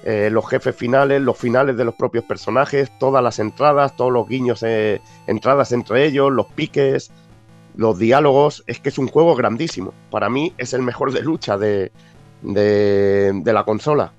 eh, 0.08 0.30
los 0.30 0.48
jefes 0.48 0.76
finales, 0.76 1.20
los 1.20 1.36
finales 1.36 1.76
de 1.76 1.84
los 1.84 1.96
propios 1.96 2.22
personajes, 2.22 2.96
todas 3.00 3.24
las 3.24 3.40
entradas, 3.40 3.96
todos 3.96 4.12
los 4.12 4.28
guiños, 4.28 4.62
eh, 4.62 5.00
entradas 5.26 5.72
entre 5.72 6.04
ellos, 6.06 6.30
los 6.30 6.46
piques, 6.46 7.10
los 7.74 7.98
diálogos, 7.98 8.62
es 8.68 8.78
que 8.78 8.90
es 8.90 8.98
un 8.98 9.08
juego 9.08 9.34
grandísimo. 9.34 9.92
Para 10.12 10.30
mí 10.30 10.54
es 10.58 10.74
el 10.74 10.82
mejor 10.82 11.12
de 11.12 11.22
lucha 11.22 11.58
de, 11.58 11.90
de, 12.40 13.32
de 13.34 13.52
la 13.52 13.64
consola. 13.64 14.12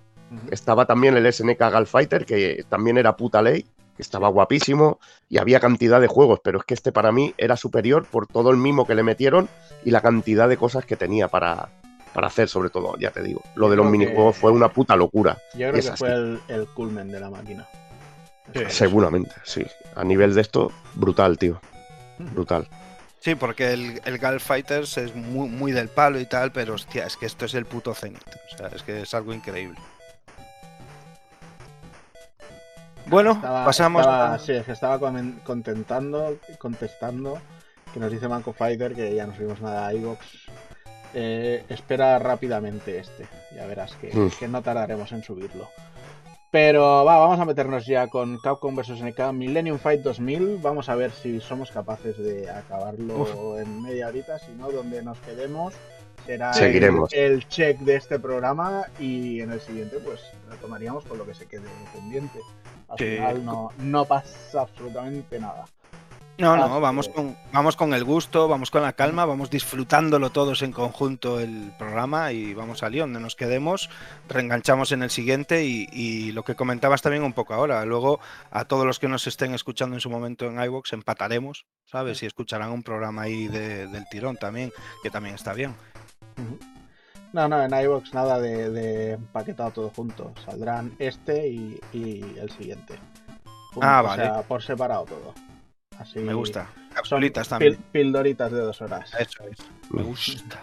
Estaba 0.52 0.86
también 0.86 1.16
el 1.16 1.32
SNK 1.32 1.58
Gal 1.58 1.88
Fighter, 1.88 2.26
que 2.26 2.66
también 2.68 2.98
era 2.98 3.16
puta 3.16 3.42
ley, 3.42 3.66
que 3.96 4.02
estaba 4.02 4.28
guapísimo, 4.28 5.00
y 5.30 5.38
había 5.38 5.62
cantidad 5.62 6.02
de 6.02 6.08
juegos, 6.08 6.42
pero 6.44 6.60
es 6.60 6.66
que 6.66 6.74
este 6.74 6.92
para 6.92 7.14
mí 7.14 7.34
era 7.38 7.56
superior 7.56 8.06
por 8.12 8.28
todo 8.28 8.52
el 8.52 8.58
mimo 8.58 8.86
que 8.86 8.94
le 8.94 9.04
metieron 9.04 9.48
y 9.86 9.92
la 9.92 10.02
cantidad 10.02 10.50
de 10.50 10.58
cosas 10.58 10.86
que 10.86 10.98
tenía 10.98 11.30
para, 11.30 11.70
para 12.18 12.30
hacer, 12.30 12.50
sobre 12.50 12.72
todo, 12.72 12.98
ya 12.98 13.12
te 13.12 13.22
digo. 13.22 13.44
Lo 13.54 13.70
de 13.70 13.76
los 13.76 13.84
creo 13.84 13.92
que- 13.92 13.98
minijuegos 14.00 14.36
fue 14.38 14.52
una 14.52 14.70
puta 14.70 14.96
locura. 14.96 15.38
Yo 15.54 15.68
creo 15.70 15.76
Es 15.76 15.86
que 15.86 15.92
así. 15.92 16.00
fue 16.00 16.14
el, 16.14 16.40
el 16.48 16.66
culmen 16.66 17.12
de 17.12 17.20
la 17.20 17.30
máquina. 17.30 17.68
Seguramente, 18.70 19.36
sí. 19.44 19.64
A 19.96 20.04
nivel 20.04 20.34
de 20.34 20.42
esto, 20.42 20.72
brutal, 20.96 21.38
tío. 21.38 21.62
Brutal. 22.18 22.68
Sí, 23.20 23.36
porque 23.36 23.72
el, 23.72 24.02
el 24.04 24.18
Gal 24.18 24.40
Fighters 24.40 24.98
es 24.98 25.14
muy, 25.16 25.48
muy 25.48 25.72
del 25.74 25.90
palo 25.90 26.20
y 26.20 26.26
tal, 26.26 26.52
pero 26.52 26.74
hostia, 26.74 27.06
es 27.06 27.18
que 27.18 27.28
esto 27.28 27.46
es 27.46 27.54
el 27.54 27.66
puto 27.68 27.94
Zenith. 27.94 28.18
O 28.54 28.58
sea, 28.58 28.68
es 28.70 28.82
que 28.82 29.02
es 29.04 29.14
algo 29.14 29.32
increíble. 29.32 29.78
Bueno, 33.06 33.34
Estaba- 33.34 33.64
pasamos. 33.66 34.00
estaba- 34.02 34.34
a- 34.34 34.40
Sí, 34.40 34.54
es 34.54 34.66
que 34.66 34.72
estaba 34.72 34.98
contentando, 35.44 36.36
contestando 36.58 37.40
que 37.94 38.00
nos 38.00 38.12
dice 38.12 38.28
Manco 38.28 38.54
Fighter 38.54 38.96
que 38.96 39.14
ya 39.14 39.28
no 39.28 39.36
subimos 39.36 39.62
nada 39.62 39.86
a 39.86 39.94
iVox. 39.94 40.26
Eh, 41.20 41.64
espera 41.70 42.20
rápidamente 42.20 43.00
este. 43.00 43.26
Ya 43.56 43.66
verás 43.66 43.96
que, 43.96 44.14
Mm. 44.16 44.30
que 44.40 44.48
no 44.48 44.62
tardaremos 44.62 45.12
en 45.14 45.24
subirlo. 45.24 45.68
Pero 46.52 47.04
va, 47.04 47.18
vamos 47.18 47.40
a 47.40 47.46
meternos 47.46 47.88
ya 47.88 48.08
con 48.08 48.38
Capcom 48.38 48.76
vs 48.76 49.02
NK 49.02 49.32
Millennium 49.34 49.80
Fight 49.80 50.02
2000. 50.02 50.60
Vamos 50.62 50.90
a 50.90 50.96
ver 50.96 51.10
si 51.12 51.42
somos 51.42 51.72
capaces 51.72 52.18
de 52.20 52.50
acabarlo 52.52 53.58
en 53.60 53.82
media 53.82 54.08
horita. 54.10 54.38
Si 54.38 54.52
no, 54.52 54.72
donde 54.72 55.02
nos 55.02 55.18
quedemos 55.22 55.74
será 56.28 56.50
el- 56.52 56.56
Seguiremos. 56.56 57.12
el 57.14 57.48
check 57.48 57.80
de 57.80 57.96
este 57.96 58.20
programa 58.20 58.86
y 59.00 59.42
en 59.42 59.52
el 59.54 59.60
siguiente 59.60 59.98
pues 60.00 60.22
retomaríamos 60.50 61.04
con 61.06 61.18
lo 61.18 61.26
que 61.26 61.34
se 61.34 61.48
quede 61.48 61.68
pendiente. 61.94 62.40
Al 62.90 62.98
final 62.98 63.44
no, 63.44 63.72
no 63.80 64.06
pasa 64.06 64.62
absolutamente 64.62 65.40
nada. 65.40 65.66
No, 66.40 66.56
no, 66.56 66.80
vamos 66.80 67.10
con, 67.10 67.36
vamos 67.52 67.76
con 67.76 67.96
el 67.96 68.04
gusto, 68.04 68.48
vamos 68.48 68.70
con 68.70 68.84
la 68.84 68.94
calma, 68.94 69.26
vamos 69.26 69.50
disfrutándolo 69.50 70.30
todos 70.30 70.62
en 70.62 70.72
conjunto 70.72 71.40
el 71.40 71.72
programa 71.80 72.32
y 72.32 72.54
vamos 72.54 72.84
a 72.84 72.90
Lyon, 72.90 73.12
donde 73.12 73.24
nos 73.24 73.36
quedemos, 73.36 73.90
reenganchamos 74.30 74.92
en 74.92 75.02
el 75.02 75.10
siguiente 75.10 75.66
y, 75.66 75.88
y 75.92 76.32
lo 76.34 76.44
que 76.44 76.54
comentabas 76.54 77.02
también 77.02 77.24
un 77.24 77.34
poco 77.34 77.56
ahora. 77.56 77.84
Luego, 77.86 78.20
a 78.52 78.66
todos 78.66 78.86
los 78.86 79.00
que 79.00 79.08
nos 79.08 79.26
estén 79.26 79.56
escuchando 79.56 79.96
en 79.96 80.00
su 80.00 80.12
momento 80.12 80.46
en 80.46 80.62
iVoox, 80.64 80.94
empataremos, 80.94 81.66
¿sabes? 81.86 82.22
Y 82.22 82.28
escucharán 82.28 82.72
un 82.72 82.84
programa 82.84 83.24
ahí 83.24 83.48
de- 83.48 83.88
del 83.88 84.08
tirón 84.08 84.38
también, 84.38 84.72
que 85.02 85.10
también 85.10 85.34
está 85.34 85.54
bien. 85.54 85.74
No, 87.34 87.48
no, 87.48 87.62
en 87.64 87.74
iVox 87.74 88.14
nada 88.14 88.40
de, 88.40 88.70
de 88.70 89.12
empaquetado 89.14 89.72
todo 89.72 89.90
junto. 89.96 90.34
Saldrán 90.46 90.94
este 91.00 91.48
y, 91.48 91.80
y 91.94 92.22
el 92.40 92.52
siguiente. 92.52 92.94
Ah, 93.82 94.02
O 94.02 94.08
vale. 94.08 94.24
sea, 94.24 94.42
por 94.44 94.62
separado 94.64 95.06
todo. 95.06 95.34
Así 96.00 96.20
Me 96.20 96.34
gusta. 96.34 96.70
Capsulitas 96.94 97.48
pil- 97.48 97.50
también. 97.50 97.78
pildoritas 97.92 98.52
de 98.52 98.60
dos 98.60 98.82
horas. 98.82 99.12
Eso 99.20 99.44
es. 99.52 99.58
Me 99.90 100.04
gusta. 100.04 100.62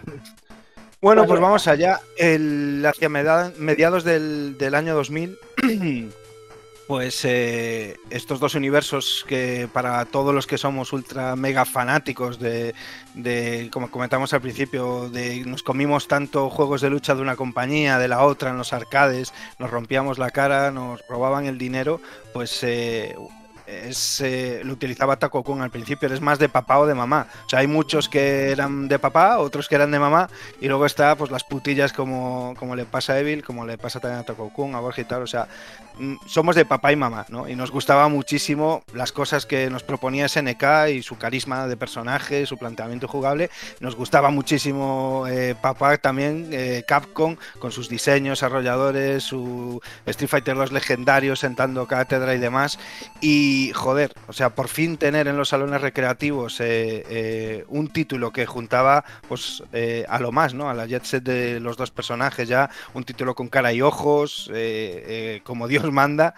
Bueno, 1.01 1.25
pues 1.27 1.39
vamos 1.39 1.67
allá. 1.67 1.99
El, 2.17 2.83
hacia 2.87 3.09
mediados 3.09 4.03
del, 4.03 4.57
del 4.57 4.75
año 4.75 4.95
2000, 4.95 5.37
pues 6.87 7.25
eh, 7.25 7.95
estos 8.09 8.39
dos 8.39 8.55
universos 8.55 9.25
que 9.27 9.67
para 9.71 10.05
todos 10.05 10.33
los 10.33 10.45
que 10.47 10.57
somos 10.57 10.93
ultra 10.93 11.35
mega 11.35 11.65
fanáticos 11.65 12.39
de, 12.39 12.73
de, 13.13 13.69
como 13.71 13.89
comentamos 13.91 14.33
al 14.33 14.41
principio, 14.41 15.09
de 15.09 15.43
nos 15.45 15.63
comimos 15.63 16.07
tanto 16.07 16.49
juegos 16.49 16.81
de 16.81 16.89
lucha 16.89 17.15
de 17.15 17.21
una 17.21 17.35
compañía, 17.35 17.97
de 17.97 18.07
la 18.07 18.23
otra 18.23 18.51
en 18.51 18.57
los 18.57 18.71
arcades, 18.73 19.33
nos 19.59 19.69
rompíamos 19.71 20.17
la 20.17 20.29
cara, 20.31 20.71
nos 20.71 21.01
robaban 21.07 21.45
el 21.45 21.57
dinero, 21.57 22.01
pues 22.33 22.63
eh, 22.63 23.15
es, 23.67 24.21
eh, 24.21 24.61
lo 24.63 24.73
utilizaba 24.73 25.17
Taco 25.17 25.43
Kun 25.43 25.61
al 25.61 25.71
principio, 25.71 26.07
eres 26.07 26.21
más 26.21 26.39
de 26.39 26.49
papá 26.49 26.79
o 26.79 26.85
de 26.85 26.93
mamá. 26.93 27.27
O 27.45 27.49
sea, 27.49 27.59
hay 27.59 27.67
muchos 27.67 28.09
que 28.09 28.51
eran 28.51 28.87
de 28.87 28.99
papá, 28.99 29.39
otros 29.39 29.67
que 29.67 29.75
eran 29.75 29.91
de 29.91 29.99
mamá, 29.99 30.29
y 30.61 30.67
luego 30.67 30.85
está 30.85 31.15
pues 31.15 31.31
las 31.31 31.43
putillas 31.43 31.93
como, 31.93 32.53
como 32.57 32.75
le 32.75 32.85
pasa 32.85 33.13
a 33.13 33.19
Evil, 33.19 33.43
como 33.43 33.65
le 33.65 33.77
pasa 33.77 33.99
también 33.99 34.21
a 34.21 34.23
Taco 34.23 34.49
Kun, 34.49 34.75
a 34.75 34.79
Borja 34.79 35.01
y 35.01 35.05
tal. 35.05 35.23
O 35.23 35.27
sea, 35.27 35.47
mm, 35.97 36.15
somos 36.27 36.55
de 36.55 36.65
papá 36.65 36.91
y 36.91 36.95
mamá, 36.95 37.25
¿no? 37.29 37.47
Y 37.47 37.55
nos 37.55 37.71
gustaba 37.71 38.07
muchísimo 38.07 38.83
las 38.93 39.11
cosas 39.11 39.45
que 39.45 39.69
nos 39.69 39.83
proponía 39.83 40.27
SNK 40.27 40.89
y 40.93 41.01
su 41.01 41.17
carisma 41.17 41.67
de 41.67 41.77
personaje, 41.77 42.45
su 42.45 42.57
planteamiento 42.57 43.07
jugable. 43.07 43.49
Nos 43.79 43.95
gustaba 43.95 44.29
muchísimo 44.29 45.25
eh, 45.29 45.55
papá 45.59 45.97
también, 45.97 46.49
eh, 46.51 46.83
Capcom, 46.87 47.35
con 47.59 47.71
sus 47.71 47.89
diseños, 47.89 48.39
desarrolladores, 48.39 49.23
su 49.23 49.81
Street 50.05 50.29
Fighter 50.29 50.55
2 50.55 50.71
legendario, 50.71 51.35
sentando 51.35 51.87
cátedra 51.87 52.35
y 52.35 52.39
demás. 52.39 52.77
Y 53.21 53.54
joder, 53.73 54.13
o 54.27 54.33
sea, 54.33 54.55
por 54.55 54.67
fin 54.67 54.97
tener 54.97 55.27
en 55.27 55.37
los 55.37 55.49
salones 55.49 55.81
recreativos 55.81 56.59
eh, 56.59 57.03
eh, 57.09 57.65
un 57.67 57.89
título 57.89 58.31
que 58.31 58.45
juntaba 58.45 59.03
pues 59.27 59.63
eh, 59.73 60.05
a 60.09 60.19
lo 60.19 60.31
más, 60.31 60.53
¿no? 60.53 60.69
A 60.69 60.73
la 60.73 60.85
jet 60.85 61.03
set 61.03 61.23
de 61.23 61.59
los 61.59 61.77
dos 61.77 61.91
personajes 61.91 62.47
ya, 62.47 62.69
un 62.93 63.03
título 63.03 63.35
con 63.35 63.47
cara 63.47 63.73
y 63.73 63.81
ojos, 63.81 64.51
como 65.43 65.67
Dios 65.67 65.91
manda, 65.91 66.35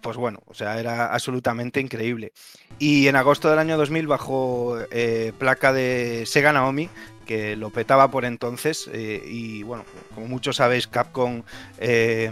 pues 0.00 0.16
bueno, 0.16 0.40
o 0.46 0.54
sea, 0.54 0.78
era 0.78 1.12
absolutamente 1.12 1.80
increíble. 1.80 2.32
Y 2.78 3.08
en 3.08 3.16
agosto 3.16 3.50
del 3.50 3.58
año 3.58 3.76
2000 3.76 4.06
bajo 4.06 4.78
placa 5.38 5.72
de 5.72 6.24
Sega 6.26 6.52
Naomi, 6.52 6.88
que 7.32 7.56
lo 7.56 7.70
petaba 7.70 8.10
por 8.10 8.24
entonces, 8.26 8.88
eh, 8.92 9.22
y 9.26 9.62
bueno, 9.62 9.84
como 10.14 10.26
muchos 10.28 10.56
sabéis, 10.56 10.86
Capcom 10.86 11.42
eh, 11.78 12.30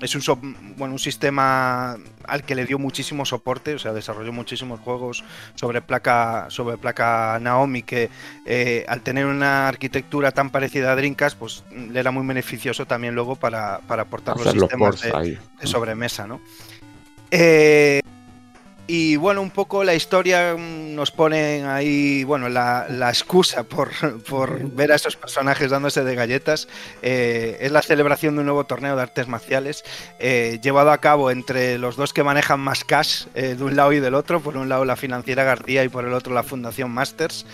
es 0.00 0.14
un, 0.16 0.22
so- 0.22 0.38
bueno, 0.76 0.94
un 0.94 0.98
sistema 0.98 1.96
al 2.26 2.42
que 2.44 2.54
le 2.56 2.64
dio 2.66 2.78
muchísimo 2.78 3.24
soporte, 3.24 3.74
o 3.74 3.78
sea, 3.78 3.92
desarrolló 3.92 4.32
muchísimos 4.32 4.80
juegos 4.80 5.22
sobre 5.54 5.80
placa, 5.80 6.46
sobre 6.48 6.76
placa 6.76 7.38
Naomi 7.40 7.82
que 7.82 8.10
eh, 8.44 8.84
al 8.88 9.00
tener 9.02 9.26
una 9.26 9.68
arquitectura 9.68 10.32
tan 10.32 10.50
parecida 10.50 10.90
a 10.92 10.96
Dreamcast, 10.96 11.38
pues 11.38 11.62
le 11.70 12.00
era 12.00 12.10
muy 12.10 12.26
beneficioso 12.26 12.84
también 12.86 13.14
luego 13.14 13.36
para, 13.36 13.78
para 13.86 14.02
aportar 14.02 14.36
los 14.36 14.46
Hacer 14.48 14.60
los 14.60 14.70
sistemas 14.70 15.00
de, 15.02 15.38
de 15.60 15.66
sobremesa, 15.66 16.26
¿no? 16.26 16.40
Eh, 17.30 18.00
y 18.86 19.16
bueno, 19.16 19.42
un 19.42 19.50
poco 19.50 19.84
la 19.84 19.94
historia 19.94 20.54
mm, 20.56 20.94
nos 20.94 21.10
pone 21.10 21.64
ahí, 21.64 22.24
bueno, 22.24 22.48
la, 22.48 22.86
la 22.88 23.08
excusa 23.08 23.62
por, 23.62 23.90
por 24.28 24.70
ver 24.70 24.92
a 24.92 24.96
esos 24.96 25.16
personajes 25.16 25.70
dándose 25.70 26.02
de 26.04 26.14
galletas. 26.14 26.68
eh, 27.02 27.58
es 27.60 27.72
la 27.72 27.82
celebración 27.82 28.34
de 28.34 28.40
un 28.40 28.46
nuevo 28.46 28.64
torneo 28.64 28.96
de 28.96 29.02
artes 29.02 29.28
marciales, 29.28 29.84
eh, 30.18 30.58
llevado 30.62 30.90
a 30.90 30.98
cabo 30.98 31.30
entre 31.30 31.78
los 31.78 31.96
dos 31.96 32.12
que 32.12 32.22
manejan 32.24 32.60
más 32.60 32.84
cash 32.84 33.26
eh, 33.34 33.54
de 33.56 33.64
un 33.64 33.76
lado 33.76 33.92
y 33.92 34.00
del 34.00 34.14
otro, 34.14 34.40
por 34.40 34.56
un 34.56 34.68
lado 34.68 34.84
la 34.84 34.96
financiera 34.96 35.44
García 35.44 35.84
y 35.84 35.88
por 35.88 36.04
el 36.04 36.12
otro 36.12 36.34
la 36.34 36.42
Fundación 36.42 36.90
Masters. 36.90 37.46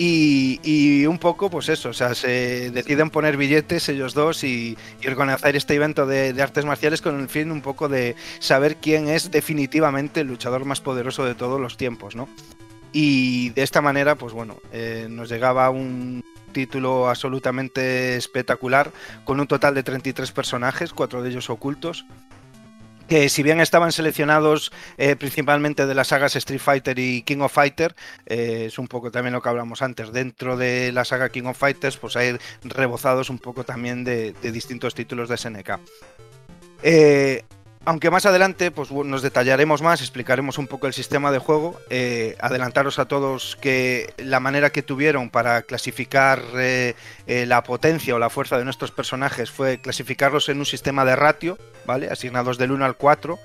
Y, 0.00 1.04
un 1.06 1.18
poco, 1.18 1.50
pues 1.50 1.68
eso, 1.68 1.88
o 1.88 1.92
sea, 1.92 2.14
se 2.14 2.70
deciden 2.70 3.10
poner 3.10 3.36
billetes 3.36 3.88
ellos 3.88 4.14
dos 4.14 4.44
y, 4.44 4.78
organizar 5.04 5.56
este 5.56 5.74
evento 5.74 6.06
de, 6.06 6.32
de 6.32 6.40
artes 6.42 6.64
marciales 6.64 7.02
con 7.02 7.18
el 7.18 7.28
fin 7.28 7.50
un 7.50 7.62
poco 7.62 7.88
de 7.88 8.14
saber 8.38 8.76
quién 8.76 9.08
es 9.08 9.32
definitivamente 9.32 10.20
el 10.20 10.28
luchador 10.28 10.64
más 10.64 10.80
poderoso 10.80 11.24
de 11.24 11.34
todos 11.34 11.60
los 11.60 11.76
tiempos, 11.76 12.14
¿no? 12.14 12.28
Y 12.92 13.50
de 13.50 13.62
esta 13.62 13.80
manera, 13.82 14.14
pues 14.14 14.32
bueno, 14.32 14.56
eh, 14.72 15.08
nos 15.10 15.28
llegaba 15.28 15.68
un 15.70 16.24
título 16.52 17.08
absolutamente 17.08 18.16
espectacular, 18.16 18.92
con 19.24 19.40
un 19.40 19.46
total 19.46 19.74
de 19.74 19.82
33 19.82 20.32
personajes, 20.32 20.92
cuatro 20.92 21.22
de 21.22 21.30
ellos 21.30 21.50
ocultos, 21.50 22.06
que 23.08 23.28
si 23.28 23.42
bien 23.42 23.60
estaban 23.60 23.92
seleccionados 23.92 24.72
eh, 24.96 25.16
principalmente 25.16 25.86
de 25.86 25.94
las 25.94 26.08
sagas 26.08 26.36
Street 26.36 26.60
Fighter 26.60 26.98
y 26.98 27.22
King 27.22 27.40
of 27.40 27.52
Fighter, 27.52 27.94
eh, 28.26 28.64
es 28.66 28.78
un 28.78 28.86
poco 28.86 29.10
también 29.10 29.32
lo 29.32 29.42
que 29.42 29.48
hablamos 29.48 29.82
antes, 29.82 30.12
dentro 30.12 30.56
de 30.56 30.92
la 30.92 31.04
saga 31.04 31.30
King 31.30 31.44
of 31.44 31.58
Fighters, 31.58 31.96
pues 31.96 32.16
hay 32.16 32.36
rebozados 32.62 33.30
un 33.30 33.38
poco 33.38 33.64
también 33.64 34.04
de, 34.04 34.32
de 34.32 34.52
distintos 34.52 34.94
títulos 34.94 35.28
de 35.28 35.36
SNK. 35.36 35.78
Eh, 36.82 37.44
aunque 37.88 38.10
más 38.10 38.26
adelante 38.26 38.70
pues, 38.70 38.90
nos 38.90 39.22
detallaremos 39.22 39.80
más, 39.80 40.02
explicaremos 40.02 40.58
un 40.58 40.66
poco 40.66 40.86
el 40.86 40.92
sistema 40.92 41.32
de 41.32 41.38
juego, 41.38 41.80
eh, 41.88 42.36
adelantaros 42.38 42.98
a 42.98 43.06
todos 43.06 43.56
que 43.62 44.12
la 44.18 44.40
manera 44.40 44.68
que 44.68 44.82
tuvieron 44.82 45.30
para 45.30 45.62
clasificar 45.62 46.42
eh, 46.58 46.94
eh, 47.26 47.46
la 47.46 47.62
potencia 47.62 48.14
o 48.14 48.18
la 48.18 48.28
fuerza 48.28 48.58
de 48.58 48.66
nuestros 48.66 48.90
personajes 48.90 49.50
fue 49.50 49.78
clasificarlos 49.78 50.50
en 50.50 50.58
un 50.58 50.66
sistema 50.66 51.06
de 51.06 51.16
ratio, 51.16 51.56
¿vale? 51.86 52.10
Asignados 52.10 52.58
del 52.58 52.72
1 52.72 52.84
al 52.84 52.96
4 52.96 53.38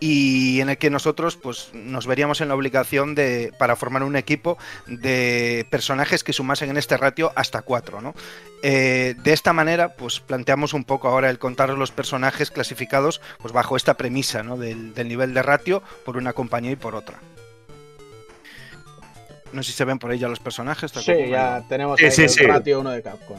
y 0.00 0.60
en 0.60 0.68
el 0.70 0.78
que 0.78 0.90
nosotros 0.90 1.36
pues 1.36 1.70
nos 1.72 2.06
veríamos 2.06 2.40
en 2.40 2.48
la 2.48 2.54
obligación 2.54 3.14
de 3.14 3.52
para 3.58 3.76
formar 3.76 4.02
un 4.02 4.16
equipo 4.16 4.56
de 4.86 5.66
personajes 5.70 6.22
que 6.24 6.32
sumasen 6.32 6.70
en 6.70 6.76
este 6.76 6.96
ratio 6.96 7.32
hasta 7.34 7.62
4, 7.62 8.00
¿no? 8.00 8.14
Eh, 8.62 9.14
de 9.18 9.32
esta 9.32 9.52
manera, 9.52 9.94
pues 9.96 10.20
planteamos 10.20 10.72
un 10.74 10.84
poco 10.84 11.08
ahora 11.08 11.30
el 11.30 11.38
contar 11.38 11.70
los 11.70 11.90
personajes 11.90 12.50
clasificados 12.50 13.20
pues 13.38 13.52
bajo 13.52 13.76
esta 13.76 13.94
premisa 13.94 14.42
¿no? 14.42 14.56
del, 14.56 14.94
del 14.94 15.08
nivel 15.08 15.34
de 15.34 15.42
ratio 15.42 15.82
por 16.04 16.16
una 16.16 16.32
compañía 16.32 16.70
y 16.70 16.76
por 16.76 16.94
otra. 16.94 17.18
No 19.52 19.62
sé 19.62 19.70
si 19.72 19.76
se 19.78 19.84
ven 19.84 19.98
por 19.98 20.10
ahí 20.10 20.18
ya 20.18 20.28
los 20.28 20.40
personajes. 20.40 20.92
¿te 20.92 21.00
Sí, 21.00 21.30
ya 21.30 21.64
tenemos 21.68 21.98
Sí, 21.98 22.04
ahí 22.06 22.10
sí, 22.12 22.22
el 22.22 22.28
sí. 22.28 22.44
ratio 22.44 22.80
1 22.80 22.90
de 22.90 23.02
Capcom. 23.02 23.38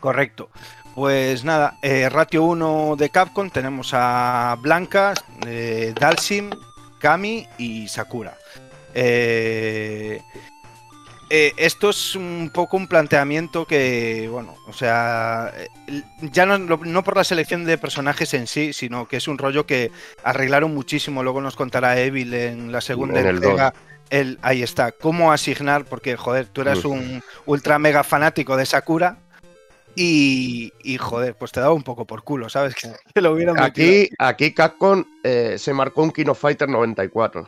Correcto. 0.00 0.50
Pues 0.96 1.44
nada, 1.44 1.76
eh, 1.82 2.08
ratio 2.08 2.42
1 2.44 2.96
de 2.96 3.10
Capcom 3.10 3.50
tenemos 3.50 3.90
a 3.92 4.56
Blanca, 4.62 5.12
eh, 5.46 5.92
Dalsim, 6.00 6.48
Kami 6.98 7.46
y 7.58 7.86
Sakura. 7.86 8.34
Eh, 8.94 10.22
eh, 11.28 11.52
esto 11.58 11.90
es 11.90 12.16
un 12.16 12.50
poco 12.50 12.78
un 12.78 12.86
planteamiento 12.86 13.66
que, 13.66 14.26
bueno, 14.32 14.54
o 14.66 14.72
sea, 14.72 15.52
ya 16.22 16.46
no, 16.46 16.56
no, 16.56 17.04
por 17.04 17.18
la 17.18 17.24
selección 17.24 17.66
de 17.66 17.76
personajes 17.76 18.32
en 18.32 18.46
sí, 18.46 18.72
sino 18.72 19.06
que 19.06 19.18
es 19.18 19.28
un 19.28 19.36
rollo 19.36 19.66
que 19.66 19.92
arreglaron 20.24 20.72
muchísimo. 20.72 21.22
Luego 21.22 21.42
nos 21.42 21.56
contará 21.56 22.00
Evil 22.00 22.32
en 22.32 22.72
la 22.72 22.80
segunda 22.80 23.20
En 23.20 23.26
el 23.26 23.36
entrega. 23.36 23.74
El, 24.08 24.38
ahí 24.40 24.62
está, 24.62 24.92
cómo 24.92 25.30
asignar, 25.30 25.84
porque 25.84 26.16
joder, 26.16 26.46
tú 26.46 26.62
eras 26.62 26.86
un 26.86 27.22
ultra 27.44 27.78
mega 27.78 28.02
fanático 28.02 28.56
de 28.56 28.64
Sakura 28.64 29.18
y, 29.96 30.72
y, 30.82 30.98
joder, 30.98 31.34
pues 31.36 31.52
te 31.52 31.60
daba 31.60 31.72
un 31.72 31.82
poco 31.82 32.06
por 32.06 32.22
culo, 32.22 32.48
¿sabes? 32.48 32.74
Que, 32.74 32.92
que 33.14 33.20
lo 33.20 33.32
hubieran 33.32 33.54
metido. 33.54 33.88
Aquí, 33.88 34.10
aquí 34.18 34.52
Capcom 34.54 35.04
eh, 35.24 35.56
se 35.58 35.72
marcó 35.72 36.02
un 36.02 36.10
Kino 36.10 36.34
Fighter 36.34 36.68
94. 36.68 37.40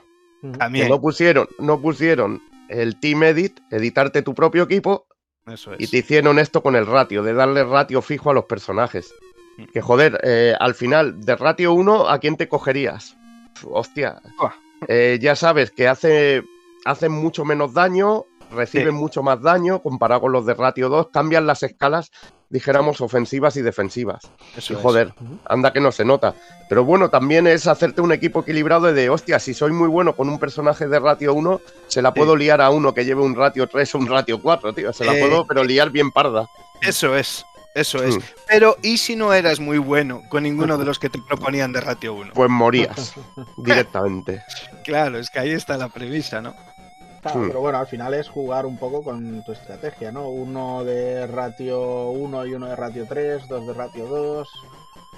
Ujú. 0.42 0.52
Que 0.52 0.58
También, 0.58 0.88
no 0.88 1.00
pusieron, 1.00 1.46
no 1.58 1.80
pusieron 1.80 2.40
el 2.68 2.98
Team 3.00 3.22
Edit, 3.24 3.60
editarte 3.70 4.22
tu 4.22 4.34
propio 4.34 4.62
equipo, 4.64 5.06
eso 5.46 5.72
y 5.78 5.84
es. 5.84 5.90
te 5.90 5.98
hicieron 5.98 6.38
esto 6.38 6.62
con 6.62 6.74
el 6.76 6.86
ratio, 6.86 7.22
de 7.22 7.34
darle 7.34 7.64
ratio 7.64 8.02
fijo 8.02 8.30
a 8.30 8.34
los 8.34 8.44
personajes. 8.44 9.12
Mm. 9.58 9.64
Que 9.72 9.80
joder, 9.80 10.20
eh, 10.22 10.54
al 10.58 10.74
final, 10.74 11.20
de 11.24 11.36
ratio 11.36 11.72
1, 11.74 12.08
¿a 12.08 12.18
quién 12.18 12.36
te 12.36 12.48
cogerías? 12.48 13.16
Hostia. 13.64 14.20
Eh, 14.86 15.18
ya 15.20 15.34
sabes 15.34 15.70
que 15.72 15.88
hace, 15.88 16.44
hacen 16.84 17.10
mucho 17.12 17.44
menos 17.44 17.74
daño, 17.74 18.24
reciben 18.52 18.94
Sí. 18.94 19.00
mucho 19.00 19.22
más 19.22 19.42
daño 19.42 19.82
comparado 19.82 20.20
con 20.22 20.32
los 20.32 20.46
de 20.46 20.54
ratio 20.54 20.88
2, 20.88 21.08
cambian 21.12 21.46
las 21.46 21.62
escalas, 21.64 22.10
dijéramos, 22.50 23.00
ofensivas 23.00 23.56
y 23.56 23.62
defensivas. 23.62 24.22
Eso 24.56 24.72
Y 24.72 24.76
joder, 24.76 25.12
anda 25.44 25.72
que 25.72 25.80
no 25.80 25.92
se 25.92 26.04
nota. 26.04 26.34
Pero 26.68 26.84
bueno, 26.84 27.10
también 27.10 27.46
es 27.46 27.66
hacerte 27.66 28.00
un 28.00 28.12
equipo 28.12 28.40
equilibrado 28.40 28.92
de, 28.92 29.10
hostia, 29.10 29.38
si 29.38 29.54
soy 29.54 29.72
muy 29.72 29.88
bueno 29.88 30.14
con 30.16 30.28
un 30.28 30.38
personaje 30.38 30.88
de 30.88 30.98
ratio 30.98 31.34
1, 31.34 31.60
se 31.88 32.02
la 32.02 32.14
puedo 32.14 32.36
liar 32.36 32.60
a 32.60 32.70
uno 32.70 32.94
que 32.94 33.04
lleve 33.04 33.22
un 33.22 33.36
ratio 33.36 33.66
3 33.66 33.94
o 33.94 33.98
un 33.98 34.06
ratio 34.06 34.40
4, 34.40 34.72
tío. 34.72 34.92
Se 34.92 35.04
la 35.04 35.14
Eh, 35.14 35.20
puedo, 35.20 35.46
pero 35.46 35.64
liar 35.64 35.90
bien 35.90 36.10
parda. 36.10 36.46
Eso 36.80 37.16
es, 37.16 37.44
eso 37.74 38.02
es. 38.02 38.16
Mm. 38.16 38.20
Pero, 38.48 38.76
¿y 38.82 38.98
si 38.98 39.16
no 39.16 39.32
eras 39.34 39.60
muy 39.60 39.78
bueno 39.78 40.22
con 40.28 40.42
ninguno 40.44 40.78
de 40.78 40.84
los 40.86 40.98
que 40.98 41.10
te 41.10 41.18
proponían 41.20 41.72
de 41.72 41.80
ratio 41.80 42.14
1? 42.14 42.32
Pues 42.34 42.48
morías 42.50 43.14
directamente. 43.58 44.42
Claro, 44.84 45.18
es 45.18 45.28
que 45.30 45.38
ahí 45.40 45.50
está 45.50 45.76
la 45.76 45.88
premisa, 45.88 46.40
¿no? 46.40 46.54
Claro, 47.22 47.44
pero 47.46 47.60
bueno, 47.60 47.78
al 47.78 47.86
final 47.86 48.14
es 48.14 48.28
jugar 48.28 48.64
un 48.66 48.78
poco 48.78 49.02
con 49.02 49.42
tu 49.44 49.52
estrategia, 49.52 50.12
¿no? 50.12 50.28
Uno 50.28 50.84
de 50.84 51.26
ratio 51.26 52.10
1 52.10 52.46
y 52.46 52.54
uno 52.54 52.66
de 52.66 52.76
ratio 52.76 53.06
3, 53.08 53.46
dos 53.48 53.66
de 53.66 53.74
ratio 53.74 54.06
2, 54.06 54.48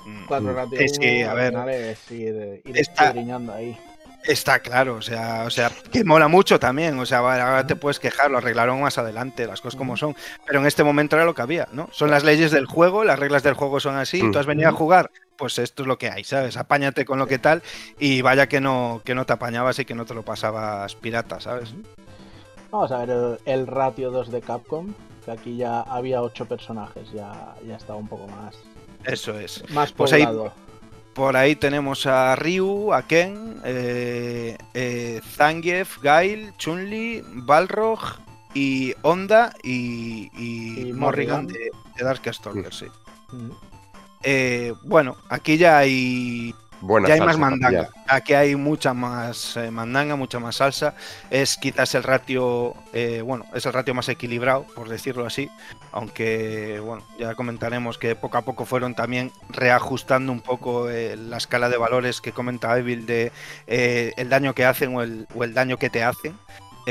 Mm. 0.06 0.24
cuatro 0.27 0.48
de 0.48 0.55
ratio 0.55 0.78
Sí, 0.78 0.85
1. 0.85 1.02
sí, 1.02 1.22
a 1.22 1.35
ver. 1.35 1.55
es 1.68 2.10
ir, 2.10 2.62
ir 2.64 2.78
Está- 2.78 3.10
ahí. 3.55 3.78
Está 4.24 4.59
claro, 4.59 4.97
o 4.97 5.02
sea, 5.02 5.44
o 5.47 5.51
sea, 5.51 5.70
que 5.90 6.05
mola 6.05 6.28
mucho 6.28 6.59
también, 6.60 6.98
o 6.98 7.06
sea, 7.06 7.18
ahora 7.20 7.66
te 7.66 7.74
puedes 7.74 7.98
quejar, 7.98 8.31
lo 8.31 8.36
arreglaron 8.36 8.78
más 8.81 8.98
adelante, 8.98 9.47
las 9.47 9.62
cosas 9.62 9.78
como 9.78 9.97
son, 9.97 10.14
pero 10.47 10.60
en 10.60 10.66
este 10.66 10.85
momento 10.85 11.16
era 11.16 11.24
lo 11.24 11.35
que 11.35 11.40
había, 11.40 11.68
¿no? 11.72 11.89
Son 11.90 12.10
las 12.10 12.22
leyes 12.22 12.51
del 12.51 12.66
juego, 12.66 13.02
las 13.02 13.18
reglas 13.18 13.43
del 13.43 13.55
juego 13.55 13.81
son 13.81 13.97
así, 13.97 14.22
Mm. 14.22 14.32
tú 14.32 14.39
has 14.39 14.44
venido 14.44 14.68
a 14.68 14.72
jugar, 14.72 15.10
pues 15.41 15.59
esto 15.59 15.83
es 15.83 15.89
lo 15.89 15.97
que 15.99 16.11
hay, 16.11 16.23
¿sabes? 16.23 16.59
Apáñate 16.59 17.07
con 17.07 17.19
lo 17.19 17.27
que 17.27 17.39
tal 17.39 17.62
y 17.99 18.21
vaya 18.21 18.47
que 18.47 18.61
no, 18.61 19.01
que 19.05 19.15
no 19.15 19.25
te 19.25 19.33
apañabas 19.33 19.79
y 19.79 19.87
que 19.87 19.95
no 19.95 20.05
te 20.05 20.12
lo 20.15 20.23
pasabas 20.23 20.95
pirata, 20.95 21.41
¿sabes? 21.41 21.73
Vamos 22.71 22.93
a 22.93 22.99
ver 22.99 23.11
el, 23.11 23.39
el 23.47 23.67
ratio 23.67 24.11
2 24.11 24.31
de 24.31 24.43
Capcom, 24.43 24.93
que 25.25 25.31
aquí 25.31 25.57
ya 25.57 25.81
había 25.81 26.21
8 26.23 26.45
personajes, 26.47 27.11
ya, 27.12 27.55
ya 27.67 27.77
estaba 27.77 27.99
un 27.99 28.07
poco 28.07 28.29
más, 28.29 28.55
Eso 29.05 29.39
es. 29.41 29.65
más 29.71 29.93
Pues 29.93 30.12
ahí- 30.12 30.25
poblado. 30.27 30.53
Por 31.15 31.37
ahí 31.37 31.57
tenemos 31.57 32.07
a 32.07 32.37
Ryu, 32.37 32.93
a 32.93 33.03
Ken, 33.03 33.61
eh, 33.65 34.57
eh, 34.75 35.21
Zangief, 35.37 35.99
Gail, 36.03 36.53
Chun-Li, 36.57 37.25
Balrog 37.27 37.99
y 38.55 38.95
Honda 39.03 39.53
y, 39.62 40.31
y 40.41 40.89
Y 40.91 40.93
Morrigan 40.93 41.45
Morrigan. 41.45 41.47
de, 41.49 41.71
de 41.97 42.05
Darkstalker, 42.05 42.73
sí. 42.73 42.87
Ujú. 43.33 43.57
Eh, 44.23 44.75
bueno, 44.83 45.17
aquí 45.29 45.57
ya 45.57 45.79
hay, 45.79 46.55
Buena 46.81 47.09
ya 47.09 47.15
hay 47.15 47.21
más 47.21 47.39
mandanga. 47.39 47.91
Aquí 48.07 48.33
hay 48.33 48.57
mucha 48.57 48.95
más 48.95 49.57
eh, 49.57 49.71
mandanga, 49.71 50.17
mucha 50.17 50.39
más 50.39 50.57
salsa. 50.57 50.95
Es 51.31 51.57
quizás 51.59 51.95
el 51.95 52.03
ratio, 52.03 52.75
eh, 52.93 53.23
bueno, 53.23 53.45
es 53.55 53.67
el 53.67 53.73
ratio 53.73 53.95
más 53.95 54.09
equilibrado, 54.09 54.65
por 54.75 54.89
decirlo 54.89 55.27
así. 55.27 55.51
Aunque, 55.93 56.81
bueno, 56.83 57.05
ya 57.19 57.35
comentaremos 57.35 57.99
que 57.99 58.17
poco 58.17 58.39
a 58.39 58.43
poco 58.43 58.65
fueron 58.65 58.95
también 58.95 59.31
reajustando 59.51 60.33
un 60.33 60.41
poco 60.41 60.89
eh, 60.89 61.17
la 61.17 61.37
escala 61.37 61.69
de 61.69 61.77
valores 61.77 62.21
que 62.21 62.33
comenta 62.33 62.79
Evil 62.79 63.05
de 63.07 63.33
eh, 63.67 64.13
el 64.17 64.31
daño 64.31 64.55
que 64.55 64.65
hacen 64.65 64.97
o 64.97 65.03
el, 65.03 65.27
o 65.35 65.45
el 65.45 65.53
daño 65.53 65.77
que 65.77 65.91
te 65.91 66.03
hacen. 66.03 66.35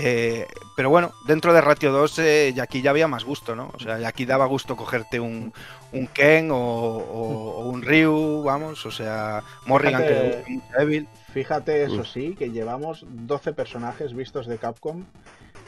Eh, 0.01 0.47
pero 0.77 0.89
bueno, 0.89 1.11
dentro 1.25 1.51
de 1.53 1.59
Ratio 1.59 1.91
2 1.91 2.19
eh, 2.19 2.53
y 2.55 2.59
aquí 2.61 2.81
ya 2.81 2.91
había 2.91 3.07
más 3.09 3.25
gusto, 3.25 3.53
¿no? 3.55 3.71
O 3.75 3.79
sea, 3.79 3.99
y 3.99 4.05
aquí 4.05 4.25
daba 4.25 4.45
gusto 4.45 4.77
cogerte 4.77 5.19
un, 5.19 5.51
un 5.91 6.07
Ken 6.07 6.51
o, 6.51 6.55
o- 6.57 7.63
o 7.63 7.69
un 7.69 7.81
Ryu, 7.81 8.43
vamos, 8.43 8.85
o 8.85 8.91
sea, 8.91 9.43
Morrigan 9.65 10.03
que 10.03 10.09
le 10.09 10.15
Fíjate- 10.15 10.37
gusta 10.37 10.51
mucho 10.51 10.79
Evil. 10.79 11.07
Fíjate, 11.33 11.83
eso 11.83 12.05
sí, 12.05 12.33
que 12.37 12.49
llevamos 12.51 13.05
12 13.07 13.53
personajes 13.53 14.13
vistos 14.15 14.47
de 14.47 14.57
Capcom 14.57 15.03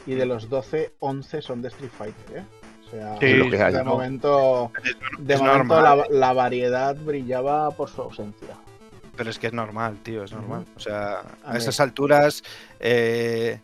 y 0.06 0.14
de 0.14 0.24
los 0.26 0.48
12, 0.48 0.94
11 1.00 1.42
son 1.42 1.60
de 1.62 1.68
Street 1.68 1.90
Fighter, 1.96 2.38
¿eh? 2.38 2.44
O 2.86 2.90
sea, 2.90 3.16
Sí, 3.20 3.34
lo 3.34 3.50
que 3.50 3.62
hay, 3.62 3.72
de 3.72 3.84
¿no? 3.84 3.90
momento, 3.92 4.72
de 5.18 5.36
momento 5.36 5.80
la, 5.80 6.04
la 6.10 6.32
variedad 6.32 6.96
brillaba 6.96 7.70
por 7.70 7.88
su 7.90 8.02
ausencia. 8.02 8.56
Pero 9.16 9.28
es 9.30 9.38
que 9.38 9.46
es 9.48 9.52
normal, 9.52 9.98
tío, 10.02 10.24
es 10.24 10.32
normal. 10.32 10.64
O 10.76 10.80
sea, 10.80 11.20
A 11.44 11.52
a 11.52 11.56
esas 11.58 11.80
alturas 11.80 12.42
eh, 12.80 13.60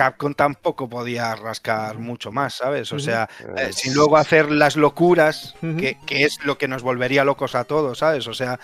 Capcom 0.00 0.32
tampoco 0.32 0.88
podía 0.88 1.34
rascar 1.34 1.98
mucho 1.98 2.32
más, 2.32 2.54
¿sabes? 2.54 2.90
O 2.90 2.98
sea, 2.98 3.28
eh, 3.38 3.68
Eh, 3.68 3.72
sin 3.74 3.92
luego 3.92 4.16
hacer 4.16 4.50
las 4.50 4.74
locuras, 4.74 5.54
que, 5.60 5.98
que 6.06 6.24
es 6.24 6.42
lo 6.42 6.56
que 6.56 6.68
nos 6.68 6.82
volvería 6.82 7.22
locos 7.22 7.54
a 7.54 7.64
todos, 7.64 7.98
¿sabes? 7.98 8.26
O 8.26 8.32
sea, 8.32 8.58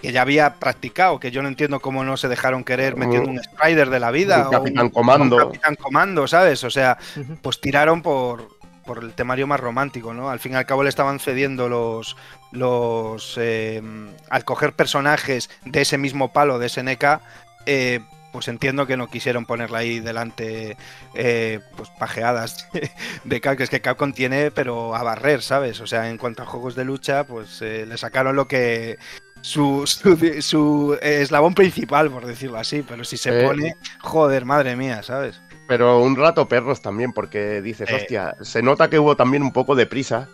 que 0.00 0.10
ya 0.10 0.22
había 0.22 0.54
practicado, 0.54 1.20
que 1.20 1.30
yo 1.30 1.42
no 1.42 1.48
entiendo 1.48 1.80
cómo 1.80 2.02
no 2.02 2.16
se 2.16 2.28
dejaron 2.28 2.64
querer 2.64 2.96
metiendo 2.96 3.28
un 3.28 3.42
Strider 3.44 3.90
de 3.90 4.00
la 4.00 4.10
vida 4.10 4.40
un 4.40 4.46
o 4.46 4.50
Capitán 4.52 4.86
un 4.86 4.90
Comando. 4.90 5.36
Capitán 5.36 5.74
Comando, 5.76 6.26
¿sabes? 6.26 6.64
O 6.64 6.70
sea, 6.70 6.96
pues 7.42 7.60
tiraron 7.60 8.00
por, 8.00 8.48
por 8.86 9.04
el 9.04 9.12
temario 9.12 9.46
más 9.46 9.60
romántico, 9.60 10.14
¿no? 10.14 10.30
Al 10.30 10.40
fin 10.40 10.52
y 10.52 10.54
al 10.54 10.64
cabo 10.64 10.82
le 10.82 10.88
estaban 10.88 11.20
cediendo 11.20 11.68
los. 11.68 12.16
los 12.52 13.34
eh, 13.36 13.82
al 14.30 14.44
coger 14.46 14.72
personajes 14.72 15.50
de 15.66 15.82
ese 15.82 15.98
mismo 15.98 16.32
palo, 16.32 16.58
de 16.58 16.70
SNK, 16.70 17.20
eh, 17.66 18.00
pues 18.34 18.48
entiendo 18.48 18.86
que 18.86 18.98
no 18.98 19.08
quisieron 19.08 19.46
ponerla 19.46 19.78
ahí 19.78 20.00
delante, 20.00 20.76
eh, 21.14 21.60
pues 21.78 21.90
pajeadas 21.98 22.68
de 23.24 23.40
Capcom, 23.40 23.56
que 23.58 23.64
es 23.64 23.70
que 23.70 23.80
Capcom 23.82 24.12
tiene, 24.12 24.50
pero 24.50 24.94
a 24.96 25.02
barrer, 25.04 25.42
¿sabes? 25.42 25.80
O 25.80 25.86
sea, 25.86 26.10
en 26.10 26.18
cuanto 26.18 26.42
a 26.42 26.46
juegos 26.46 26.74
de 26.76 26.84
lucha, 26.84 27.24
pues 27.26 27.62
eh, 27.62 27.86
le 27.86 27.98
sacaron 27.98 28.36
lo 28.36 28.48
que. 28.48 28.98
Su, 29.42 29.84
su, 29.86 30.16
su 30.42 30.98
eslabón 31.02 31.54
principal, 31.54 32.10
por 32.10 32.26
decirlo 32.26 32.58
así, 32.58 32.82
pero 32.82 33.04
si 33.04 33.16
se 33.18 33.30
Eh, 33.30 33.34
pone, 33.34 33.74
joder, 34.00 34.44
madre 34.46 34.76
mía, 34.76 35.02
¿sabes? 35.02 35.42
Pero 35.66 36.00
un 36.02 36.16
rato 36.16 36.48
perros 36.48 36.82
también, 36.82 37.12
porque 37.12 37.62
dices, 37.62 37.92
hostia, 37.92 38.36
se 38.42 38.62
nota 38.62 38.90
que 38.90 38.98
hubo 38.98 39.16
también 39.16 39.42
un 39.42 39.52
poco 39.52 39.74
de 39.74 39.86
prisa, 39.86 40.30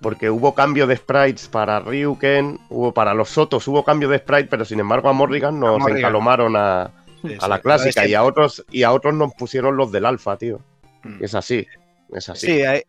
porque 0.00 0.30
hubo 0.30 0.54
cambio 0.54 0.86
de 0.86 0.96
sprites 0.96 1.48
para 1.48 1.80
Ryuken, 1.80 2.58
hubo 2.70 2.94
para 2.94 3.12
los 3.14 3.30
Sotos, 3.30 3.68
hubo 3.68 3.84
cambio 3.84 4.08
de 4.08 4.18
sprite, 4.18 4.48
pero 4.48 4.64
sin 4.64 4.80
embargo 4.80 5.08
a 5.10 5.12
Morrigan 5.12 5.60
nos 5.60 5.78
Morrigan. 5.78 5.90
encalomaron 5.90 6.56
a, 6.56 6.94
Sí, 7.22 7.36
a 7.40 7.48
la 7.48 7.58
clásica 7.60 8.06
y 8.06 8.14
a 8.14 8.22
otros 8.22 8.64
y 8.70 8.82
a 8.82 8.92
otros 8.92 9.14
nos 9.14 9.34
pusieron 9.34 9.76
los 9.76 9.92
del 9.92 10.06
alfa, 10.06 10.36
tío. 10.36 10.60
Mm. 11.02 11.22
Es 11.24 11.34
así, 11.34 11.66
es 12.12 12.28
así. 12.28 12.46
Sí, 12.46 12.62
hay- 12.62 12.82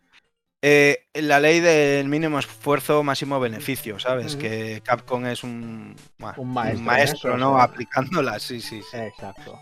eh, 0.64 1.06
la 1.16 1.40
ley 1.40 1.60
del 1.60 2.08
mínimo 2.08 2.38
esfuerzo, 2.38 3.02
máximo 3.04 3.40
beneficio, 3.40 3.98
¿sabes? 4.00 4.36
Que 4.36 4.82
Capcom 4.86 5.26
es 5.26 5.44
un, 5.44 5.96
bueno, 6.20 6.36
Un 6.38 6.54
maestro 6.54 6.80
en 6.80 6.86
maestro, 6.86 7.30
eso, 7.32 7.38
¿no? 7.38 7.60
Aplicándola, 7.60 8.38
sí, 8.40 8.62
sí. 8.62 8.82
sí. 8.92 8.98
Exacto. 8.98 9.58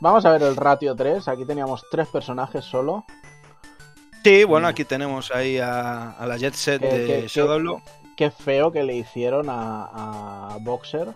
Vamos 0.00 0.26
a 0.26 0.32
ver 0.32 0.42
el 0.42 0.56
ratio 0.56 0.96
3. 0.96 1.28
Aquí 1.28 1.44
teníamos 1.46 1.84
tres 1.90 2.08
personajes 2.08 2.64
solo. 2.64 3.04
Sí, 4.24 4.42
bueno, 4.44 4.66
aquí 4.66 4.84
tenemos 4.84 5.30
ahí 5.30 5.58
a, 5.58 6.10
a 6.10 6.26
la 6.26 6.36
Jet 6.36 6.54
Set 6.54 6.80
¿Qué- 6.82 6.88
de 6.88 7.06
qué-. 7.22 7.28
Qué 8.16 8.30
feo 8.30 8.72
que 8.72 8.82
le 8.82 8.96
hicieron 8.96 9.48
a, 9.48 10.54
a 10.54 10.58
Boxer. 10.60 11.14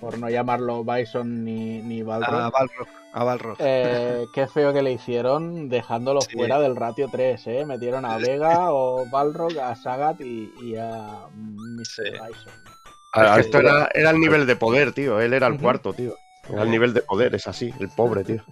Por 0.00 0.18
no 0.18 0.28
llamarlo 0.30 0.84
Bison 0.84 1.44
ni, 1.44 1.80
ni 1.82 2.02
Balrog. 2.02 2.34
A 2.40 2.50
Balrog. 2.50 2.88
A 3.14 3.24
Balrog. 3.24 3.56
Eh, 3.60 4.24
qué 4.34 4.46
feo 4.46 4.72
que 4.72 4.82
le 4.82 4.92
hicieron 4.92 5.68
dejándolo 5.68 6.20
Sí. 6.22 6.36
fuera 6.36 6.58
del 6.60 6.76
ratio 6.76 7.08
3, 7.10 7.46
¿eh? 7.46 7.66
Metieron 7.66 8.04
a 8.04 8.16
Vega 8.18 8.72
o 8.72 9.04
Balrog, 9.10 9.58
a 9.58 9.74
Sagat 9.76 10.20
y, 10.20 10.52
y 10.62 10.76
a 10.76 11.26
Mr. 11.34 11.84
Sí. 11.84 12.02
Bison. 12.10 13.38
Esto 13.38 13.58
era, 13.58 13.88
era 13.92 14.10
el 14.10 14.18
nivel 14.18 14.46
de 14.46 14.56
poder, 14.56 14.92
tío. 14.92 15.20
Él 15.20 15.34
era 15.34 15.46
el 15.46 15.58
cuarto, 15.60 15.92
tío. 15.92 16.14
Era 16.50 16.62
el 16.62 16.70
nivel 16.70 16.94
de 16.94 17.02
poder, 17.02 17.34
es 17.34 17.46
así, 17.46 17.72
el 17.78 17.88
pobre, 17.90 18.24
tío. 18.24 18.42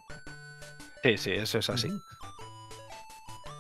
Sí, 1.03 1.17
sí, 1.17 1.33
eso 1.33 1.59
es 1.59 1.71
así. 1.71 1.89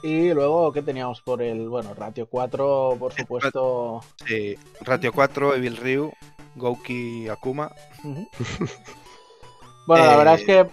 Y 0.02 0.32
luego, 0.32 0.73
¿qué 0.73 0.82
teníamos 0.82 1.20
por 1.20 1.43
el, 1.43 1.69
bueno, 1.69 1.93
ratio 1.94 2.27
4, 2.27 2.97
por 2.98 3.12
supuesto? 3.12 4.01
Sí. 4.27 4.57
Ratio 4.82 5.12
4, 5.12 5.55
Evil 5.57 5.77
Ryu, 5.77 6.12
Gouki 6.60 7.28
Akuma. 7.28 7.72
Bueno, 9.86 10.04
la 10.04 10.14
Eh, 10.14 10.16
verdad 10.18 10.34
es 10.34 10.44
que 10.44 10.66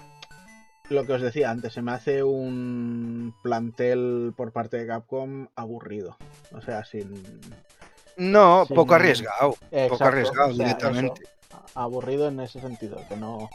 lo 0.93 1.05
que 1.05 1.13
os 1.13 1.21
decía 1.21 1.49
antes, 1.49 1.73
se 1.73 1.81
me 1.81 1.91
hace 1.91 2.23
un 2.23 3.33
plantel 3.41 4.33
por 4.37 4.51
parte 4.51 4.77
de 4.77 4.85
Capcom 4.87 5.47
aburrido. 5.55 6.17
O 6.53 6.61
sea, 6.61 6.85
sin. 6.85 7.23
No, 8.17 8.65
sin- 8.65 8.75
poco 8.75 8.93
arriesgado. 8.95 9.55
poco 9.89 10.03
arriesgado 10.03 10.49
o 10.51 10.53
sea, 10.53 10.65
directamente. 10.65 11.21
eso, 11.23 11.61
aburrido 11.75 12.27
en 12.27 12.39
ese 12.41 12.59
sentido, 12.61 13.01
que 13.09 13.15
no. 13.15 13.49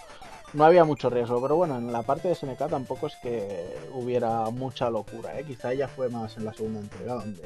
No 0.53 0.65
había 0.67 0.85
mucho 0.85 1.09
riesgo, 1.09 1.41
pero 1.41 1.57
bueno, 1.57 1.79
en 1.79 1.91
la 1.93 2.03
parte 2.03 2.29
de 2.29 2.35
SNK 2.35 2.69
tampoco 2.69 3.07
es 3.07 3.15
que 3.23 3.75
hubiera 3.95 4.51
mucha 4.51 4.91
locura, 4.91 5.39
¿eh? 5.39 5.45
quizá 5.45 5.73
ya 5.73 5.89
fue 5.89 6.11
más 6.11 6.37
en 6.37 6.45
la 6.45 6.53
segunda 6.53 6.81
entrega 6.81 7.15
donde, 7.15 7.43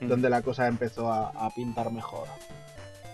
Mm. 0.00 0.08
donde 0.08 0.30
la 0.30 0.42
cosa 0.42 0.66
empezó 0.68 1.10
a, 1.12 1.28
a 1.30 1.50
pintar 1.50 1.90
mejor. 1.92 2.26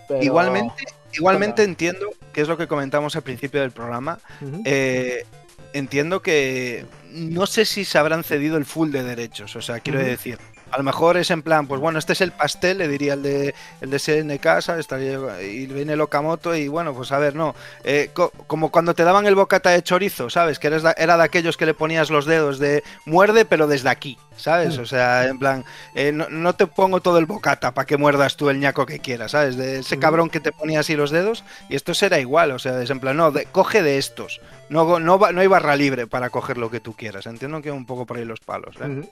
Pero- 0.09 0.21
Igualmente, 0.23 0.83
igualmente 1.13 1.63
entiendo, 1.63 2.07
que 2.33 2.41
es 2.41 2.47
lo 2.49 2.57
que 2.57 2.67
comentamos 2.67 3.15
al 3.15 3.21
principio 3.21 3.61
del 3.61 3.71
programa, 3.71 4.19
eh, 4.65 5.25
entiendo 5.73 6.21
que 6.21 6.85
no 7.11 7.45
sé 7.47 7.63
si 7.65 7.85
se 7.85 7.97
habrán 7.97 8.23
cedido 8.23 8.57
el 8.57 8.65
full 8.65 8.91
de 8.91 9.03
derechos. 9.03 9.55
O 9.55 9.61
sea, 9.61 9.79
quiero 9.79 9.99
decir, 9.99 10.37
a 10.71 10.77
lo 10.77 10.83
mejor 10.83 11.17
es 11.17 11.31
en 11.31 11.41
plan, 11.41 11.67
pues 11.67 11.79
bueno, 11.81 11.99
este 11.99 12.13
es 12.13 12.21
el 12.21 12.31
pastel, 12.31 12.77
le 12.79 12.87
diría 12.87 13.13
el 13.13 13.23
de 13.23 13.55
el 13.81 13.89
de 13.89 13.99
SNK, 13.99 14.61
¿sabes? 14.61 14.81
Estaría- 14.81 15.41
y 15.41 15.65
viene 15.67 15.93
el 15.93 16.01
Okamoto 16.01 16.55
y 16.55 16.67
bueno, 16.67 16.93
pues 16.93 17.11
a 17.11 17.19
ver, 17.19 17.35
no. 17.35 17.55
Eh, 17.83 18.09
co- 18.13 18.31
como 18.47 18.69
cuando 18.71 18.93
te 18.93 19.03
daban 19.03 19.25
el 19.25 19.35
bocata 19.35 19.69
de 19.71 19.81
chorizo, 19.83 20.29
¿sabes? 20.29 20.59
Que 20.59 20.67
eres 20.67 20.83
era 20.97 21.17
de 21.17 21.23
aquellos 21.23 21.57
que 21.57 21.65
le 21.65 21.73
ponías 21.73 22.09
los 22.09 22.25
dedos 22.25 22.59
de 22.59 22.83
muerde, 23.05 23.45
pero 23.45 23.67
desde 23.67 23.89
aquí, 23.89 24.17
¿sabes? 24.37 24.77
Mm. 24.77 24.81
O 24.81 24.85
sea, 24.85 25.25
en 25.27 25.39
plan, 25.39 25.65
eh, 25.95 26.11
no, 26.11 26.27
no 26.29 26.53
te 26.53 26.67
pongo 26.67 27.01
todo 27.01 27.17
el 27.17 27.25
bocata 27.25 27.73
para 27.73 27.85
que 27.85 27.97
muerdas 27.97 28.35
tú 28.37 28.49
el 28.49 28.59
ñaco 28.59 28.85
que 28.85 28.99
quieras, 28.99 29.31
¿sabes? 29.31 29.57
De 29.57 29.79
ese 29.79 29.95
Ujú. 29.95 30.01
cabrón 30.01 30.29
que 30.29 30.39
te 30.39 30.51
ponía 30.51 30.79
así 30.81 30.95
los 30.95 31.11
dedos 31.11 31.43
y 31.69 31.75
esto 31.75 31.93
será 31.93 32.19
igual, 32.19 32.51
o 32.51 32.59
sea, 32.59 32.81
es 32.81 32.89
en 32.89 32.99
plan, 32.99 33.17
no, 33.17 33.31
de- 33.31 33.45
coge 33.45 33.81
de 33.83 33.97
estos. 33.97 34.39
No, 34.69 34.99
no, 34.99 35.17
va- 35.17 35.31
no 35.31 35.41
hay 35.41 35.47
barra 35.47 35.75
libre 35.75 36.05
para 36.05 36.29
coger 36.29 36.57
lo 36.59 36.69
que 36.69 36.79
tú 36.79 36.93
quieras. 36.93 37.25
Entiendo 37.25 37.59
que 37.61 37.71
un 37.71 37.87
poco 37.87 38.05
por 38.05 38.17
ahí 38.17 38.25
los 38.25 38.39
palos. 38.39 38.75
¿eh? 38.79 38.85
Ujú. 38.85 39.09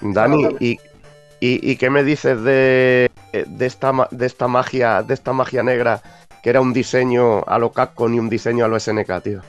Dani. 0.00 0.46
¿y, 0.60 0.72
y, 1.40 1.70
y 1.70 1.76
qué 1.76 1.90
me 1.90 2.02
dices 2.04 2.42
de, 2.42 3.10
de, 3.32 3.66
esta, 3.66 3.92
de 4.10 4.26
esta 4.26 4.48
magia 4.48 5.02
de 5.02 5.14
esta 5.14 5.32
magia 5.32 5.62
negra 5.62 6.00
que 6.42 6.50
era 6.50 6.60
un 6.60 6.72
diseño 6.72 7.42
a 7.46 7.58
lo 7.58 7.72
Capcom 7.72 8.12
y 8.14 8.18
un 8.18 8.28
diseño 8.28 8.64
a 8.64 8.68
lo 8.68 8.78
SNK, 8.78 9.22
tío? 9.22 9.42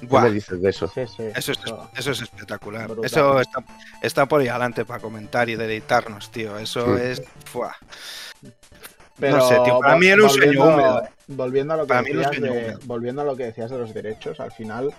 ¿Qué 0.00 0.06
Buah, 0.06 0.22
me 0.22 0.30
dices 0.30 0.62
de 0.62 0.70
eso? 0.70 0.86
Sí, 0.88 1.00
sí. 1.08 1.24
eso, 1.34 1.52
es, 1.52 1.58
eso- 1.58 1.90
eso 1.96 2.10
es 2.12 2.22
espectacular. 2.22 2.86
Brutal. 2.86 3.04
Eso 3.04 3.40
está, 3.40 3.64
está 4.00 4.26
por 4.26 4.40
ahí 4.40 4.48
adelante 4.48 4.84
para 4.84 5.00
comentar 5.00 5.48
y 5.48 5.56
deleitarnos, 5.56 6.30
tío. 6.30 6.56
Eso 6.56 6.96
Sí. 6.96 7.02
es. 7.04 7.22
fuah. 7.46 7.74
Pero 9.18 9.40
sé, 9.48 9.58
tío, 9.64 9.80
para 9.80 9.96
mí 9.96 10.06
era 10.06 10.22
un 10.22 10.30
sueño 10.30 10.62
volviendo- 10.64 10.74
húmedo. 10.74 11.08
Volviendo 11.26 11.74
a 11.74 11.76
lo 11.76 11.82
que 11.82 11.88
Para 11.88 12.02
decías 12.02 12.30
de, 12.30 12.78
volviendo 12.84 13.22
a 13.22 13.24
lo 13.24 13.36
que 13.36 13.44
decías 13.46 13.70
de 13.70 13.78
los 13.78 13.92
derechos, 13.92 14.38
al 14.40 14.52
final 14.52 14.94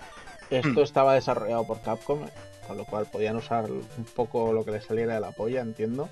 esto 0.50 0.68
Hmm. 0.80 0.84
estaba 0.84 1.14
desarrollado 1.14 1.66
por 1.66 1.80
Capcom, 1.80 2.20
con 2.70 2.78
lo 2.78 2.84
cual 2.84 3.06
podían 3.10 3.34
usar 3.34 3.68
un 3.68 3.82
poco 4.14 4.52
lo 4.52 4.64
que 4.64 4.70
les 4.70 4.84
saliera 4.84 5.14
de 5.14 5.20
la 5.20 5.32
polla, 5.32 5.60
entiendo. 5.60 6.08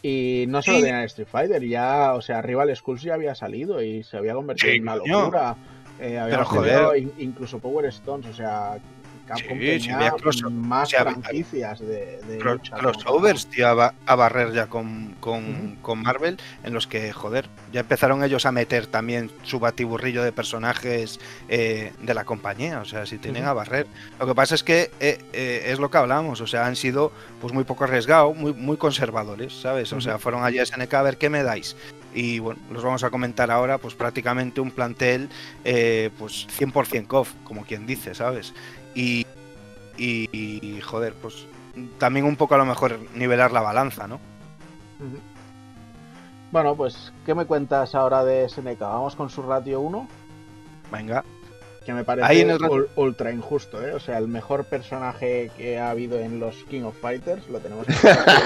Y 0.00 0.44
no 0.46 0.62
solo 0.62 0.76
Sí. 0.76 0.84
tenían 0.84 1.02
Street 1.06 1.26
Fighter, 1.28 1.64
ya, 1.66 2.14
o 2.14 2.20
sea, 2.22 2.40
Rival 2.40 2.74
Schools 2.76 3.02
ya 3.02 3.14
había 3.14 3.34
salido 3.34 3.82
y 3.82 4.04
se 4.04 4.16
había 4.16 4.32
convertido 4.34 4.70
Sí, 4.70 4.76
en 4.76 4.82
una 4.84 4.94
locura. 4.94 5.56
Eh, 5.98 6.20
Pero, 6.30 6.44
joder. 6.44 6.98
in- 6.98 7.12
incluso 7.18 7.58
Power 7.58 7.86
Stones, 7.86 8.26
o 8.28 8.32
sea, 8.32 8.78
Capcom 9.28 9.58
sí, 9.58 9.66
tenía 9.66 9.96
había 9.96 10.10
cross- 10.12 10.42
más 10.50 10.92
había- 10.94 11.12
franquicias 11.12 11.78
de, 11.80 12.20
de 12.26 12.38
Cro- 12.40 12.54
lucha. 12.54 12.76
como 12.76 12.90
crossovers, 12.92 13.46
tío, 13.46 13.68
a, 13.68 13.74
ba- 13.74 13.94
a 14.06 14.14
barrer 14.16 14.52
ya 14.52 14.66
con, 14.66 15.14
con, 15.20 15.76
con 15.82 16.02
Marvel, 16.02 16.38
en 16.64 16.72
los 16.74 16.86
que, 16.86 17.12
joder, 17.12 17.48
ya 17.72 17.80
empezaron 17.80 18.24
ellos 18.24 18.46
a 18.46 18.52
meter 18.52 18.86
también 18.86 19.30
su 19.42 19.60
batiburrillo 19.60 20.22
de 20.24 20.32
personajes 20.32 21.20
eh, 21.48 21.92
de 22.00 22.14
la 22.14 22.24
compañía, 22.24 22.80
o 22.80 22.84
sea, 22.84 23.06
si 23.06 23.18
tienen 23.18 23.44
a 23.44 23.52
barrer. 23.52 23.86
Lo 24.18 24.26
que 24.26 24.34
pasa 24.34 24.54
es 24.54 24.62
que 24.64 24.90
eh, 25.00 25.18
eh, 25.32 25.64
es 25.66 25.78
lo 25.78 25.90
que 25.90 25.98
hablamos, 25.98 26.40
o 26.40 26.46
sea, 26.46 26.66
han 26.66 26.76
sido 26.76 27.12
pues 27.40 27.52
muy 27.52 27.64
poco 27.64 27.84
arriesgados, 27.84 28.34
muy, 28.36 28.52
muy 28.54 28.76
conservadores, 28.76 29.52
¿sabes? 29.60 29.92
O 29.92 30.00
sea, 30.00 30.18
fueron 30.18 30.42
allí 30.44 30.58
a 30.58 30.66
SNK 30.66 30.94
a 30.94 31.02
ver 31.02 31.18
qué 31.18 31.28
me 31.30 31.42
dais. 31.42 31.76
Y 32.14 32.38
bueno, 32.38 32.58
los 32.72 32.82
vamos 32.82 33.04
a 33.04 33.10
comentar 33.10 33.50
ahora, 33.50 33.76
pues 33.78 33.94
prácticamente 33.94 34.60
un 34.62 34.70
plantel, 34.70 35.28
eh, 35.64 36.10
pues 36.18 36.46
100% 36.58 37.06
off, 37.12 37.32
como 37.44 37.64
quien 37.64 37.86
dice, 37.86 38.14
¿sabes? 38.14 38.54
Y, 38.98 39.24
y, 39.96 40.28
y, 40.32 40.80
joder, 40.80 41.14
pues 41.14 41.46
también 41.98 42.26
un 42.26 42.34
poco 42.34 42.56
a 42.56 42.58
lo 42.58 42.66
mejor 42.66 42.98
nivelar 43.14 43.52
la 43.52 43.60
balanza, 43.60 44.08
¿no? 44.08 44.18
Bueno, 46.50 46.74
pues, 46.74 47.12
¿qué 47.24 47.32
me 47.32 47.44
cuentas 47.46 47.94
ahora 47.94 48.24
de 48.24 48.48
SNK? 48.48 48.80
Vamos 48.80 49.14
con 49.14 49.30
su 49.30 49.42
ratio 49.42 49.80
1, 49.82 50.08
Venga, 50.90 51.22
que 51.86 51.92
me 51.92 52.02
parece 52.02 52.26
Ahí 52.26 52.40
en 52.40 52.50
el 52.50 52.58
ultra 52.96 53.30
injusto, 53.30 53.86
¿eh? 53.86 53.94
O 53.94 54.00
sea, 54.00 54.18
el 54.18 54.26
mejor 54.26 54.64
personaje 54.64 55.52
que 55.56 55.78
ha 55.78 55.90
habido 55.90 56.18
en 56.18 56.40
los 56.40 56.56
King 56.64 56.82
of 56.82 57.00
Fighters 57.00 57.48
lo 57.48 57.60
tenemos 57.60 57.86
en 57.88 57.94
el 57.94 58.16
ratio 58.16 58.44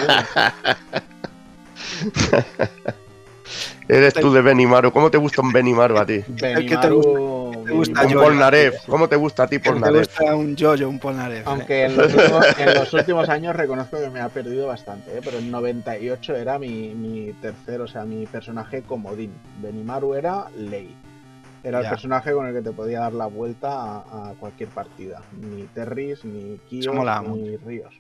1. 2.13 2.73
Eres 3.89 4.15
tú 4.15 4.33
de 4.33 4.43
Benimaru. 4.43 4.93
¿Cómo 4.93 5.11
te 5.11 5.19
gusta 5.19 5.41
un 5.41 5.51
Benimaru 5.51 5.97
a 5.97 6.05
ti? 6.05 6.23
¿El 6.43 6.67
te 7.65 7.73
gusta 7.73 8.07
Un 8.07 8.13
Polnareff. 8.13 8.87
¿Cómo 8.87 9.09
te 9.09 9.17
gusta 9.17 9.43
a 9.45 9.47
ti 9.47 9.59
Polnareff? 9.59 10.09
gusta 10.19 10.35
un 10.35 10.57
Jojo, 10.57 10.89
un 10.89 10.99
Polnareff. 10.99 11.41
¿eh? 11.41 11.45
Aunque 11.47 11.85
en 11.85 11.97
los, 11.97 12.13
últimos, 12.15 12.59
en 12.59 12.75
los 12.75 12.93
últimos 12.93 13.29
años 13.29 13.57
reconozco 13.57 13.99
que 13.99 14.11
me 14.11 14.21
ha 14.21 14.29
perdido 14.29 14.67
bastante, 14.67 15.17
¿eh? 15.17 15.21
pero 15.25 15.39
en 15.39 15.51
98 15.51 16.37
era 16.37 16.59
mi, 16.59 16.95
mi 16.95 17.33
tercero, 17.41 17.85
o 17.85 17.89
sea, 17.89 18.05
mi 18.05 18.27
personaje 18.27 18.83
comodín. 18.83 19.33
Benimaru 19.61 20.15
era 20.15 20.47
Ley. 20.57 20.95
Era 21.65 21.81
el 21.81 21.89
personaje 21.89 22.33
con 22.33 22.47
el 22.47 22.55
que 22.55 22.63
te 22.63 22.73
podía 22.73 23.01
dar 23.01 23.13
la 23.13 23.27
vuelta 23.27 23.69
a, 23.71 24.31
a 24.31 24.35
cualquier 24.35 24.69
partida. 24.71 25.23
Ni 25.41 25.63
Terris, 25.69 26.25
ni 26.25 26.59
molaba 26.93 27.29
ni 27.29 27.57
Ríos. 27.57 27.95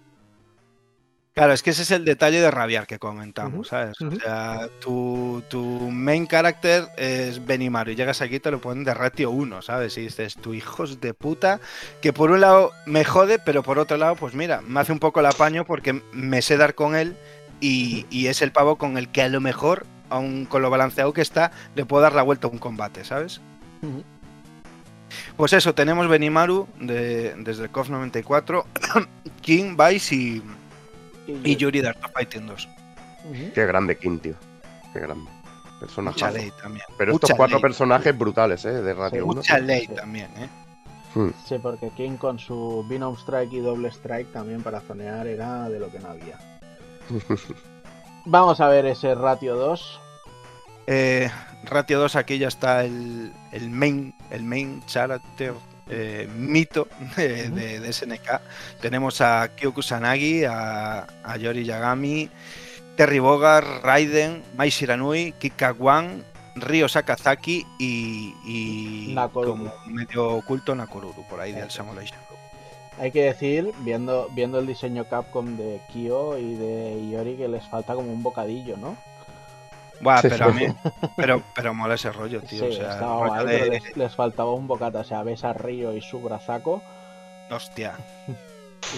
Claro, 1.34 1.54
es 1.54 1.62
que 1.62 1.70
ese 1.70 1.82
es 1.82 1.90
el 1.90 2.04
detalle 2.04 2.42
de 2.42 2.50
rabiar 2.50 2.86
que 2.86 2.98
comentamos, 2.98 3.68
¿sabes? 3.68 3.98
O 4.02 4.10
sea, 4.10 4.68
tu, 4.80 5.42
tu 5.48 5.62
main 5.90 6.26
character 6.26 6.88
es 6.98 7.46
Benimaru 7.46 7.92
y 7.92 7.94
llegas 7.94 8.20
aquí 8.20 8.34
y 8.34 8.40
te 8.40 8.50
lo 8.50 8.60
ponen 8.60 8.84
de 8.84 8.92
ratio 8.92 9.30
1, 9.30 9.62
¿sabes? 9.62 9.96
Y 9.96 10.02
dices, 10.02 10.36
tu 10.36 10.52
hijos 10.52 11.00
de 11.00 11.14
puta, 11.14 11.58
que 12.02 12.12
por 12.12 12.32
un 12.32 12.42
lado 12.42 12.72
me 12.84 13.04
jode, 13.04 13.38
pero 13.38 13.62
por 13.62 13.78
otro 13.78 13.96
lado, 13.96 14.14
pues 14.16 14.34
mira, 14.34 14.60
me 14.60 14.80
hace 14.80 14.92
un 14.92 14.98
poco 14.98 15.20
el 15.20 15.26
apaño 15.26 15.64
porque 15.64 16.02
me 16.12 16.42
sé 16.42 16.58
dar 16.58 16.74
con 16.74 16.94
él 16.94 17.16
y, 17.60 18.04
y 18.10 18.26
es 18.26 18.42
el 18.42 18.52
pavo 18.52 18.76
con 18.76 18.98
el 18.98 19.08
que 19.08 19.22
a 19.22 19.28
lo 19.30 19.40
mejor, 19.40 19.86
aun 20.10 20.44
con 20.44 20.60
lo 20.60 20.68
balanceado 20.68 21.14
que 21.14 21.22
está, 21.22 21.50
le 21.74 21.86
puedo 21.86 22.02
dar 22.02 22.12
la 22.12 22.22
vuelta 22.22 22.46
a 22.46 22.50
un 22.50 22.58
combate, 22.58 23.04
¿sabes? 23.04 23.40
Pues 25.38 25.54
eso, 25.54 25.74
tenemos 25.74 26.08
Benimaru 26.08 26.68
de, 26.78 27.34
desde 27.38 27.64
el 27.64 27.70
KOF 27.70 27.88
94, 27.88 28.66
King, 29.40 29.76
Vice 29.78 30.14
y, 30.14 30.42
y 31.44 31.56
Yuri 31.56 31.80
de 31.80 31.88
Art 31.88 32.04
of 32.04 32.12
Fighting 32.12 32.46
2. 32.46 32.68
Ujú. 33.24 33.52
Qué 33.54 33.66
grande 33.66 33.96
King, 33.98 34.18
tío. 34.18 34.34
Qué 34.92 35.00
grande. 35.00 35.30
Personaje. 35.80 36.14
Mucha 36.14 36.30
ley 36.30 36.52
también. 36.62 36.84
Pero 36.96 37.12
estos 37.14 37.30
cuatro 37.36 37.56
ley. 37.56 37.62
personajes 37.62 38.16
brutales, 38.16 38.64
¿eh? 38.64 38.72
De 38.82 38.94
Radio 38.94 39.22
Sí, 39.22 39.28
1. 39.28 39.34
Mucha 39.34 39.58
ley 39.58 39.86
Sí. 39.86 39.94
también, 39.94 40.28
¿eh? 40.38 40.48
Hmm. 41.14 41.30
Sí, 41.46 41.56
porque 41.62 41.90
King 41.90 42.16
con 42.16 42.38
su 42.38 42.84
Venom 42.88 43.14
Strike 43.16 43.52
y 43.52 43.60
Double 43.60 43.88
Strike 43.88 44.32
también 44.32 44.62
para 44.62 44.80
zonear 44.80 45.26
era 45.26 45.68
de 45.68 45.78
lo 45.78 45.90
que 45.90 45.98
no 45.98 46.08
había. 46.08 46.38
Vamos 48.24 48.60
a 48.60 48.68
ver 48.68 48.86
ese 48.86 49.14
ratio 49.14 49.56
2. 49.56 50.00
Eh, 50.86 51.30
Ratio 51.64 51.98
2 52.00 52.16
aquí 52.16 52.38
ya 52.38 52.48
está 52.48 52.84
el, 52.84 53.32
el 53.52 53.70
main, 53.70 54.14
el 54.30 54.42
main 54.44 54.82
character 54.86 55.54
eh, 55.88 56.28
mito 56.36 56.88
de, 57.16 57.48
de- 57.50 57.80
de 57.80 57.92
SNK. 57.92 58.40
Tenemos 58.80 59.20
a 59.20 59.48
Kyo 59.56 59.72
Kusanagi, 59.74 60.44
a, 60.44 61.06
a 61.24 61.36
Yori 61.36 61.64
Yagami, 61.64 62.28
Terry 62.96 63.18
Bogard, 63.18 63.82
Raiden, 63.82 64.42
Mai 64.56 64.70
Shiranui, 64.70 65.32
Kikawan, 65.38 66.24
Ryo 66.54 66.88
Sakazaki 66.88 67.66
y, 67.78 68.34
y 68.44 69.14
como 69.32 69.72
medio 69.86 70.28
oculto 70.36 70.74
Nakoruru, 70.74 71.24
por 71.28 71.40
ahí 71.40 71.52
del. 71.52 71.70
Samurai. 71.70 72.06
Hay 73.00 73.10
que 73.10 73.24
decir, 73.24 73.72
viendo, 73.80 74.28
viendo 74.34 74.58
el 74.58 74.66
diseño 74.66 75.08
Capcom 75.08 75.56
de 75.56 75.80
Kyo 75.90 76.36
y 76.36 76.54
de 76.54 77.08
Yori, 77.10 77.36
que 77.36 77.48
les 77.48 77.66
falta 77.68 77.94
como 77.94 78.12
un 78.12 78.22
bocadillo, 78.22 78.76
¿no? 78.76 78.96
Buah, 80.02 80.20
Sí, 80.20 80.28
pero 80.30 80.46
a 80.46 80.48
mí, 80.52 80.66
pero, 81.16 81.42
pero 81.54 81.72
mola 81.74 81.94
ese 81.94 82.10
rollo, 82.12 82.40
tío. 82.42 82.60
sí, 82.60 82.68
o 82.68 82.72
sea, 82.72 82.98
rollo 83.00 83.44
de- 83.44 83.68
les, 83.70 83.96
les 83.96 84.14
faltaba 84.14 84.52
un 84.52 84.66
bocata. 84.66 85.00
O 85.00 85.04
sea, 85.04 85.22
ves 85.22 85.44
a 85.44 85.52
Ryo 85.52 85.92
y 85.94 86.00
su 86.02 86.20
brazaco 86.20 86.82
Hostia, 87.50 87.94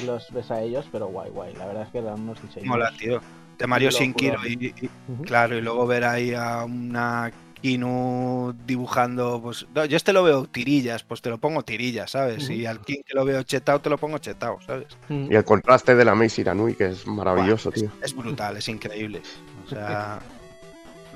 y 0.00 0.06
los 0.06 0.30
ves 0.32 0.50
a 0.50 0.60
ellos, 0.62 0.86
pero 0.90 1.06
guay, 1.08 1.30
guay. 1.30 1.52
La 1.54 1.66
verdad 1.66 1.82
es 1.84 1.88
que 1.90 1.98
eran 1.98 2.20
unos 2.20 2.40
diseños. 2.40 2.66
mola, 2.68 2.90
tío. 2.98 3.20
De 3.58 3.66
Mario 3.66 3.90
Locura. 3.90 4.04
Shinkiro 4.04 4.46
y, 4.46 4.90
claro, 5.24 5.56
y 5.56 5.60
luego 5.60 5.86
ver 5.86 6.04
ahí 6.04 6.34
a 6.34 6.64
una 6.64 7.30
Kinu 7.60 8.52
dibujando, 8.66 9.40
pues 9.42 9.66
no, 9.74 9.84
yo 9.86 9.96
este 9.96 10.12
lo 10.12 10.22
veo 10.22 10.44
tirillas, 10.46 11.02
pues 11.04 11.22
te 11.22 11.30
lo 11.30 11.38
pongo 11.38 11.62
tirillas, 11.62 12.10
¿sabes? 12.10 12.50
Y 12.50 12.66
al 12.66 12.80
King 12.80 13.02
que 13.06 13.14
lo 13.14 13.24
veo 13.24 13.42
chetado, 13.42 13.78
te 13.80 13.88
lo 13.90 13.96
pongo 13.96 14.18
chetado, 14.18 14.58
¿sabes? 14.66 14.88
Ujú. 15.08 15.28
Y 15.32 15.36
el 15.36 15.44
contraste 15.44 15.94
de 15.94 16.04
la 16.04 16.14
Mei 16.14 16.28
Shiranui, 16.28 16.74
que 16.74 16.88
es 16.88 17.06
maravilloso, 17.06 17.70
Buah, 17.70 17.76
es- 17.76 17.82
tío. 17.82 17.90
Es, 18.02 18.14
brutal, 18.16 18.56
es 18.56 18.68
increíble. 18.68 19.22
O 19.66 19.68
sea, 19.70 20.18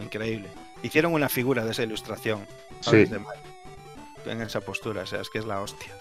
increíble. 0.00 0.48
Hicieron 0.82 1.12
una 1.12 1.28
figura 1.28 1.64
de 1.64 1.72
esa 1.72 1.82
ilustración, 1.82 2.46
¿sabes? 2.80 3.08
Sí. 3.08 3.14
De 3.14 3.18
Mario, 3.20 3.42
en 4.26 4.42
esa 4.42 4.60
postura, 4.60 5.02
o 5.02 5.06
sea, 5.06 5.20
es 5.20 5.30
que 5.30 5.38
es 5.38 5.44
la 5.44 5.60
hostia. 5.60 5.92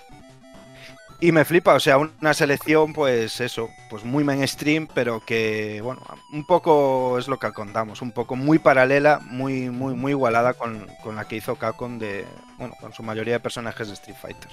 Y 1.20 1.32
me 1.32 1.46
flipa, 1.46 1.74
o 1.74 1.80
sea, 1.80 1.98
una 1.98 2.34
selección, 2.36 2.94
pues 2.94 3.42
eso, 3.42 3.70
pues 3.90 4.04
muy 4.06 4.24
mainstream, 4.24 4.88
pero 4.94 5.20
que, 5.26 5.82
bueno, 5.84 6.00
un 6.32 6.46
poco 6.46 7.18
es 7.18 7.28
lo 7.28 7.40
que 7.40 7.52
contamos, 7.54 8.04
un 8.04 8.12
poco 8.12 8.36
muy 8.36 8.60
paralela, 8.60 9.20
muy, 9.24 9.72
muy, 9.72 9.96
muy 9.96 10.12
igualada 10.12 10.54
con, 10.54 10.86
con 11.02 11.16
la 11.16 11.28
que 11.28 11.38
hizo 11.38 11.56
Capcom 11.56 11.98
de, 11.98 12.24
bueno, 12.60 12.76
con 12.80 12.94
su 12.94 13.02
mayoría 13.02 13.34
de 13.34 13.40
personajes 13.40 13.88
de 13.88 13.96
Street 13.96 14.18
Fighter. 14.22 14.52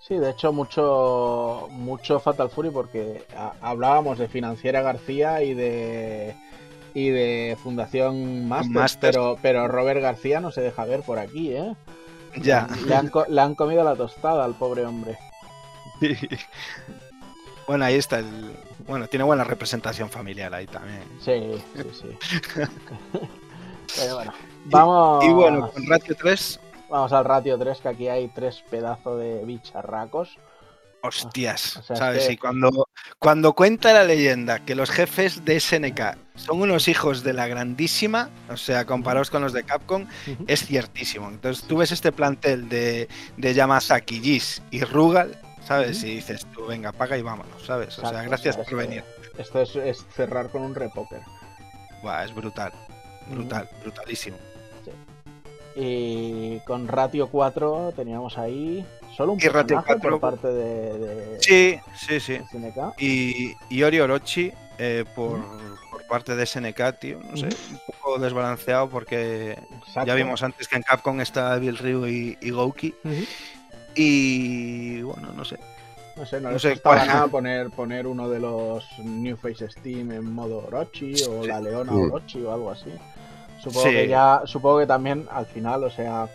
Sí, 0.00 0.14
de 0.16 0.30
hecho, 0.30 0.54
mucho, 0.54 1.68
mucho 1.70 2.18
Fatal 2.18 2.48
Fury 2.48 2.70
porque 2.70 3.22
a- 3.36 3.52
hablábamos 3.60 4.18
de 4.18 4.26
Financiera 4.28 4.80
García 4.80 5.42
y 5.42 5.52
de 5.52 6.34
y 6.94 7.10
de 7.10 7.56
Fundación 7.62 8.48
Masters, 8.48 8.74
Masters. 8.74 9.16
Pero, 9.16 9.38
pero 9.40 9.68
Robert 9.68 10.00
García 10.00 10.40
no 10.40 10.50
se 10.50 10.60
deja 10.60 10.84
ver 10.84 11.02
por 11.02 11.18
aquí, 11.18 11.52
¿eh? 11.52 11.74
Ya. 12.36 12.68
Le 12.86 12.94
han, 12.94 13.10
le 13.28 13.40
han 13.40 13.54
comido 13.54 13.82
la 13.84 13.96
tostada 13.96 14.44
al 14.44 14.54
pobre 14.54 14.84
hombre. 14.86 15.18
Bueno, 17.70 17.84
ahí 17.84 17.94
está 17.94 18.18
el. 18.18 18.56
Bueno, 18.88 19.06
tiene 19.06 19.24
buena 19.24 19.44
representación 19.44 20.10
familiar 20.10 20.52
ahí 20.52 20.66
también. 20.66 21.04
Sí, 21.20 21.62
sí, 21.76 21.84
sí. 21.92 22.40
Pero 23.96 24.16
bueno, 24.16 24.32
vamos, 24.64 25.24
Y 25.24 25.28
bueno, 25.28 25.70
con 25.70 25.86
Ratio 25.86 26.16
3, 26.16 26.60
vamos 26.88 27.12
al 27.12 27.24
ratio 27.24 27.56
3, 27.56 27.80
que 27.80 27.88
aquí 27.88 28.08
hay 28.08 28.26
tres 28.26 28.64
pedazos 28.68 29.20
de 29.20 29.44
bicharracos. 29.44 30.36
Hostias, 31.02 31.76
O 31.78 31.82
sea, 31.82 31.94
es 31.94 31.98
¿sabes? 31.98 32.26
que- 32.26 32.32
Y 32.34 32.36
cuando, 32.36 32.88
cuando 33.18 33.52
cuenta 33.54 33.92
la 33.92 34.04
leyenda 34.04 34.64
que 34.64 34.74
los 34.74 34.90
jefes 34.90 35.44
de 35.44 35.56
SNK 35.60 36.16
son 36.36 36.60
unos 36.62 36.88
hijos 36.88 37.22
de 37.22 37.32
la 37.32 37.46
grandísima, 37.46 38.30
o 38.48 38.56
sea, 38.56 38.84
comparados 38.84 39.30
con 39.30 39.42
los 39.42 39.52
de 39.52 39.64
Capcom, 39.64 40.06
es 40.46 40.64
ciertísimo. 40.66 41.28
Entonces 41.28 41.64
tú 41.66 41.78
ves 41.78 41.92
este 41.92 42.12
plantel 42.12 42.68
de, 42.68 43.08
de 43.36 43.54
Yamazaki, 43.54 44.20
Gis 44.20 44.62
y 44.70 44.82
Rugal, 44.84 45.38
¿sabes? 45.66 46.02
Y 46.04 46.16
dices 46.16 46.46
tú, 46.54 46.66
venga, 46.66 46.92
paga 46.92 47.16
y 47.18 47.22
vámonos, 47.22 47.64
¿sabes? 47.66 47.98
O 47.98 48.08
sea, 48.08 48.22
gracias 48.22 48.56
por 48.56 48.74
venir. 48.76 49.04
Esto 49.38 49.62
es, 49.62 49.76
es 49.76 50.04
cerrar 50.14 50.50
con 50.50 50.62
un 50.62 50.74
repóker. 50.74 51.20
Buah, 52.02 52.24
es 52.24 52.34
brutal, 52.34 52.72
brutal, 53.28 53.68
brutalísimo. 53.82 54.36
Y 55.76 56.58
con 56.60 56.88
ratio 56.88 57.28
4 57.28 57.92
teníamos 57.94 58.36
ahí 58.38 58.84
solo 59.16 59.32
un 59.34 59.38
Y 59.40 59.46
ratio 59.48 59.76
personaje 59.82 59.86
4, 60.00 60.10
por 60.10 60.20
parte 60.20 60.48
de, 60.48 60.98
de, 60.98 61.36
Sí, 61.40 61.78
sí, 61.96 62.20
sí. 62.20 62.32
de 62.38 62.44
SNK. 62.72 63.00
Y, 63.00 63.54
y 63.68 63.82
Ori 63.82 64.00
Orochi 64.00 64.52
eh, 64.78 65.04
por, 65.14 65.38
por 65.90 66.06
parte 66.08 66.34
de 66.34 66.44
SNK, 66.46 66.98
tío, 66.98 67.20
no 67.22 67.36
sé, 67.36 67.46
un 67.46 67.80
poco 67.86 68.18
desbalanceado 68.18 68.88
porque 68.88 69.52
Exacto. 69.78 70.06
ya 70.06 70.14
vimos 70.14 70.42
antes 70.42 70.66
que 70.68 70.76
en 70.76 70.82
Capcom 70.82 71.20
está 71.20 71.54
Bill 71.56 71.78
Ryu 71.78 72.06
y, 72.06 72.38
y 72.40 72.50
Gouki. 72.50 72.94
Y 73.94 75.02
bueno, 75.02 75.32
no 75.36 75.44
sé. 75.44 75.58
No 76.16 76.26
sé, 76.26 76.40
no, 76.40 76.50
No 76.50 76.58
sé 76.58 76.78
cuál- 76.80 77.06
nada 77.06 77.26
poner, 77.28 77.70
poner 77.70 78.06
uno 78.06 78.28
de 78.28 78.40
los 78.40 78.84
New 78.98 79.36
Face 79.36 79.68
Steam 79.70 80.10
en 80.12 80.32
modo 80.32 80.64
Orochi 80.66 81.14
o 81.28 81.42
Sí. 81.42 81.48
la 81.48 81.60
Leona. 81.60 81.92
Orochi 81.92 82.42
o 82.42 82.52
algo 82.52 82.70
así. 82.70 82.90
Supongo 83.62 83.86
Sí. 83.88 83.90
que 83.92 84.08
ya, 84.08 84.42
supongo 84.46 84.78
que 84.80 84.86
también 84.86 85.26
al 85.30 85.46
final, 85.46 85.84
o 85.84 85.90
sea, 85.90 86.28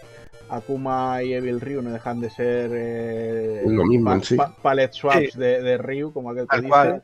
Akuma 0.50 1.24
y 1.24 1.34
Evil 1.34 1.60
Ryu 1.60 1.82
no 1.82 1.92
dejan 1.92 2.22
de 2.22 2.30
ser 2.30 2.70
eh, 2.74 3.64
Lo 3.66 3.84
mismo, 3.86 4.20
sí. 4.22 4.38
palette 4.62 4.94
swaps 4.94 5.34
Sí. 5.34 5.40
de, 5.40 5.62
de 5.62 5.78
Ryu, 5.78 6.14
como 6.14 6.30
aquel 6.30 6.44
que 6.44 6.48
Tal 6.50 6.60
dice. 6.62 6.70
cual. 6.70 7.04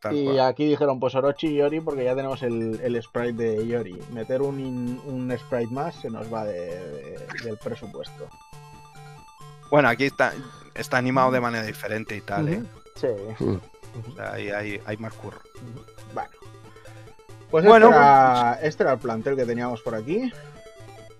Tal 0.00 0.16
Y 0.16 0.24
cual. 0.24 0.40
aquí 0.40 0.64
dijeron, 0.66 0.98
pues 0.98 1.14
Orochi 1.14 1.48
y 1.48 1.56
Yori, 1.56 1.80
porque 1.82 2.04
ya 2.04 2.14
tenemos 2.16 2.42
el, 2.42 2.80
el 2.82 3.02
sprite 3.02 3.34
de 3.42 3.66
Yori. 3.66 4.00
Meter 4.12 4.40
un, 4.40 4.58
in- 4.58 5.00
un 5.04 5.30
sprite 5.38 5.70
más 5.74 5.94
se 5.96 6.08
nos 6.08 6.32
va 6.32 6.46
de- 6.46 6.54
de- 6.54 7.44
del 7.44 7.58
presupuesto. 7.58 8.26
Bueno, 9.70 9.88
aquí 9.90 10.04
está, 10.06 10.32
está 10.74 10.96
animado 10.96 11.30
de 11.30 11.40
manera 11.40 11.64
diferente 11.64 12.16
y 12.16 12.22
tal, 12.22 12.48
¿eh? 12.48 12.62
Sí. 12.96 13.06
Mm. 13.44 13.56
O 14.10 14.14
sea, 14.16 14.32
ahí 14.32 14.48
hay, 14.50 14.80
hay 14.86 14.96
más 14.96 15.12
curro. 15.14 15.38
Bueno. 16.14 16.30
Pues 17.50 17.64
Bueno, 17.64 17.86
este, 17.88 17.98
era, 17.98 18.58
este 18.62 18.82
era 18.84 18.92
el 18.92 18.98
plantel 18.98 19.36
que 19.36 19.44
teníamos 19.44 19.80
por 19.82 19.94
aquí. 19.94 20.32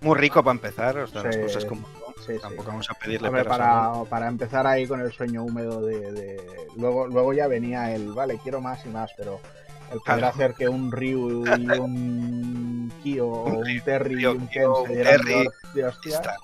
Muy 0.01 0.17
rico 0.17 0.43
para 0.43 0.55
empezar, 0.55 0.97
o 0.99 1.07
sea, 1.07 1.23
las 1.25 1.37
cosas 1.37 1.65
como 1.65 1.87
sí. 2.27 2.35
Tampoco 2.41 2.69
vamos 2.69 2.89
a 2.91 2.95
pedirle 2.95 3.29
al 3.29 3.35
olmo. 3.35 3.49
para, 3.49 3.93
para 4.09 4.29
empezar 4.29 4.67
ahí 4.67 4.87
con 4.87 5.01
el 5.01 5.13
sueño 5.13 5.43
húmedo 5.45 5.83
de, 5.83 6.13
de- 6.13 6.67
Luego, 6.77 7.07
luego 7.09 7.33
ya 7.33 7.49
venía 7.49 7.93
el, 7.93 8.13
vale, 8.13 8.39
quiero 8.43 8.61
más 8.61 8.85
y 8.87 8.89
más, 8.91 9.11
pero 9.17 9.41
el 9.93 9.99
poder 10.01 10.19
Claro. 10.21 10.27
hacer 10.29 10.55
que 10.55 10.69
un 10.69 10.93
Ryu 10.93 11.45
y 11.47 11.79
un 11.79 12.93
Kyo 13.03 13.27
Un 13.27 13.57
un 13.57 13.65
Ryu, 13.67 13.83
Terry 13.83 14.23
y 14.23 14.27
un 14.27 14.47
Ken 14.47 14.69
se 14.87 14.93
dieran 14.95 15.17
Terry, 15.21 15.35
de- 15.75 15.83
de 15.83 15.85
Ahí 15.87 15.93
está. 16.07 16.37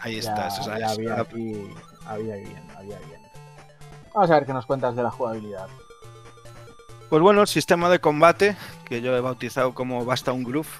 Ahí 0.00 0.20
ya, 0.20 0.30
está. 0.30 0.46
eso 0.48 0.70
había 0.70 1.20
aquí... 1.20 1.74
Había 2.06 2.36
bien, 2.36 2.62
había 2.76 2.98
bien. 3.00 3.20
Vamos 4.14 4.30
a 4.30 4.34
ver 4.34 4.46
qué 4.46 4.52
nos 4.52 4.66
cuentas 4.66 4.94
de 4.96 5.02
la 5.02 5.10
jugabilidad. 5.10 5.66
Pues 7.12 7.20
bueno, 7.20 7.42
el 7.42 7.46
sistema 7.46 7.90
de 7.90 7.98
combate, 7.98 8.56
que 8.86 9.02
yo 9.02 9.14
he 9.14 9.20
bautizado 9.20 9.74
como 9.74 10.02
Basta 10.06 10.32
un 10.32 10.44
Groove, 10.44 10.70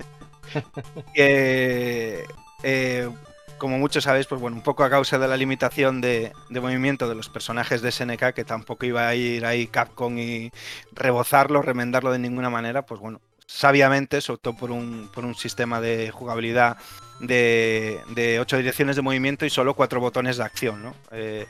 que 1.14 2.24
eh, 2.62 3.10
como 3.58 3.76
muchos 3.76 4.04
sabéis, 4.04 4.26
pues 4.26 4.40
bueno, 4.40 4.56
un 4.56 4.62
poco 4.62 4.82
a 4.82 4.88
causa 4.88 5.18
de 5.18 5.28
la 5.28 5.36
limitación 5.36 6.00
de, 6.00 6.32
de 6.48 6.60
movimiento 6.62 7.06
de 7.06 7.14
los 7.14 7.28
personajes 7.28 7.82
de 7.82 7.92
SNK, 7.92 8.32
que 8.32 8.44
tampoco 8.46 8.86
iba 8.86 9.06
a 9.06 9.14
ir 9.14 9.44
ahí 9.44 9.66
Capcom 9.66 10.16
y 10.16 10.50
rebozarlo, 10.92 11.60
remendarlo 11.60 12.12
de 12.12 12.18
ninguna 12.18 12.48
manera, 12.48 12.86
pues 12.86 12.98
bueno, 12.98 13.20
sabiamente 13.46 14.22
se 14.22 14.32
optó 14.32 14.56
por 14.56 14.70
un, 14.70 15.10
por 15.12 15.26
un 15.26 15.34
sistema 15.34 15.82
de 15.82 16.10
jugabilidad 16.10 16.78
de, 17.20 18.00
de 18.14 18.40
ocho 18.40 18.56
direcciones 18.56 18.96
de 18.96 19.02
movimiento 19.02 19.44
y 19.44 19.50
solo 19.50 19.74
cuatro 19.74 20.00
botones 20.00 20.38
de 20.38 20.44
acción, 20.44 20.82
¿no? 20.82 20.94
Eh, 21.12 21.46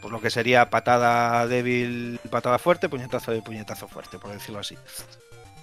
pues 0.00 0.12
lo 0.12 0.20
que 0.20 0.30
sería 0.30 0.70
patada 0.70 1.46
débil, 1.46 2.20
patada 2.30 2.58
fuerte, 2.58 2.88
puñetazo 2.88 3.32
de 3.32 3.42
puñetazo 3.42 3.88
fuerte, 3.88 4.18
por 4.18 4.32
decirlo 4.32 4.60
así. 4.60 4.76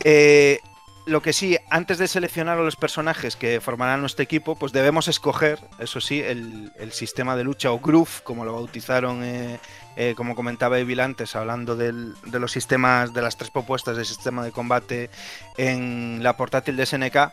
Eh, 0.03 0.59
lo 1.05 1.21
que 1.21 1.33
sí, 1.33 1.57
antes 1.69 1.99
de 1.99 2.07
seleccionar 2.07 2.57
a 2.57 2.63
los 2.63 2.75
personajes 2.75 3.35
que 3.35 3.61
formarán 3.61 4.01
nuestro 4.01 4.23
equipo, 4.23 4.55
pues 4.55 4.71
debemos 4.71 5.07
escoger, 5.07 5.59
eso 5.77 6.01
sí, 6.01 6.19
el, 6.19 6.71
sistema 6.91 7.35
de 7.35 7.43
lucha 7.43 7.71
o 7.71 7.79
groove, 7.79 8.23
como 8.23 8.43
lo 8.43 8.53
bautizaron, 8.53 9.23
eh, 9.23 9.59
eh, 9.97 10.13
como 10.17 10.35
comentaba 10.35 10.79
Evil 10.79 10.99
antes, 10.99 11.35
hablando 11.35 11.75
de 11.75 11.91
los 12.39 12.51
sistemas, 12.51 13.13
de 13.13 13.21
las 13.21 13.37
tres 13.37 13.51
propuestas 13.51 13.97
del 13.97 14.05
sistema 14.05 14.43
de 14.43 14.51
combate 14.51 15.11
en 15.57 16.23
la 16.23 16.37
portátil 16.37 16.75
de 16.75 16.85
SNK. 16.85 17.31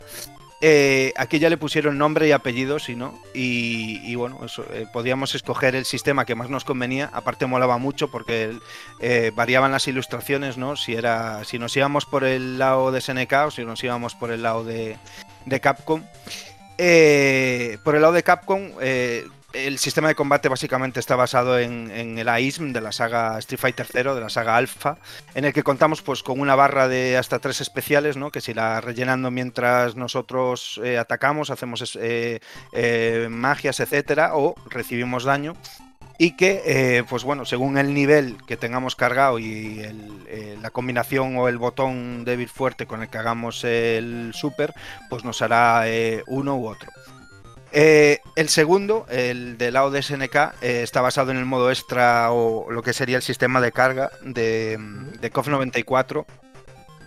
Eh, 0.65 1.11
aquí 1.17 1.39
ya 1.39 1.49
le 1.49 1.57
pusieron 1.57 1.97
nombre 1.97 2.25
y 2.25 2.31
apellido, 2.31 2.79
si 2.79 2.95
no, 2.95 3.19
y, 3.33 3.99
y 4.09 4.15
bueno, 4.15 4.39
eh, 4.71 4.85
podíamos 4.93 5.35
escoger 5.35 5.75
el 5.75 5.83
sistema 5.83 6.23
que 6.23 6.35
más 6.35 6.49
nos 6.49 6.63
convenía. 6.63 7.09
Aparte 7.11 7.45
molaba 7.47 7.77
mucho 7.79 8.09
porque 8.09 8.57
eh, 9.01 9.33
variaban 9.35 9.73
las 9.73 9.89
ilustraciones, 9.89 10.57
¿no? 10.57 10.77
Si 10.77 10.93
era, 10.93 11.43
si 11.43 11.59
nos 11.59 11.75
íbamos 11.75 12.05
por 12.05 12.23
el 12.23 12.59
lado 12.59 12.93
de 12.93 13.01
SNK 13.01 13.33
o 13.47 13.51
si 13.51 13.65
nos 13.65 13.83
íbamos 13.83 14.15
por 14.15 14.31
el 14.31 14.41
lado 14.41 14.63
de, 14.63 14.95
de 15.45 15.59
Capcom. 15.59 16.01
Por 16.77 17.95
el 17.95 18.01
lado 18.01 18.13
de 18.13 18.23
Capcom, 18.23 18.71
el 19.53 19.77
sistema 19.77 20.07
de 20.07 20.15
combate 20.15 20.49
básicamente 20.49 20.99
está 20.99 21.15
basado 21.15 21.59
en, 21.59 22.17
el 22.17 22.27
AISM 22.27 22.73
de 22.73 22.81
la 22.81 22.91
saga 22.91 23.37
Street 23.39 23.59
Fighter 23.59 23.87
0, 23.89 24.15
de 24.15 24.21
la 24.21 24.29
saga 24.29 24.57
Alpha, 24.57 24.97
en 25.35 25.45
el 25.45 25.53
que 25.53 25.63
contamos 25.63 26.01
pues 26.01 26.23
con 26.23 26.39
una 26.39 26.55
barra 26.55 26.87
de 26.87 27.17
hasta 27.17 27.39
tres 27.39 27.61
especiales, 27.61 28.17
¿no? 28.17 28.31
que 28.31 28.41
si 28.41 28.53
la 28.53 28.81
rellenando 28.81 29.31
mientras 29.31 29.95
nosotros 29.95 30.81
eh, 30.83 30.97
atacamos, 30.97 31.51
hacemos 31.51 31.97
eh, 32.01 32.39
eh, 32.71 33.27
magias, 33.29 33.79
etcétera, 33.79 34.35
o 34.35 34.55
recibimos 34.69 35.23
daño. 35.23 35.55
Y 36.19 36.37
que, 36.37 37.03
pues 37.09 37.23
bueno, 37.23 37.43
según 37.43 37.77
el 37.77 37.93
nivel 37.93 38.37
que 38.45 38.55
tengamos 38.55 38.95
cargado 38.95 39.39
y 39.39 39.81
la 40.61 40.69
combinación 40.69 41.35
o 41.37 41.49
el 41.49 41.57
botón 41.57 42.23
débil 42.23 42.47
fuerte 42.47 42.85
con 42.85 43.01
el 43.01 43.09
que 43.09 43.17
hagamos 43.17 43.63
el 43.63 44.31
super, 44.33 44.73
pues 45.09 45.25
nos 45.25 45.41
hará 45.41 45.83
uno 46.27 46.55
u 46.55 46.67
otro. 46.67 46.91
Eh, 47.75 48.19
el 48.35 48.49
segundo, 48.49 49.07
el 49.09 49.57
del 49.57 49.73
lado 49.73 49.89
de 49.89 50.03
SNK, 50.03 50.35
eh, 50.61 50.81
está 50.83 51.01
basado 51.01 51.31
en 51.31 51.37
el 51.37 51.45
modo 51.45 51.71
extra 51.71 52.31
o 52.31 52.71
lo 52.71 52.83
que 52.83 52.93
sería 52.93 53.17
el 53.17 53.23
sistema 53.23 53.61
de 53.61 53.71
carga 53.71 54.11
de, 54.21 54.77
de 55.19 55.31
COF 55.31 55.47
94, 55.47 56.27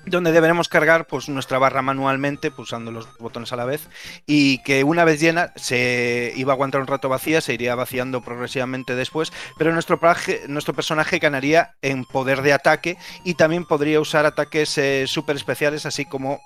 donde 0.07 0.33
deberemos 0.33 0.69
cargar 0.69 1.07
pues, 1.07 1.29
nuestra 1.29 1.59
barra 1.59 1.83
manualmente, 1.83 2.51
pulsando 2.51 2.91
los 2.91 3.07
botones 3.19 3.53
a 3.53 3.57
la 3.57 3.65
vez, 3.65 3.89
y 4.27 4.59
que 4.63 4.85
una 4.85 5.05
vez 5.05 5.21
llena 5.21 5.53
se 5.57 6.33
iba 6.37 6.53
a 6.53 6.55
aguantar 6.55 6.81
un 6.81 6.87
rato 6.87 7.09
vacía, 7.09 7.41
se 7.41 7.55
iría 7.55 7.75
vaciando 7.75 8.23
progresivamente 8.23 8.95
después, 8.95 9.33
pero 9.59 9.73
nuestro, 9.73 10.01
personaje 10.01 11.19
ganaría 11.19 11.75
en 11.83 12.05
poder 12.05 12.43
de 12.43 12.53
ataque 12.53 12.97
y 13.25 13.35
también 13.35 13.65
podría 13.65 14.01
usar 14.01 14.27
ataques 14.27 14.79
eh, 14.79 15.05
súper 15.07 15.37
especiales, 15.37 15.87
así 15.87 16.05
como 16.05 16.41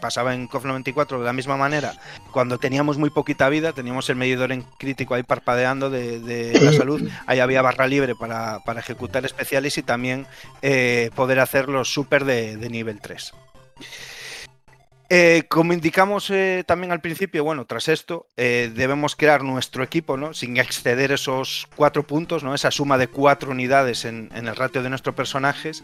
pasaba 0.00 0.34
en 0.34 0.46
COF 0.46 0.64
94 0.64 1.18
de 1.18 1.24
la 1.24 1.32
misma 1.32 1.56
manera, 1.56 1.94
cuando 2.30 2.58
teníamos 2.58 2.98
muy 2.98 3.10
poquita 3.10 3.48
vida, 3.48 3.72
teníamos 3.72 4.08
el 4.10 4.16
medidor 4.16 4.52
en 4.52 4.62
crítico 4.78 5.14
ahí 5.14 5.22
parpadeando 5.22 5.90
de, 5.90 6.58
la 6.60 6.72
salud, 6.72 7.08
ahí 7.26 7.40
había 7.40 7.62
barra 7.62 7.86
libre 7.86 8.14
para, 8.14 8.60
para 8.60 8.80
ejecutar 8.80 9.24
especiales 9.24 9.76
y 9.78 9.82
también 9.82 10.26
eh, 10.62 11.10
poder 11.14 11.40
hacer 11.40 11.68
los 11.68 11.92
super 11.92 12.24
de, 12.24 12.56
de 12.56 12.70
nivel 12.70 13.00
3. 13.00 13.32
Eh, 15.12 15.42
como 15.48 15.72
indicamos 15.72 16.30
eh, 16.30 16.62
también 16.64 16.92
al 16.92 17.00
principio, 17.00 17.42
bueno, 17.42 17.64
tras 17.64 17.88
esto, 17.88 18.28
eh, 18.36 18.70
debemos 18.72 19.16
crear 19.16 19.42
nuestro 19.42 19.82
equipo, 19.82 20.16
¿no? 20.16 20.34
Sin 20.34 20.56
exceder 20.56 21.10
esos 21.10 21.66
cuatro 21.74 22.06
puntos, 22.06 22.44
¿no? 22.44 22.54
Esa 22.54 22.70
suma 22.70 22.96
de 22.96 23.08
cuatro 23.08 23.50
unidades 23.50 24.04
en, 24.04 24.30
el 24.32 24.54
ratio 24.54 24.84
de 24.84 24.88
nuestros 24.88 25.16
personajes. 25.16 25.82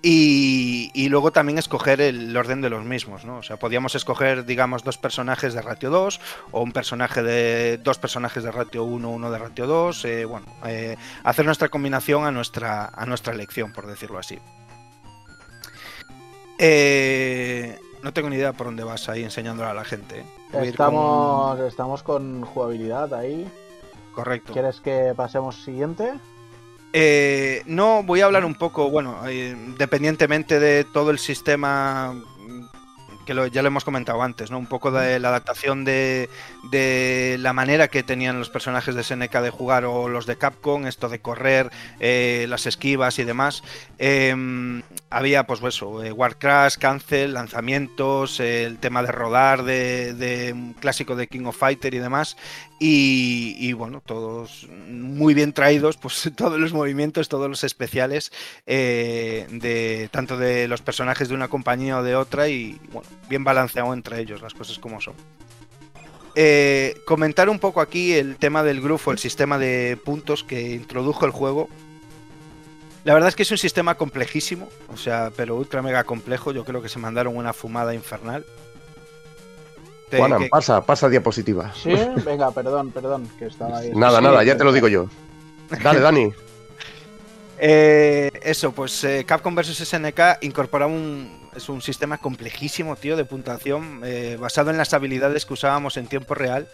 Y, 0.00 1.08
luego 1.08 1.32
también 1.32 1.58
escoger 1.58 2.00
el 2.00 2.36
orden 2.36 2.60
de 2.60 2.70
los 2.70 2.84
mismos, 2.84 3.24
¿no? 3.24 3.38
O 3.38 3.42
sea, 3.42 3.56
podíamos 3.56 3.96
escoger, 3.96 4.44
digamos, 4.44 4.84
dos 4.84 4.96
personajes 4.96 5.54
de 5.54 5.62
ratio 5.62 5.90
2, 5.90 6.20
o 6.52 6.62
un 6.62 6.70
personaje 6.70 7.24
de. 7.24 7.78
dos 7.78 7.98
personajes 7.98 8.44
de 8.44 8.52
ratio 8.52 8.84
1, 8.84 9.10
uno 9.10 9.30
de 9.32 9.38
ratio 9.38 9.66
2. 9.66 10.06
bueno, 10.28 10.46
hacer 11.24 11.44
nuestra 11.44 11.68
combinación 11.68 12.26
a 12.26 12.30
nuestra, 12.30 12.92
a 12.94 13.06
nuestra 13.06 13.34
elección, 13.34 13.72
por 13.72 13.88
decirlo 13.88 14.20
así. 14.20 14.38
Eh 16.60 17.76
no 18.02 18.12
tengo 18.12 18.30
ni 18.30 18.36
idea 18.36 18.52
por 18.52 18.66
dónde 18.66 18.84
vas 18.84 19.08
ahí 19.08 19.24
enseñándole 19.24 19.70
a 19.70 19.74
la 19.74 19.84
gente. 19.84 20.20
¿eh? 20.20 20.24
Estamos, 20.62 21.56
con... 21.56 21.66
estamos 21.66 22.02
con 22.02 22.42
jugabilidad 22.44 23.12
ahí. 23.14 23.50
Correcto. 24.12 24.52
¿Quieres 24.52 24.80
que 24.80 25.12
pasemos 25.16 25.62
siguiente? 25.62 26.14
Eh, 26.92 27.62
no, 27.66 28.02
voy 28.02 28.22
a 28.22 28.24
hablar 28.24 28.44
un 28.44 28.54
poco, 28.54 28.90
bueno, 28.90 29.16
eh, 29.28 29.54
dependientemente 29.76 30.58
de 30.58 30.84
todo 30.84 31.10
el 31.10 31.18
sistema 31.18 32.14
que 33.28 33.50
ya 33.50 33.60
lo 33.60 33.68
hemos 33.68 33.84
comentado 33.84 34.22
antes, 34.22 34.50
¿no? 34.50 34.58
Un 34.58 34.66
poco 34.66 34.90
de 34.90 35.18
la 35.18 35.28
adaptación 35.28 35.84
de, 35.84 36.30
la 37.38 37.52
manera 37.52 37.88
que 37.88 38.02
tenían 38.02 38.38
los 38.38 38.48
personajes 38.48 38.94
de 38.94 39.04
SNK 39.04 39.40
de 39.42 39.50
jugar 39.50 39.84
o 39.84 40.08
los 40.08 40.24
de 40.24 40.38
Capcom, 40.38 40.86
esto 40.86 41.10
de 41.10 41.18
correr, 41.18 41.70
eh, 42.00 42.46
las 42.48 42.64
esquivas 42.64 43.18
y 43.18 43.24
demás. 43.24 43.62
Em, 43.98 44.82
había, 45.10 45.46
pues 45.46 45.60
eso, 45.62 46.02
eh, 46.02 46.10
Warcraft, 46.10 46.78
Cancel, 46.78 47.34
lanzamientos, 47.34 48.40
el 48.40 48.78
tema 48.78 49.02
de 49.02 49.12
rodar, 49.12 49.62
de, 49.62 50.50
un 50.54 50.72
clásico 50.72 51.14
de 51.14 51.26
King 51.26 51.44
of 51.44 51.58
Fighter 51.58 51.92
y 51.92 51.98
demás. 51.98 52.38
Y, 52.80 53.72
bueno, 53.74 54.00
todos 54.00 54.68
muy 54.88 55.34
bien 55.34 55.52
traídos, 55.52 55.98
pues 55.98 56.30
todos 56.36 56.58
los 56.58 56.72
movimientos, 56.72 57.28
todos 57.28 57.50
los 57.50 57.62
especiales, 57.62 58.32
eh, 58.66 59.46
de 59.50 60.08
tanto 60.12 60.38
de 60.38 60.66
los 60.66 60.80
personajes 60.80 61.28
de 61.28 61.34
una 61.34 61.48
compañía 61.48 61.98
o 61.98 62.02
de 62.02 62.16
otra, 62.16 62.48
y 62.48 62.80
bueno, 62.90 63.08
bien 63.28 63.44
balanceado 63.44 63.92
entre 63.92 64.20
ellos, 64.20 64.42
las 64.42 64.54
cosas 64.54 64.78
como 64.78 65.00
son. 65.00 65.14
Eh, 66.34 67.00
comentar 67.04 67.48
un 67.48 67.58
poco 67.58 67.80
aquí 67.80 68.14
el 68.14 68.36
tema 68.36 68.62
del 68.62 68.80
grupo, 68.80 69.10
el 69.10 69.18
sistema 69.18 69.58
de 69.58 69.98
puntos 70.04 70.44
que 70.44 70.74
introdujo 70.74 71.26
el 71.26 71.32
juego. 71.32 71.68
La 73.04 73.14
verdad 73.14 73.28
es 73.28 73.36
que 73.36 73.42
es 73.42 73.50
un 73.50 73.58
sistema 73.58 73.96
complejísimo, 73.96 74.68
o 74.92 74.96
sea, 74.96 75.32
pero 75.34 75.56
ultra 75.56 75.82
mega 75.82 76.04
complejo. 76.04 76.52
Yo 76.52 76.64
creo 76.64 76.82
que 76.82 76.88
se 76.88 76.98
mandaron 76.98 77.36
una 77.36 77.52
fumada 77.52 77.94
infernal. 77.94 78.44
Juanan, 80.10 80.48
pasa, 80.48 80.84
pasa 80.84 81.08
diapositiva. 81.08 81.72
Sí, 81.74 81.94
venga, 82.24 82.50
perdón, 82.50 82.92
perdón, 82.92 83.28
que 83.38 83.46
estaba 83.46 83.78
ahí. 83.78 83.90
Nada, 83.94 84.20
nada, 84.20 84.42
ya 84.44 84.56
te 84.56 84.64
lo 84.64 84.72
digo 84.72 84.88
yo. 84.88 85.08
Dale, 85.82 86.00
Dani. 86.00 86.32
Eh, 87.60 88.30
eso, 88.42 88.70
pues 88.70 89.02
eh, 89.02 89.24
Capcom 89.26 89.52
vs 89.52 89.78
SNK 89.78 90.20
incorpora 90.42 90.86
un, 90.86 91.37
es 91.58 91.68
un 91.68 91.82
sistema 91.82 92.18
complejísimo, 92.18 92.96
tío, 92.96 93.16
de 93.16 93.24
puntuación 93.24 94.00
eh, 94.04 94.36
basado 94.40 94.70
en 94.70 94.78
las 94.78 94.94
habilidades 94.94 95.44
que 95.44 95.52
usábamos 95.52 95.96
en 95.96 96.06
tiempo 96.06 96.34
real 96.34 96.66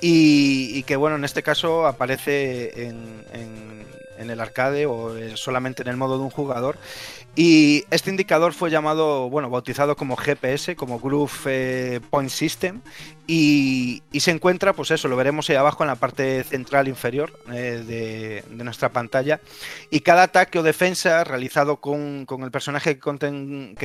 y, 0.00 0.82
que, 0.84 0.96
bueno, 0.96 1.16
en 1.16 1.24
este 1.24 1.42
caso 1.42 1.86
aparece 1.86 2.86
en, 2.86 3.24
en 3.32 3.84
el 4.28 4.40
arcade 4.40 4.84
o 4.84 5.14
solamente 5.36 5.82
en 5.82 5.88
el 5.88 5.96
modo 5.96 6.18
de 6.18 6.24
un 6.24 6.30
jugador 6.30 6.76
y 7.36 7.84
este 7.90 8.10
indicador 8.10 8.52
fue 8.52 8.70
llamado, 8.70 9.30
bueno, 9.30 9.50
bautizado 9.50 9.96
como 9.96 10.16
GPS, 10.16 10.74
como 10.74 10.98
Groove 10.98 11.30
eh, 11.46 12.00
Point 12.10 12.28
System, 12.30 12.80
y, 13.26 14.02
se 14.18 14.32
encuentra, 14.32 14.72
pues 14.72 14.90
eso, 14.90 15.06
lo 15.06 15.14
veremos 15.14 15.48
ahí 15.48 15.54
abajo 15.54 15.84
en 15.84 15.88
la 15.88 15.94
parte 15.94 16.42
central 16.42 16.88
inferior 16.88 17.32
eh, 17.52 18.42
de, 18.50 18.64
nuestra 18.64 18.88
pantalla. 18.88 19.40
Y 19.90 20.00
cada 20.00 20.24
ataque 20.24 20.58
o 20.58 20.64
defensa 20.64 21.22
realizado 21.22 21.76
con, 21.76 22.26
el 22.28 22.50
personaje 22.50 22.98
que, 22.98 23.78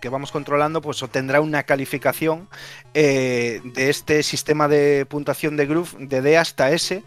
que, 0.00 0.08
vamos 0.08 0.32
controlando, 0.32 0.82
pues 0.82 1.00
obtendrá 1.00 1.40
una 1.40 1.62
calificación 1.62 2.48
eh, 2.94 3.60
de 3.62 3.90
este 3.90 4.24
sistema 4.24 4.66
de 4.66 5.06
puntuación 5.08 5.56
de 5.56 5.66
Groove 5.66 5.94
de 6.00 6.20
D 6.20 6.36
hasta 6.36 6.72
S. 6.72 7.04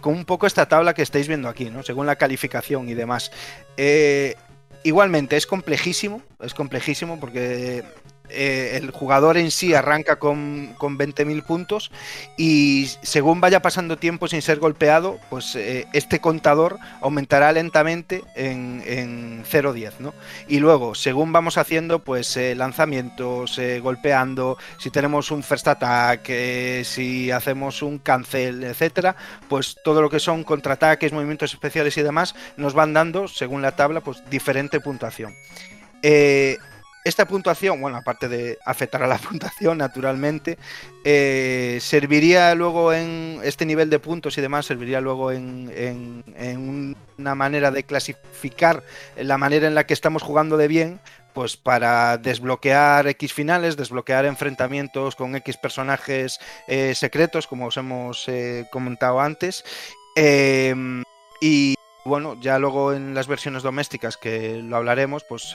con 0.00 0.14
un 0.14 0.24
poco 0.24 0.46
esta 0.46 0.66
tabla 0.66 0.94
que 0.94 1.02
estáis 1.02 1.28
viendo 1.28 1.48
aquí, 1.48 1.70
¿no? 1.70 1.82
según 1.82 2.06
la 2.06 2.16
calificación 2.16 2.88
y 2.88 2.94
demás. 2.94 3.30
Igualmente, 4.84 5.36
es 5.36 5.46
complejísimo, 5.46 6.22
es 6.40 6.52
complejísimo 6.52 7.18
porque 7.18 7.82
eh, 8.30 8.78
el 8.80 8.90
jugador 8.90 9.36
en 9.36 9.50
sí 9.50 9.74
arranca 9.74 10.16
con, 10.16 10.74
con 10.78 10.98
20.000 10.98 11.44
puntos 11.44 11.90
y 12.38 12.88
según 13.02 13.42
vaya 13.42 13.60
pasando 13.60 13.98
tiempo 13.98 14.28
sin 14.28 14.40
ser 14.40 14.58
golpeado, 14.60 15.18
pues 15.28 15.54
eh, 15.56 15.86
este 15.92 16.20
contador 16.20 16.78
aumentará 17.02 17.52
lentamente 17.52 18.24
en, 18.34 18.82
en 18.86 19.44
0.10, 19.44 19.98
¿no? 19.98 20.14
Y 20.48 20.58
luego, 20.58 20.94
según 20.94 21.32
vamos 21.32 21.58
haciendo, 21.58 21.98
pues 21.98 22.34
eh, 22.38 22.54
lanzamientos, 22.54 23.60
golpeando, 23.82 24.56
si 24.78 24.90
tenemos 24.90 25.30
un 25.30 25.42
first 25.42 25.68
attack, 25.68 26.26
si 26.82 27.30
hacemos 27.30 27.82
un 27.82 27.98
cancel, 27.98 28.64
etcétera, 28.64 29.16
pues 29.50 29.76
todo 29.84 30.00
lo 30.00 30.08
que 30.08 30.18
son 30.18 30.44
contraataques, 30.44 31.12
movimientos 31.12 31.52
especiales 31.52 31.96
y 31.98 32.02
demás, 32.02 32.34
nos 32.56 32.72
van 32.72 32.94
dando, 32.94 33.28
según 33.28 33.60
la 33.60 33.76
tabla, 33.76 34.00
pues 34.00 34.22
diferente 34.30 34.80
puntuación. 34.80 35.34
Esta 37.04 37.28
puntuación, 37.28 37.82
bueno, 37.82 37.98
aparte 37.98 38.28
de 38.28 38.58
afectar 38.64 39.02
a 39.02 39.06
la 39.06 39.18
puntuación, 39.28 39.76
naturalmente, 39.76 40.58
eh, 41.04 41.76
serviría 41.82 42.54
luego 42.54 42.94
en 42.94 43.40
este 43.44 43.66
nivel 43.66 43.90
de 43.90 43.98
puntos 43.98 44.38
y 44.38 44.40
demás, 44.40 44.64
serviría 44.64 45.02
luego 45.02 45.30
en, 45.30 46.24
una 47.18 47.34
manera 47.34 47.70
de 47.70 47.84
clasificar 47.84 48.82
la 49.18 49.36
manera 49.36 49.66
en 49.68 49.74
la 49.74 49.84
que 49.84 49.92
estamos 49.92 50.22
jugando 50.22 50.56
de 50.56 50.66
bien, 50.66 50.98
pues 51.34 51.58
para 51.58 52.16
desbloquear 52.16 53.06
X 53.08 53.34
finales, 53.34 53.76
desbloquear 53.76 54.24
enfrentamientos 54.24 55.14
con 55.14 55.36
X 55.36 55.58
personajes 55.58 56.40
eh, 56.68 56.94
secretos, 56.94 57.46
como 57.46 57.66
os 57.66 57.76
hemos 57.76 58.26
eh, 58.28 58.66
comentado 58.72 59.20
antes. 59.20 59.62
y 61.40 61.74
bueno, 62.06 62.38
ya 62.40 62.58
luego 62.58 62.94
en 62.94 63.14
las 63.14 63.26
versiones 63.26 63.62
domésticas 63.62 64.16
que 64.16 64.62
lo 64.62 64.76
hablaremos, 64.76 65.24
pues 65.24 65.54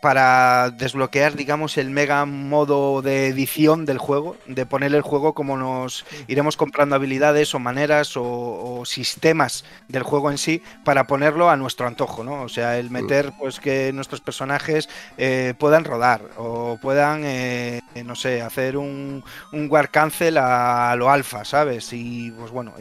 para 0.00 0.70
desbloquear, 0.70 1.34
digamos, 1.34 1.78
el 1.78 1.90
mega 1.90 2.24
modo 2.26 3.02
de 3.02 3.28
edición 3.28 3.86
del 3.86 3.98
juego, 3.98 4.36
de 4.46 4.66
poner 4.66 4.94
el 4.94 5.02
juego 5.02 5.34
como 5.34 5.56
nos 5.56 6.04
iremos 6.28 6.56
comprando 6.56 6.94
habilidades 6.94 7.54
o 7.54 7.58
maneras 7.58 8.12
o, 8.16 8.82
sistemas 8.84 9.64
del 9.88 10.02
juego 10.02 10.30
en 10.30 10.38
sí 10.38 10.62
para 10.84 11.06
ponerlo 11.06 11.50
a 11.50 11.56
nuestro 11.56 11.86
antojo, 11.86 12.22
¿no? 12.22 12.42
O 12.42 12.48
sea, 12.48 12.78
el 12.78 12.90
meter, 12.90 13.32
pues, 13.38 13.58
que 13.58 13.92
nuestros 13.92 14.20
personajes 14.20 14.88
eh, 15.18 15.54
puedan 15.58 15.84
rodar 15.84 16.22
o 16.36 16.78
puedan, 16.80 17.22
eh, 17.24 17.80
no 18.04 18.14
sé, 18.14 18.42
hacer 18.42 18.76
un, 18.76 19.24
un 19.52 19.70
war 19.70 19.90
cancel 19.90 20.38
a, 20.38 20.94
lo 20.96 21.10
alfa, 21.10 21.44
¿sabes? 21.44 21.92
Y, 21.92 22.30
pues 22.32 22.50
bueno, 22.50 22.74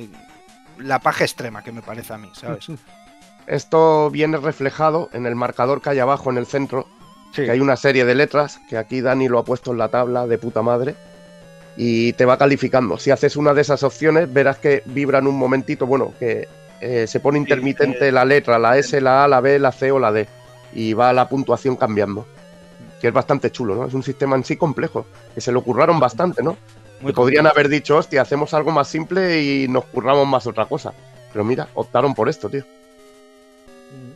la 0.77 0.99
paja 0.99 1.23
extrema 1.23 1.63
que 1.63 1.71
me 1.71 1.81
parece 1.81 2.13
a 2.13 2.17
mí, 2.17 2.29
¿sabes? 2.33 2.67
Esto 3.47 4.09
viene 4.09 4.37
reflejado 4.37 5.09
en 5.13 5.25
el 5.25 5.35
marcador 5.35 5.81
que 5.81 5.91
hay 5.91 5.99
abajo 5.99 6.31
en 6.31 6.37
el 6.37 6.47
centro, 6.47 6.87
que 7.43 7.51
hay 7.51 7.59
una 7.59 7.75
serie 7.75 8.05
de 8.05 8.15
letras, 8.15 8.59
que 8.69 8.77
aquí 8.77 9.01
Dani 9.01 9.27
lo 9.27 9.39
ha 9.39 9.45
puesto 9.45 9.71
en 9.71 9.77
la 9.77 9.89
tabla 9.89 10.27
de 10.27 10.37
puta 10.37 10.61
madre, 10.61 10.95
y 11.77 12.13
te 12.13 12.25
va 12.25 12.37
calificando. 12.37 12.97
Si 12.97 13.11
haces 13.11 13.35
una 13.35 13.53
de 13.53 13.61
esas 13.61 13.83
opciones, 13.83 14.31
verás 14.31 14.57
que 14.57 14.83
vibran 14.85 15.27
un 15.27 15.37
momentito, 15.37 15.85
bueno, 15.85 16.13
que 16.19 16.47
eh, 16.81 17.05
se 17.07 17.19
pone 17.19 17.37
intermitente 17.37 18.11
la 18.11 18.25
letra, 18.25 18.59
la 18.59 18.77
S, 18.77 18.99
la 19.01 19.23
A, 19.23 19.27
la 19.27 19.41
B, 19.41 19.59
la 19.59 19.71
C 19.71 19.91
o 19.91 19.99
la 19.99 20.11
D, 20.11 20.27
y 20.73 20.93
va 20.93 21.13
la 21.13 21.27
puntuación 21.27 21.75
cambiando. 21.75 22.25
Que 23.01 23.07
es 23.09 23.13
bastante 23.13 23.51
chulo, 23.51 23.75
¿no? 23.75 23.85
Es 23.85 23.93
un 23.93 24.03
sistema 24.03 24.35
en 24.35 24.43
sí 24.43 24.55
complejo, 24.55 25.05
que 25.33 25.41
se 25.41 25.51
lo 25.51 25.61
curraron 25.61 25.99
bastante, 25.99 26.41
¿no? 26.41 26.57
podrían 27.13 27.45
haber 27.45 27.69
dicho, 27.69 27.97
hostia, 27.97 28.21
hacemos 28.21 28.53
algo 28.53 28.71
más 28.71 28.87
simple 28.87 29.43
y 29.43 29.67
nos 29.67 29.85
curramos 29.85 30.27
más 30.27 30.47
otra 30.47 30.65
cosa. 30.65 30.93
Pero 31.31 31.43
mira, 31.43 31.67
optaron 31.75 32.15
por 32.15 32.29
esto, 32.29 32.49
tío. 32.49 32.63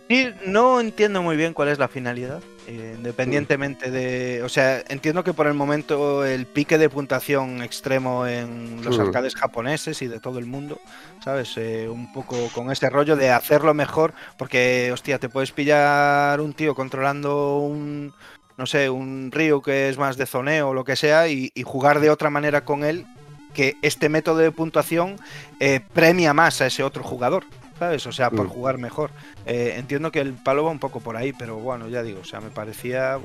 Sí, 0.10 0.28
no 0.44 0.82
entiendo 0.82 1.22
muy 1.22 1.38
bien 1.38 1.54
cuál 1.54 1.70
es 1.70 1.78
la 1.78 1.88
finalidad. 1.88 2.42
Eh, 2.68 2.96
independientemente 2.98 3.92
de. 3.92 4.42
O 4.44 4.50
sea, 4.50 4.84
entiendo 4.90 5.24
que 5.24 5.34
por 5.34 5.46
el 5.46 5.54
momento 5.54 6.26
el 6.26 6.48
pique 6.48 6.78
de 6.80 6.90
puntuación 6.90 7.62
extremo 7.62 8.26
en 8.26 8.84
los 8.84 8.98
arcades 9.00 9.36
japoneses 9.36 10.02
y 10.02 10.08
de 10.08 10.20
todo 10.20 10.40
el 10.40 10.48
mundo, 10.48 10.80
¿sabes? 11.24 11.58
Eh, 11.58 11.88
un 11.90 12.12
poco 12.12 12.38
con 12.54 12.72
ese 12.72 12.90
rollo 12.90 13.16
de 13.16 13.30
hacerlo 13.30 13.74
mejor, 13.74 14.14
porque, 14.38 14.92
hostia, 14.92 15.20
te 15.20 15.30
puedes 15.30 15.52
pillar 15.52 16.42
un 16.42 16.54
tío 16.54 16.74
controlando 16.74 17.58
un. 17.58 18.14
No 18.58 18.66
sé, 18.66 18.90
un 18.90 19.30
río 19.32 19.62
que 19.62 19.90
es 19.90 19.98
más 19.98 20.18
de 20.18 20.26
zoneo 20.26 20.70
o 20.70 20.74
lo 20.74 20.84
que 20.84 20.96
sea, 20.96 21.28
y, 21.28 21.52
jugar 21.64 22.00
de 22.00 22.10
otra 22.10 22.30
manera 22.30 22.66
con 22.66 22.84
él, 22.84 23.06
que 23.54 23.78
este 23.82 24.10
método 24.10 24.38
de 24.38 24.52
puntuación 24.52 25.16
eh, 25.60 25.82
premia 25.94 26.34
más 26.34 26.62
a 26.62 26.68
ese 26.68 26.84
otro 26.84 27.04
jugador. 27.04 27.46
¿Sabes? 27.80 28.06
O 28.06 28.12
sea, 28.12 28.30
por 28.30 28.48
mm. 28.48 28.50
jugar 28.50 28.78
mejor. 28.78 29.12
Eh, 29.46 29.76
entiendo 29.78 30.12
que 30.12 30.20
el 30.20 30.34
palo 30.34 30.66
va 30.66 30.72
un 30.72 30.80
poco 30.80 31.00
por 31.00 31.16
ahí, 31.16 31.34
pero 31.34 31.56
bueno, 31.58 31.88
ya 31.88 32.04
digo, 32.04 32.20
o 32.20 32.26
sea, 32.26 32.42
me 32.42 32.50
parecía 32.50 33.18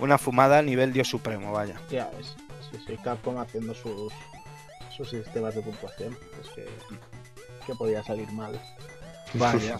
una 0.00 0.18
fumada 0.18 0.58
a 0.58 0.62
nivel 0.62 0.92
Dios 0.92 1.08
Supremo, 1.08 1.52
vaya. 1.52 1.76
Ya 1.88 2.10
ves. 2.16 2.34
Sí, 2.70 2.78
sí, 2.86 2.96
Capcom 3.02 3.38
haciendo 3.38 3.74
sus, 3.74 4.12
sus 4.96 5.08
sistemas 5.08 5.54
de 5.54 5.62
puntuación. 5.62 6.16
Es 6.42 6.48
que, 6.50 6.68
que 7.66 7.74
podía 7.74 8.02
salir 8.02 8.30
mal. 8.32 8.60
Vaya. 9.34 9.78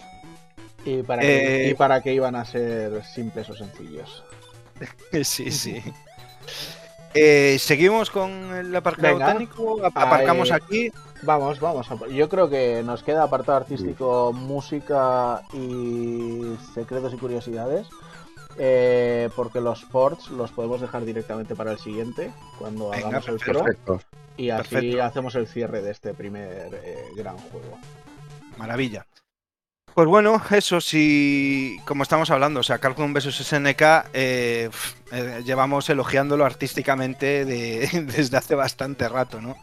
¿Y 0.84 1.02
para, 1.02 1.22
qué, 1.22 1.66
Eh, 1.66 1.70
¿Y 1.70 1.74
para 1.74 2.00
qué 2.00 2.14
iban 2.14 2.34
a 2.34 2.44
ser 2.44 3.04
simples 3.04 3.48
o 3.50 3.56
sencillos? 3.56 4.24
sí, 5.22 5.50
sí. 5.50 5.82
Eh, 7.14 7.56
Seguimos 7.59 8.10
con 8.10 8.30
el 8.55 8.74
aparcado 8.74 9.14
Venga. 9.14 9.32
técnico. 9.32 9.84
Ap- 9.84 9.97
Aparcamos 9.97 10.51
Ahí. 10.51 10.60
aquí. 10.62 10.93
Vamos, 11.22 11.60
vamos. 11.60 11.90
a- 11.90 12.09
Yo 12.09 12.28
creo 12.28 12.48
que 12.48 12.82
nos 12.84 13.02
queda 13.02 13.22
apartado 13.24 13.59
artístico, 13.59 14.32
música 14.32 15.43
y 15.52 16.56
secretos 16.74 17.12
y 17.14 17.16
curiosidades. 17.16 17.86
Eh, 18.59 19.30
porque 19.34 19.60
los 19.62 19.82
ports 19.84 20.28
los 20.30 20.51
podemos 20.51 20.80
dejar 20.80 21.05
directamente 21.06 21.55
para 21.55 21.72
el 21.72 21.78
siguiente, 21.78 22.30
cuando 22.59 22.90
Venga, 22.90 23.06
hagamos 23.09 23.28
el 23.28 23.36
pro. 23.39 23.64
Perfecto. 23.64 24.01
Y 24.36 24.51
así 24.51 24.68
perfecto. 24.74 25.02
hacemos 25.05 25.34
el 25.36 25.47
cierre 25.47 25.80
de 25.80 25.90
este 25.90 26.12
primer 26.12 26.74
eh, 26.74 26.98
gran 27.16 27.39
juego. 27.39 27.78
Maravilla. 28.59 29.06
Pues 29.94 30.09
bueno, 30.09 30.40
eso 30.51 30.81
sí, 30.81 31.77
como 31.85 32.02
estamos 32.02 32.31
hablando, 32.31 32.60
o 32.60 32.62
sea, 32.62 32.78
Capcom 32.78 33.12
vs 33.12 33.40
SNK, 33.40 33.82
llevamos 35.44 35.90
elogiándolo 35.90 36.44
artísticamente 36.47 37.44
de- 37.44 37.89
desde 38.16 38.36
hace 38.39 38.55
bastante 38.55 39.09
rato, 39.09 39.40
¿no? 39.43 39.56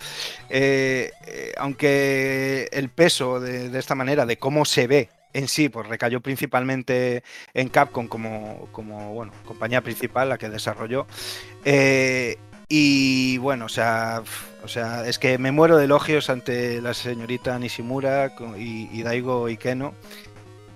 Eh, 0.50 1.12
eh, 1.26 1.54
aunque 1.58 2.70
el 2.72 2.90
peso 2.90 3.40
de, 3.40 3.70
de 3.70 3.80
esta 3.80 3.96
manera, 3.96 4.26
de 4.28 4.38
cómo 4.38 4.66
se 4.66 4.86
ve 4.88 5.10
en 5.34 5.48
sí, 5.48 5.70
pues 5.70 5.88
recayó 5.88 6.22
principalmente 6.22 7.24
en 7.54 7.70
Capcom 7.70 8.08
como, 8.08 8.68
como 8.72 9.14
bueno, 9.14 9.32
compañía 9.46 9.82
principal, 9.82 10.30
la 10.30 10.38
que 10.38 10.50
desarrolló. 10.50 11.08
Eh, 11.66 12.38
y 12.70 13.38
bueno, 13.40 13.66
o 13.66 13.70
sea, 13.70 14.22
o 14.64 14.68
sea, 14.68 15.08
es 15.08 15.18
que 15.20 15.38
me 15.38 15.52
muero 15.52 15.78
de 15.78 15.86
elogios 15.86 16.30
ante 16.30 16.82
la 16.82 16.94
señorita 16.94 17.58
Nishimura 17.58 18.34
y, 18.58 18.90
y 18.92 19.04
Daigo 19.04 19.48
Ikeno. 19.48 19.94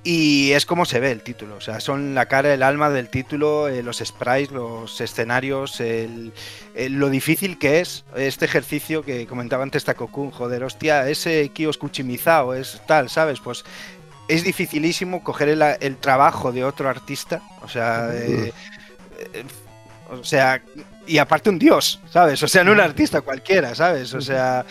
Y 0.06 0.52
es 0.52 0.66
como 0.66 0.84
se 0.84 1.00
ve 1.00 1.12
el 1.12 1.22
título, 1.22 1.56
o 1.56 1.62
sea, 1.62 1.80
son 1.80 2.14
la 2.14 2.26
cara, 2.26 2.54
el 2.54 2.62
alma 2.62 2.90
del 2.90 3.08
título, 3.08 3.70
eh, 3.70 3.82
los 3.84 4.00
sprites, 4.00 4.52
los 4.52 5.00
escenarios, 5.00 5.80
el- 5.80 6.34
el- 6.76 6.94
lo 7.00 7.10
difícil 7.10 7.58
que 7.58 7.80
es 7.80 8.04
este 8.18 8.44
ejercicio 8.44 9.04
que 9.04 9.26
comentaba 9.28 9.64
antes 9.64 9.86
Takokun, 9.86 10.32
joder, 10.32 10.66
hostia, 10.66 11.08
ese 11.10 11.48
Kios 11.54 11.78
Kuchimizao 11.78 12.54
es 12.54 12.82
tal, 12.86 13.10
¿sabes? 13.10 13.40
Pues 13.40 13.64
es 14.28 14.44
dificilísimo 14.44 15.24
coger 15.24 15.48
el, 15.48 15.62
el 15.62 15.96
trabajo 15.96 16.52
de 16.52 16.66
otro 16.66 16.90
artista, 16.90 17.42
o 17.62 17.70
sea, 17.70 18.10
eh, 18.14 18.52
eh, 19.34 19.44
o 20.12 20.22
sea, 20.26 20.62
y 21.08 21.18
aparte 21.18 21.50
un 21.50 21.60
dios, 21.60 22.00
¿sabes? 22.10 22.42
O 22.44 22.48
sea, 22.48 22.64
no 22.64 22.72
un 22.72 22.80
artista 22.80 23.22
cualquiera, 23.22 23.76
¿sabes? 23.76 24.14
O 24.14 24.22
sea, 24.22 24.66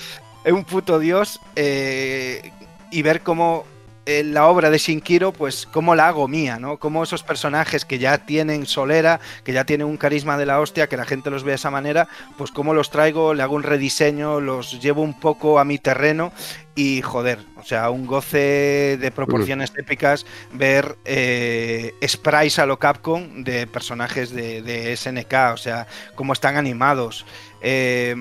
un 0.47 0.65
puto 0.65 0.99
dios 0.99 1.41
eh, 1.57 2.53
y 2.91 3.03
ver 3.03 3.23
cómo 3.23 3.65
eh, 4.07 4.24
la 4.24 4.47
obra 4.49 4.70
de 4.70 4.79
Shinkiro, 4.79 5.33
pues 5.33 5.66
cómo 5.70 5.95
la 5.95 6.09
hago 6.09 6.27
mía, 6.27 6.59
¿no? 6.59 6.79
Cómo 6.79 7.03
esos 7.03 7.23
personajes 7.23 7.85
que 7.85 7.99
ya 7.99 8.19
tienen 8.19 8.66
solera, 8.66 9.20
que 9.45 9.53
ya 9.53 9.65
tienen 9.65 9.87
un 9.87 9.97
carisma 9.97 10.37
de 10.37 10.47
la 10.47 10.61
hostia, 10.61 10.89
que 10.89 10.97
la 10.97 11.05
gente 11.05 11.31
los 11.31 11.45
ve 11.45 11.53
de 11.53 11.57
esa 11.57 11.70
manera, 11.70 12.09
pues 12.37 12.51
cómo 12.51 12.74
los 12.74 12.91
traigo, 12.91 13.35
le 13.35 13.43
hago 13.43 13.55
un 13.55 13.62
rediseño, 13.62 14.41
los 14.41 14.81
llevo 14.81 15.03
un 15.03 15.19
poco 15.19 15.59
a 15.59 15.65
mi 15.65 15.79
terreno 15.79 16.33
y 16.74 17.03
joder, 17.03 17.39
o 17.57 17.65
sea, 17.65 17.91
un 17.91 18.07
goce 18.07 18.97
de 19.01 19.11
proporciones 19.15 19.73
épicas 19.77 20.27
ver 20.53 20.97
eh, 21.05 21.95
sprites 22.07 22.59
a 22.59 22.66
lo 22.66 22.79
Capcom 22.79 23.45
de 23.45 23.66
personajes 23.66 24.31
de, 24.33 24.62
de 24.62 24.97
SNK, 24.97 25.35
o 25.53 25.57
sea, 25.57 25.87
cómo 26.15 26.33
están 26.33 26.57
animados. 26.57 27.24
eh, 27.61 28.16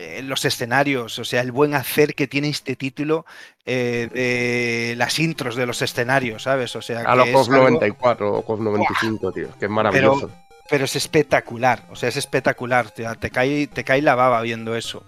eh, 0.00 0.22
los 0.22 0.44
escenarios, 0.44 1.18
o 1.18 1.24
sea, 1.24 1.40
el 1.42 1.52
buen 1.52 1.74
hacer 1.74 2.14
que 2.14 2.26
tiene 2.26 2.48
este 2.48 2.74
título 2.76 3.26
eh, 3.66 4.08
de 4.12 4.94
las 4.96 5.18
intros 5.18 5.56
de 5.56 5.66
los 5.66 5.82
escenarios, 5.82 6.44
¿sabes? 6.44 6.74
O 6.76 6.82
sea, 6.82 7.00
A 7.00 7.14
los 7.16 7.28
COF 7.28 7.48
algo- 7.50 7.62
94 7.64 8.32
o 8.34 8.42
COF 8.42 8.60
95, 8.60 9.32
tío. 9.32 9.48
Que 9.58 9.66
es 9.66 9.70
maravilloso. 9.70 10.30
pero 10.70 10.84
es 10.84 10.96
espectacular, 10.96 11.84
o 11.90 11.96
sea, 11.96 12.08
es 12.08 12.16
espectacular, 12.16 12.90
te, 12.90 13.04
te 13.18 13.30
cae, 13.30 13.66
te 13.66 13.84
cae 13.84 14.00
la 14.02 14.14
baba 14.14 14.40
viendo 14.40 14.74
eso. 14.76 15.02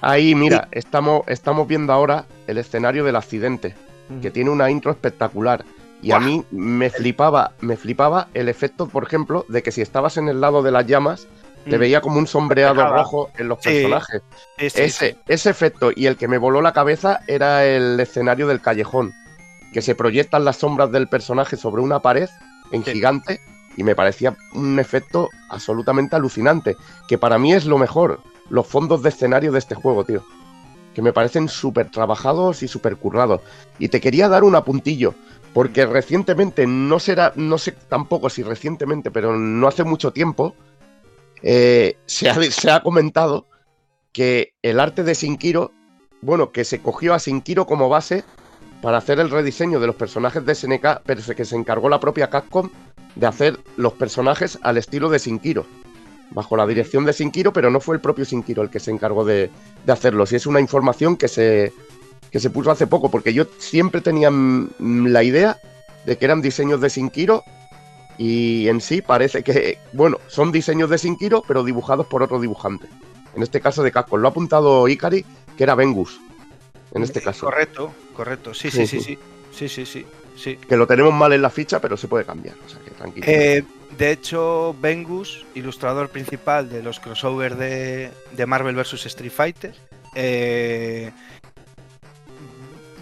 Ahí, 0.00 0.34
mira, 0.34 0.66
estamos, 0.72 1.22
estamos 1.28 1.68
viendo 1.68 1.92
ahora 1.92 2.24
el 2.48 2.58
escenario 2.58 3.04
del 3.04 3.14
accidente, 3.16 3.74
que 4.20 4.30
tiene 4.32 4.50
una 4.50 4.68
intro 4.70 4.90
espectacular. 4.90 5.64
Y 6.02 6.10
a 6.10 6.18
mí 6.18 6.44
me 6.50 6.90
flipaba, 6.90 7.52
me 7.60 7.76
flipaba 7.76 8.26
el 8.34 8.48
efecto, 8.48 8.88
por 8.88 9.04
ejemplo, 9.04 9.46
de 9.48 9.62
que 9.62 9.70
si 9.70 9.80
estabas 9.82 10.16
en 10.16 10.28
el 10.28 10.40
lado 10.40 10.60
de 10.64 10.72
las 10.72 10.84
llamas, 10.88 11.28
te 11.68 11.76
Mm. 11.76 11.80
veía 11.80 12.00
como 12.00 12.18
un 12.18 12.26
sombreado 12.26 12.86
rojo 12.86 13.30
en 13.38 13.48
los 13.48 13.58
Sí, 13.60 13.70
personajes. 13.70 14.22
Sí, 14.58 14.70
sí, 14.70 14.80
ese, 14.82 15.16
ese 15.28 15.50
efecto 15.50 15.90
y 15.94 16.06
el 16.06 16.16
que 16.16 16.28
me 16.28 16.38
voló 16.38 16.60
la 16.62 16.72
cabeza 16.72 17.20
era 17.26 17.64
el 17.64 17.98
escenario 18.00 18.46
del 18.48 18.60
callejón, 18.60 19.12
que 19.72 19.82
se 19.82 19.94
proyectan 19.94 20.44
las 20.44 20.56
sombras 20.56 20.90
del 20.92 21.08
personaje 21.08 21.56
sobre 21.56 21.82
una 21.82 22.00
pared 22.00 22.28
en 22.72 22.84
gigante 22.84 23.40
y 23.76 23.84
me 23.84 23.94
parecía 23.94 24.36
un 24.54 24.78
efecto 24.78 25.28
absolutamente 25.48 26.16
alucinante, 26.16 26.76
que 27.08 27.16
para 27.18 27.38
mí 27.38 27.52
es 27.54 27.64
lo 27.64 27.78
mejor, 27.78 28.20
los 28.50 28.66
fondos 28.66 29.02
de 29.02 29.08
escenario 29.08 29.50
de 29.52 29.58
este 29.58 29.74
juego, 29.74 30.04
tío. 30.04 30.24
Que 30.94 31.00
me 31.00 31.14
parecen 31.14 31.48
súper 31.48 31.90
trabajados 31.90 32.62
y 32.62 32.68
súper 32.68 32.96
currados. 32.96 33.40
Y 33.78 33.88
te 33.88 34.00
quería 34.00 34.28
dar 34.28 34.44
un 34.44 34.54
apuntillo, 34.56 35.14
porque 35.54 35.86
recientemente, 35.86 36.66
no 36.66 36.98
será, 36.98 37.32
no 37.34 37.56
sé 37.56 37.72
tampoco 37.72 38.28
si 38.28 38.42
recientemente, 38.42 39.10
pero 39.10 39.34
no 39.38 39.68
hace 39.68 39.84
mucho 39.84 40.12
tiempo, 40.12 40.54
eh, 41.42 41.96
se, 42.06 42.28
ha, 42.70 42.82
comentado 42.82 43.46
que 44.12 44.54
el 44.62 44.78
arte 44.78 45.02
de 45.02 45.14
Sinkiro, 45.14 45.72
bueno, 46.20 46.52
que 46.52 46.64
se 46.64 46.80
cogió 46.80 47.14
a 47.14 47.18
Sinkiro 47.18 47.66
como 47.66 47.88
base 47.88 48.24
para 48.80 48.98
hacer 48.98 49.18
el 49.20 49.30
rediseño 49.30 49.80
de 49.80 49.86
los 49.86 49.96
personajes 49.96 50.44
de 50.44 50.54
SNK, 50.54 51.02
pero 51.04 51.22
que 51.34 51.44
se 51.44 51.56
encargó 51.56 51.88
la 51.88 52.00
propia 52.00 52.30
Capcom 52.30 52.70
de 53.14 53.26
hacer 53.26 53.58
los 53.76 53.92
personajes 53.94 54.58
al 54.62 54.78
estilo 54.78 55.08
de 55.08 55.18
Sinkiro, 55.18 55.66
bajo 56.30 56.56
la 56.56 56.66
dirección 56.66 57.04
de 57.04 57.12
Sinkiro, 57.12 57.52
pero 57.52 57.70
no 57.70 57.80
fue 57.80 57.96
el 57.96 58.00
propio 58.00 58.24
Sinkiro 58.24 58.62
el 58.62 58.70
que 58.70 58.80
se 58.80 58.90
encargó 58.90 59.24
de, 59.24 59.50
de 59.84 59.92
hacerlos. 59.92 60.32
Y 60.32 60.36
es 60.36 60.46
una 60.46 60.60
información 60.60 61.16
que 61.16 61.28
se, 61.28 61.72
que 62.30 62.40
se 62.40 62.50
puso 62.50 62.70
hace 62.70 62.86
poco, 62.86 63.10
porque 63.10 63.34
yo 63.34 63.44
siempre 63.58 64.00
tenía 64.00 64.30
la 64.78 65.22
idea 65.22 65.58
de 66.06 66.16
que 66.16 66.24
eran 66.24 66.40
diseños 66.40 66.80
de 66.80 66.90
Sinkiro 66.90 67.44
y 68.22 68.68
en 68.68 68.80
sí 68.80 69.02
parece 69.02 69.42
que, 69.42 69.78
bueno, 69.92 70.20
son 70.28 70.52
diseños 70.52 70.88
de 70.88 70.96
Sinkiro, 70.96 71.42
pero 71.42 71.64
dibujados 71.64 72.06
por 72.06 72.22
otro 72.22 72.38
dibujante. 72.38 72.86
En 73.34 73.42
este 73.42 73.60
caso 73.60 73.82
de 73.82 73.90
Capcom. 73.90 74.20
Lo 74.20 74.28
ha 74.28 74.30
apuntado 74.30 74.86
Ikari, 74.86 75.24
que 75.56 75.64
era 75.64 75.74
Vengus. 75.74 76.20
En 76.94 77.02
este 77.02 77.20
caso. 77.20 77.46
Correcto, 77.46 77.92
correcto. 78.14 78.54
Sí, 78.54 78.70
Sí, 78.70 78.86
sí, 78.86 79.00
sí, 79.00 79.00
sí. 79.00 79.18
sí. 79.56 79.76
Sí, 79.76 80.04
sí. 80.36 80.56
Que 80.56 80.76
lo 80.76 80.86
tenemos 80.86 81.12
mal 81.12 81.32
en 81.32 81.42
la 81.42 81.50
ficha, 81.50 81.80
pero 81.80 81.96
se 81.96 82.06
puede 82.06 82.24
cambiar. 82.24 82.54
O 82.64 82.68
sea 82.68 82.78
que 82.84 82.92
tranquilo. 82.92 83.26
Eh, 83.28 83.64
de 83.98 84.12
hecho, 84.12 84.76
Bengus, 84.80 85.44
ilustrador 85.56 86.08
principal 86.08 86.70
de 86.70 86.84
los 86.84 87.00
crossovers 87.00 87.58
de, 87.58 88.12
de 88.30 88.46
Marvel 88.46 88.76
vs. 88.76 89.04
Street 89.06 89.32
Fighter, 89.32 89.74
eh, 90.14 91.10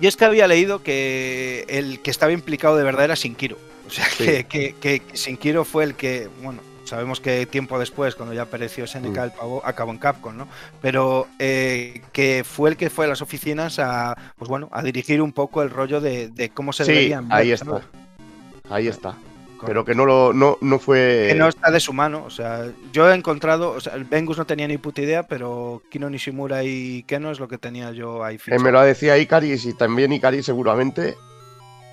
yo 0.01 0.09
es 0.09 0.16
que 0.16 0.24
había 0.24 0.48
leído 0.48 0.82
que 0.82 1.66
el 1.68 2.01
que 2.01 2.10
estaba 2.10 2.32
implicado 2.32 2.78
de 2.78 2.84
verdad 2.84 3.05
era 3.05 3.14
Shinkiro. 3.14 3.59
O 3.91 3.93
sea, 3.93 4.05
Sí. 4.07 4.25
que, 4.25 4.45
que, 4.45 4.75
que 4.81 5.03
Shinkiro 5.15 5.65
fue 5.65 5.83
el 5.85 5.95
que, 5.95 6.29
bueno, 6.43 6.61
sabemos 6.85 7.21
que 7.21 7.47
tiempo 7.47 7.79
después, 7.79 8.15
cuando 8.15 8.35
ya 8.35 8.43
apareció 8.43 8.85
SNK, 8.87 9.17
Mm. 9.19 9.23
el 9.25 9.31
pavo 9.33 9.62
acabó 9.65 9.91
en 9.93 9.99
Capcom, 9.99 10.37
¿no? 10.37 10.47
Pero 10.81 11.27
eh, 11.39 12.03
que 12.12 12.45
fue 12.45 12.71
el 12.71 12.77
que 12.77 12.89
fue 12.91 13.07
a 13.07 13.09
las 13.09 13.23
oficinas 13.23 13.79
a, 13.79 14.17
pues 14.39 14.49
bueno, 14.49 14.69
a 14.73 14.83
dirigir 14.83 15.21
un 15.23 15.33
poco 15.33 15.62
el 15.62 15.71
rollo 15.71 16.01
de, 16.01 16.29
de 16.29 16.51
cómo 16.51 16.73
se 16.73 16.85
sí, 16.85 16.93
deberían 16.93 17.27
ahí 17.33 17.51
está. 17.53 17.81
Ahí 18.69 18.87
está. 18.89 19.15
Pero 19.67 19.85
que 19.85 19.95
no 19.95 20.07
lo 20.07 20.33
no, 20.33 20.57
no 20.62 20.79
fue. 20.79 21.27
que 21.29 21.35
no 21.35 21.47
está 21.47 21.71
de 21.71 21.81
su 21.81 21.93
mano. 21.93 22.25
O 22.25 22.31
sea, 22.31 22.65
yo 22.95 23.11
he 23.11 23.15
encontrado, 23.15 23.73
o 23.73 23.81
sea, 23.81 23.95
el 23.95 24.05
Vengus 24.05 24.39
no 24.39 24.47
tenía 24.47 24.67
ni 24.67 24.79
puta 24.79 25.03
idea, 25.03 25.25
pero 25.25 25.83
Kino 25.91 26.09
Nishimura 26.09 26.65
y 26.65 27.03
Keno 27.03 27.31
es 27.31 27.39
lo 27.41 27.47
que 27.47 27.59
tenía 27.59 27.93
yo 27.93 28.25
ahí 28.25 28.37
Eh, 28.37 28.39
fichado. 28.39 28.62
me 28.62 28.73
lo 28.73 28.81
decía 28.81 29.19
Ikari 29.19 29.53
y 29.53 29.73
también 29.75 30.12
Ikari 30.15 30.43
seguramente. 30.43 31.15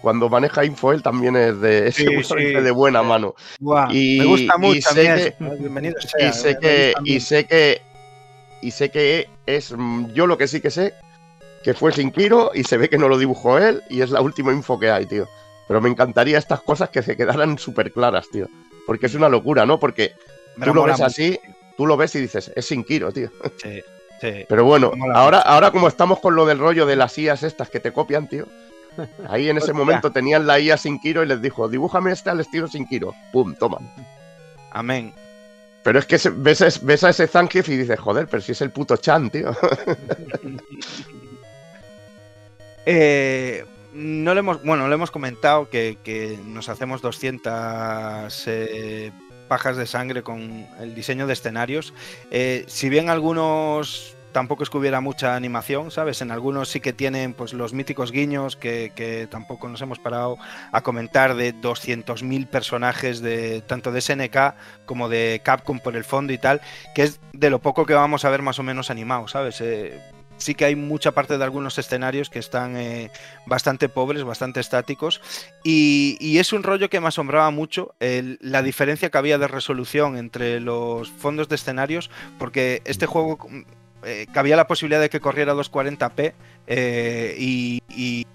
Cuando 0.07 0.29
maneja 0.29 0.63
info 0.63 0.93
él 0.93 1.03
también 1.03 1.35
es 1.35 1.59
de, 1.59 1.91
Sí, 1.91 2.05
seguramente 2.05 2.59
sí. 2.59 2.63
de 2.63 2.71
buena 2.71 3.03
mano. 3.03 3.35
Buah, 3.59 3.89
y- 3.91 4.19
me 4.19 4.25
gusta 4.25 4.53
y 4.55 4.59
mucho 4.61 4.89
a 4.89 4.93
sé 4.93 5.01
mí 5.01 5.07
que- 5.21 5.27
eso, 5.27 5.55
Bienvenido 5.59 5.95
sea, 5.99 6.29
y 6.29 6.31
sé 6.31 6.57
que 6.61 6.93
y 7.03 7.19
sé 7.19 7.45
que 7.45 7.81
y 8.61 8.71
sé 8.71 8.89
que 8.89 9.27
es 9.45 9.75
yo 10.13 10.25
lo 10.25 10.37
que 10.37 10.47
sí 10.47 10.61
que 10.61 10.71
sé 10.71 10.93
que 11.61 11.73
fue 11.73 11.91
Sinkiro 11.91 12.51
y 12.53 12.63
se 12.63 12.77
ve 12.77 12.87
que 12.87 12.97
no 12.97 13.09
lo 13.09 13.17
dibujó 13.17 13.57
él 13.57 13.83
y 13.89 13.99
es 13.99 14.09
la 14.09 14.21
última 14.21 14.53
info 14.53 14.79
que 14.79 14.89
hay, 14.89 15.05
tío. 15.07 15.27
Pero 15.67 15.81
me 15.81 15.89
encantaría 15.89 16.37
estas 16.37 16.61
cosas 16.61 16.87
que 16.89 17.03
se 17.03 17.17
quedaran 17.17 17.57
súper 17.57 17.91
claras, 17.91 18.29
tío. 18.31 18.47
Porque 18.85 19.07
es 19.07 19.13
una 19.15 19.27
locura, 19.27 19.65
¿no? 19.65 19.77
Porque 19.77 20.13
tú 20.63 20.73
lo 20.73 20.83
ves 20.83 20.93
mucho, 20.93 21.05
así, 21.05 21.37
tú 21.75 21.85
lo 21.85 21.97
ves 21.97 22.15
y 22.15 22.21
dices, 22.21 22.49
es 22.55 22.65
Sinkiro, 22.65 23.11
tío. 23.11 23.29
Sí, 23.61 23.81
sí. 24.21 24.45
Pero 24.47 24.63
bueno, 24.63 24.93
ahora, 25.13 25.39
ahora 25.41 25.71
como 25.71 25.89
estamos 25.89 26.19
con 26.19 26.33
lo 26.33 26.45
del 26.45 26.59
rollo 26.59 26.85
de 26.85 26.95
las 26.95 27.17
IAs 27.17 27.43
estas 27.43 27.69
que 27.69 27.81
te 27.81 27.91
copian, 27.91 28.29
tío. 28.29 28.45
Ahí 29.27 29.49
en 29.49 29.57
ese 29.57 29.73
momento 29.73 30.11
tenían 30.11 30.47
la 30.47 30.59
IA 30.59 30.77
Sinkiro 30.77 31.23
y 31.23 31.27
les 31.27 31.41
dijo, 31.41 31.67
dibújame 31.67 32.11
este 32.11 32.29
al 32.29 32.39
estilo 32.39 32.67
Sinkiro. 32.67 33.13
Pum, 33.31 33.55
toma. 33.55 33.79
Amén. 34.71 35.13
Pero 35.87 35.99
es 35.99 36.05
que 36.05 36.19
ves, 36.35 36.83
ves 36.83 37.03
a 37.05 37.09
ese 37.09 37.27
Zangief 37.27 37.69
y 37.69 37.77
dices, 37.77 37.97
joder, 37.97 38.27
pero 38.27 38.41
si 38.41 38.51
es 38.51 38.61
el 38.61 38.71
puto 38.71 38.97
Chan, 38.97 39.29
tío. 39.29 39.55
eh, 42.85 43.63
no 43.93 44.33
le 44.33 44.39
hemos, 44.41 44.61
bueno, 44.63 44.89
le 44.89 44.95
hemos 44.95 45.11
comentado 45.11 45.69
que, 45.69 46.37
nos 46.43 46.67
hacemos 46.67 47.01
200 47.01 48.43
eh, 48.47 49.11
pajas 49.47 49.77
de 49.77 49.87
sangre 49.87 50.23
con 50.23 50.67
el 50.81 50.93
diseño 50.93 51.25
de 51.25 51.31
escenarios. 51.31 51.93
Eh, 52.31 52.65
si 52.67 52.89
bien 52.89 53.09
algunos 53.09 54.16
tampoco 54.37 54.61
es 54.61 54.69
que 54.69 54.77
hubiera 54.77 55.01
mucha 55.01 55.35
animación, 55.35 55.89
¿sabes? 55.89 56.21
En 56.21 56.29
algunos 56.29 56.69
sí 56.69 56.79
que 56.79 56.93
tienen 56.93 57.33
pues 57.33 57.53
los 57.53 57.73
míticos 57.73 58.11
guiños 58.11 58.55
que, 58.55 59.27
tampoco 59.31 59.67
nos 59.67 59.81
hemos 59.81 59.97
parado 59.97 60.37
a 60.71 60.81
comentar 60.81 61.33
de 61.33 61.55
200.000 61.55 62.45
personajes 62.45 63.19
de 63.21 63.61
tanto 63.61 63.91
de 63.91 63.99
SNK 63.99 64.53
como 64.85 65.09
de 65.09 65.41
Capcom 65.43 65.79
por 65.79 65.95
el 65.95 66.03
fondo 66.03 66.33
y 66.33 66.37
tal, 66.37 66.61
que 66.93 67.01
es 67.01 67.19
de 67.33 67.49
lo 67.49 67.57
poco 67.57 67.87
que 67.87 67.95
vamos 67.95 68.25
a 68.25 68.29
ver 68.29 68.43
más 68.43 68.59
o 68.59 68.63
menos 68.63 68.91
animado, 68.91 69.27
¿sabes? 69.27 69.59
Eh, 69.59 69.99
sí 70.37 70.53
que 70.53 70.65
hay 70.65 70.75
mucha 70.75 71.13
parte 71.13 71.39
de 71.39 71.43
algunos 71.43 71.79
escenarios 71.79 72.29
que 72.29 72.37
están 72.37 72.77
eh, 72.77 73.09
bastante 73.47 73.89
pobres, 73.89 74.23
bastante 74.23 74.59
estáticos. 74.59 75.19
Y, 75.63 76.37
es 76.37 76.53
un 76.53 76.61
rollo 76.61 76.91
que 76.91 77.01
me 77.01 77.07
asombraba 77.07 77.49
mucho 77.49 77.95
la 77.99 78.61
diferencia 78.61 79.09
que 79.09 79.17
había 79.17 79.39
de 79.39 79.47
resolución 79.47 80.15
entre 80.15 80.59
los 80.59 81.09
fondos 81.09 81.49
de 81.49 81.55
escenarios, 81.55 82.11
porque 82.37 82.83
este 82.85 83.07
juego 83.07 83.39
eh, 84.07 84.27
cabía 84.31 84.55
la 84.55 84.67
posibilidad 84.67 85.01
de 85.01 85.09
que 85.09 85.19
corriera 85.19 85.53
240p 85.53 86.33
eh, 86.67 87.35
y 87.37 88.25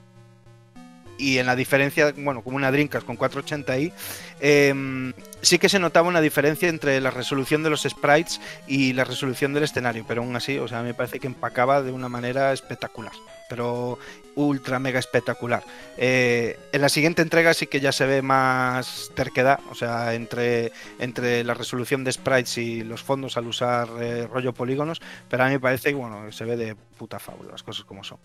y 1.22 1.38
en 1.38 1.46
la 1.46 1.54
diferencia, 1.54 2.12
bueno, 2.16 2.42
como 2.42 2.56
una 2.56 2.72
Dreamcast 2.72 3.06
con 3.06 3.16
480i, 3.16 3.92
em, 4.40 5.12
sí 5.40 5.58
que 5.58 5.68
se 5.68 5.78
notaba 5.78 6.08
una 6.08 6.20
diferencia 6.20 6.68
entre 6.68 7.00
la 7.00 7.10
resolución 7.10 7.62
de 7.62 7.70
los 7.70 7.82
sprites 7.82 8.40
y 8.66 8.92
la 8.92 9.04
resolución 9.04 9.54
del 9.54 9.62
escenario, 9.62 10.04
pero 10.06 10.22
aún 10.22 10.34
así, 10.34 10.58
o 10.58 10.66
sea, 10.66 10.82
me 10.82 10.94
parece 10.94 11.20
que 11.20 11.28
empacaba 11.28 11.82
de 11.82 11.92
una 11.92 12.08
manera 12.08 12.52
espectacular, 12.52 13.12
pero 13.48 13.98
ultra 14.34 14.78
mega 14.78 14.98
espectacular. 14.98 15.62
Eh, 15.96 16.58
en 16.72 16.80
la 16.80 16.88
siguiente 16.88 17.22
entrega 17.22 17.54
sí 17.54 17.66
que 17.66 17.80
ya 17.80 17.92
se 17.92 18.06
ve 18.06 18.22
más 18.22 19.10
terquedad, 19.14 19.60
o 19.70 19.74
sea, 19.74 20.14
entre, 20.14 20.72
entre 20.98 21.44
la 21.44 21.54
resolución 21.54 22.04
de 22.04 22.12
sprites 22.12 22.58
y 22.58 22.82
los 22.84 23.02
fondos 23.02 23.36
al 23.36 23.46
usar 23.46 23.88
eh, 24.00 24.26
rollo 24.26 24.52
polígonos, 24.52 25.00
pero 25.28 25.44
a 25.44 25.46
mí 25.46 25.52
me 25.52 25.60
parece 25.60 25.90
que, 25.90 25.94
bueno, 25.94 26.30
se 26.32 26.44
ve 26.44 26.56
de 26.56 26.74
puta 26.74 27.18
fábula, 27.18 27.52
las 27.52 27.62
cosas 27.62 27.84
como 27.84 28.04
son. 28.04 28.18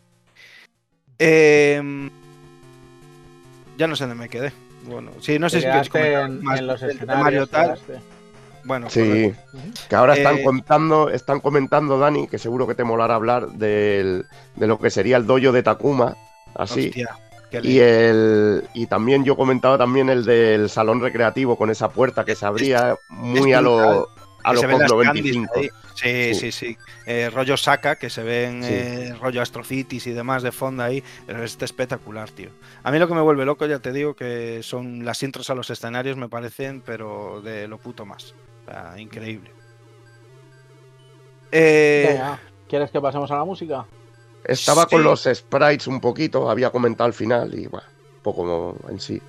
Eh, 1.20 2.10
ya 3.78 3.88
no 3.88 3.96
sé 3.96 4.06
dónde 4.06 4.22
me 4.22 4.30
quedé. 4.30 4.52
Bueno, 4.86 5.12
sí, 5.22 5.38
no 5.40 5.50
sé 5.50 5.60
si 5.60 5.66
quieres 5.66 5.90
comentar 5.90 6.30
más 6.30 6.60
en 6.60 6.68
los 6.68 6.82
escenarios 6.82 7.50
tal. 7.50 7.80
Bueno, 8.68 8.90
sí, 8.90 9.34
que 9.88 9.96
ahora 9.96 10.14
están 10.14 10.40
eh, 10.40 10.44
contando, 10.44 11.10
están 11.10 11.40
comentando, 11.40 11.98
Dani, 11.98 12.28
que 12.28 12.38
seguro 12.38 12.68
que 12.68 12.76
te 12.76 12.84
molará 12.84 13.16
hablar 13.16 13.48
de 13.52 14.26
lo 14.58 14.78
que 14.78 14.90
sería 14.90 15.16
el 15.16 15.26
dojo 15.26 15.54
de 15.54 15.64
Takuma, 15.64 16.18
así. 16.54 16.92
y 17.64 17.80
el 17.80 18.68
y 18.74 18.88
también 18.88 19.24
yo 19.24 19.38
comentaba 19.38 19.78
también 19.78 20.10
el 20.10 20.26
del 20.26 20.70
salón 20.70 21.00
recreativo 21.00 21.56
con 21.56 21.70
esa 21.70 21.88
puerta 21.90 22.26
que 22.26 22.36
se 22.36 22.46
abría 22.46 22.98
muy 23.10 23.54
a 23.54 23.62
lo 23.62 24.10
a 24.44 24.54
los 24.54 24.64
95. 24.64 25.54
Sí, 25.96 26.34
sí, 26.36 26.52
sí. 26.52 26.78
Eh, 27.06 27.30
rollo 27.30 27.58
Saca, 27.58 27.96
que 27.96 28.10
se 28.10 28.24
ven 28.24 28.62
eh, 28.64 29.16
rollo 29.20 29.42
Astrocities 29.42 30.08
y 30.08 30.12
demás 30.12 30.44
de 30.44 30.52
fondo 30.52 30.84
ahí. 30.84 31.04
Pero 31.26 31.44
este 31.44 31.66
espectacular, 31.66 32.30
tío. 32.30 32.50
A 32.84 32.92
mí 32.92 33.00
lo 33.00 33.08
que 33.08 33.16
me 33.16 33.22
vuelve 33.22 33.46
loco, 33.46 33.66
ya 33.66 33.80
te 33.80 33.92
digo, 33.92 34.16
que 34.16 34.62
son 34.64 35.04
las 35.06 35.24
intros 35.24 35.50
a 35.50 35.56
los 35.56 35.70
escenarios, 35.70 36.16
me 36.16 36.30
parecen, 36.30 36.82
pero 36.86 37.42
de 37.42 37.68
lo 37.68 37.78
puto 37.78 38.06
más. 38.06 38.36
O 38.68 38.72
sea, 38.72 39.00
increíble. 39.00 39.52
Eh, 41.52 42.20
¿Quieres 42.68 42.92
que 42.92 43.00
pasemos 43.00 43.32
a 43.32 43.36
la 43.36 43.46
música? 43.46 43.86
Estaba 44.44 44.86
con 44.86 45.04
los 45.04 45.24
sprites 45.24 45.88
un 45.88 46.02
poquito, 46.02 46.50
había 46.50 46.70
comentado 46.70 47.06
al 47.06 47.14
final 47.14 47.54
y 47.58 47.68
bueno, 47.68 47.88
un 48.18 48.22
poco 48.22 48.78
en 48.90 49.00
sí 49.00 49.22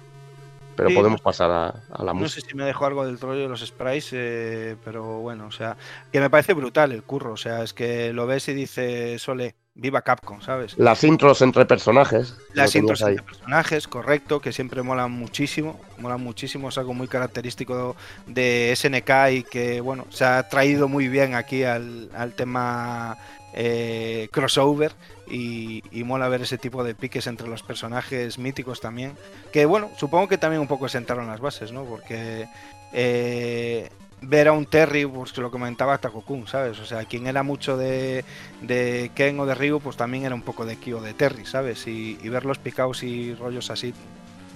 pero 0.79 0.95
podemos 0.95 1.21
pasar 1.21 1.51
a, 1.51 2.05
la 2.05 2.13
música. 2.13 2.23
No 2.23 2.29
sé 2.29 2.41
si 2.41 2.55
me 2.55 2.65
dejó 2.65 2.87
algo 2.87 3.05
del 3.05 3.19
rollo 3.19 3.43
de 3.43 3.49
los 3.49 3.67
sprites, 3.67 4.11
eh, 4.13 4.77
pero 4.85 5.19
bueno, 5.19 5.49
o 5.49 5.51
sea, 5.51 5.77
que 6.13 6.21
me 6.21 6.31
parece 6.31 6.55
brutal 6.55 6.93
el 6.93 7.03
curro, 7.03 7.33
o 7.33 7.37
sea, 7.37 7.65
es 7.65 7.73
que 7.73 8.13
lo 8.13 8.29
ves 8.29 8.49
y 8.49 8.55
dices, 8.55 9.21
Sole, 9.21 9.57
viva 9.79 10.03
Capcom, 10.03 10.41
¿sabes? 10.43 10.77
Las 10.77 11.05
intros 11.05 11.41
entre 11.41 11.65
personajes. 11.65 12.37
Las 12.53 12.75
intros 12.75 13.01
entre 13.01 13.23
personajes, 13.23 13.87
correcto, 13.89 14.41
que 14.41 14.53
siempre 14.53 14.83
molan 14.83 15.13
muchísimo, 15.13 15.81
molan 15.99 16.21
muchísimo, 16.21 16.69
es 16.69 16.79
algo 16.79 16.93
muy 16.95 17.09
característico 17.09 17.97
de 18.27 18.75
SNK 18.77 19.11
y 19.33 19.43
que, 19.45 19.81
bueno, 19.81 20.05
se 20.11 20.25
ha 20.25 20.49
traído 20.49 20.89
muy 20.89 21.09
bien 21.09 21.35
aquí 21.35 21.63
al, 21.63 22.11
al 22.15 22.35
tema 22.35 23.17
eh, 23.55 24.29
crossover 24.31 24.93
y, 25.27 25.83
mola 26.05 26.29
ver 26.29 26.43
ese 26.43 26.59
tipo 26.59 26.85
de 26.85 26.95
piques 26.95 27.27
entre 27.27 27.49
los 27.49 27.63
personajes 27.63 28.39
míticos 28.39 28.81
también. 28.81 29.13
Que 29.53 29.65
bueno, 29.65 29.91
supongo 29.97 30.29
que 30.29 30.39
también 30.39 30.61
un 30.61 30.69
poco 30.69 30.89
sentaron 30.89 31.27
las 31.27 31.41
bases, 31.41 31.73
¿no? 31.73 31.85
Porque 31.85 32.49
eh, 32.93 33.89
ver 34.21 34.49
a 34.49 34.53
un 34.53 34.67
Terry, 34.67 35.07
pues 35.07 35.37
lo 35.37 35.51
comentaba 35.51 35.99
Takokun, 35.99 36.47
¿sabes? 36.47 36.79
O 36.81 36.87
sea, 36.87 37.05
quien 37.05 37.27
era 37.27 37.43
mucho 37.43 37.77
de, 37.77 38.25
de 38.63 39.11
Ken 39.15 39.39
o 39.41 39.47
de 39.47 39.55
Ryu, 39.55 39.81
pues 39.81 39.97
también 39.97 40.25
era 40.25 40.35
un 40.35 40.43
poco 40.43 40.67
de 40.67 40.77
Kyo 40.77 41.01
de 41.01 41.15
Terry, 41.15 41.47
¿sabes? 41.47 41.87
Y, 41.87 42.17
ver 42.29 42.45
los 42.45 42.59
picaos 42.59 43.03
y 43.03 43.35
rollos 43.35 43.71
así, 43.71 43.95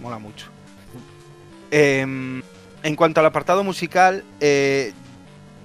mola 0.01 0.18
mucho. 0.18 0.47
Em, 1.70 2.43
en 2.82 2.97
cuanto 2.97 3.20
al 3.20 3.26
apartado 3.26 3.64
musical, 3.64 4.24
eh, 4.40 4.93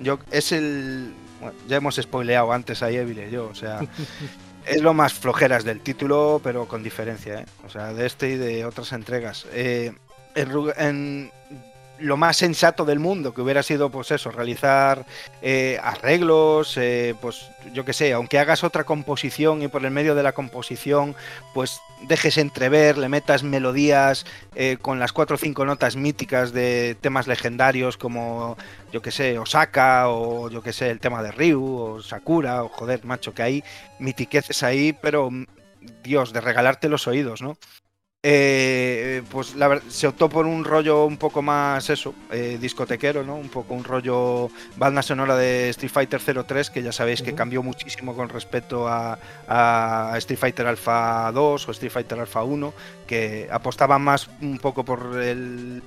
yo, 0.02 0.20
es 0.32 0.52
el. 0.52 1.14
ya 1.68 1.78
hemos 1.78 1.96
spoileado 1.96 2.54
antes 2.54 2.84
a 2.84 2.90
Evil 2.90 3.20
y 3.20 3.32
yo, 3.32 3.48
o 3.48 3.56
sea, 3.56 3.80
es 4.66 4.82
lo 4.82 4.94
más 4.94 5.14
flojeras 5.14 5.64
del 5.64 5.82
título, 5.82 6.40
pero 6.44 6.68
con 6.68 6.84
diferencia, 6.84 7.42
¿eh? 7.42 7.46
O 7.66 7.70
sea, 7.70 7.94
de 7.94 8.06
este 8.06 8.30
y 8.30 8.36
de 8.36 8.66
otras 8.66 8.94
entregas. 8.94 9.48
Eh, 9.52 9.94
en, 10.36 11.32
lo 12.00 12.18
más 12.18 12.38
sensato 12.38 12.86
del 12.86 13.00
mundo, 13.00 13.34
que 13.34 13.42
hubiera 13.42 13.64
sido, 13.64 13.90
pues 13.90 14.12
eso, 14.12 14.32
realizar 14.32 15.06
eh, 15.42 15.80
arreglos, 15.84 16.80
pues 17.22 17.50
yo 17.74 17.86
qué 17.86 17.94
sé, 17.94 18.14
aunque 18.14 18.40
hagas 18.40 18.64
otra 18.64 18.84
composición 18.84 19.62
y 19.62 19.68
por 19.68 19.86
el 19.86 19.92
medio 19.92 20.16
de 20.16 20.24
la 20.24 20.34
composición, 20.34 21.16
pues 21.54 21.80
dejes 22.08 22.38
entrever, 22.38 22.98
le 22.98 23.10
metas 23.10 23.44
melodías 23.44 24.26
con 24.82 25.00
las 25.00 25.14
cuatro 25.14 25.36
o 25.36 25.40
cinco 25.40 25.66
notas 25.66 25.96
míticas 25.96 26.54
de 26.54 26.96
temas 27.02 27.28
legendarios 27.28 27.98
como, 27.98 28.58
yo 28.92 29.02
qué 29.02 29.12
sé, 29.12 29.40
Osaka 29.40 30.10
o 30.10 30.50
yo 30.50 30.62
qué 30.62 30.74
sé, 30.74 30.90
el 30.90 31.00
tema 31.00 31.24
de 31.24 31.32
Ryu 31.32 31.64
o 31.66 32.02
Sakura 32.02 32.64
o 32.64 32.70
joder, 32.70 33.06
macho, 33.06 33.34
que 33.34 33.44
hay 33.44 33.64
mitiqueces 34.00 34.64
ahí, 34.64 34.94
pero 34.94 35.30
Dios, 36.04 36.34
de 36.34 36.42
regalarte 36.42 36.90
los 36.90 37.08
oídos, 37.08 37.42
¿no? 37.42 37.58
Eh, 38.30 39.24
pues 39.32 39.56
la, 39.56 39.80
se 39.88 40.06
optó 40.06 40.28
por 40.28 40.46
un 40.46 40.66
rollo 40.66 41.06
un 41.06 41.16
poco 41.16 41.42
más 41.42 41.90
eso, 41.90 42.14
eh, 42.30 42.58
discotequero, 42.60 43.24
¿no? 43.24 43.38
Un 43.38 43.48
poco 43.48 43.74
un 43.74 43.86
rollo 43.86 44.50
banda 44.76 45.02
sonora 45.02 45.38
de 45.38 45.70
Street 45.70 45.90
Fighter 45.90 46.20
03, 46.46 46.70
que 46.70 46.84
ya 46.84 46.92
sabéis 46.92 47.22
que 47.22 47.34
cambió 47.34 47.64
muchísimo 47.64 48.14
con 48.18 48.28
respecto 48.28 48.86
a, 48.86 49.18
Street 50.18 50.40
Fighter 50.40 50.68
Alpha 50.68 51.32
2 51.32 51.70
o 51.70 51.72
Street 51.72 51.90
Fighter 51.90 52.20
Alpha 52.20 52.44
1, 52.44 52.74
que 53.08 53.48
apostaba 53.50 53.98
más 53.98 54.28
un 54.42 54.58
poco 54.58 54.84
por 54.84 55.16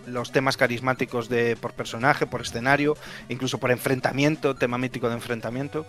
los 0.06 0.32
temas 0.32 0.56
carismáticos 0.56 1.28
de 1.28 1.56
por 1.56 1.74
personaje, 1.74 2.26
por 2.26 2.40
escenario, 2.40 2.96
incluso 3.28 3.58
por 3.58 3.70
enfrentamiento, 3.70 4.56
tema 4.56 4.78
mítico 4.78 5.10
de 5.10 5.16
enfrentamiento. 5.16 5.84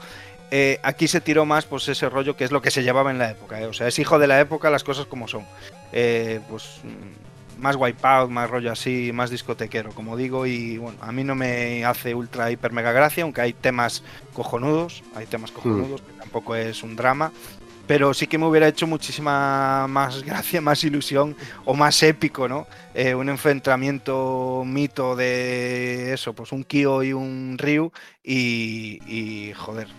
Eh, 0.54 0.82
aquí 0.84 1.08
se 1.08 1.22
tiró 1.22 1.46
más 1.46 1.64
pues 1.64 1.88
ese 1.88 2.10
rollo 2.10 2.36
que 2.36 2.44
es 2.44 2.52
lo 2.52 2.62
que 2.62 2.72
se 2.72 2.84
llevaba 2.84 3.10
en 3.10 3.18
la 3.18 3.32
época. 3.32 3.58
O 3.70 3.74
sea, 3.74 3.88
es 3.88 3.98
hijo 4.00 4.20
de 4.20 4.28
la 4.28 4.42
época 4.42 4.70
las 4.70 4.84
cosas 4.84 5.06
como 5.06 5.30
son. 5.30 5.46
Eh, 5.92 6.40
pues 6.50 6.80
mm, 6.84 7.62
más 7.62 7.76
wipeout, 7.76 8.30
más 8.30 8.50
rollo 8.50 8.72
así, 8.72 9.12
más 9.14 9.30
discotequero, 9.30 9.92
como 9.92 10.18
digo, 10.18 10.46
y 10.46 10.78
bueno, 10.78 10.98
a 11.02 11.12
mí 11.12 11.24
no 11.24 11.36
me 11.36 11.86
hace 11.86 12.16
ultra 12.16 12.52
hiper 12.52 12.72
mega 12.72 12.92
gracia, 12.92 13.24
aunque 13.24 13.42
hay 13.42 13.54
temas 13.54 14.04
cojonudos, 14.34 15.04
hay 15.16 15.28
temas 15.28 15.52
cojonudos, 15.52 16.02
que 16.02 16.14
tampoco 16.14 16.56
es 16.56 16.82
un 16.82 16.96
drama, 16.96 17.32
pero 17.92 18.14
sí 18.14 18.26
que 18.26 18.38
me 18.38 18.46
hubiera 18.46 18.70
hecho 18.70 18.88
muchísima 18.88 19.86
más 19.86 20.24
gracia, 20.24 20.62
más 20.62 20.82
ilusión 20.86 21.36
o 21.66 21.74
más 21.74 22.02
épico, 22.04 22.48
¿no? 22.48 22.66
Eh, 22.94 23.14
un 23.14 23.28
enfrentamiento 23.28 24.64
mito 24.66 25.18
de 25.18 26.14
eso, 26.14 26.32
pues 26.32 26.54
un 26.54 26.64
Kyo 26.64 27.04
y 27.04 27.12
un 27.12 27.58
Ryu 27.58 27.92
y, 28.24 29.52
joder. 29.58 29.90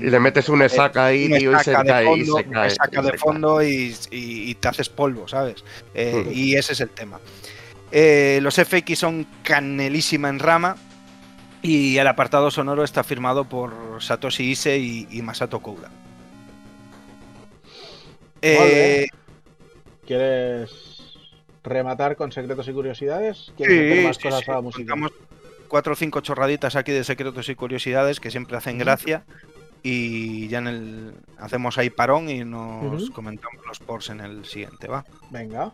y 0.00 0.08
le 0.08 0.18
metes 0.18 0.48
un 0.48 0.66
saca 0.66 1.04
ahí, 1.04 1.28
tío, 1.28 1.52
y 1.52 1.62
se 1.62 1.72
cae, 1.72 2.16
y 2.16 2.24
se 2.24 2.44
cae. 2.44 2.70
saca 2.70 3.02
de 3.02 3.18
fondo 3.18 3.62
y, 3.62 4.56
te 4.58 4.68
haces 4.68 4.88
polvo, 4.88 5.28
¿sabes? 5.28 5.62
Eh, 5.92 6.32
y 6.32 6.54
ese 6.54 6.72
es 6.72 6.80
el 6.80 6.88
tema. 6.88 7.20
Eh, 7.90 8.38
los 8.40 8.54
FX 8.54 8.98
son 8.98 9.26
canelísima 9.42 10.30
en 10.30 10.38
rama, 10.38 10.76
y 11.60 11.98
el 11.98 12.06
apartado 12.06 12.50
sonoro 12.50 12.82
está 12.82 13.04
firmado 13.04 13.44
por 13.44 13.74
Satoshi 14.00 14.52
Ise 14.52 14.78
y, 14.78 15.20
Masato 15.20 15.60
Koura. 15.60 15.90
Eh, 18.42 19.06
¿Quieres 20.06 20.70
rematar 21.62 22.16
con 22.16 22.32
secretos 22.32 22.66
y 22.68 22.72
curiosidades? 22.72 23.52
¿Quieres 23.56 23.98
sí, 23.98 24.04
más 24.04 24.18
cosas 24.18 24.48
a 24.48 24.52
la 24.52 24.60
música? 24.60 24.94
cuatro 25.68 25.94
o 25.94 25.96
cinco 25.96 26.20
chorraditas 26.20 26.76
aquí 26.76 26.92
de 26.92 27.02
secretos 27.02 27.48
y 27.48 27.54
curiosidades 27.54 28.20
que 28.20 28.30
siempre 28.30 28.58
hacen 28.58 28.76
gracia. 28.76 29.24
Y 29.82 30.46
ya 30.48 30.58
en 30.58 30.66
el 30.66 31.14
hacemos 31.38 31.78
ahí 31.78 31.90
parón 31.90 32.28
y 32.28 32.44
nos 32.44 33.10
comentamos 33.10 33.64
los 33.66 33.78
ports 33.78 34.10
en 34.10 34.20
el 34.20 34.44
siguiente, 34.44 34.86
¿va? 34.86 35.04
Venga. 35.30 35.72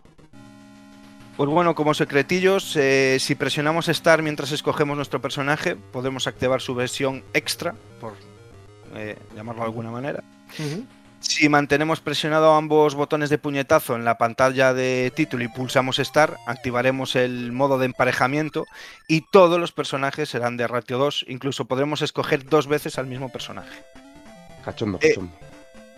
Pues 1.36 1.50
bueno, 1.50 1.74
como 1.74 1.94
secretillos, 1.94 2.74
eh, 2.76 3.18
si 3.20 3.34
presionamos 3.34 3.86
Start 3.86 4.22
mientras 4.22 4.50
escogemos 4.50 4.96
nuestro 4.96 5.20
personaje, 5.20 5.76
podemos 5.76 6.26
activar 6.26 6.60
su 6.60 6.74
versión 6.74 7.22
extra, 7.32 7.74
por 8.00 8.14
eh, 8.94 9.16
llamarlo 9.36 9.62
de 9.62 9.66
alguna 9.66 9.90
manera. 9.90 10.24
Ujú. 10.58 10.84
Si 11.20 11.48
mantenemos 11.48 12.00
presionado 12.00 12.54
ambos 12.54 12.94
botones 12.94 13.28
de 13.28 13.38
puñetazo 13.38 13.96
en 13.96 14.04
la 14.04 14.18
pantalla 14.18 14.72
de 14.72 15.12
título 15.14 15.44
y 15.44 15.48
pulsamos 15.48 15.96
Start, 15.96 16.36
activaremos 16.46 17.16
el 17.16 17.50
modo 17.52 17.78
de 17.78 17.86
emparejamiento 17.86 18.66
y 19.08 19.22
todos 19.22 19.58
los 19.58 19.72
personajes 19.72 20.28
serán 20.28 20.56
de 20.56 20.68
ratio 20.68 20.96
2, 20.98 21.26
incluso 21.28 21.64
podremos 21.64 22.02
escoger 22.02 22.44
dos 22.48 22.68
veces 22.68 22.98
al 22.98 23.06
mismo 23.06 23.30
personaje. 23.30 23.82
Cachondo, 24.64 24.98
Eh, 25.02 25.08
cachondo. 25.08 25.32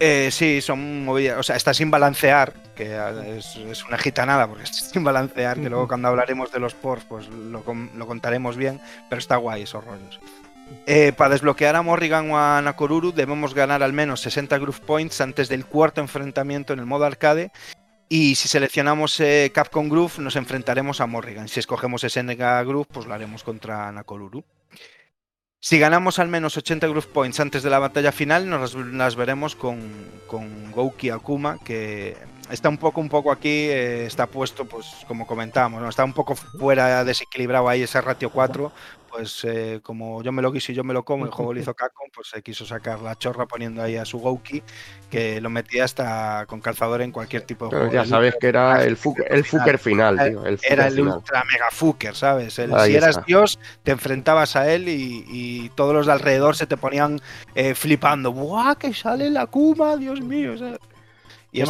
Eh, 0.03 0.31
sí, 0.33 0.63
son 0.63 1.05
movidas. 1.05 1.39
O 1.39 1.43
sea, 1.43 1.57
está 1.57 1.75
sin 1.75 1.91
balancear, 1.91 2.55
que 2.75 2.97
es, 3.37 3.57
es 3.57 3.85
una 3.85 3.99
gitanada 3.99 4.47
porque 4.47 4.65
está 4.65 4.79
sin 4.89 5.05
balancear, 5.05 5.61
que 5.61 5.69
luego 5.69 5.87
cuando 5.87 6.09
hablaremos 6.09 6.51
de 6.51 6.61
los 6.61 6.73
ports, 6.75 7.05
pues 7.07 7.29
lo, 7.29 7.63
lo 7.95 8.07
contaremos 8.07 8.57
bien, 8.57 8.81
pero 9.11 9.19
está 9.19 9.37
guay 9.37 9.63
esos 9.63 9.85
rollos. 9.85 10.19
Eh, 10.87 11.13
para 11.17 11.31
desbloquear 11.31 11.77
a 11.77 11.83
Morrigan 11.83 12.31
o 12.31 12.39
a 12.39 12.61
Nakoruru 12.63 13.13
debemos 13.13 13.55
ganar 13.55 13.83
al 13.83 13.93
menos 13.93 14.21
60 14.21 14.59
Groove 14.59 14.81
Points 14.81 15.21
antes 15.21 15.49
del 15.49 15.67
cuarto 15.67 16.01
enfrentamiento 16.01 16.73
en 16.73 16.79
el 16.79 16.87
modo 16.87 17.05
arcade. 17.05 17.51
Y 18.09 18.35
si 18.35 18.49
seleccionamos 18.49 19.21
eh, 19.21 19.53
Capcom 19.55 19.89
Groove, 19.89 20.19
nos 20.19 20.35
enfrentaremos 20.35 21.01
a 21.01 21.07
Morrigan. 21.07 21.49
Si 21.49 21.61
escogemos 21.61 22.03
SNK 22.03 22.41
Groove, 22.67 22.89
pues 22.93 23.07
lo 23.07 23.15
haremos 23.15 23.45
contra 23.45 23.93
Nakoruru. 23.93 24.45
Si 25.63 25.79
ganamos 25.79 26.19
al 26.19 26.29
menos 26.29 26.57
80 26.57 26.89
Groove 26.89 27.07
Points 27.07 27.39
antes 27.39 27.63
de 27.63 27.69
la 27.69 27.79
batalla 27.79 28.13
final, 28.13 28.49
nos 28.49 28.75
las, 28.75 29.15
veremos 29.15 29.55
con, 29.55 29.79
con 30.27 30.73
Akuma, 31.13 31.59
que 31.63 32.17
está 32.51 32.71
un 32.71 32.79
poco, 32.79 33.03
un 33.03 33.11
poco 33.11 33.31
aquí, 33.31 33.69
eh, 33.69 34.07
está 34.07 34.27
puesto, 34.27 34.65
pues 34.65 34.87
como 35.07 35.27
comentábamos, 35.27 35.83
¿no? 35.83 35.89
está 35.91 36.03
un 36.03 36.15
poco 36.15 36.35
fuera 36.35 37.05
desequilibrado 37.05 37.69
ahí 37.69 37.83
ese 37.83 38.01
ratio 38.01 38.31
4, 38.31 38.73
pues 39.11 39.45
eh, 39.45 39.81
como 39.83 40.23
yo 40.23 40.33
me 40.33 40.41
lo 40.43 40.53
quiso 40.53 40.73
y 40.73 40.75
yo 40.75 40.85
me 40.85 40.95
lo 40.95 41.05
como, 41.05 41.25
el 41.27 41.31
juego 41.31 41.53
lo 41.53 41.61
hizo 41.61 41.75
Capcom, 41.75 42.09
pues 42.15 42.29
se 42.29 42.43
quiso 42.43 42.65
sacar 42.65 43.01
la 43.01 43.17
chorra 43.17 43.47
poniendo 43.47 43.83
ahí 43.83 43.97
a 43.97 44.05
su 44.05 44.19
Gouki, 44.19 44.63
que 45.11 45.41
lo 45.41 45.51
metía 45.51 45.85
hasta 45.85 46.45
con 46.47 46.61
calzador 46.61 47.03
en 47.03 47.11
cualquier 47.13 47.43
tipo 47.43 47.65
de 47.67 47.71
Pero 47.73 47.87
juego. 47.89 47.95
ya 48.05 48.09
sabes 48.09 48.37
que 48.41 48.47
era 48.49 48.85
el, 48.85 48.97
fu- 48.97 49.15
el 49.29 49.45
fucker 49.45 49.79
final, 49.79 50.17
tío. 50.19 50.45
El 50.47 50.59
era 50.63 50.87
el 50.87 50.95
final. 50.95 51.17
ultra 51.19 51.45
mega 51.45 51.67
fucker, 51.71 52.15
¿sabes? 52.15 52.59
El- 52.59 52.71
si 52.81 52.95
eras 52.95 53.11
está. 53.11 53.23
Dios, 53.27 53.59
te 53.83 53.91
enfrentabas 53.93 54.57
a 54.57 54.73
él 54.73 54.89
y, 54.89 55.25
y 55.29 55.69
todos 55.71 55.93
los 55.95 56.07
de 56.07 56.13
alrededor 56.13 56.57
se 56.57 56.67
te 56.67 56.77
ponían 56.77 57.21
eh, 57.55 57.75
flipando. 57.75 58.33
¡Buah, 58.33 58.77
que 58.77 58.95
sale 58.95 59.31
la 59.31 59.47
Kuma! 59.47 59.97
¡Dios 59.97 60.21
mío! 60.21 60.57
¿sabes? 60.57 60.79
Y 61.53 61.65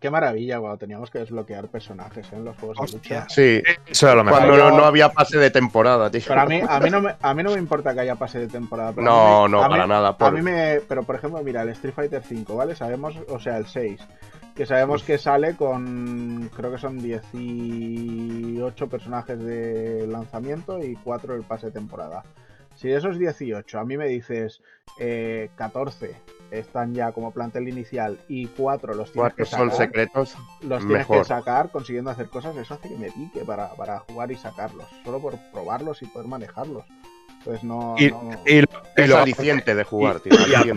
Qué, 0.00 0.10
maravilla 0.10 0.58
cuando 0.58 0.78
teníamos 0.78 1.10
que 1.10 1.18
desbloquear 1.18 1.68
personajes 1.68 2.26
¿eh? 2.32 2.36
en 2.36 2.46
los 2.46 2.56
juegos 2.56 2.78
Hostia. 2.80 2.98
de 2.98 3.20
lucha. 3.20 3.26
Sí, 3.28 3.62
Eso 3.86 4.06
era 4.06 4.14
lo 4.16 4.24
mejor. 4.24 4.40
cuando 4.46 4.56
no, 4.56 4.76
no 4.78 4.84
había 4.86 5.10
pase 5.10 5.36
de 5.38 5.50
temporada, 5.50 6.10
tío. 6.10 6.22
Pero 6.26 6.40
a 6.40 6.46
mí, 6.46 6.62
a, 6.66 6.80
mí 6.80 6.88
no 6.88 7.02
me, 7.02 7.14
a 7.20 7.34
mí 7.34 7.42
no 7.42 7.50
me 7.50 7.58
importa 7.58 7.92
que 7.92 8.00
haya 8.00 8.14
pase 8.14 8.38
de 8.38 8.48
temporada. 8.48 8.92
No, 8.96 9.42
me- 9.44 9.50
no, 9.50 9.60
para 9.68 9.86
nada. 9.86 10.16
A 10.18 10.30
mí 10.30 10.40
me. 10.40 10.80
Pero 10.88 11.02
por 11.02 11.16
ejemplo, 11.16 11.42
mira, 11.42 11.60
el 11.60 11.68
Street 11.70 11.92
Fighter 11.94 12.22
V, 12.28 12.54
¿vale? 12.54 12.74
Sabemos, 12.74 13.14
o 13.28 13.38
sea, 13.38 13.58
el 13.58 13.66
6. 13.66 14.00
Que 14.56 14.64
sabemos 14.64 15.02
que 15.02 15.18
sale 15.18 15.56
con. 15.56 16.50
Creo 16.56 16.72
que 16.72 16.78
son 16.78 16.98
18 17.02 18.88
personajes 18.88 19.38
de 19.38 20.06
lanzamiento 20.06 20.82
y 20.82 20.94
4 20.96 21.34
el 21.34 21.42
pase 21.42 21.66
de 21.66 21.72
temporada. 21.72 22.22
Si 22.76 22.88
de 22.88 22.96
esos 22.96 23.18
18 23.18 23.78
a 23.78 23.84
mí 23.84 23.98
me 23.98 24.08
dices 24.08 24.62
eh, 24.98 25.50
14 25.56 26.14
están 26.52 26.94
ya 26.94 27.12
como 27.12 27.32
plantel 27.32 27.68
inicial 27.68 28.18
y 28.28 28.46
4 28.46 28.94
los 28.94 29.10
tienes 29.12 29.32
que 29.34 29.42
Cuatro 29.42 29.46
son 29.58 29.70
sacar, 29.70 29.86
secretos. 29.86 30.36
los 30.60 30.86
tienes 30.86 31.06
que 31.06 31.24
sacar 31.24 31.70
consiguiendo 31.70 32.10
hacer 32.10 32.28
cosas, 32.28 32.56
eso 32.56 32.74
hace 32.74 32.88
que 32.90 32.96
me 32.96 33.10
pique 33.10 33.40
para, 33.44 33.74
para 33.74 33.98
jugar 34.00 34.30
y 34.30 34.36
sacarlos. 34.36 34.86
Solo 35.04 35.18
por 35.20 35.36
probarlos 35.52 36.02
y 36.02 36.06
poder 36.06 36.28
manejarlos. 36.28 36.84
Entonces 37.38 37.64
no. 37.64 37.96
Y, 37.98 38.08
no- 38.10 38.30
y 38.46 38.60
lo- 38.60 38.68
y 38.96 39.00
Es 39.02 39.08
lo- 39.08 39.18
aliciente 39.18 39.74
de 39.74 39.82
jugar, 39.84 40.20
y- 40.24 40.28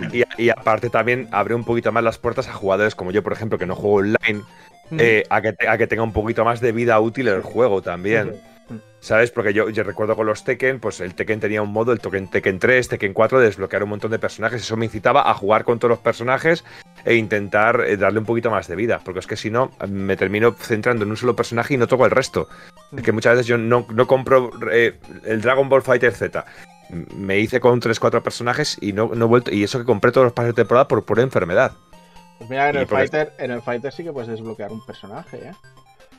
tío. 0.10 0.26
y 0.38 0.50
a- 0.50 0.54
aparte 0.54 0.90
también 0.90 1.28
abre 1.32 1.54
un 1.54 1.64
poquito 1.64 1.92
más 1.92 2.04
las 2.04 2.18
puertas 2.18 2.48
a 2.48 2.54
jugadores 2.54 2.96
como 2.96 3.12
yo, 3.12 3.22
por 3.22 3.34
ejemplo, 3.34 3.58
que 3.60 3.66
no 3.68 3.76
juego 3.76 3.98
online, 3.98 4.42
Mm. 4.90 4.98
eh, 5.00 5.24
a, 5.30 5.42
que, 5.42 5.54
te- 5.54 5.68
a 5.68 5.78
que 5.78 5.86
tenga 5.88 6.02
un 6.04 6.14
poquito 6.14 6.44
más 6.46 6.62
de 6.62 6.72
vida 6.72 7.00
útil 7.00 7.28
el 7.28 7.42
juego 7.44 7.82
también. 7.84 8.30
Mm. 8.30 8.55
¿Sabes? 9.06 9.30
Porque 9.30 9.54
yo, 9.54 9.70
yo 9.70 9.84
recuerdo 9.84 10.16
con 10.16 10.26
los 10.26 10.44
Tekken, 10.44 10.80
pues 10.80 11.00
el 11.00 11.14
Tekken 11.14 11.40
tenía 11.40 11.62
un 11.62 11.72
modo, 11.72 11.92
el 11.92 12.00
Tekken, 12.00 12.28
Tekken 12.28 12.58
3, 12.58 12.88
Tekken 12.90 13.14
4, 13.14 13.38
de 13.40 13.46
desbloquear 13.46 13.84
un 13.84 13.90
montón 13.90 14.10
de 14.10 14.18
personajes. 14.18 14.64
Eso 14.64 14.78
me 14.78 14.86
incitaba 14.86 15.30
a 15.30 15.36
jugar 15.36 15.64
con 15.64 15.78
todos 15.78 15.92
los 15.92 16.00
personajes 16.00 16.64
e 17.04 17.14
intentar 17.14 17.82
eh, 17.82 17.98
darle 17.98 18.18
un 18.18 18.26
poquito 18.26 18.50
más 18.50 18.68
de 18.68 18.76
vida. 18.76 19.00
Porque 19.06 19.20
es 19.20 19.28
que 19.28 19.38
si 19.38 19.52
no, 19.52 19.70
me 19.88 20.18
termino 20.18 20.54
centrando 20.54 21.04
en 21.04 21.12
un 21.12 21.18
solo 21.18 21.36
personaje 21.36 21.76
y 21.76 21.78
no 21.78 21.86
toco 21.86 22.06
el 22.06 22.10
resto. 22.10 22.48
Es 22.98 23.04
que 23.04 23.12
muchas 23.12 23.34
veces 23.34 23.46
yo 23.46 23.60
no, 23.60 23.86
no 23.94 24.08
compro 24.08 24.50
eh, 24.72 24.98
el 25.24 25.40
Dragon 25.40 25.70
Ball 25.70 25.84
Fighter 25.84 26.12
Z. 26.12 26.44
Me 27.16 27.38
hice 27.38 27.60
con 27.60 27.80
3-4 27.80 28.24
personajes 28.24 28.76
y 28.82 28.92
no, 28.94 29.12
no 29.14 29.26
he 29.26 29.28
vuelto. 29.28 29.54
Y 29.54 29.64
eso 29.64 29.78
que 29.78 29.86
compré 29.86 30.14
todos 30.14 30.26
los 30.26 30.34
pases 30.34 30.56
de 30.56 30.64
temporada 30.64 30.88
por 30.88 31.06
pura 31.06 31.22
enfermedad. 31.22 31.74
Pues 32.40 32.50
mira, 32.50 32.70
en 32.72 32.76
Y 32.76 32.80
el, 32.80 32.88
porque- 32.88 33.08
fighter, 33.08 33.34
en 33.38 33.52
el 33.52 33.62
Fighter 33.62 33.94
sí 33.94 34.04
que 34.04 34.12
puedes 34.12 34.30
desbloquear 34.30 34.72
un 34.72 34.84
personaje, 34.84 35.38
¿eh? 35.38 35.52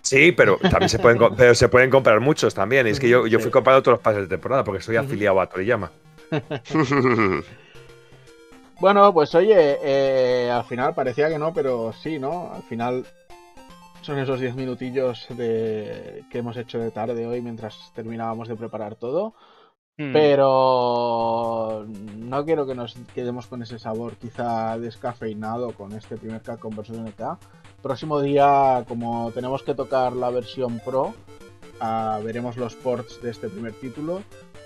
Sí, 0.07 0.31
pero 0.31 0.57
también 0.59 0.89
se 0.89 0.99
pueden, 0.99 1.19
pero 1.37 1.55
se 1.55 1.69
pueden 1.69 1.91
comprar 1.91 2.20
muchos 2.20 2.55
también. 2.55 2.87
Y 2.87 2.91
es 2.91 3.01
que 3.01 3.09
yo, 3.09 3.27
yo 3.27 3.41
fui 3.41 3.51
comprando 3.51 3.83
todos 3.83 3.99
los 3.99 4.03
pases 4.03 4.23
de 4.23 4.28
temporada 4.28 4.62
porque 4.62 4.81
soy 4.81 4.97
afiliado 4.97 5.41
a 5.41 5.49
Toriyama. 5.49 5.91
Bueno, 8.78 9.11
pues 9.15 9.35
oye, 9.35 9.78
eh, 9.83 10.51
al 10.51 10.65
final 10.65 10.95
parecía 10.95 11.31
que 11.31 11.39
no, 11.39 11.55
pero 11.55 11.95
sí, 11.95 12.19
¿no? 12.19 12.53
Al 12.53 12.62
final 12.65 13.07
son 14.03 14.19
esos 14.19 14.39
10 14.39 14.55
minutillos 14.55 15.27
de, 15.31 16.24
que 16.31 16.39
hemos 16.39 16.59
hecho 16.59 16.78
de 16.78 16.91
tarde 16.91 17.27
hoy 17.27 17.41
mientras 17.41 17.91
terminábamos 17.95 18.49
de 18.49 18.57
preparar 18.57 18.97
todo. 18.97 19.35
Mm. 19.97 20.12
Pero 20.12 21.87
no 22.19 22.45
quiero 22.45 22.66
que 22.66 22.74
nos 22.74 22.95
quedemos 23.15 23.47
con 23.47 23.62
ese 23.62 23.78
sabor 23.78 24.16
quizá 24.16 24.78
descafeinado 24.78 25.73
con 25.73 25.93
este 25.93 26.19
primer 26.19 26.43
Capcom 26.43 26.77
vs 26.77 26.99
NK. 26.99 27.39
Próximo 27.82 28.20
día, 28.20 28.85
como 28.89 29.31
tenemos 29.32 29.62
que 29.62 29.74
tocar 29.74 30.12
la 30.15 30.31
versión 30.31 30.81
Pro, 30.85 31.15
ah, 31.81 32.19
veremos 32.24 32.57
los 32.57 32.74
ports 32.74 33.23
de 33.23 33.31
este 33.31 33.48
primer 33.48 33.73
título 33.74 34.23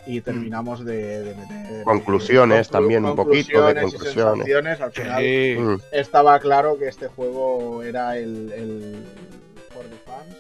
y 0.07 0.23
terminamos 0.23 0.85
de, 0.85 1.21
de 1.23 1.35
meter 1.35 1.85
Conclusiones 1.85 2.69
conclu- 2.69 2.73
también, 2.73 3.05
un 3.05 3.15
poquito 3.17 3.67
de 3.67 3.81
conclusiones. 3.83 4.81
Al 4.81 4.93
final 4.93 5.23
Sí. 5.23 5.57
Mm. 5.59 5.77
estaba 5.93 6.39
claro 6.41 6.79
que 6.79 6.89
este 6.89 7.09
juego 7.09 7.83
era 7.83 8.17
el, 8.17 8.51
el 8.53 9.05
for 9.75 9.85
the 9.85 9.97
fans, 10.11 10.37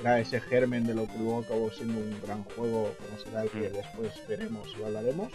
era 0.00 0.18
ese 0.20 0.40
germen 0.40 0.86
de 0.86 0.94
lo 0.94 1.06
que 1.06 1.18
luego 1.18 1.40
acabó 1.40 1.70
siendo 1.70 1.98
un 2.00 2.18
gran 2.26 2.42
juego, 2.44 2.90
como 3.04 3.18
será 3.22 3.42
el 3.42 3.50
que 3.50 3.68
después 3.68 4.12
veremos 4.26 4.68
y 4.80 4.82
hablaremos. 4.84 5.30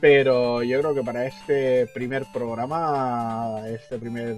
Pero 0.00 0.64
yo 0.64 0.80
creo 0.80 0.94
que 0.94 1.02
para 1.04 1.26
este 1.26 1.86
primer 1.94 2.24
programa, 2.34 3.60
este 3.68 3.98
primer 3.98 4.34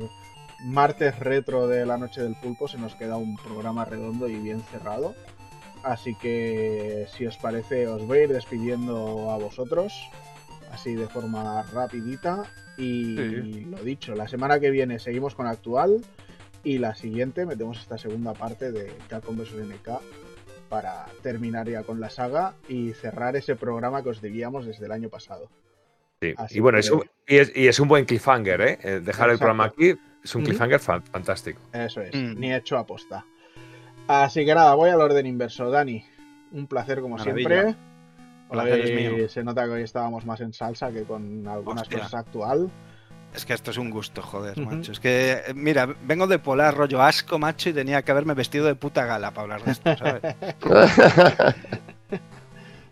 martes 0.65 1.19
retro 1.19 1.67
de 1.69 1.85
la 1.87 1.99
noche 1.99 2.23
del 2.23 2.35
pulpo, 2.37 2.69
se 2.69 2.79
nos 2.79 2.95
queda 2.95 3.17
un 3.17 3.37
programa 3.37 3.85
redondo 3.85 4.29
y 4.29 4.35
bien 4.37 4.61
cerrado. 4.71 5.15
Así 5.83 6.15
que 6.15 7.07
si 7.15 7.27
os 7.27 7.37
parece, 7.37 7.87
os 7.87 8.07
voy 8.07 8.19
a 8.19 8.23
ir 8.25 8.33
despidiendo 8.33 9.31
a 9.31 9.37
vosotros, 9.37 9.93
así 10.73 10.95
de 10.95 11.07
forma 11.07 11.63
rapidita. 11.73 12.45
Y 12.79 13.17
Sí. 13.17 13.67
lo 13.71 13.83
dicho, 13.85 14.15
la 14.15 14.27
semana 14.27 14.59
que 14.59 14.71
viene 14.71 14.99
seguimos 14.99 15.35
con 15.35 15.47
actual 15.47 16.05
y 16.65 16.79
la 16.79 16.95
siguiente 16.95 17.45
metemos 17.47 17.79
esta 17.79 17.99
segunda 17.99 18.33
parte 18.33 18.73
de 18.73 18.93
Capcom 19.09 19.37
vs 19.37 19.53
NK 19.61 20.01
para 20.71 21.05
terminar 21.23 21.69
ya 21.69 21.83
con 21.83 22.01
la 22.01 22.09
saga 22.11 22.55
y 22.69 22.93
cerrar 22.95 23.37
ese 23.37 23.55
programa 23.55 24.03
que 24.03 24.09
os 24.09 24.21
debíamos 24.23 24.65
desde 24.67 24.87
el 24.87 24.93
año 24.93 25.09
pasado. 25.11 25.51
Sí. 26.21 26.35
Y 26.51 26.61
bueno, 26.61 26.77
que- 26.77 26.81
es 26.81 26.91
un, 26.91 27.03
y, 27.29 27.37
es, 27.37 27.53
y 27.55 27.69
es 27.69 27.79
un 27.79 27.87
buen 27.89 28.07
cliffhanger, 28.07 28.61
¿eh? 28.63 28.79
Eh, 28.83 29.01
Dejar 29.05 29.29
el 29.31 29.37
programa 29.39 29.67
aquí 29.67 29.95
es 30.25 30.35
un 30.35 30.43
cliffhanger 30.45 30.81
fan- 30.81 31.03
fantástico. 31.05 31.61
Eso 31.73 32.01
es, 32.01 32.15
Mm. 32.15 32.41
ni 32.41 32.53
hecho 32.53 32.77
aposta. 32.79 33.25
Así 34.09 34.45
que 34.45 34.55
nada, 34.55 34.75
voy 34.75 34.91
al 34.91 35.01
orden 35.01 35.27
inverso. 35.27 35.71
Dani, 35.71 36.05
un 36.53 36.67
placer 36.67 37.01
como 37.01 37.17
Maravilla. 37.17 37.49
siempre. 37.49 37.77
Placer 38.51 38.81
es 38.81 38.91
Hoy 38.91 38.97
mío. 39.17 39.29
Se 39.29 39.43
nota 39.43 39.65
que 39.65 39.71
hoy 39.71 39.83
estábamos 39.83 40.25
más 40.27 40.41
en 40.41 40.53
salsa 40.53 40.91
que 40.93 41.03
con 41.05 41.47
algunas 41.49 41.83
Hostia. 41.83 41.99
cosas 41.99 42.15
actual. 42.15 42.71
Es 43.35 43.45
que 43.45 43.53
esto 43.53 43.73
es 43.73 43.79
un 43.79 43.91
gusto, 43.91 44.23
joder, 44.23 44.57
macho. 44.61 44.93
Es 44.93 45.01
que, 45.01 45.33
eh, 45.33 45.55
mira, 45.55 45.87
vengo 46.05 46.29
de 46.29 46.39
polar 46.39 46.77
rollo 46.77 47.03
asco, 47.03 47.37
macho, 47.39 47.69
y 47.71 47.73
tenía 47.73 48.01
que 48.03 48.13
haberme 48.13 48.35
vestido 48.35 48.67
de 48.67 48.77
puta 48.77 49.05
gala 49.07 49.33
para 49.33 49.43
hablar 49.43 49.65
de 49.65 49.73
esto, 49.73 49.97
¿sabes? 49.97 50.23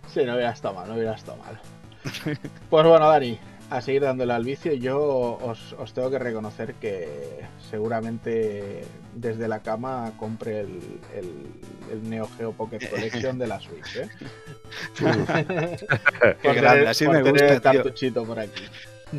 Sí, 0.09 0.25
no 0.27 0.35
hubiera 0.35 0.51
estado 0.51 0.75
mal, 0.75 0.89
no 0.89 0.95
hubiera 0.95 1.13
estado 1.15 1.39
mal. 1.39 1.59
Pues 2.69 2.85
bueno, 2.87 3.09
Dani, 3.09 3.39
a 3.77 3.81
seguir 3.81 4.03
dándole 4.03 4.33
al 4.33 4.45
vicio. 4.45 4.73
Yo 4.75 5.39
os, 5.43 5.75
os 5.79 5.93
tengo 5.95 6.11
que 6.11 6.19
reconocer 6.19 6.75
que 6.75 7.41
seguramente 7.71 8.83
desde 9.15 9.49
la 9.49 9.61
cama 9.61 10.13
compre 10.19 10.61
el, 10.61 10.81
el, 11.15 11.31
el 11.91 12.11
Neo 12.11 12.29
Geo 12.37 12.53
Pocket 12.53 12.89
Collection 12.91 13.39
de 13.39 13.47
la 13.47 13.61
Switch. 13.61 13.97
¿eh? 13.97 14.09
Qué 16.43 16.53
grande, 16.55 16.89
así 16.89 17.09
me 17.09 17.23
gusta, 17.23 17.47
el 17.47 17.61
tío. 17.61 17.73
cartuchito 17.73 18.25
por 18.25 18.39
aquí. 18.39 18.63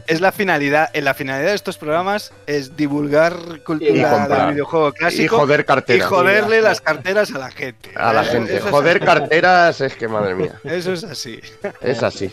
Es 0.07 0.21
la 0.21 0.31
finalidad, 0.31 0.89
en 0.93 1.05
la 1.05 1.13
finalidad 1.13 1.49
de 1.49 1.55
estos 1.55 1.77
programas 1.77 2.33
es 2.47 2.75
divulgar 2.75 3.33
Y 3.55 3.59
cultura 3.59 4.27
del 4.27 4.53
videojuego 4.53 4.89
Y 4.89 4.93
clásico 4.93 5.37
joder 5.37 5.59
y 5.59 5.63
carteras. 5.65 6.07
joderle 6.07 6.61
las 6.61 6.81
carteras 6.81 7.31
a 7.33 7.37
la 7.37 7.51
gente. 7.51 7.91
A 7.95 8.11
la 8.13 8.23
gente. 8.23 8.57
Eso 8.57 8.71
Joder 8.71 8.99
carteras 8.99 9.81
es 9.81 9.95
que, 9.95 10.07
madre 10.07 10.33
mía. 10.33 10.59
Eso 10.63 10.93
es 10.93 11.03
así. 11.03 11.39
Es 11.81 12.01
así. 12.01 12.31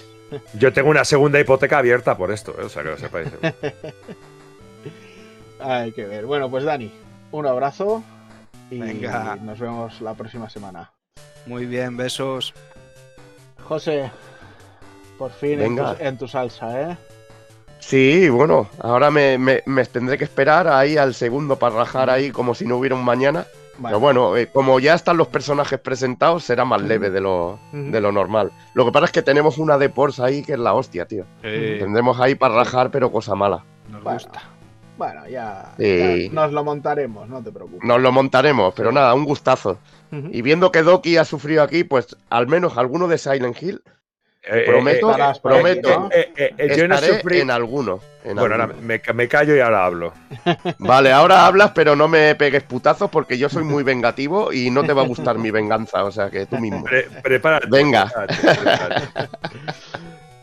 Yo 0.54 0.72
tengo 0.72 0.90
una 0.90 1.04
segunda 1.04 1.40
hipoteca 1.40 1.78
abierta 1.78 2.16
por 2.16 2.30
esto, 2.30 2.52
¿eh? 2.60 2.64
o 2.64 2.68
sea 2.68 2.82
que 2.82 2.90
lo 2.90 2.98
sepáis. 2.98 3.28
Hay 5.60 5.92
que 5.92 6.04
ver. 6.06 6.26
Bueno, 6.26 6.50
pues 6.50 6.64
Dani, 6.64 6.90
un 7.32 7.46
abrazo 7.46 8.02
y 8.70 8.78
Venga. 8.78 9.36
nos 9.36 9.58
vemos 9.58 10.00
la 10.00 10.14
próxima 10.14 10.48
semana. 10.48 10.90
Muy 11.46 11.66
bien, 11.66 11.96
besos. 11.96 12.54
José, 13.64 14.10
por 15.18 15.30
fin 15.32 15.60
en 15.60 15.76
tu, 15.76 15.84
en 15.98 16.18
tu 16.18 16.28
salsa, 16.28 16.80
¿eh? 16.82 16.96
Sí, 17.78 18.28
bueno, 18.28 18.68
ahora 18.80 19.10
me, 19.10 19.38
me- 19.38 19.62
me 19.66 19.84
tendré 19.86 20.18
que 20.18 20.24
esperar 20.24 20.68
ahí 20.68 20.96
al 20.96 21.14
segundo 21.14 21.58
para 21.58 21.76
rajar 21.76 22.10
ahí 22.10 22.30
como 22.30 22.54
si 22.54 22.66
no 22.66 22.76
hubiera 22.76 22.94
un 22.94 23.04
mañana. 23.04 23.46
Vale. 23.80 23.94
Pero 23.94 24.00
bueno, 24.00 24.36
eh, 24.36 24.46
como 24.52 24.78
ya 24.78 24.94
están 24.94 25.16
los 25.16 25.28
personajes 25.28 25.78
presentados, 25.80 26.44
será 26.44 26.64
más 26.64 26.82
leve 26.82 27.10
de 27.10 27.20
lo, 27.20 27.58
de 27.72 28.00
lo 28.00 28.12
normal. 28.12 28.52
Lo 28.74 28.84
que 28.84 28.92
pasa 28.92 29.06
es 29.06 29.12
que 29.12 29.22
tenemos 29.22 29.58
una 29.58 29.78
de 29.78 29.88
Pors 29.88 30.20
ahí 30.20 30.42
que 30.42 30.52
es 30.52 30.58
la 30.58 30.74
hostia, 30.74 31.06
tío. 31.06 31.24
Tendremos 31.42 32.20
ahí 32.20 32.34
para 32.34 32.54
rajar, 32.54 32.90
pero 32.90 33.10
cosa 33.10 33.34
mala. 33.34 33.64
nos 33.88 34.02
Bueno, 34.04 34.18
gusta. 34.18 34.42
Bueno, 34.98 35.26
ya, 35.28 35.72
Sí. 35.78 36.28
ya 36.28 36.34
nos 36.34 36.52
lo 36.52 36.62
montaremos, 36.62 37.26
no 37.26 37.42
te 37.42 37.50
preocupes. 37.50 37.82
Nos 37.82 38.00
lo 38.02 38.12
montaremos, 38.12 38.74
pero 38.76 38.92
nada, 38.92 39.14
un 39.14 39.24
gustazo. 39.24 39.78
Y 40.12 40.42
viendo 40.42 40.70
que 40.72 40.82
Doki 40.82 41.16
ha 41.16 41.24
sufrido 41.24 41.62
aquí, 41.62 41.84
pues 41.84 42.16
al 42.28 42.48
menos 42.48 42.76
alguno 42.76 43.08
de 43.08 43.16
Silent 43.16 43.62
Hill, 43.62 43.82
prometo, 44.66 45.10
eh, 45.16 45.22
aquí, 45.22 45.40
prometo, 45.42 46.08
eh, 46.12 46.32
eh, 46.36 46.54
eh, 46.56 46.74
yo 46.76 46.88
no 46.88 46.96
sufrí. 46.98 47.40
en 47.40 47.50
alguno. 47.50 48.00
en 48.24 48.36
Bueno, 48.36 48.54
ahora 48.54 48.66
me, 48.68 49.00
me 49.14 49.28
callo 49.28 49.54
y 49.54 49.60
ahora 49.60 49.84
hablo. 49.84 50.12
Vale, 50.78 51.12
ahora 51.12 51.46
hablas, 51.46 51.72
pero 51.74 51.94
no 51.96 52.08
me 52.08 52.34
pegues 52.34 52.62
putazos 52.62 53.10
porque 53.10 53.36
yo 53.38 53.48
soy 53.48 53.64
muy 53.64 53.82
vengativo 53.82 54.52
y 54.52 54.70
no 54.70 54.82
te 54.84 54.92
va 54.92 55.02
a 55.02 55.06
gustar 55.06 55.36
mi 55.38 55.50
venganza, 55.50 56.04
o 56.04 56.10
sea 56.10 56.30
que 56.30 56.46
tú 56.46 56.58
mismo. 56.58 56.84
Pre- 56.84 57.08
prepárate. 57.22 57.66
Venga. 57.70 58.06
prepárate, 58.06 58.56
prepárate. 58.56 59.28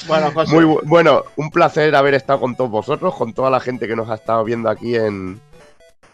Bueno, 0.08 0.32
José, 0.32 0.54
Muy 0.56 0.64
bu- 0.64 0.82
bueno, 0.86 1.24
un 1.36 1.50
placer 1.50 1.94
haber 1.94 2.14
estado 2.14 2.40
con 2.40 2.56
todos 2.56 2.70
vosotros, 2.72 3.14
con 3.16 3.34
toda 3.34 3.50
la 3.50 3.60
gente 3.60 3.90
que 3.90 3.96
nos 3.96 4.10
ha 4.10 4.14
estado 4.16 4.42
viendo 4.46 4.70
aquí 4.70 4.96
en, 4.96 5.42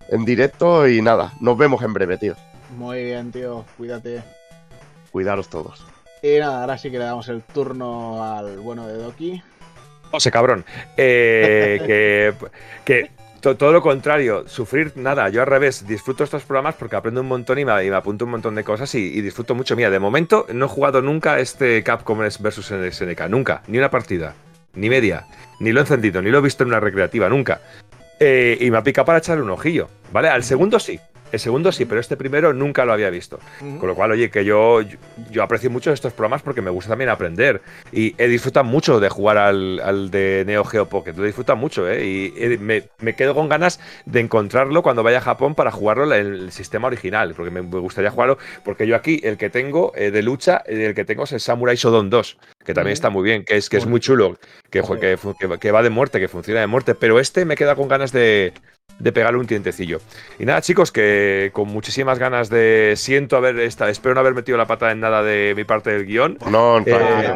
en 0.10 0.26
directo 0.26 0.88
y 0.88 1.00
nada, 1.04 1.34
nos 1.42 1.56
vemos 1.60 1.84
en 1.84 1.94
breve, 1.94 2.18
tío. 2.18 2.34
muy 2.76 3.04
bien, 3.04 3.32
tío, 3.32 3.64
cuídate. 3.78 4.24
Cuidaros 5.12 5.48
todos. 5.48 5.86
Y 6.24 6.40
nada, 6.40 6.62
ahora 6.62 6.78
sí 6.78 6.90
que 6.90 6.98
le 6.98 7.04
damos 7.04 7.28
el 7.28 7.42
turno 7.42 8.24
al 8.24 8.58
bueno 8.60 8.88
de 8.88 8.94
Doki. 8.94 9.42
José, 10.10 10.32
cabrón. 10.32 10.64
Eh, 10.96 11.82
que, 11.86 12.34
que 12.86 13.12
to- 13.42 13.58
todo 13.58 13.74
lo 13.74 13.82
contrario, 13.82 14.48
sufrir 14.48 14.94
nada. 14.96 15.28
Yo 15.28 15.42
al 15.42 15.48
revés, 15.48 15.86
disfruto 15.86 16.24
estos 16.24 16.44
programas 16.44 16.76
porque 16.76 16.96
aprendo 16.96 17.20
un 17.20 17.28
montón 17.28 17.60
y 17.60 17.66
me, 17.66 17.84
y 17.86 17.90
me 17.90 17.98
apunto 17.98 18.24
un 18.24 18.32
montón 18.32 18.56
de 18.56 18.64
cosas 18.64 18.96
y, 18.96 19.20
disfruto 19.22 19.54
mucho. 19.54 19.76
Mira, 19.76 19.90
de 19.90 20.00
momento 20.00 20.46
no 20.54 20.66
he 20.66 20.70
jugado 20.70 21.02
nunca 21.02 21.40
este 21.40 21.84
Capcom 21.84 22.20
versus 22.40 22.68
SNK. 22.68 23.28
Nunca. 23.28 23.62
Ni 23.68 23.78
una 23.78 23.92
partida. 23.92 24.34
Ni 24.76 24.90
media. 24.90 25.26
Ni 25.60 25.74
lo 25.74 25.82
he 25.82 25.84
encendido. 25.84 26.22
Ni 26.22 26.30
lo 26.30 26.38
he 26.38 26.42
visto 26.42 26.64
en 26.64 26.70
una 26.70 26.80
recreativa. 26.80 27.28
Nunca. 27.28 27.60
Eh, 28.18 28.58
y 28.62 28.72
me 28.72 28.78
ha 28.78 28.84
picado 28.84 29.06
para 29.06 29.18
echarle 29.18 29.44
un 29.44 29.50
ojillo. 29.50 29.90
¿Vale? 30.14 30.30
Al 30.30 30.44
segundo 30.46 30.80
sí. 30.80 30.98
El 31.34 31.40
segundo 31.40 31.72
sí, 31.72 31.86
pero 31.86 32.00
este 32.00 32.16
primero 32.16 32.54
nunca 32.54 32.86
lo 32.86 32.94
había 32.94 33.10
visto. 33.10 33.40
Con 33.60 33.88
lo 33.88 33.96
cual, 33.96 34.12
oye, 34.12 34.30
que 34.30 34.46
yo, 34.46 34.82
yo, 34.82 34.98
yo 35.32 35.42
aprecio 35.42 35.72
mucho 35.72 35.92
estos 35.92 36.14
programas 36.14 36.44
porque 36.44 36.62
me 36.62 36.70
gusta 36.70 36.90
también 36.92 37.10
aprender. 37.10 37.64
Y 37.92 38.14
he 38.20 38.28
disfrutado 38.28 38.64
mucho 38.64 39.00
de 39.00 39.10
jugar 39.10 39.40
al, 39.40 39.80
al 39.80 40.12
de 40.12 40.44
Neo 40.46 40.64
Geo 40.64 40.88
Pocket. 40.88 41.14
Lo 41.14 41.24
he 41.24 41.26
disfrutado 41.26 41.58
mucho, 41.58 41.90
¿eh? 41.90 42.06
Y 42.06 42.58
me, 42.60 42.84
me 43.00 43.16
quedo 43.16 43.34
con 43.34 43.50
ganas 43.50 43.80
de 44.06 44.20
encontrarlo 44.20 44.84
cuando 44.84 45.02
vaya 45.02 45.18
a 45.18 45.22
Japón 45.22 45.56
para 45.56 45.72
jugarlo 45.72 46.14
en 46.14 46.14
el 46.14 46.52
sistema 46.52 46.86
original. 46.86 47.34
Porque 47.34 47.50
me, 47.50 47.64
me 47.64 47.80
gustaría 47.80 48.12
jugarlo. 48.12 48.38
Porque 48.64 48.86
yo 48.86 48.96
aquí, 48.96 49.20
el 49.24 49.38
que 49.38 49.50
tengo 49.50 49.92
eh, 49.96 50.12
de 50.12 50.22
lucha, 50.22 50.62
el 50.68 50.94
que 50.94 51.04
tengo 51.04 51.24
es 51.24 51.32
el 51.32 51.40
Samurai 51.40 51.76
Shodown 51.76 52.12
2. 52.12 52.38
Que 52.66 52.74
también 52.74 52.94
está 52.94 53.10
muy 53.10 53.24
bien, 53.24 53.44
que 53.44 53.58
es, 53.58 53.70
que 53.70 53.78
es 53.78 53.86
Muy 53.86 54.00
chulo. 54.00 54.38
Que, 54.70 54.82
que, 54.82 55.18
que- 55.40 55.60
que 55.60 55.72
va 55.72 55.84
de 55.84 55.90
muerte, 55.90 56.20
que 56.20 56.28
funciona 56.28 56.62
de 56.62 56.68
muerte. 56.68 56.96
Pero 56.96 57.20
este 57.20 57.44
me 57.46 57.56
queda 57.56 57.76
con 57.76 57.88
ganas 57.88 58.12
de, 58.12 58.54
de 59.00 59.12
pegarle 59.12 59.40
un 59.40 59.48
tientecillo. 59.48 60.00
Y 60.40 60.46
nada, 60.46 60.62
chicos, 60.62 60.92
que 60.92 61.50
con 61.54 61.68
muchísimas 61.68 62.20
ganas 62.20 62.50
de. 62.50 62.94
Siento 62.96 63.36
haber 63.38 63.60
estado. 63.60 63.92
Espero 63.92 64.16
no 64.16 64.22
haber 64.22 64.34
metido 64.34 64.58
la 64.58 64.66
pata 64.66 64.92
en 64.92 65.02
nada 65.02 65.24
de 65.24 65.54
mi 65.56 65.64
parte 65.66 65.92
del 65.92 66.06
guion. 66.06 66.38
No, 66.50 66.80
Eh, 66.80 66.84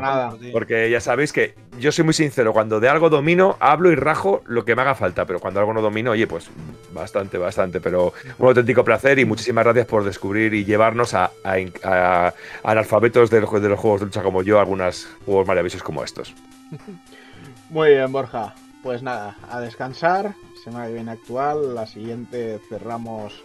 nada. 0.02 0.34
Porque 0.52 0.90
ya 0.90 1.02
sabéis 1.02 1.34
que 1.34 1.56
yo 1.80 1.92
soy 1.92 2.04
muy 2.06 2.14
sincero. 2.14 2.54
Cuando 2.54 2.80
de 2.80 2.90
algo 2.90 3.10
domino, 3.10 3.56
hablo 3.60 3.92
y 3.92 3.96
rajo 3.96 4.42
lo 4.46 4.66
que 4.66 4.76
me 4.76 4.82
haga 4.82 4.96
falta. 4.96 5.26
Pero 5.26 5.40
cuando 5.40 5.60
algo 5.60 5.74
no 5.74 5.82
domino, 5.82 6.12
oye, 6.12 6.28
pues 6.28 6.50
bastante, 6.94 7.38
bastante. 7.38 7.80
Pero 7.80 8.14
un 8.38 8.48
auténtico 8.48 8.84
placer 8.84 9.20
y 9.20 9.26
muchísimas 9.26 9.64
gracias 9.66 9.86
por 9.88 10.04
descubrir 10.04 10.54
y 10.54 10.66
llevarnos 10.66 11.14
a, 11.14 11.32
a, 11.44 11.56
a- 11.84 12.28
a 12.28 12.34
analfabetos 12.64 13.30
de 13.30 13.42
los, 13.42 13.52
de 13.62 13.70
los 13.70 13.80
juegos 13.80 14.02
de 14.02 14.06
lucha 14.08 14.24
como 14.24 14.44
yo, 14.44 14.60
algunos 14.60 15.08
juegos 15.26 15.48
maravillosos 15.48 15.84
como 15.84 16.04
estos. 16.04 16.34
Muy 17.70 17.90
bien, 17.90 18.12
Borja. 18.12 18.54
Pues 18.84 19.02
nada, 19.04 19.36
a 19.50 19.60
descansar. 19.60 20.34
Semana 20.64 20.88
que 20.88 20.94
viene 20.94 21.12
actual. 21.12 21.76
La 21.76 21.86
siguiente 21.88 22.60
cerramos 22.70 23.44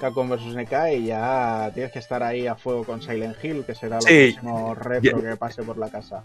Capcom 0.00 0.28
vs 0.28 0.54
NK 0.56 0.72
y 0.98 1.06
ya 1.06 1.70
tienes 1.74 1.92
que 1.92 1.98
estar 1.98 2.22
ahí 2.22 2.46
a 2.46 2.54
fuego 2.54 2.84
con 2.84 3.00
Silent 3.02 3.42
Hill, 3.42 3.64
que 3.64 3.74
será 3.74 3.96
lo 3.96 4.02
Sí. 4.02 4.32
próximo 4.34 4.74
retro 4.74 5.22
que 5.22 5.36
pase 5.36 5.62
por 5.62 5.78
la 5.78 5.88
casa. 5.90 6.24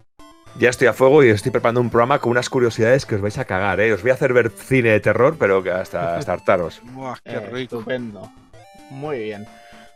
Ya 0.59 0.69
estoy 0.69 0.87
a 0.87 0.93
fuego 0.93 1.23
y 1.23 1.29
estoy 1.29 1.51
preparando 1.51 1.81
un 1.81 1.89
programa 1.89 2.19
con 2.19 2.31
unas 2.31 2.49
curiosidades 2.49 3.05
que 3.05 3.15
os 3.15 3.21
vais 3.21 3.37
a 3.37 3.45
cagar, 3.45 3.79
¿eh? 3.79 3.93
Os 3.93 4.01
voy 4.01 4.11
a 4.11 4.15
hacer 4.15 4.33
ver 4.33 4.49
cine 4.51 4.89
de 4.89 4.99
terror, 4.99 5.35
pero 5.39 5.63
que 5.63 5.71
hasta, 5.71 6.15
hasta 6.17 6.33
hartaros. 6.33 6.81
Buah, 6.83 7.15
qué 7.23 7.31
Eh, 7.31 7.39
rico. 7.39 7.77
Estupendo. 7.79 8.29
Muy 8.89 9.19
bien. 9.19 9.47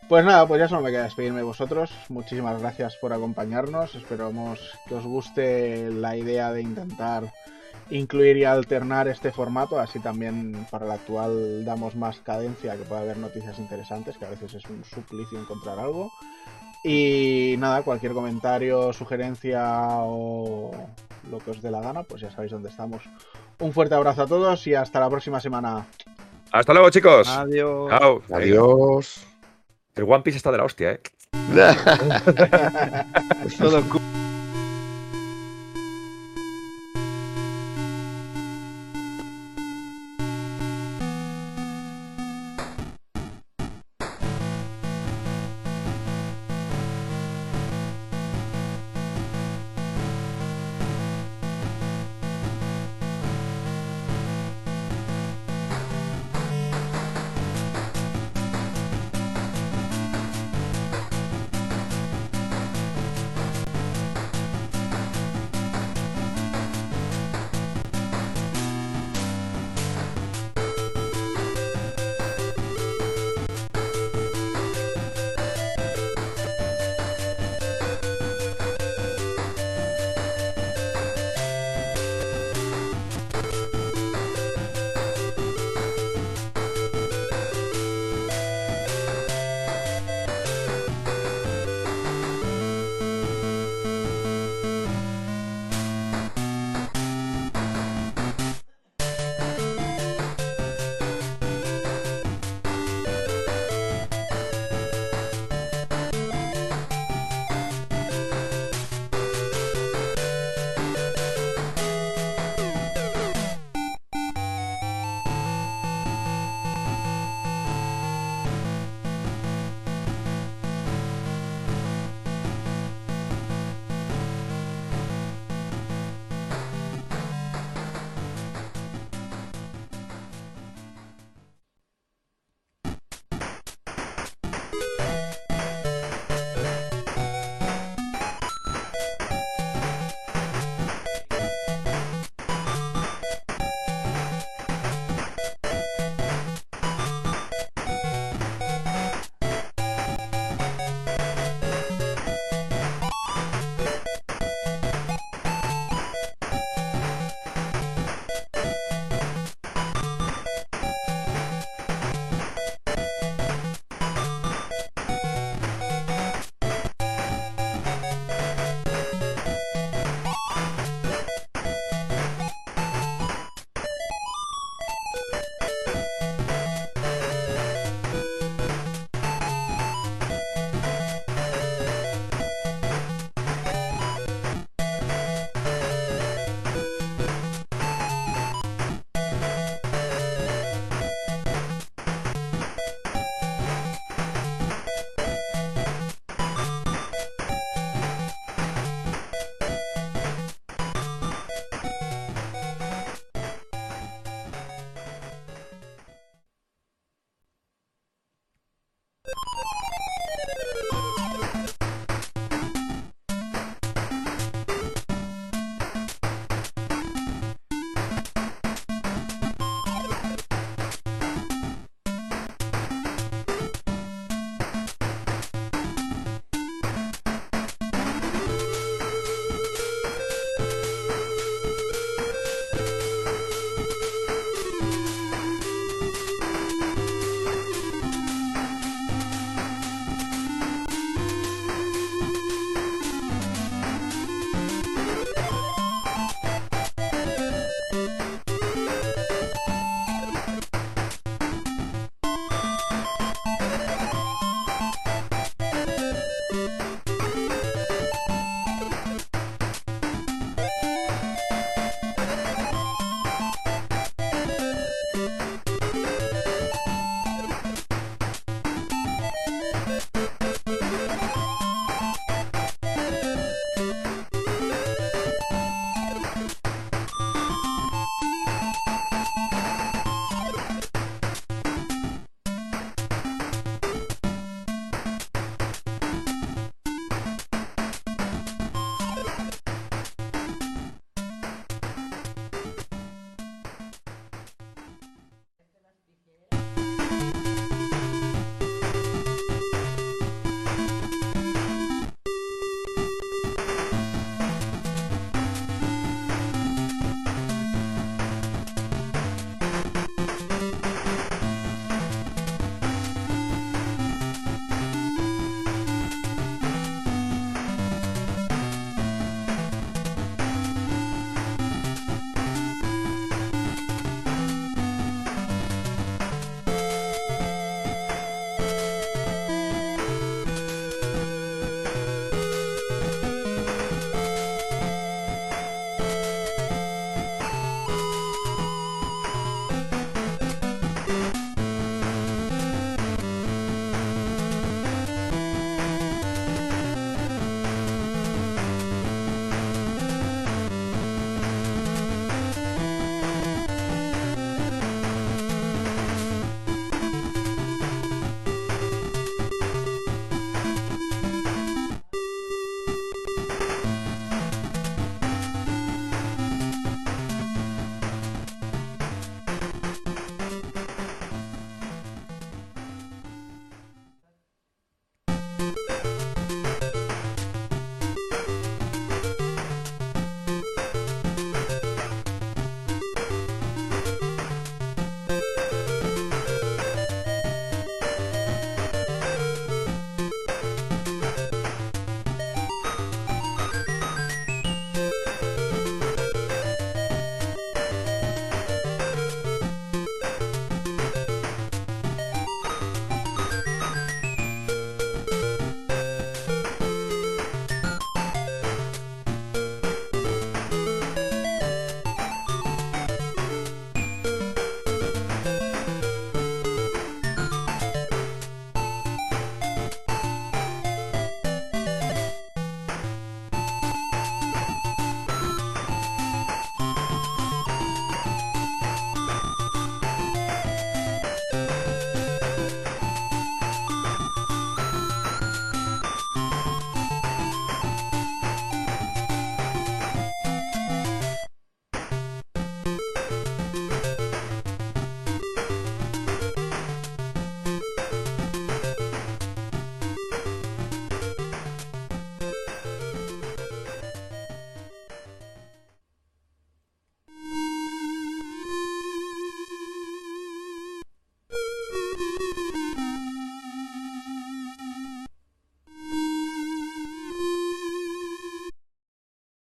Pues 0.07 0.23
nada, 0.23 0.47
pues 0.47 0.59
ya 0.59 0.67
solo 0.67 0.81
me 0.81 0.91
queda 0.91 1.03
despedirme 1.03 1.39
de 1.39 1.43
vosotros. 1.43 1.91
Muchísimas 2.09 2.59
gracias 2.61 2.95
por 2.95 3.11
acompañarnos. 3.11 3.95
Esperamos 3.95 4.59
que 4.87 4.95
os 4.95 5.03
guste 5.03 5.89
la 5.91 6.15
idea 6.15 6.51
de 6.53 6.61
intentar 6.61 7.33
incluir 7.89 8.37
y 8.37 8.45
alternar 8.45 9.07
este 9.07 9.31
formato. 9.31 9.79
Así 9.79 9.99
también 9.99 10.65
para 10.71 10.85
el 10.85 10.91
actual 10.91 11.65
damos 11.65 11.95
más 11.95 12.19
cadencia, 12.19 12.77
que 12.77 12.83
pueda 12.83 13.01
haber 13.01 13.17
noticias 13.17 13.59
interesantes, 13.59 14.17
que 14.17 14.25
a 14.25 14.29
veces 14.29 14.53
es 14.53 14.65
un 14.65 14.83
suplicio 14.85 15.39
encontrar 15.39 15.79
algo. 15.79 16.11
Y 16.87 17.55
nada, 17.57 17.81
cualquier 17.81 18.13
comentario, 18.13 18.93
sugerencia 18.93 19.63
o 20.03 20.69
lo 21.31 21.39
que 21.39 21.49
os 21.49 21.59
dé 21.61 21.71
la 21.71 21.81
gana, 21.81 22.03
pues 22.03 22.21
ya 22.21 22.29
sabéis 22.29 22.51
dónde 22.51 22.69
estamos. 22.69 23.01
Un 23.59 23.73
fuerte 23.73 23.95
abrazo 23.95 24.21
a 24.21 24.27
todos 24.27 24.67
y 24.67 24.75
hasta 24.75 24.99
la 24.99 25.09
próxima 25.09 25.39
semana. 25.39 25.87
Hasta 26.51 26.73
luego, 26.73 26.91
chicos. 26.91 27.27
Adiós. 27.27 27.89
Chao. 27.89 28.21
Adiós. 28.31 29.25
El 29.95 30.03
One 30.03 30.21
Piece 30.21 30.37
está 30.37 30.51
de 30.51 30.57
la 30.59 30.65
hostia, 30.65 30.91
¿eh? 30.91 31.01
Todo 33.57 33.81
cu- 33.89 33.99